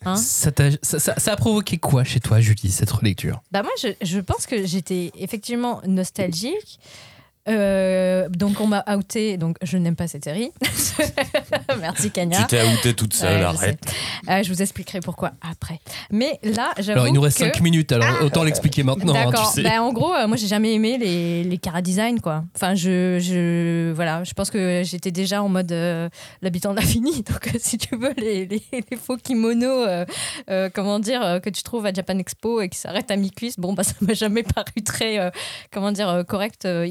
Hein 0.05 0.15
Ça, 0.17 0.51
ça- 0.83 0.99
ça- 0.99 1.15
ça 1.17 1.31
a 1.31 1.35
provoqué 1.35 1.77
quoi 1.77 2.03
chez 2.03 2.19
toi, 2.19 2.39
Julie, 2.39 2.69
cette 2.69 2.91
relecture? 2.91 3.41
Bah 3.51 3.63
moi, 3.63 3.71
je, 3.81 3.87
je 4.05 4.19
pense 4.19 4.45
que 4.45 4.65
effectivement 4.91 5.81
nostalgique. 5.85 6.79
Euh, 7.47 8.27
donc 8.29 8.59
on 8.59 8.67
m'a 8.67 8.83
outé, 8.95 9.37
donc 9.37 9.57
je 9.61 9.77
n'aime 9.77 9.95
pas 9.95 10.07
cette 10.07 10.23
série. 10.23 10.51
Merci 11.79 12.11
Kanya. 12.11 12.39
Tu 12.41 12.47
t'es 12.47 12.63
outé 12.73 12.93
toute 12.93 13.13
seule, 13.13 13.33
Ouais, 13.35 13.39
je 13.39 13.45
arrête. 13.45 13.79
sais. 13.85 14.31
Euh, 14.31 14.43
je 14.43 14.49
vous 14.51 14.61
expliquerai 14.61 14.99
pourquoi 14.99 15.31
après. 15.47 15.79
Mais 16.11 16.39
là, 16.43 16.71
j'avoue 16.77 16.91
Alors, 16.91 17.07
il 17.07 17.13
nous 17.13 17.21
reste 17.21 17.37
que... 17.39 17.45
5 17.45 17.61
minutes, 17.61 17.91
alors 17.91 18.07
Ah, 18.19 18.23
autant 18.23 18.43
l'expliquer 18.43 18.83
maintenant, 18.83 19.13
hein, 19.15 19.25
tu 19.25 19.31
D'accord. 19.31 19.51
sais. 19.51 19.61
Bah, 19.63 19.81
en 19.83 19.93
gros, 19.93 20.13
euh, 20.13 20.27
moi, 20.27 20.37
j'ai 20.37 20.47
jamais 20.47 20.73
aimé 20.73 20.97
les, 20.97 21.43
les 21.43 21.57
cara 21.57 21.81
design, 21.81 22.19
quoi. 22.19 22.43
Enfin, 22.55 22.73
je, 22.75 23.19
je, 23.19 23.91
voilà, 23.93 24.23
je 24.23 24.33
pense 24.33 24.49
que 24.49 24.81
j'étais 24.83 25.11
déjà 25.11 25.43
en 25.43 25.49
mode 25.49 25.71
euh, 25.71 26.09
l'habitant 26.41 26.71
de 26.71 26.77
l'infini. 26.79 27.21
Donc, 27.29 27.47
euh, 27.47 27.57
si 27.59 27.77
tu 27.77 27.95
veux, 27.95 28.13
les, 28.17 28.45
les, 28.45 28.63
les 28.71 28.97
faux 28.97 29.17
kimonos, 29.17 29.85
euh, 29.87 30.05
euh, 30.49 30.69
comment 30.73 30.99
dire, 30.99 31.21
euh, 31.23 31.39
que 31.39 31.49
tu 31.49 31.61
trouves 31.63 31.85
à 31.85 31.93
Japan 31.93 32.17
Expo 32.17 32.61
et 32.61 32.69
qui 32.69 32.79
s'arrêtent 32.79 33.11
à 33.11 33.15
mi-cuisse, 33.17 33.59
bon, 33.59 33.73
bah, 33.73 33.83
ça 33.83 33.93
m'a 34.01 34.13
jamais 34.13 34.43
paru 34.55 34.81
très, 34.83 35.19
euh, 35.19 35.29
comment 35.71 35.91
dire, 35.91 36.23
correct 36.27 36.65
euh, 36.65 36.85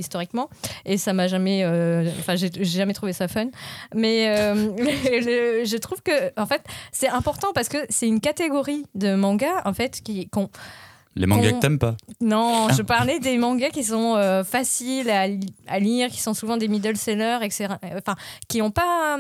Et 0.85 0.97
ça 0.97 1.13
m'a 1.13 1.29
jamais, 1.29 1.65
euh, 1.65 2.09
enfin, 2.19 2.37
j'ai 2.37 2.51
jamais 2.65 2.95
trouvé 2.95 3.13
ça 3.13 3.29
fun. 3.29 3.47
Mais 3.95 4.29
euh, 4.29 4.55
je 5.65 5.77
trouve 5.77 6.03
que, 6.03 6.33
en 6.41 6.47
fait, 6.47 6.63
c'est 6.93 7.09
important 7.09 7.49
parce 7.55 7.69
que 7.69 7.79
c'est 7.89 8.09
une 8.09 8.21
catégorie 8.21 8.85
de 8.95 9.15
mangas, 9.15 9.63
en 9.65 9.73
fait, 9.73 10.01
qui, 10.03 10.29
qu'on 10.29 10.49
Les 11.17 11.27
mangas 11.27 11.51
qu'on- 11.51 11.57
que 11.57 11.61
t'aimes 11.61 11.79
pas. 11.79 11.97
non, 12.21 12.69
je 12.77 12.83
parlais 12.83 13.21
des 13.21 13.39
mangas 13.39 13.71
qui 13.71 13.85
sont 13.85 14.17
euh, 14.17 14.43
faciles 14.45 15.09
à, 15.11 15.29
li- 15.29 15.55
à 15.69 15.79
lire, 15.79 16.09
qui 16.09 16.21
sont 16.21 16.35
souvent 16.35 16.57
des 16.57 16.69
middle 16.69 16.97
sellers, 16.97 17.39
etc. 17.43 17.75
Euh, 17.85 17.99
Enfin, 17.99 18.17
qui 18.49 18.61
ont 18.63 18.71
pas, 18.73 19.19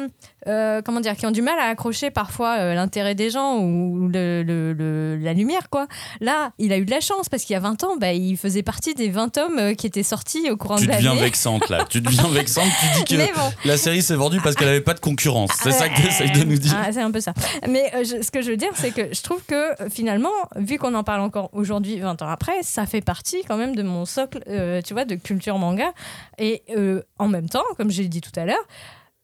euh, 0.49 0.83
comment 0.85 1.01
dire, 1.01 1.17
qui 1.17 1.27
ont 1.27 1.31
du 1.31 1.43
mal 1.43 1.59
à 1.59 1.65
accrocher 1.69 2.11
parfois 2.11 2.57
euh, 2.59 2.75
l'intérêt 2.75 3.15
des 3.15 3.31
gens 3.31 3.59
ou 3.59 4.09
le, 4.13 4.43
le- 4.43 4.73
le- 4.73 5.17
la 5.17 5.33
lumière, 5.35 5.71
quoi. 5.71 5.87
Là, 6.21 6.51
il 6.59 6.73
a 6.73 6.79
eu 6.79 6.85
de 6.85 6.91
la 6.91 7.01
chance 7.01 7.29
parce 7.29 7.45
qu'il 7.45 7.55
y 7.55 7.57
a 7.57 7.61
20 7.61 7.85
ans, 7.85 7.97
bah, 7.99 8.13
il 8.13 8.37
faisait 8.37 8.63
partie 8.65 8.95
des 8.95 9.09
20 9.09 9.29
tomes 9.29 9.59
euh, 9.59 9.75
qui 9.75 9.87
étaient 9.87 10.03
sortis 10.03 10.51
au 10.51 10.57
courant 10.57 10.77
Tu 10.77 10.87
de 10.87 10.91
l'année. 10.91 11.03
deviens 11.05 11.21
vexante 11.23 11.69
là. 11.69 11.85
Tu 11.89 12.01
deviens 12.01 12.29
vexante. 12.33 12.69
Tu 12.81 13.17
dis 13.17 13.17
que 13.29 13.35
bon. 13.35 13.53
la 13.65 13.77
série 13.77 14.03
s'est 14.03 14.17
vendue 14.17 14.41
parce 14.43 14.57
qu'elle 14.57 14.69
avait 14.69 14.81
pas 14.81 14.95
de 14.95 15.01
concurrence. 15.01 15.51
C'est 15.63 15.71
ça 15.73 15.89
que 15.89 16.01
tu 16.01 16.07
essayes 16.09 16.33
de 16.33 16.43
nous 16.45 16.59
dire. 16.59 16.75
Ah, 16.77 16.93
c'est 16.93 17.01
un 17.03 17.11
peu 17.11 17.21
ça. 17.21 17.33
Mais 17.69 17.93
je- 18.05 18.23
ce 18.23 18.31
que 18.31 18.43
je 18.43 18.51
veux 18.51 18.57
dire, 18.57 18.71
c'est 18.75 18.91
que 18.91 19.15
je 19.15 19.23
trouve 19.23 19.43
que 19.47 19.71
finalement, 19.91 20.31
vu 20.57 20.77
qu'on 20.79 20.95
en 20.95 21.05
parle 21.05 21.21
encore 21.21 21.51
aujourd'hui, 21.53 21.84
20 21.85 22.23
ans 22.23 22.29
après, 22.29 22.63
ça 22.63 22.87
fait 22.87 23.01
partie 23.01 23.45
quand 23.47 23.57
même 23.57 23.77
de 23.77 23.83
mon 23.83 24.05
socle, 24.05 24.43
euh, 24.49 24.83
tu 24.83 24.95
vois, 24.95 25.05
de 25.05 25.15
culture 25.15 25.59
manga. 25.59 25.93
Et 26.39 26.63
euh, 26.71 27.03
en 27.19 27.29
même 27.29 27.49
temps, 27.49 27.65
comme 27.77 27.91
j'ai 27.91 28.09
dit 28.09 28.21
tout 28.21 28.33
à 28.37 28.45
l'heure, 28.45 28.65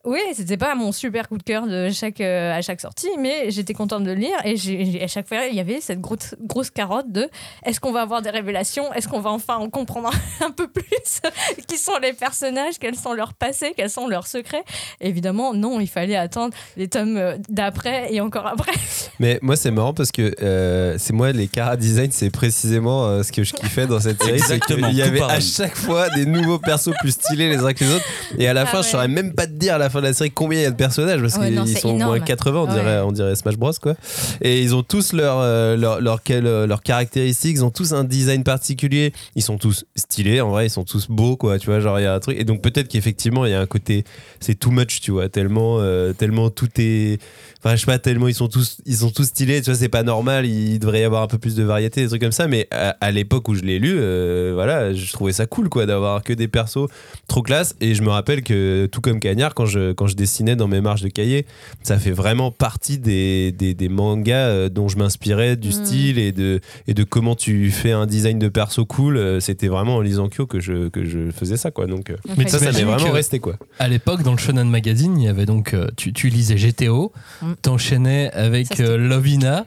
oui, 0.05 0.19
c'était 0.33 0.57
pas 0.57 0.75
mon 0.75 0.93
super 0.93 1.29
coup 1.29 1.37
de 1.37 1.43
cœur 1.43 1.67
de 1.67 1.91
chaque, 1.91 2.23
euh, 2.23 2.55
à 2.55 2.63
chaque 2.63 2.81
sortie, 2.81 3.11
mais 3.19 3.51
j'étais 3.51 3.75
contente 3.75 4.03
de 4.05 4.13
le 4.13 4.15
lire 4.15 4.37
et 4.47 5.03
à 5.03 5.07
chaque 5.09 5.29
fois, 5.29 5.45
il 5.47 5.55
y 5.55 5.61
avait 5.61 5.83
cette 5.83 6.01
grosse, 6.01 6.35
grosse 6.41 6.71
carotte 6.71 7.13
de 7.13 7.29
est-ce 7.67 7.81
qu'on 7.81 7.93
va 7.93 8.01
avoir 8.01 8.23
des 8.23 8.31
révélations? 8.31 8.91
Est-ce 8.95 9.09
qu'on 9.09 9.21
va 9.21 9.29
enfin 9.29 9.57
en 9.57 9.69
comprendre 9.69 10.11
un 10.41 10.51
peu 10.53 10.69
plus 10.69 10.85
qui 11.69 11.77
sont 11.77 11.99
les 12.01 12.15
personnages, 12.15 12.79
quels 12.81 12.97
sont 12.97 13.13
leurs 13.13 13.35
passés, 13.35 13.75
quels 13.77 13.91
sont 13.91 14.09
leurs 14.09 14.27
secrets? 14.27 14.65
Évidemment, 15.03 15.53
non, 15.53 15.81
il 15.81 15.87
fallait 15.87 16.17
attendre 16.17 16.55
les 16.79 16.89
tomes 16.89 17.19
euh, 17.19 17.37
d'après 17.51 18.11
et 18.11 18.23
encore 18.23 18.47
après. 18.47 18.73
Mais 19.21 19.39
moi, 19.43 19.55
c'est 19.57 19.71
marrant 19.71 19.93
parce 19.93 20.13
que 20.13 20.35
euh, 20.43 20.97
c'est 20.99 21.13
moi, 21.13 21.33
les 21.33 21.47
cara 21.47 21.77
design, 21.77 22.11
c'est 22.11 22.31
précisément 22.31 23.05
euh, 23.05 23.23
ce 23.23 23.33
que 23.33 23.45
je 23.45 23.53
kiffais 23.53 23.87
dans 23.87 24.01
cette 24.01 24.23
série. 24.23 24.39
Exactement, 24.39 24.89
qu'il 24.89 24.97
y 24.97 25.03
avait 25.03 25.21
à 25.21 25.41
chaque 25.41 25.77
fois 25.77 26.09
des 26.09 26.25
nouveaux 26.25 26.59
persos 26.59 26.95
plus 27.01 27.11
stylés 27.13 27.51
les 27.51 27.59
uns 27.59 27.75
que 27.75 27.85
les 27.85 27.95
autres. 27.95 28.07
Et 28.39 28.49
à 28.49 28.55
la 28.55 28.63
Ah 28.63 28.67
fin, 28.67 28.79
ouais. 28.79 28.85
je 28.85 28.89
saurais 28.89 29.09
même 29.09 29.35
pas 29.35 29.47
te 29.47 29.53
dire 29.53 29.75
à 29.75 29.79
la 29.79 29.90
fin 29.91 30.01
de 30.01 30.07
la 30.07 30.13
série 30.13 30.31
combien 30.31 30.61
il 30.61 30.63
y 30.63 30.67
a 30.67 30.71
de 30.71 30.77
personnages 30.77 31.21
parce 31.21 31.37
Ouais, 31.37 31.51
qu'ils 31.53 31.77
sont 31.79 31.89
au 31.91 31.93
moins 31.97 32.15
énorme. 32.15 32.25
80, 32.25 32.59
on 32.61 32.67
Ouais. 32.67 32.73
dirait, 32.73 33.01
on 33.01 33.13
dirait 33.13 33.35
Smash 33.37 33.57
Bros. 33.57 33.73
quoi. 33.83 33.95
Et 34.41 34.63
ils 34.63 34.75
ont 34.75 34.83
tous 34.83 35.13
leur, 35.13 35.39
euh, 35.41 35.77
leur, 35.77 36.01
leur, 36.01 36.21
euh, 36.31 36.67
leurs 36.67 36.83
caractéristiques, 36.83 37.57
ils 37.57 37.65
ont 37.65 37.71
tous 37.71 37.93
un 37.93 38.05
design 38.05 38.43
particulier. 38.45 39.13
Ils 39.37 39.43
sont 39.43 39.59
tous 39.59 39.85
stylés, 39.97 40.41
en 40.41 40.51
vrai, 40.51 40.67
ils 40.67 40.71
sont 40.71 40.85
tous 40.85 41.09
beaux, 41.09 41.37
quoi. 41.37 41.59
Tu 41.59 41.67
vois, 41.67 41.81
genre, 41.81 41.99
il 42.01 42.05
y 42.05 42.07
a 42.07 42.15
un 42.15 42.21
truc. 42.21 42.37
Et 42.39 42.45
donc, 42.45 42.63
peut-être 42.63 42.89
qu'effectivement, 42.89 43.45
il 43.45 43.51
y 43.51 43.55
a 43.55 43.61
un 43.61 43.67
côté, 43.67 44.05
c'est 44.41 44.55
too 44.59 44.71
much, 44.71 45.01
tu 45.01 45.11
vois, 45.11 45.29
tellement, 45.29 45.77
euh, 45.81 46.13
tellement 46.13 46.51
tout 46.51 46.69
est. 46.79 47.21
Enfin, 47.63 47.77
je 47.77 47.81
sais 47.81 47.87
pas, 47.87 47.99
tellement 47.99 48.27
ils 48.29 48.35
sont 48.35 48.49
tous, 48.49 48.79
ils 48.87 48.97
sont 48.97 49.11
tous 49.11 49.25
stylés, 49.25 49.61
tu 49.61 49.67
vois, 49.71 49.75
c'est 49.79 49.89
pas 49.91 50.03
normal, 50.03 50.47
il 50.47 50.79
devrait 50.79 51.01
y 51.01 51.05
avoir 51.05 51.23
un 51.23 51.27
peu 51.27 51.37
plus 51.37 51.55
de 51.55 51.63
variété, 51.63 52.01
des 52.03 52.09
trucs 52.09 52.23
comme 52.23 52.33
ça, 52.33 52.49
mais 52.49 52.67
à, 52.71 52.97
à 53.03 53.11
l'époque 53.11 53.49
où 53.49 53.55
je 53.55 53.61
l'ai 53.61 53.79
lu, 53.79 53.97
euh, 53.99 54.53
voilà, 54.55 54.95
je 54.95 55.13
trouvais 55.13 55.33
ça 55.33 55.45
cool, 55.45 55.69
quoi, 55.69 55.85
d'avoir 55.85 56.23
que 56.23 56.33
des 56.33 56.49
persos 56.49 56.89
trop 57.29 57.43
classe, 57.43 57.77
et 57.83 57.95
je 57.95 58.03
me 58.03 58.09
rappelle 58.09 58.43
que, 58.43 58.87
tout 58.91 59.03
comme 59.03 59.21
Cagnard, 59.21 59.55
quand 59.55 59.67
je, 59.67 59.93
quand 59.93 60.07
je 60.07 60.17
dessinais 60.17 60.57
dans 60.57 60.69
mes 60.69 60.81
marges 60.81 61.03
de 61.03 61.09
cahier, 61.09 61.45
ça 61.83 61.99
fait 61.99 62.13
vraiment 62.13 62.51
partie 62.51 62.99
des, 62.99 63.53
des, 63.53 63.75
des 63.75 63.89
mangas 63.91 64.35
euh, 64.49 64.69
dont 64.71 64.89
je 64.89 64.97
m'inspirais, 64.97 65.57
du 65.57 65.69
Mm. 65.69 65.73
style 65.73 66.19
et 66.19 66.33
de, 66.33 66.61
et 66.89 66.95
de 66.95 67.05
comment 67.05 67.35
tu 67.35 67.71
fais 67.71 67.93
un 67.93 68.07
design 68.07 68.39
de 68.39 68.49
perso 68.49 68.87
cool, 68.87 69.17
euh, 69.19 69.39
c'était 69.41 69.69
vraiment 69.69 69.97
en 69.97 70.01
lisant 70.01 70.29
Kyo 70.29 70.47
que 70.47 70.61
je, 70.61 70.89
que 70.89 71.05
je 71.05 71.31
faisais 71.31 71.57
ça, 71.59 71.71
quoi, 71.71 71.87
donc 71.87 72.13
Mais 72.39 72.49
ça, 72.49 72.59
ça 72.59 72.73
m'est 72.73 72.85
vraiment 72.85 73.13
resté, 73.13 73.39
quoi. 73.39 73.57
À 73.79 73.87
l'époque, 73.89 74.23
dans 74.23 74.33
le 74.33 74.39
Shonen 74.39 74.69
Magazine, 74.71 75.19
il 75.19 75.25
y 75.25 75.29
avait 75.29 75.45
donc. 75.47 75.77
tu, 75.97 76.13
tu 76.15 76.29
lisais 76.31 76.57
GTO, 76.57 77.13
Mm. 77.51 77.55
t'enchaînais 77.63 78.31
avec 78.33 78.81
euh, 78.81 78.97
Lovina, 78.97 79.65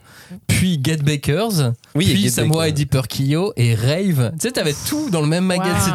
puis 0.48 0.80
Get 0.84 0.98
Bakers, 0.98 1.74
Oui, 1.96 2.06
puis 2.12 2.24
Get 2.24 2.30
Samurai 2.30 2.72
Baker. 2.72 2.74
Deeper 2.74 3.08
Kyo 3.08 3.54
et 3.58 3.76
Rave. 3.76 4.32
Tu 4.34 4.48
sais, 4.48 4.52
t'avais 4.52 4.74
tout 4.88 5.10
dans 5.10 5.22
le 5.22 5.28
même 5.28 5.46
magazine. 5.46 5.94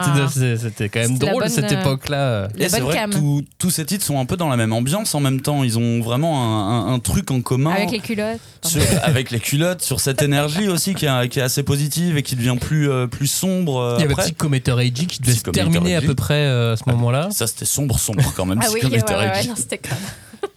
C'était- 0.60 0.88
quand 0.88 1.00
même 1.00 1.18
drôle 1.18 1.42
bonne, 1.44 1.48
cette 1.48 1.72
euh, 1.72 1.80
époque-là. 1.80 2.48
Et 2.58 2.68
c'est 2.68 2.80
vrai 2.80 2.94
cam. 2.94 3.10
que 3.10 3.18
tous- 3.58 3.70
ces 3.70 3.84
titres 3.84 4.04
sont 4.04 4.18
un 4.20 4.24
peu 4.24 4.36
dans 4.36 4.48
la 4.48 4.56
même 4.56 4.72
ambiance 4.72 5.14
en 5.14 5.20
même 5.20 5.40
temps. 5.40 5.64
Ils 5.64 5.78
ont 5.78 6.00
vraiment 6.00 6.42
un, 6.42 6.88
un- 6.90 6.94
un 6.94 6.98
truc 6.98 7.30
en 7.30 7.40
commun. 7.40 7.72
Avec 7.72 7.90
les 7.92 8.00
culottes. 8.00 8.40
sur- 8.64 8.80
avec 9.02 9.30
les 9.30 9.40
culottes, 9.40 9.82
sur 9.82 10.00
cette 10.00 10.22
énergie 10.22 10.68
aussi 10.68 10.94
qui 10.94 11.06
est, 11.06 11.28
qui 11.28 11.38
est 11.38 11.42
assez 11.42 11.62
positive 11.62 12.16
et 12.16 12.22
qui 12.22 12.36
devient 12.36 12.56
plus, 12.60 12.90
euh, 12.90 13.06
plus 13.06 13.26
sombre. 13.28 13.94
Il 13.98 14.02
y 14.02 14.04
avait 14.04 14.12
après. 14.12 14.24
Psychometer 14.24 14.74
Eiji 14.80 15.06
qui 15.06 15.20
devait 15.22 15.32
se 15.34 15.42
terminer 15.42 15.96
à 15.96 16.00
peu 16.02 16.14
près 16.14 16.46
euh, 16.46 16.72
à 16.74 16.76
ce 16.76 16.82
moment-là. 16.90 17.28
Ça, 17.30 17.46
c'était 17.46 17.64
sombre, 17.64 17.98
sombre 17.98 18.32
quand 18.36 18.46
même. 18.46 18.60
Ah 18.62 18.66
oui, 18.72 18.80
ouais, 18.82 18.90
ouais, 18.90 19.14
ouais, 19.14 19.44
non, 19.46 19.54
c'était 19.56 19.78
grave. 19.82 19.98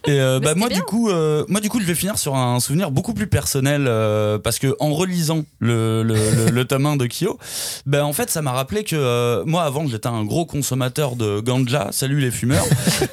Et 0.06 0.20
euh, 0.20 0.40
bah, 0.40 0.54
moi, 0.54 0.68
bien. 0.68 0.78
du 0.78 0.82
coup, 0.82 1.08
euh, 1.08 1.44
moi, 1.48 1.60
du 1.60 1.68
coup, 1.68 1.80
je 1.80 1.84
vais 1.84 1.94
finir 1.94 2.18
sur 2.18 2.34
un 2.34 2.58
souvenir 2.60 2.90
beaucoup 2.90 3.14
plus 3.14 3.26
personnel 3.26 3.86
euh, 3.86 4.38
parce 4.38 4.58
que 4.58 4.74
en 4.80 4.92
relisant 4.92 5.44
le, 5.60 6.02
le, 6.02 6.14
le, 6.14 6.50
le 6.50 6.64
tome 6.64 6.86
1 6.86 6.96
de 6.96 7.06
Kyo, 7.06 7.38
ben 7.86 8.02
en 8.02 8.12
fait, 8.12 8.30
ça 8.30 8.42
m'a 8.42 8.52
rappelé 8.52 8.84
que 8.84 9.42
moi, 9.44 9.62
avant, 9.62 9.86
j'étais 9.86 10.08
un 10.08 10.24
gros 10.24 10.46
consommateur 10.46 11.16
de 11.16 11.40
ganja. 11.40 11.88
Salut 11.92 12.20
les 12.20 12.30
fumeurs. 12.30 12.64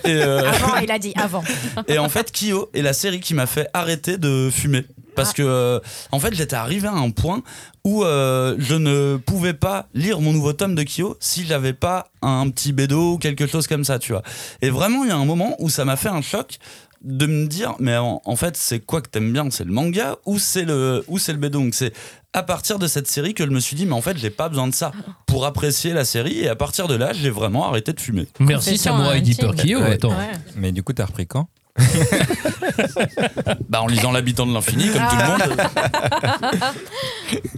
et, 0.06 0.22
Avant, 0.22 0.78
il 0.82 0.92
a 0.92 1.00
dit 1.00 1.14
avant. 1.16 1.44
et 1.88 2.00
en 2.00 2.10
fait, 2.10 2.32
Kyo 2.32 2.70
est 2.74 2.82
la 2.82 2.94
série 2.94 3.20
qui 3.20 3.34
m'a 3.34 3.46
fait 3.46 3.70
arrêter 3.74 4.18
de 4.18 4.50
fumer. 4.52 4.86
Parce 5.24 5.34
que 5.34 5.44
euh, 5.44 5.80
en 6.12 6.20
fait 6.20 6.34
j'étais 6.34 6.56
arrivé 6.56 6.88
à 6.88 6.94
un 6.94 7.10
point 7.12 7.42
où 7.84 8.04
euh, 8.04 8.56
je 8.58 8.76
ne 8.76 9.18
pouvais 9.18 9.54
pas 9.54 9.88
lire 9.94 10.20
mon 10.22 10.34
nouveau 10.34 10.54
tome 10.54 10.76
de 10.76 10.84
Kyo 10.84 11.18
si 11.20 11.46
j'avais 11.46 11.74
pas 11.74 12.08
un 12.22 12.50
petit 12.50 12.72
bédo 12.74 13.14
ou 13.14 13.18
quelque 13.18 13.48
chose 13.48 13.68
comme 13.68 13.84
ça, 13.84 14.00
tu 14.00 14.12
vois. 14.12 14.24
Et 14.62 14.70
vraiment, 14.70 15.04
il 15.04 15.10
y 15.10 15.14
a 15.14 15.18
un 15.18 15.26
moment 15.26 15.56
où 15.60 15.70
ça 15.70 15.86
m'a 15.86 15.96
fait 15.96 16.10
un 16.10 16.22
choc 16.22 16.58
de 17.02 17.26
me 17.28 17.48
dire 17.48 17.76
mais 17.80 17.96
en, 17.96 18.22
en 18.26 18.36
fait 18.36 18.58
c'est 18.58 18.80
quoi 18.80 19.02
que 19.02 19.08
t'aimes 19.10 19.32
bien? 19.32 19.50
C'est 19.52 19.64
le 19.64 19.72
manga 19.72 20.18
ou 20.26 20.38
c'est 20.38 20.66
le 20.66 21.04
ou 21.08 21.18
c'est 21.18 21.32
le 21.32 21.40
bédo? 21.40 21.60
Donc 21.60 21.74
c'est 21.74 21.94
à 22.34 22.44
partir 22.44 22.78
de 22.78 22.88
cette 22.88 23.08
série 23.08 23.34
que 23.34 23.46
je 23.46 23.50
me 23.52 23.60
suis 23.62 23.76
dit 23.78 23.86
mais 23.86 23.94
en 23.94 24.02
fait 24.02 24.18
j'ai 24.18 24.30
pas 24.30 24.50
besoin 24.50 24.68
de 24.68 24.74
ça 24.74 24.92
pour 25.26 25.46
apprécier 25.46 25.94
la 25.94 26.04
série 26.04 26.40
et 26.40 26.50
à 26.50 26.56
partir 26.58 26.88
de 26.90 26.96
là 26.96 27.14
j'ai 27.14 27.30
vraiment 27.30 27.68
arrêté 27.68 27.94
de 27.94 28.00
fumer 28.02 28.28
Merci 28.40 28.78
Samurai 28.78 29.20
intime. 29.20 29.24
Deeper 29.24 29.56
Kyo. 29.56 29.80
Attends. 29.82 30.10
Ouais. 30.10 30.32
Mais 30.58 30.72
du 30.74 30.84
coup, 30.84 30.92
t'as 30.94 31.06
repris 31.06 31.26
quand? 31.26 31.48
bah 33.70 33.82
en 33.82 33.88
lisant 33.88 34.12
l'habitant 34.12 34.46
de 34.46 34.54
l'infini 34.54 34.90
comme 34.90 35.02
tout 35.08 35.16
le 35.16 35.24
monde 35.28 35.42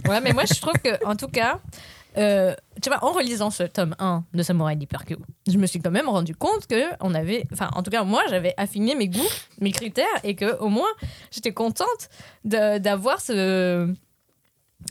Ouais, 0.08 0.20
mais 0.20 0.32
moi 0.32 0.44
je 0.44 0.60
trouve 0.60 0.74
que, 0.74 1.04
en 1.06 1.16
tout 1.16 1.28
cas, 1.28 1.58
euh, 2.18 2.54
tu 2.82 2.90
vois, 2.90 3.02
en 3.04 3.12
relisant 3.12 3.50
ce 3.50 3.62
tome 3.62 3.94
1 3.98 4.24
de 4.34 4.42
Samurai 4.42 4.76
Kyo, 4.76 5.16
je 5.48 5.56
me 5.56 5.66
suis 5.66 5.80
quand 5.80 5.90
même 5.90 6.08
rendu 6.08 6.34
compte 6.34 6.66
que 6.66 6.90
on 7.00 7.14
avait, 7.14 7.46
enfin, 7.52 7.70
en 7.74 7.82
tout 7.82 7.90
cas, 7.90 8.04
moi 8.04 8.22
j'avais 8.28 8.54
affiné 8.56 8.94
mes 8.94 9.08
goûts, 9.08 9.20
mes 9.60 9.72
critères, 9.72 10.06
et 10.22 10.34
que 10.34 10.58
au 10.58 10.68
moins 10.68 10.90
j'étais 11.30 11.52
contente 11.52 12.10
d'avoir 12.44 13.20
ce. 13.20 13.92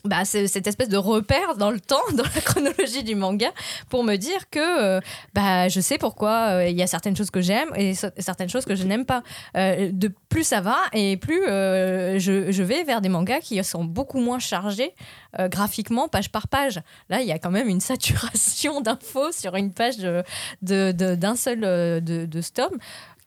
Bah, 0.03 0.25
ce- 0.25 0.47
cette 0.47 0.65
espèce 0.65 0.89
de 0.89 0.97
repère 0.97 1.55
dans 1.57 1.69
le 1.69 1.79
temps, 1.79 2.01
dans 2.13 2.23
la 2.23 2.41
chronologie 2.41 3.03
du 3.03 3.13
manga, 3.15 3.51
pour 3.89 4.03
me 4.03 4.15
dire 4.15 4.49
que 4.49 4.97
euh, 4.97 4.99
bah, 5.33 5.69
je 5.69 5.79
sais 5.79 5.97
pourquoi 5.99 6.47
euh, 6.49 6.67
il 6.67 6.75
y 6.75 6.81
a 6.81 6.87
certaines 6.87 7.15
choses 7.15 7.29
que 7.29 7.41
j'aime 7.41 7.69
et 7.75 7.93
certaines 8.17 8.49
choses 8.49 8.65
que 8.65 8.75
je 8.75 8.83
n'aime 8.83 9.05
pas. 9.05 9.21
Euh, 9.55 9.89
de 9.93 10.11
plus 10.29 10.43
ça 10.43 10.61
va 10.61 10.77
et 10.93 11.17
plus 11.17 11.41
je, 11.45 12.47
je 12.51 12.63
vais 12.63 12.83
vers 12.83 13.01
des 13.01 13.09
mangas 13.09 13.41
qui 13.41 13.61
sont 13.63 13.83
beaucoup 13.83 14.19
moins 14.19 14.39
chargés 14.39 14.93
graphiquement, 15.39 16.07
page 16.09 16.29
par 16.29 16.47
page. 16.47 16.81
Là, 17.09 17.21
il 17.21 17.27
y 17.27 17.31
a 17.31 17.39
quand 17.39 17.51
même 17.51 17.69
une 17.69 17.79
saturation 17.91 18.81
d'infos 18.81 19.31
sur 19.31 19.55
une 19.55 19.71
page 19.71 19.97
de- 19.97 20.23
de- 20.61 20.91
de- 20.91 21.15
d'un 21.15 21.35
seul 21.35 21.59
de, 21.61 22.25
de 22.25 22.41
ce 22.41 22.51
tome 22.51 22.77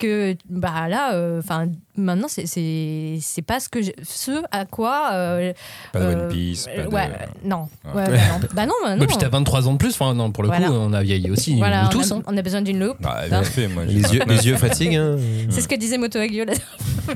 que 0.04 0.36
bah 0.48 0.88
là 0.88 1.12
enfin 1.38 1.68
maintenant 1.96 2.28
c'est 2.28 2.46
c'est 2.46 3.18
c'est 3.20 3.42
pas 3.42 3.60
ce 3.60 3.68
que 3.68 3.82
je- 3.82 3.92
ce 4.02 4.42
à 4.50 4.64
quoi 4.66 5.10
euh, 5.12 5.52
Pas 5.92 6.00
de 6.00 6.04
euh, 6.04 6.24
One 6.24 6.28
Piece. 6.32 6.66
euh, 6.68 6.76
pas 6.84 6.88
de- 6.88 6.94
ouais 6.94 7.10
non 7.44 7.68
Ouais. 7.84 8.02
ouais, 8.02 8.04
bah 8.08 8.16
non 8.28 8.48
bah 8.54 8.66
non, 8.66 8.74
bah 8.84 8.96
Mais 8.96 9.06
puis 9.06 9.16
t'as 9.16 9.28
23 9.28 9.68
ans 9.68 9.72
de 9.74 9.78
plus, 9.78 9.90
enfin 9.94 10.14
non, 10.14 10.30
pour 10.32 10.42
le 10.42 10.48
Voilà. 10.48 10.68
coup, 10.68 10.72
on 10.74 10.92
a 10.92 11.02
vieilli 11.02 11.30
aussi, 11.30 11.56
voilà 11.58 11.82
nous 11.82 11.88
on, 11.88 11.90
tous. 11.90 12.12
a, 12.12 12.16
hein. 12.16 12.22
on 12.26 12.36
a 12.36 12.42
besoin 12.42 12.62
d'une 12.62 12.78
loupe 12.80 12.96
Bah, 13.00 13.20
Hein. 13.24 13.28
bien 13.28 13.42
fait, 13.44 13.68
moi. 13.68 13.84
Les 13.84 14.00
yeux, 14.14 14.22
les 14.26 14.46
yeux 14.46 14.56
fatiguent. 14.56 14.96
Hein. 14.96 15.16
c'est 15.50 15.60
ce 15.60 15.68
que 15.68 15.74
disait 15.76 15.98
Moto 15.98 16.18
dernière 16.18 16.56
fois. 17.04 17.14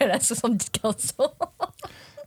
elle 0.00 0.10
a 0.10 0.18
70-15 0.18 1.12
ans 1.18 1.32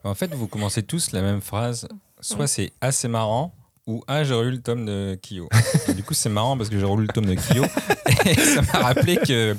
En 0.03 0.13
fait, 0.15 0.33
vous 0.33 0.47
commencez 0.47 0.83
tous 0.83 1.11
la 1.11 1.21
même 1.21 1.41
phrase. 1.41 1.87
Soit 2.21 2.47
c'est 2.47 2.71
assez 2.81 3.07
marrant, 3.07 3.53
ou 3.87 4.03
ah, 4.07 4.23
j'ai 4.25 4.33
relu 4.33 4.51
le 4.51 4.61
tome 4.61 4.85
de 4.85 5.17
Kyo. 5.21 5.47
Du 5.95 6.03
coup, 6.03 6.13
c'est 6.13 6.29
marrant 6.29 6.57
parce 6.57 6.69
que 6.69 6.77
j'ai 6.77 6.85
relu 6.85 7.03
le 7.03 7.13
tome 7.13 7.25
de 7.25 7.35
Kyo. 7.35 7.63
Et 8.25 8.35
ça 8.35 8.61
m'a 8.61 8.79
rappelé 8.79 9.15
que, 9.15 9.55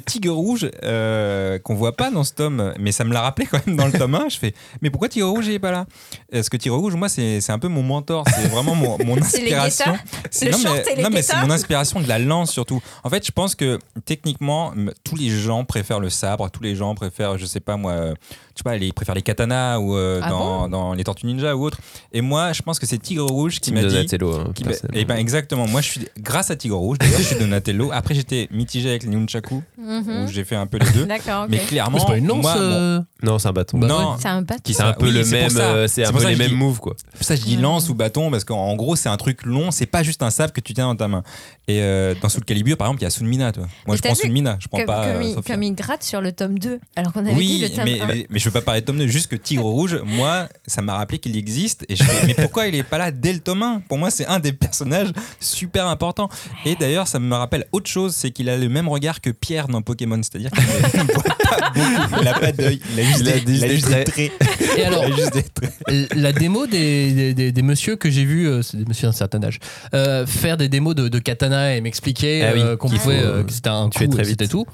que 0.00 0.04
Tigre 0.04 0.34
Rouge, 0.34 0.70
euh, 0.84 1.58
qu'on 1.58 1.74
voit 1.74 1.96
pas 1.96 2.10
dans 2.10 2.24
ce 2.24 2.32
tome, 2.32 2.72
mais 2.78 2.92
ça 2.92 3.04
me 3.04 3.12
l'a 3.12 3.20
rappelé 3.22 3.46
quand 3.46 3.64
même 3.66 3.76
dans 3.76 3.86
le 3.86 3.92
tome 3.92 4.14
1. 4.14 4.28
Je 4.28 4.38
fais, 4.38 4.54
mais 4.82 4.90
pourquoi 4.90 5.08
Tigre 5.08 5.28
Rouge 5.28 5.46
il 5.46 5.52
est 5.54 5.58
pas 5.58 5.70
là? 5.72 5.86
Parce 6.30 6.48
que 6.48 6.56
Tigre 6.56 6.76
Rouge, 6.76 6.94
moi, 6.94 7.08
c'est 7.08 7.40
c'est 7.40 7.52
un 7.52 7.58
peu 7.58 7.68
mon 7.68 7.82
mentor. 7.82 8.24
C'est 8.34 8.48
vraiment 8.48 8.74
mon, 8.74 8.98
mon 9.04 9.14
les 9.16 9.22
inspiration. 9.22 9.92
non, 9.92 10.58
short 10.58 10.76
et 10.78 10.82
mais, 10.86 10.94
les 10.96 11.02
non, 11.02 11.10
mais 11.10 11.22
c'est 11.22 11.36
mon 11.36 11.50
inspiration 11.50 12.00
de 12.00 12.08
la 12.08 12.18
lance 12.18 12.50
surtout. 12.52 12.80
En 13.04 13.10
fait, 13.10 13.24
je 13.26 13.32
pense 13.32 13.54
que 13.54 13.78
techniquement, 14.04 14.72
tous 15.04 15.16
les 15.16 15.28
gens 15.30 15.64
préfèrent 15.64 16.00
le 16.00 16.10
sabre, 16.10 16.50
tous 16.50 16.62
les 16.62 16.74
gens 16.76 16.94
préfèrent, 16.94 17.38
je 17.38 17.46
sais 17.46 17.60
pas 17.60 17.76
moi, 17.76 17.92
euh, 17.92 18.14
je 18.54 18.58
sais 18.58 18.64
pas, 18.64 18.76
les, 18.76 18.86
ils 18.86 18.92
préfèrent 18.94 19.14
les 19.14 19.22
katanas 19.22 19.78
ou 19.78 19.96
euh, 19.96 20.20
Ah 20.22 20.30
dans, 20.30 20.68
dans 20.68 20.94
les 20.94 21.04
Tortues 21.04 21.26
Ninja 21.26 21.56
ou 21.56 21.64
autre. 21.64 21.78
Et 22.12 22.20
moi, 22.20 22.52
je 22.52 22.62
pense 22.62 22.78
que 22.78 22.86
c'est 22.86 22.98
Tigre 22.98 23.26
Rouge 23.26 23.60
qui 23.60 23.72
m'a 23.72 23.80
dit. 23.82 23.86
Donatello. 23.88 24.34
hein, 24.34 24.50
qui 24.54 24.64
m'a- 24.64 24.70
personnellement. 24.70 25.00
eh 25.00 25.04
ben 25.04 25.16
exactement. 25.16 25.66
Moi, 25.66 25.80
je 25.80 25.90
suis 25.90 26.08
grâce 26.18 26.50
à 26.50 26.56
Tigre 26.56 26.76
Rouge. 26.76 26.98
D'ailleurs, 26.98 27.18
je 27.18 27.24
suis 27.24 27.36
Donatello. 27.36 27.90
Après, 27.92 28.14
j'étais 28.14 28.48
mitigé 28.50 28.88
avec 28.90 29.02
les 29.02 29.08
Nunchaku, 29.10 29.62
Mhm. 29.86 30.24
où 30.24 30.28
j'ai 30.28 30.44
fait 30.44 30.56
un 30.56 30.66
peu 30.66 30.78
les 30.78 30.90
deux. 30.90 31.06
d'accord 31.06 31.44
ok 31.44 31.50
Mais 31.50 31.58
clairement, 31.58 31.98
C'est 32.00 32.06
pas 32.06 32.16
une 32.16 32.26
lance. 32.26 32.42
moi, 32.42 32.54
bon, 32.54 32.60
euh, 32.60 33.00
Non, 33.22 33.38
c'est 33.38 33.48
un 33.48 33.52
bâton. 33.52 33.78
Non, 33.78 34.16
c'est 34.18 34.28
un 34.28 34.42
bâton 34.42 34.60
Qui 34.64 34.74
C'est 34.74 34.82
un 34.82 34.92
peu 34.92 35.06
Oui, 35.06 35.12
le 35.12 35.24
même, 35.24 35.56
euh, 35.56 35.86
c'est 35.86 36.02
C'est 36.04 36.08
un 36.08 36.12
peu 36.12 36.26
les 36.26 36.36
mêmes 36.36 36.48
dis- 36.50 36.54
moves 36.56 36.80
quoi. 36.80 36.94
pour 37.16 37.24
ça 37.24 37.36
je 37.36 37.42
dis 37.42 37.56
Mhm. 37.56 37.62
lance 37.62 37.88
ou 37.88 37.94
bâton 37.94 38.30
parce 38.30 38.44
qu'en 38.44 38.58
en 38.58 38.74
gros 38.76 38.96
c'est 38.96 39.08
un 39.08 39.16
truc 39.16 39.44
long 39.44 39.70
c'est 39.70 39.86
pas 39.86 40.02
juste 40.02 40.22
un 40.22 40.30
sabre 40.30 40.52
que 40.52 40.60
tu 40.60 40.74
tiens 40.74 40.86
dans 40.86 40.96
ta 40.96 41.08
main 41.08 41.22
et 41.68 41.80
euh, 41.82 42.14
dans 42.20 42.28
Soul 42.28 42.44
Calibur 42.44 42.76
par 42.76 42.88
exemple 42.88 43.02
il 43.02 43.04
y 43.04 43.06
a 43.06 43.10
Sunmina 43.10 43.52
toi 43.52 43.62
moi 43.86 43.94
Mais 43.94 43.96
je 43.96 44.02
prends 44.02 44.14
Sunmina 44.14 44.56
je 44.60 44.68
prends 44.68 44.78
comme, 44.78 44.86
pas 44.86 45.06
comme 45.12 45.22
euh, 45.22 45.24
il, 45.24 45.34
Sophia. 45.34 45.54
comme 45.54 45.62
il 45.62 45.74
gratte 45.74 46.02
sur 46.02 46.20
le 46.20 46.32
tome 46.32 46.58
2 46.58 46.80
alors 46.96 47.12
qu'on 47.12 47.20
avait 47.20 47.32
dit 47.32 47.38
oui 47.38 47.58
le 47.62 47.68
tome 47.74 47.84
mais, 47.84 48.00
1 48.00 48.06
mais, 48.06 48.26
mais 48.30 48.38
je 48.38 48.44
veux 48.46 48.50
pas 48.50 48.60
parler 48.62 48.80
de 48.80 48.86
tome 48.86 48.98
2 48.98 49.06
juste 49.06 49.28
que 49.30 49.36
Tigre 49.36 49.64
Rouge 49.64 50.00
moi 50.04 50.48
ça 50.66 50.82
m'a 50.82 50.96
rappelé 50.96 51.18
qu'il 51.18 51.36
existe 51.36 51.84
et 51.88 51.96
je 51.96 52.02
fais 52.04 52.26
mais 52.26 52.34
pourquoi 52.34 52.66
il 52.66 52.74
est 52.74 52.82
pas 52.82 52.98
là 52.98 53.10
dès 53.10 53.32
le 53.32 53.40
tome 53.40 53.62
1 53.62 53.82
pour 53.88 53.98
moi 53.98 54.10
c'est 54.10 54.26
un 54.26 54.38
des 54.40 54.52
personnages 54.52 55.08
super 55.40 55.86
importants 55.86 56.28
et 56.64 56.74
d'ailleurs 56.76 57.08
ça 57.08 57.18
me 57.18 57.34
rappelle 57.34 57.66
autre 57.72 57.88
chose 57.88 58.14
c'est 58.14 58.30
qu'il 58.30 58.48
a 58.48 58.56
le 58.56 58.68
même 58.68 58.88
regard 58.88 59.20
que 59.20 59.30
Pierre 59.30 59.65
dans 59.68 59.82
Pokémon 59.82 60.20
c'est-à-dire 60.22 60.50
qu'il 60.50 60.62
ne 60.64 61.12
voit 61.12 61.22
pas 61.22 61.70
beaucoup 61.74 62.20
il 62.22 62.28
a 62.28 62.38
pas 62.38 62.52
d'œil 62.52 62.80
il 62.94 63.00
a 63.00 63.02
juste 63.04 63.20
Il 63.20 63.28
a 63.28 63.32
des, 63.32 63.40
des 63.40 63.52
il 63.56 63.64
a 63.64 63.68
juste 63.68 63.86
des 63.88 64.04
traits. 64.04 64.32
traits 64.38 64.78
Et 64.78 64.84
alors, 64.84 65.04
il 65.08 65.12
a 65.12 65.16
juste 65.16 65.32
des 65.34 65.42
traits 65.42 66.12
la 66.14 66.32
démo 66.32 66.66
des, 66.66 67.12
des, 67.12 67.34
des- 67.34 67.52
des 67.52 67.62
messieurs 67.62 67.96
que 67.96 68.10
j'ai 68.10 68.24
vu, 68.24 68.46
euh, 68.48 68.62
c'est 68.62 68.76
des 68.76 68.84
messieurs 68.84 69.08
d'un 69.08 69.12
certain 69.12 69.42
âge, 69.42 69.58
euh, 69.94 70.26
faire 70.26 70.56
des 70.56 70.68
démos 70.68 70.94
de, 70.94 71.08
de 71.08 71.18
katana 71.18 71.74
et 71.76 71.80
m'expliquer 71.80 72.44
Ah 72.44 72.50
oui, 72.54 72.60
euh, 72.60 72.76
qu'on 72.76 72.88
pouvait, 72.90 73.20
euh, 73.22 73.42
que 73.44 73.52
c'était 73.52 73.68
un 73.68 73.88
tuer 73.88 74.06
coup, 74.06 74.12
très 74.12 74.22
et 74.22 74.26
vite. 74.26 74.40
c'était 74.40 74.48
tout. 74.50 74.66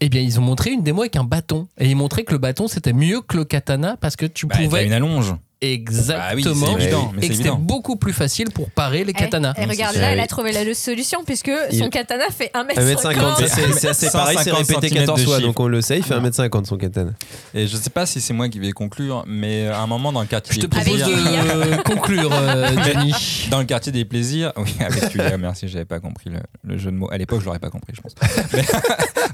Eh 0.00 0.08
bien, 0.08 0.20
ils 0.20 0.38
ont 0.38 0.42
montré 0.42 0.70
une 0.70 0.82
démo 0.82 1.02
avec 1.02 1.16
un 1.16 1.24
bâton. 1.24 1.68
Et 1.78 1.88
ils 1.88 1.94
montraient 1.96 2.24
que 2.24 2.32
le 2.32 2.38
bâton, 2.38 2.68
c'était 2.68 2.92
mieux 2.92 3.20
que 3.22 3.36
le 3.36 3.44
katana 3.44 3.96
parce 4.00 4.16
que 4.16 4.26
tu 4.26 4.46
Bah, 4.46 4.56
t'as 4.58 4.64
pouvais 4.64 4.84
une 4.86 4.92
allonge 4.92 5.34
exactement. 5.72 6.18
Bah 6.18 6.32
oui, 6.34 6.42
c'est 6.76 6.82
évident, 6.82 7.12
mais 7.16 7.26
et 7.26 7.34
c'était 7.34 7.50
beaucoup 7.58 7.96
plus 7.96 8.12
facile 8.12 8.50
pour 8.50 8.70
parer 8.70 9.04
les 9.04 9.10
Eh, 9.10 9.18
katanas. 9.18 9.54
Et, 9.56 9.64
regarde, 9.64 9.94
c'est 9.94 10.00
là, 10.00 10.12
elle 10.12 10.18
a 10.18 10.22
oui. 10.22 10.28
trouvé 10.28 10.52
la 10.52 10.74
solution 10.74 11.24
puisque 11.24 11.50
son 11.72 11.88
katana 11.88 12.24
fait 12.30 12.50
1m50. 12.54 12.74
1m50, 12.78 13.36
ça, 13.40 13.46
c'est- 13.48 13.72
c'est 13.72 13.88
assez 13.88 14.10
pareil, 14.10 14.36
c'est 14.38 14.50
150 14.50 14.58
répété 14.58 14.74
centimètres 14.88 15.00
14 15.06 15.20
de 15.20 15.24
fois, 15.26 15.40
donc 15.40 15.60
on 15.60 15.68
le 15.68 15.80
sait, 15.80 15.96
il 15.98 16.02
fait 16.04 16.14
1m50 16.14 16.66
son 16.66 16.76
katana. 16.76 17.12
Et 17.54 17.66
je 17.66 17.76
sais 17.76 17.90
pas 17.90 18.06
si 18.06 18.20
c'est 18.20 18.34
moi 18.34 18.48
qui 18.48 18.58
vais 18.58 18.72
conclure, 18.72 19.24
mais 19.26 19.68
à 19.68 19.80
un 19.80 19.86
moment 19.86 20.12
dans 20.12 20.20
le 20.20 20.26
quartier 20.26 20.54
Je 20.54 20.60
te 20.60 20.66
des 20.66 20.68
propose 20.68 21.02
plaisirs. 21.02 21.16
de 21.16 21.82
conclure, 21.84 22.30
euh, 22.32 22.68
Jenny. 22.84 23.12
Dans 23.50 23.58
le 23.58 23.64
quartier 23.64 23.92
des 23.92 24.04
plaisirs, 24.04 24.52
oui, 24.56 24.74
avec 24.80 25.10
Julia, 25.12 25.36
merci, 25.38 25.68
j'avais 25.68 25.84
pas 25.84 26.00
compris 26.00 26.30
le, 26.30 26.38
le 26.64 26.78
jeu 26.78 26.90
de 26.90 26.96
mots. 26.96 27.08
À 27.10 27.18
l'époque, 27.18 27.40
je 27.40 27.46
l'aurais 27.46 27.58
pas 27.58 27.70
compris, 27.70 27.92
je 27.96 28.00
pense. 28.00 28.14
Mais, 28.52 28.64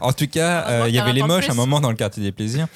en 0.00 0.12
tout 0.12 0.26
cas, 0.26 0.64
euh, 0.68 0.84
il 0.88 0.94
y 0.94 0.98
avait 0.98 1.12
les 1.12 1.22
moches 1.22 1.48
à 1.48 1.52
un 1.52 1.56
moment 1.56 1.80
dans 1.80 1.90
le 1.90 1.96
quartier 1.96 2.22
des 2.22 2.32
plaisirs. 2.32 2.66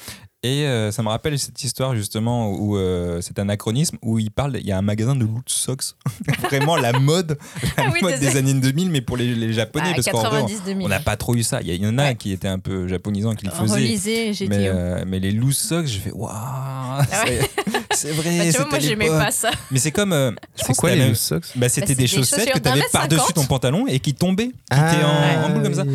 Et 0.45 0.67
euh, 0.67 0.91
ça 0.91 1.01
me 1.01 1.07
rappelle 1.09 1.39
cette 1.39 1.63
histoire 1.63 1.95
justement 1.95 2.51
où 2.51 2.77
euh, 2.77 3.19
c'est 3.21 3.39
un 3.39 3.43
anachronisme 3.43 3.97
où 4.03 4.19
il 4.19 4.29
parle, 4.29 4.57
il 4.59 4.67
y 4.67 4.71
a 4.71 4.77
un 4.77 4.83
magasin 4.83 5.15
de 5.15 5.21
loot 5.25 5.47
socks, 5.49 5.81
vraiment 6.43 6.75
la 6.75 6.93
mode, 6.93 7.39
la 7.77 7.85
Ah 7.85 7.89
oui, 7.91 7.99
mode 8.03 8.19
des- 8.19 8.37
années 8.37 8.53
2000, 8.53 8.91
mais 8.91 9.01
pour 9.01 9.17
les, 9.17 9.33
les 9.33 9.53
japonais, 9.53 9.87
Ah, 9.89 9.95
parce 9.95 10.07
qu'en 10.07 10.19
vrai, 10.19 10.41
90 10.41 10.61
2000. 10.63 10.85
on 10.85 10.89
n'a 10.89 10.99
pas 10.99 11.17
trop 11.17 11.33
eu 11.33 11.41
ça. 11.41 11.61
Il 11.63 11.73
y, 11.73 11.87
en 11.87 11.97
a 11.97 12.13
qui 12.13 12.31
étaient 12.31 12.47
un 12.47 12.59
peu 12.59 12.87
japonisants 12.87 13.33
qui 13.33 13.47
le 13.47 13.51
faisaient. 13.51 14.47
Mais, 14.47 14.67
euh, 14.67 15.03
mais 15.07 15.19
les 15.19 15.31
loose 15.31 15.57
socks, 15.57 15.87
j'ai 15.87 15.97
fait 15.99 16.11
waouh, 16.13 16.31
c'est- 17.25 17.49
c'est 17.95 18.11
vrai. 18.11 18.37
Bah, 18.37 18.43
tu 18.43 18.51
vois, 18.51 18.51
c'était 18.51 18.69
moi, 18.69 18.79
j'aimais 18.79 19.05
l'époque. 19.05 19.19
pas 19.19 19.31
ça. 19.31 19.49
Mais 19.71 19.79
c'est 19.79 19.91
comme. 19.91 20.13
euh, 20.13 20.31
je 20.59 20.63
C'est 20.67 20.75
quoi 20.75 20.93
les 20.93 21.07
loose 21.07 21.17
socks 21.19 21.45
bah, 21.55 21.69
C'était 21.69 21.81
Bah, 21.81 21.85
c'est 21.87 21.95
des 21.95 22.07
chaussettes 22.07 22.51
que 22.51 22.59
tu 22.59 22.69
avais 22.69 22.83
par-dessus 22.91 23.33
ton 23.33 23.45
pantalon 23.45 23.87
et 23.87 23.99
qui 23.99 24.13
tombaient, 24.13 24.49
qui 24.49 24.53
Ah, 24.69 24.93
étaient 24.93 25.03
en, 25.03 25.49
boule 25.49 25.63
comme 25.63 25.73
ça. 25.73 25.85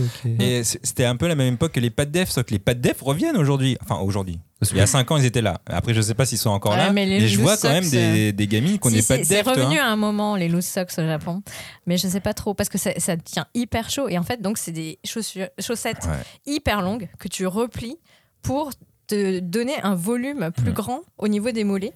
Et 0.41 0.65
c'était 0.65 1.05
un 1.05 1.15
peu 1.15 1.29
la 1.29 1.37
même 1.37 1.55
époque 1.55 1.71
que 1.73 1.79
les 1.81 1.91
pattes 1.91 2.11
def, 2.11 2.31
sauf 2.31 2.45
que 2.45 2.51
les 2.53 2.59
pattes 2.59 2.81
def 2.81 3.01
reviennent 3.01 3.37
aujourd'hui. 3.37 3.77
Enfin, 3.85 4.01
aujourd'hui. 4.03 4.40
Il 4.73 4.77
y 4.77 4.81
a 4.81 4.87
5 4.87 5.11
ans, 5.11 5.17
ils 5.17 5.25
étaient 5.25 5.41
là. 5.41 5.61
Après, 5.67 5.95
je 5.95 6.01
sais 6.03 6.13
pas 6.15 6.27
s'ils 6.27 6.37
sont 6.37 6.51
encore 6.51 6.73
Ouais, 6.73 6.79
là. 6.79 6.93
mais 6.93 7.21
je 7.27 7.41
vois 7.41 7.57
quand 7.57 7.71
même 7.71 7.83
socks, 7.83 7.93
des, 7.93 8.33
des 8.33 8.47
gamines 8.47 8.79
qui 8.79 8.87
ont 8.89 8.91
Si, 8.91 9.03
pattes 9.03 9.25
c'est 9.25 9.41
revenu 9.41 9.77
vois. 9.77 9.85
à 9.85 9.87
un 9.89 9.97
moment 9.97 10.37
les 10.37 10.49
loose 10.49 10.67
socks 10.67 10.91
au 10.99 11.03
Japon, 11.03 11.43
mais 11.87 11.97
je 11.97 12.07
sais 12.09 12.21
pas 12.21 12.35
trop 12.35 12.53
parce 12.53 12.69
que 12.69 12.77
ça, 12.77 12.91
ça 12.99 13.17
tient 13.17 13.47
hyper 13.55 13.89
chaud 13.89 14.09
et 14.09 14.19
en 14.19 14.23
fait 14.23 14.43
donc 14.43 14.59
c'est 14.59 14.73
des 14.73 14.99
chaussures, 15.05 15.49
chaussettes 15.59 16.05
Ouais. 16.05 16.53
hyper 16.55 16.83
longues 16.83 17.09
que 17.19 17.29
tu 17.29 17.47
replies 17.47 17.97
pour 18.43 18.71
te 19.07 19.39
donner 19.41 19.81
un 19.83 19.95
volume 19.95 20.51
plus 20.55 20.73
grand 20.73 21.01
au 21.19 21.27
niveau 21.29 21.51
des 21.53 21.65
mollets 21.65 21.95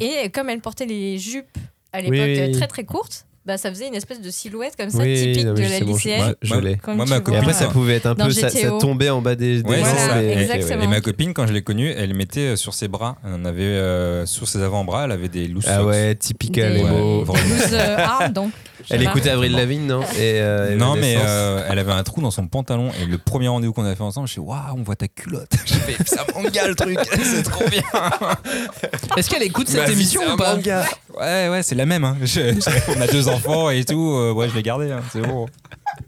et 0.00 0.28
comme 0.30 0.48
elle 0.50 0.60
portait 0.60 0.86
les 0.86 1.18
jupes 1.18 1.56
à 1.94 2.00
l'époque 2.02 2.18
Oui, 2.18 2.40
oui. 2.46 2.52
très 2.52 2.66
très 2.66 2.84
courtes, 2.84 3.26
bah 3.44 3.58
ça 3.58 3.70
faisait 3.70 3.88
une 3.88 3.94
espèce 3.94 4.20
de 4.20 4.30
silhouette 4.30 4.74
comme 4.78 4.90
ça 4.90 4.98
Oui, 5.02 5.14
typique 5.32 5.46
non, 5.46 5.54
de 5.54 5.60
la 5.62 5.68
sais, 5.68 5.80
bon, 5.80 5.86
je- 5.86 5.92
lycéenne. 5.96 6.26
ouais, 6.28 6.34
je 6.42 6.54
Moi- 6.94 7.06
ma 7.06 7.20
copine, 7.20 7.40
après, 7.40 7.52
ça 7.52 7.66
pouvait 7.68 7.94
être 7.96 8.06
un 8.06 8.14
peu. 8.14 8.30
Ça, 8.30 8.48
tombait 8.78 9.10
en 9.10 9.20
bas 9.20 9.34
des, 9.34 9.62
des 9.62 9.68
Ouais, 9.68 9.82
ça. 9.82 10.22
et- 10.22 10.26
Voilà, 10.26 10.42
exactement. 10.42 10.82
Et 10.84 10.86
ma 10.86 11.00
copine, 11.00 11.34
quand 11.34 11.46
je 11.46 11.52
l'ai 11.52 11.62
connue, 11.62 11.90
elle 11.90 12.14
mettait 12.14 12.40
euh, 12.52 12.56
sur 12.56 12.72
ses 12.74 12.86
bras, 12.88 13.16
elle 13.26 13.32
en 13.34 13.44
avait 13.44 13.62
euh, 13.62 14.26
sur 14.26 14.46
ses 14.48 14.62
avant-bras, 14.62 15.04
elle 15.06 15.12
avait 15.12 15.28
des 15.28 15.48
loose 15.48 15.64
Ah 15.66 15.78
socks. 15.78 15.88
ouais, 15.88 16.14
typical 16.14 16.74
Des- 16.74 16.82
loose 16.82 17.26
euh, 17.72 17.96
arm, 17.98 18.32
donc. 18.32 18.52
Elle 18.90 19.02
écoutait 19.02 19.30
Avril 19.30 19.52
Lavigne, 19.52 19.86
non 19.86 20.02
Et, 20.18 20.40
euh, 20.40 20.76
Non, 20.76 20.94
mais 20.96 21.16
euh, 21.18 21.66
elle 21.68 21.78
avait 21.78 21.92
un 21.92 22.02
trou 22.02 22.20
dans 22.20 22.30
son 22.30 22.46
pantalon 22.46 22.90
et 23.02 23.06
le 23.06 23.18
premier 23.18 23.48
rendez-vous 23.48 23.72
qu'on 23.72 23.84
a 23.84 23.94
fait 23.94 24.02
ensemble, 24.02 24.26
je 24.28 24.32
suis 24.32 24.40
waouh, 24.40 24.58
on 24.76 24.82
voit 24.82 24.96
ta 24.96 25.08
culotte. 25.08 25.50
J'ai 25.64 25.74
fait 25.76 26.08
ça 26.08 26.24
manga 26.34 26.66
le 26.68 26.74
truc, 26.74 26.98
c'est 27.22 27.42
trop 27.42 27.64
bien. 27.68 27.82
Est-ce 29.16 29.28
qu'elle 29.30 29.42
écoute 29.42 29.68
cette 29.68 29.88
émission 29.88 30.20
c'est 30.24 30.28
ou 30.28 30.32
un 30.32 30.36
pas 30.36 30.54
manga. 30.56 30.84
Ouais, 31.18 31.48
ouais, 31.48 31.62
c'est 31.62 31.74
la 31.74 31.86
même. 31.86 32.04
Hein. 32.04 32.16
Je- 32.22 32.26
je- 32.26 32.96
on 32.96 33.00
a 33.00 33.06
deux 33.06 33.28
enfants 33.28 33.70
et 33.70 33.84
tout. 33.84 34.12
euh, 34.12 34.32
ouais, 34.32 34.48
je 34.48 34.54
l'ai 34.54 34.62
gardé, 34.62 34.90
hein, 34.90 35.00
c'est 35.12 35.20
bon. 35.22 35.46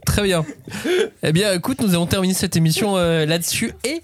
Très 0.07 0.22
bien. 0.22 0.45
Eh 1.22 1.33
bien, 1.33 1.53
écoute, 1.53 1.81
nous 1.81 1.95
avons 1.95 2.07
terminé 2.07 2.33
cette 2.35 2.57
émission 2.57 2.97
euh, 2.97 3.27
là-dessus 3.27 3.72
et 3.85 4.03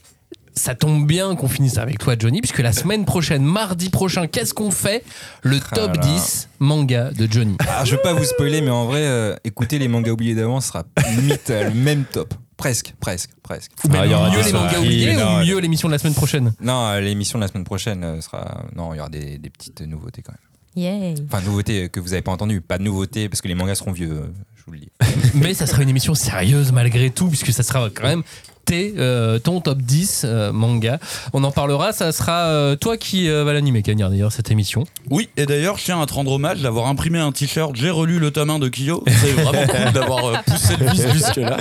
ça 0.60 0.74
tombe 0.74 1.06
bien 1.06 1.34
qu'on 1.36 1.48
finisse 1.48 1.78
avec 1.78 1.98
toi, 1.98 2.14
Johnny, 2.18 2.40
puisque 2.42 2.58
la 2.58 2.72
semaine 2.72 3.06
prochaine, 3.06 3.42
mardi 3.42 3.88
prochain, 3.88 4.26
qu'est-ce 4.26 4.52
qu'on 4.52 4.70
fait? 4.70 5.02
Le 5.42 5.58
top 5.58 5.92
Ah 5.94 6.06
là. 6.06 6.14
10 6.14 6.48
manga 6.58 7.10
de 7.12 7.26
Johnny. 7.30 7.56
Ah, 7.66 7.84
je 7.86 7.92
veux 7.92 8.02
pas 8.02 8.12
vous 8.12 8.24
spoiler, 8.24 8.60
mais 8.60 8.70
en 8.70 8.84
vrai, 8.84 9.00
euh, 9.00 9.34
écoutez 9.44 9.78
les 9.78 9.88
mangas 9.88 10.10
oubliés 10.12 10.34
d'avant 10.34 10.60
sera 10.60 10.84
limite 11.16 11.48
euh, 11.48 11.70
le 11.70 11.74
même 11.74 12.04
top. 12.04 12.34
Presque, 12.58 12.92
presque, 13.00 13.30
presque. 13.42 13.70
Ou 13.84 13.88
Ah, 13.94 14.04
il 14.04 14.12
y 14.12 14.14
aura 14.14 14.30
mieux 14.30 14.42
les 14.44 14.52
mangas 14.52 14.78
oubliés 14.80 15.16
non, 15.16 15.38
ou 15.38 15.44
mieux 15.46 15.58
l'émission 15.60 15.88
de 15.88 15.92
la 15.92 15.98
semaine 15.98 16.12
prochaine 16.14 16.52
Non, 16.60 16.88
euh, 16.88 17.00
l'émission 17.00 17.38
de 17.38 17.44
la 17.44 17.48
semaine 17.48 17.64
prochaine 17.64 18.04
euh, 18.04 18.20
sera. 18.20 18.64
Non, 18.76 18.92
il 18.92 18.98
y 18.98 19.00
aura 19.00 19.08
des, 19.08 19.38
des 19.38 19.48
petites 19.48 19.80
nouveautés 19.80 20.20
quand 20.20 20.32
même. 20.32 20.40
Yeah. 20.76 21.14
Enfin, 21.26 21.40
nouveautés 21.40 21.88
que 21.88 22.00
vous 22.00 22.12
avez 22.12 22.22
pas 22.22 22.32
entendues. 22.32 22.60
Pas 22.60 22.76
de 22.76 22.82
nouveautés 22.82 23.30
parce 23.30 23.40
que 23.40 23.48
les 23.48 23.54
mangas 23.54 23.76
seront 23.76 23.92
vieux, 23.92 24.30
je 24.56 24.62
vous 24.66 24.72
le 24.72 24.78
dis. 24.80 24.90
Mais 25.34 25.54
ça 25.54 25.66
sera 25.66 25.82
une 25.82 25.88
émission 25.88 26.14
sérieuse 26.14 26.70
malgré 26.70 27.08
tout, 27.10 27.28
puisque 27.28 27.50
ça 27.52 27.62
sera 27.62 27.88
quand 27.88 28.06
même 28.06 28.22
tes, 28.70 28.94
euh, 28.98 29.40
ton 29.40 29.60
top 29.60 29.78
10 29.78 30.22
euh, 30.24 30.52
manga. 30.52 31.00
On 31.32 31.42
en 31.42 31.50
parlera, 31.50 31.92
ça 31.92 32.12
sera 32.12 32.44
euh, 32.44 32.76
toi 32.76 32.96
qui 32.96 33.28
euh, 33.28 33.42
va 33.42 33.52
l'animer, 33.52 33.82
Cagnard, 33.82 34.10
d'ailleurs, 34.10 34.30
cette 34.30 34.52
émission. 34.52 34.84
Oui, 35.10 35.28
et 35.36 35.44
d'ailleurs, 35.44 35.76
je 35.76 35.86
tiens 35.86 36.00
à 36.00 36.06
te 36.06 36.14
rendre 36.14 36.30
hommage 36.30 36.62
d'avoir 36.62 36.86
imprimé 36.86 37.18
un 37.18 37.32
t-shirt. 37.32 37.74
J'ai 37.74 37.90
relu 37.90 38.20
le 38.20 38.30
tome 38.30 38.50
1 38.50 38.60
de 38.60 38.68
Kyo. 38.68 39.02
C'est 39.08 39.32
vraiment 39.32 39.66
cool 39.66 39.92
d'avoir 39.92 40.24
euh, 40.24 40.36
poussé 40.46 40.76
le 40.78 40.86
vis 40.86 41.02
jusque-là. 41.12 41.56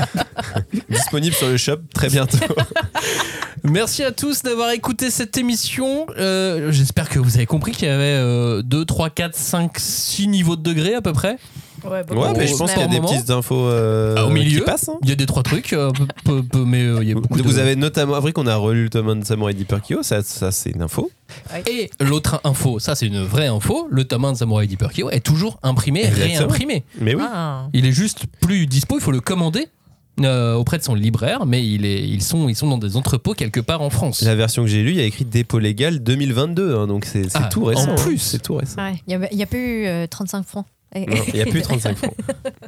Disponible 0.87 1.35
sur 1.35 1.47
le 1.47 1.57
shop 1.57 1.77
très 1.95 2.09
bientôt. 2.09 2.37
Merci 3.63 4.03
à 4.03 4.11
tous 4.11 4.43
d'avoir 4.43 4.69
écouté 4.69 5.09
cette 5.09 5.35
émission. 5.35 6.05
Euh, 6.19 6.71
J'espère 6.71 7.09
que 7.09 7.17
vous 7.17 7.37
avez 7.37 7.47
compris 7.47 7.71
qu'il 7.71 7.87
y 7.87 7.91
avait 7.91 8.03
euh, 8.03 8.61
2, 8.61 8.85
3, 8.85 9.09
4, 9.09 9.35
5, 9.35 9.71
6 9.77 10.27
niveaux 10.27 10.55
de 10.55 10.61
degrés 10.61 10.93
à 10.93 11.01
peu 11.01 11.13
près. 11.13 11.37
Ouais, 11.83 12.03
bah, 12.03 12.15
Ouais, 12.15 12.33
mais 12.37 12.47
je 12.47 12.55
pense 12.55 12.71
qu'il 12.71 12.81
y 12.81 12.83
a 12.83 12.87
des 12.87 12.99
moment. 12.99 13.11
petites 13.13 13.29
infos 13.29 13.65
euh, 13.67 14.15
Ah, 14.17 14.25
au 14.25 14.29
milieu, 14.29 14.59
qui 14.59 14.65
passent. 14.65 14.89
hein. 14.89 14.97
il 15.03 15.09
y 15.09 15.11
a 15.11 15.15
des 15.15 15.25
trois 15.25 15.43
trucs, 15.43 15.73
euh, 15.73 15.91
peu- 15.91 16.05
peu- 16.23 16.43
peu- 16.43 16.65
mais 16.65 16.83
euh, 16.83 16.99
il 17.03 17.09
y 17.09 17.11
a 17.11 17.15
beaucoup 17.15 17.33
Vous 17.37 17.53
de... 17.53 17.59
avez 17.59 17.75
notamment 17.75 18.15
appris 18.15 18.33
qu'on 18.33 18.47
a 18.47 18.55
relu 18.55 18.83
le 18.85 18.89
tome 18.89 19.09
1 19.09 19.15
de 19.17 19.25
Samurai 19.25 19.53
Deeper 19.53 19.81
Kyo, 19.81 20.03
ça, 20.03 20.21
ça 20.23 20.51
c'est 20.51 20.71
une 20.71 20.81
info. 20.81 21.09
Et 21.69 21.89
l'autre 21.99 22.41
info, 22.43 22.79
ça 22.79 22.95
c'est 22.95 23.05
une 23.07 23.23
vraie 23.23 23.47
info, 23.47 23.87
le 23.89 24.03
tome 24.03 24.25
1 24.25 24.31
de 24.33 24.37
Samurai 24.37 24.67
Deeper 24.67 24.91
Kyo 24.91 25.09
est 25.09 25.19
toujours 25.25 25.59
imprimé, 25.63 26.01
Exactement. 26.01 26.27
réimprimé. 26.37 26.83
Mais 26.99 27.15
oui. 27.15 27.21
Ah. 27.25 27.67
Il 27.73 27.85
est 27.85 27.91
juste 27.91 28.25
plus 28.41 28.67
dispo, 28.67 28.97
il 28.97 29.01
faut 29.01 29.11
le 29.11 29.21
commander 29.21 29.67
euh, 30.21 30.55
auprès 30.55 30.77
de 30.77 30.83
son 30.83 30.95
libraire, 30.95 31.45
mais 31.45 31.65
il 31.65 31.85
est, 31.85 32.05
ils, 32.05 32.21
sont, 32.21 32.49
ils 32.49 32.55
sont 32.55 32.67
dans 32.67 32.77
des 32.77 32.97
entrepôts 32.97 33.33
quelque 33.33 33.61
part 33.61 33.81
en 33.81 33.89
France. 33.89 34.21
La 34.21 34.35
version 34.35 34.63
que 34.63 34.67
j'ai 34.67 34.83
lue, 34.83 34.89
il 34.91 34.97
y 34.97 35.01
a 35.01 35.05
écrit 35.05 35.23
dépôt 35.23 35.59
légal 35.59 35.99
2022, 36.03 36.75
hein, 36.75 36.87
donc 36.87 37.05
c'est 37.05 37.27
Ah, 37.35 37.43
tout 37.49 37.63
récent. 37.63 37.87
en 37.87 37.91
hein. 37.93 37.95
plus. 37.95 38.17
c'est 38.17 38.39
tout 38.41 38.55
récent. 38.55 38.83
Ouais, 38.83 38.95
il 39.07 39.17
n'y 39.33 39.43
a, 39.43 39.45
pas 39.45 39.55
eu 39.55 39.85
euh, 39.85 40.07
35 40.07 40.45
francs. 40.45 40.65
Il 40.95 41.33
n'y 41.33 41.41
a 41.41 41.45
plus 41.45 41.61
35 41.61 41.97
francs. 41.97 42.15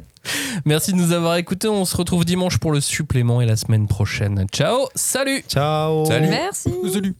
Merci 0.64 0.92
de 0.92 0.96
nous 0.96 1.12
avoir 1.12 1.36
écoutés, 1.36 1.68
on 1.68 1.84
se 1.84 1.96
retrouve 1.96 2.24
dimanche 2.24 2.58
pour 2.58 2.72
le 2.72 2.80
supplément 2.80 3.40
et 3.40 3.46
la 3.46 3.56
semaine 3.56 3.88
prochaine. 3.88 4.46
Ciao, 4.52 4.88
salut 4.94 5.44
Ciao. 5.48 6.04
Salut. 6.04 6.28
Merci. 6.28 6.72
Salut. 6.92 7.14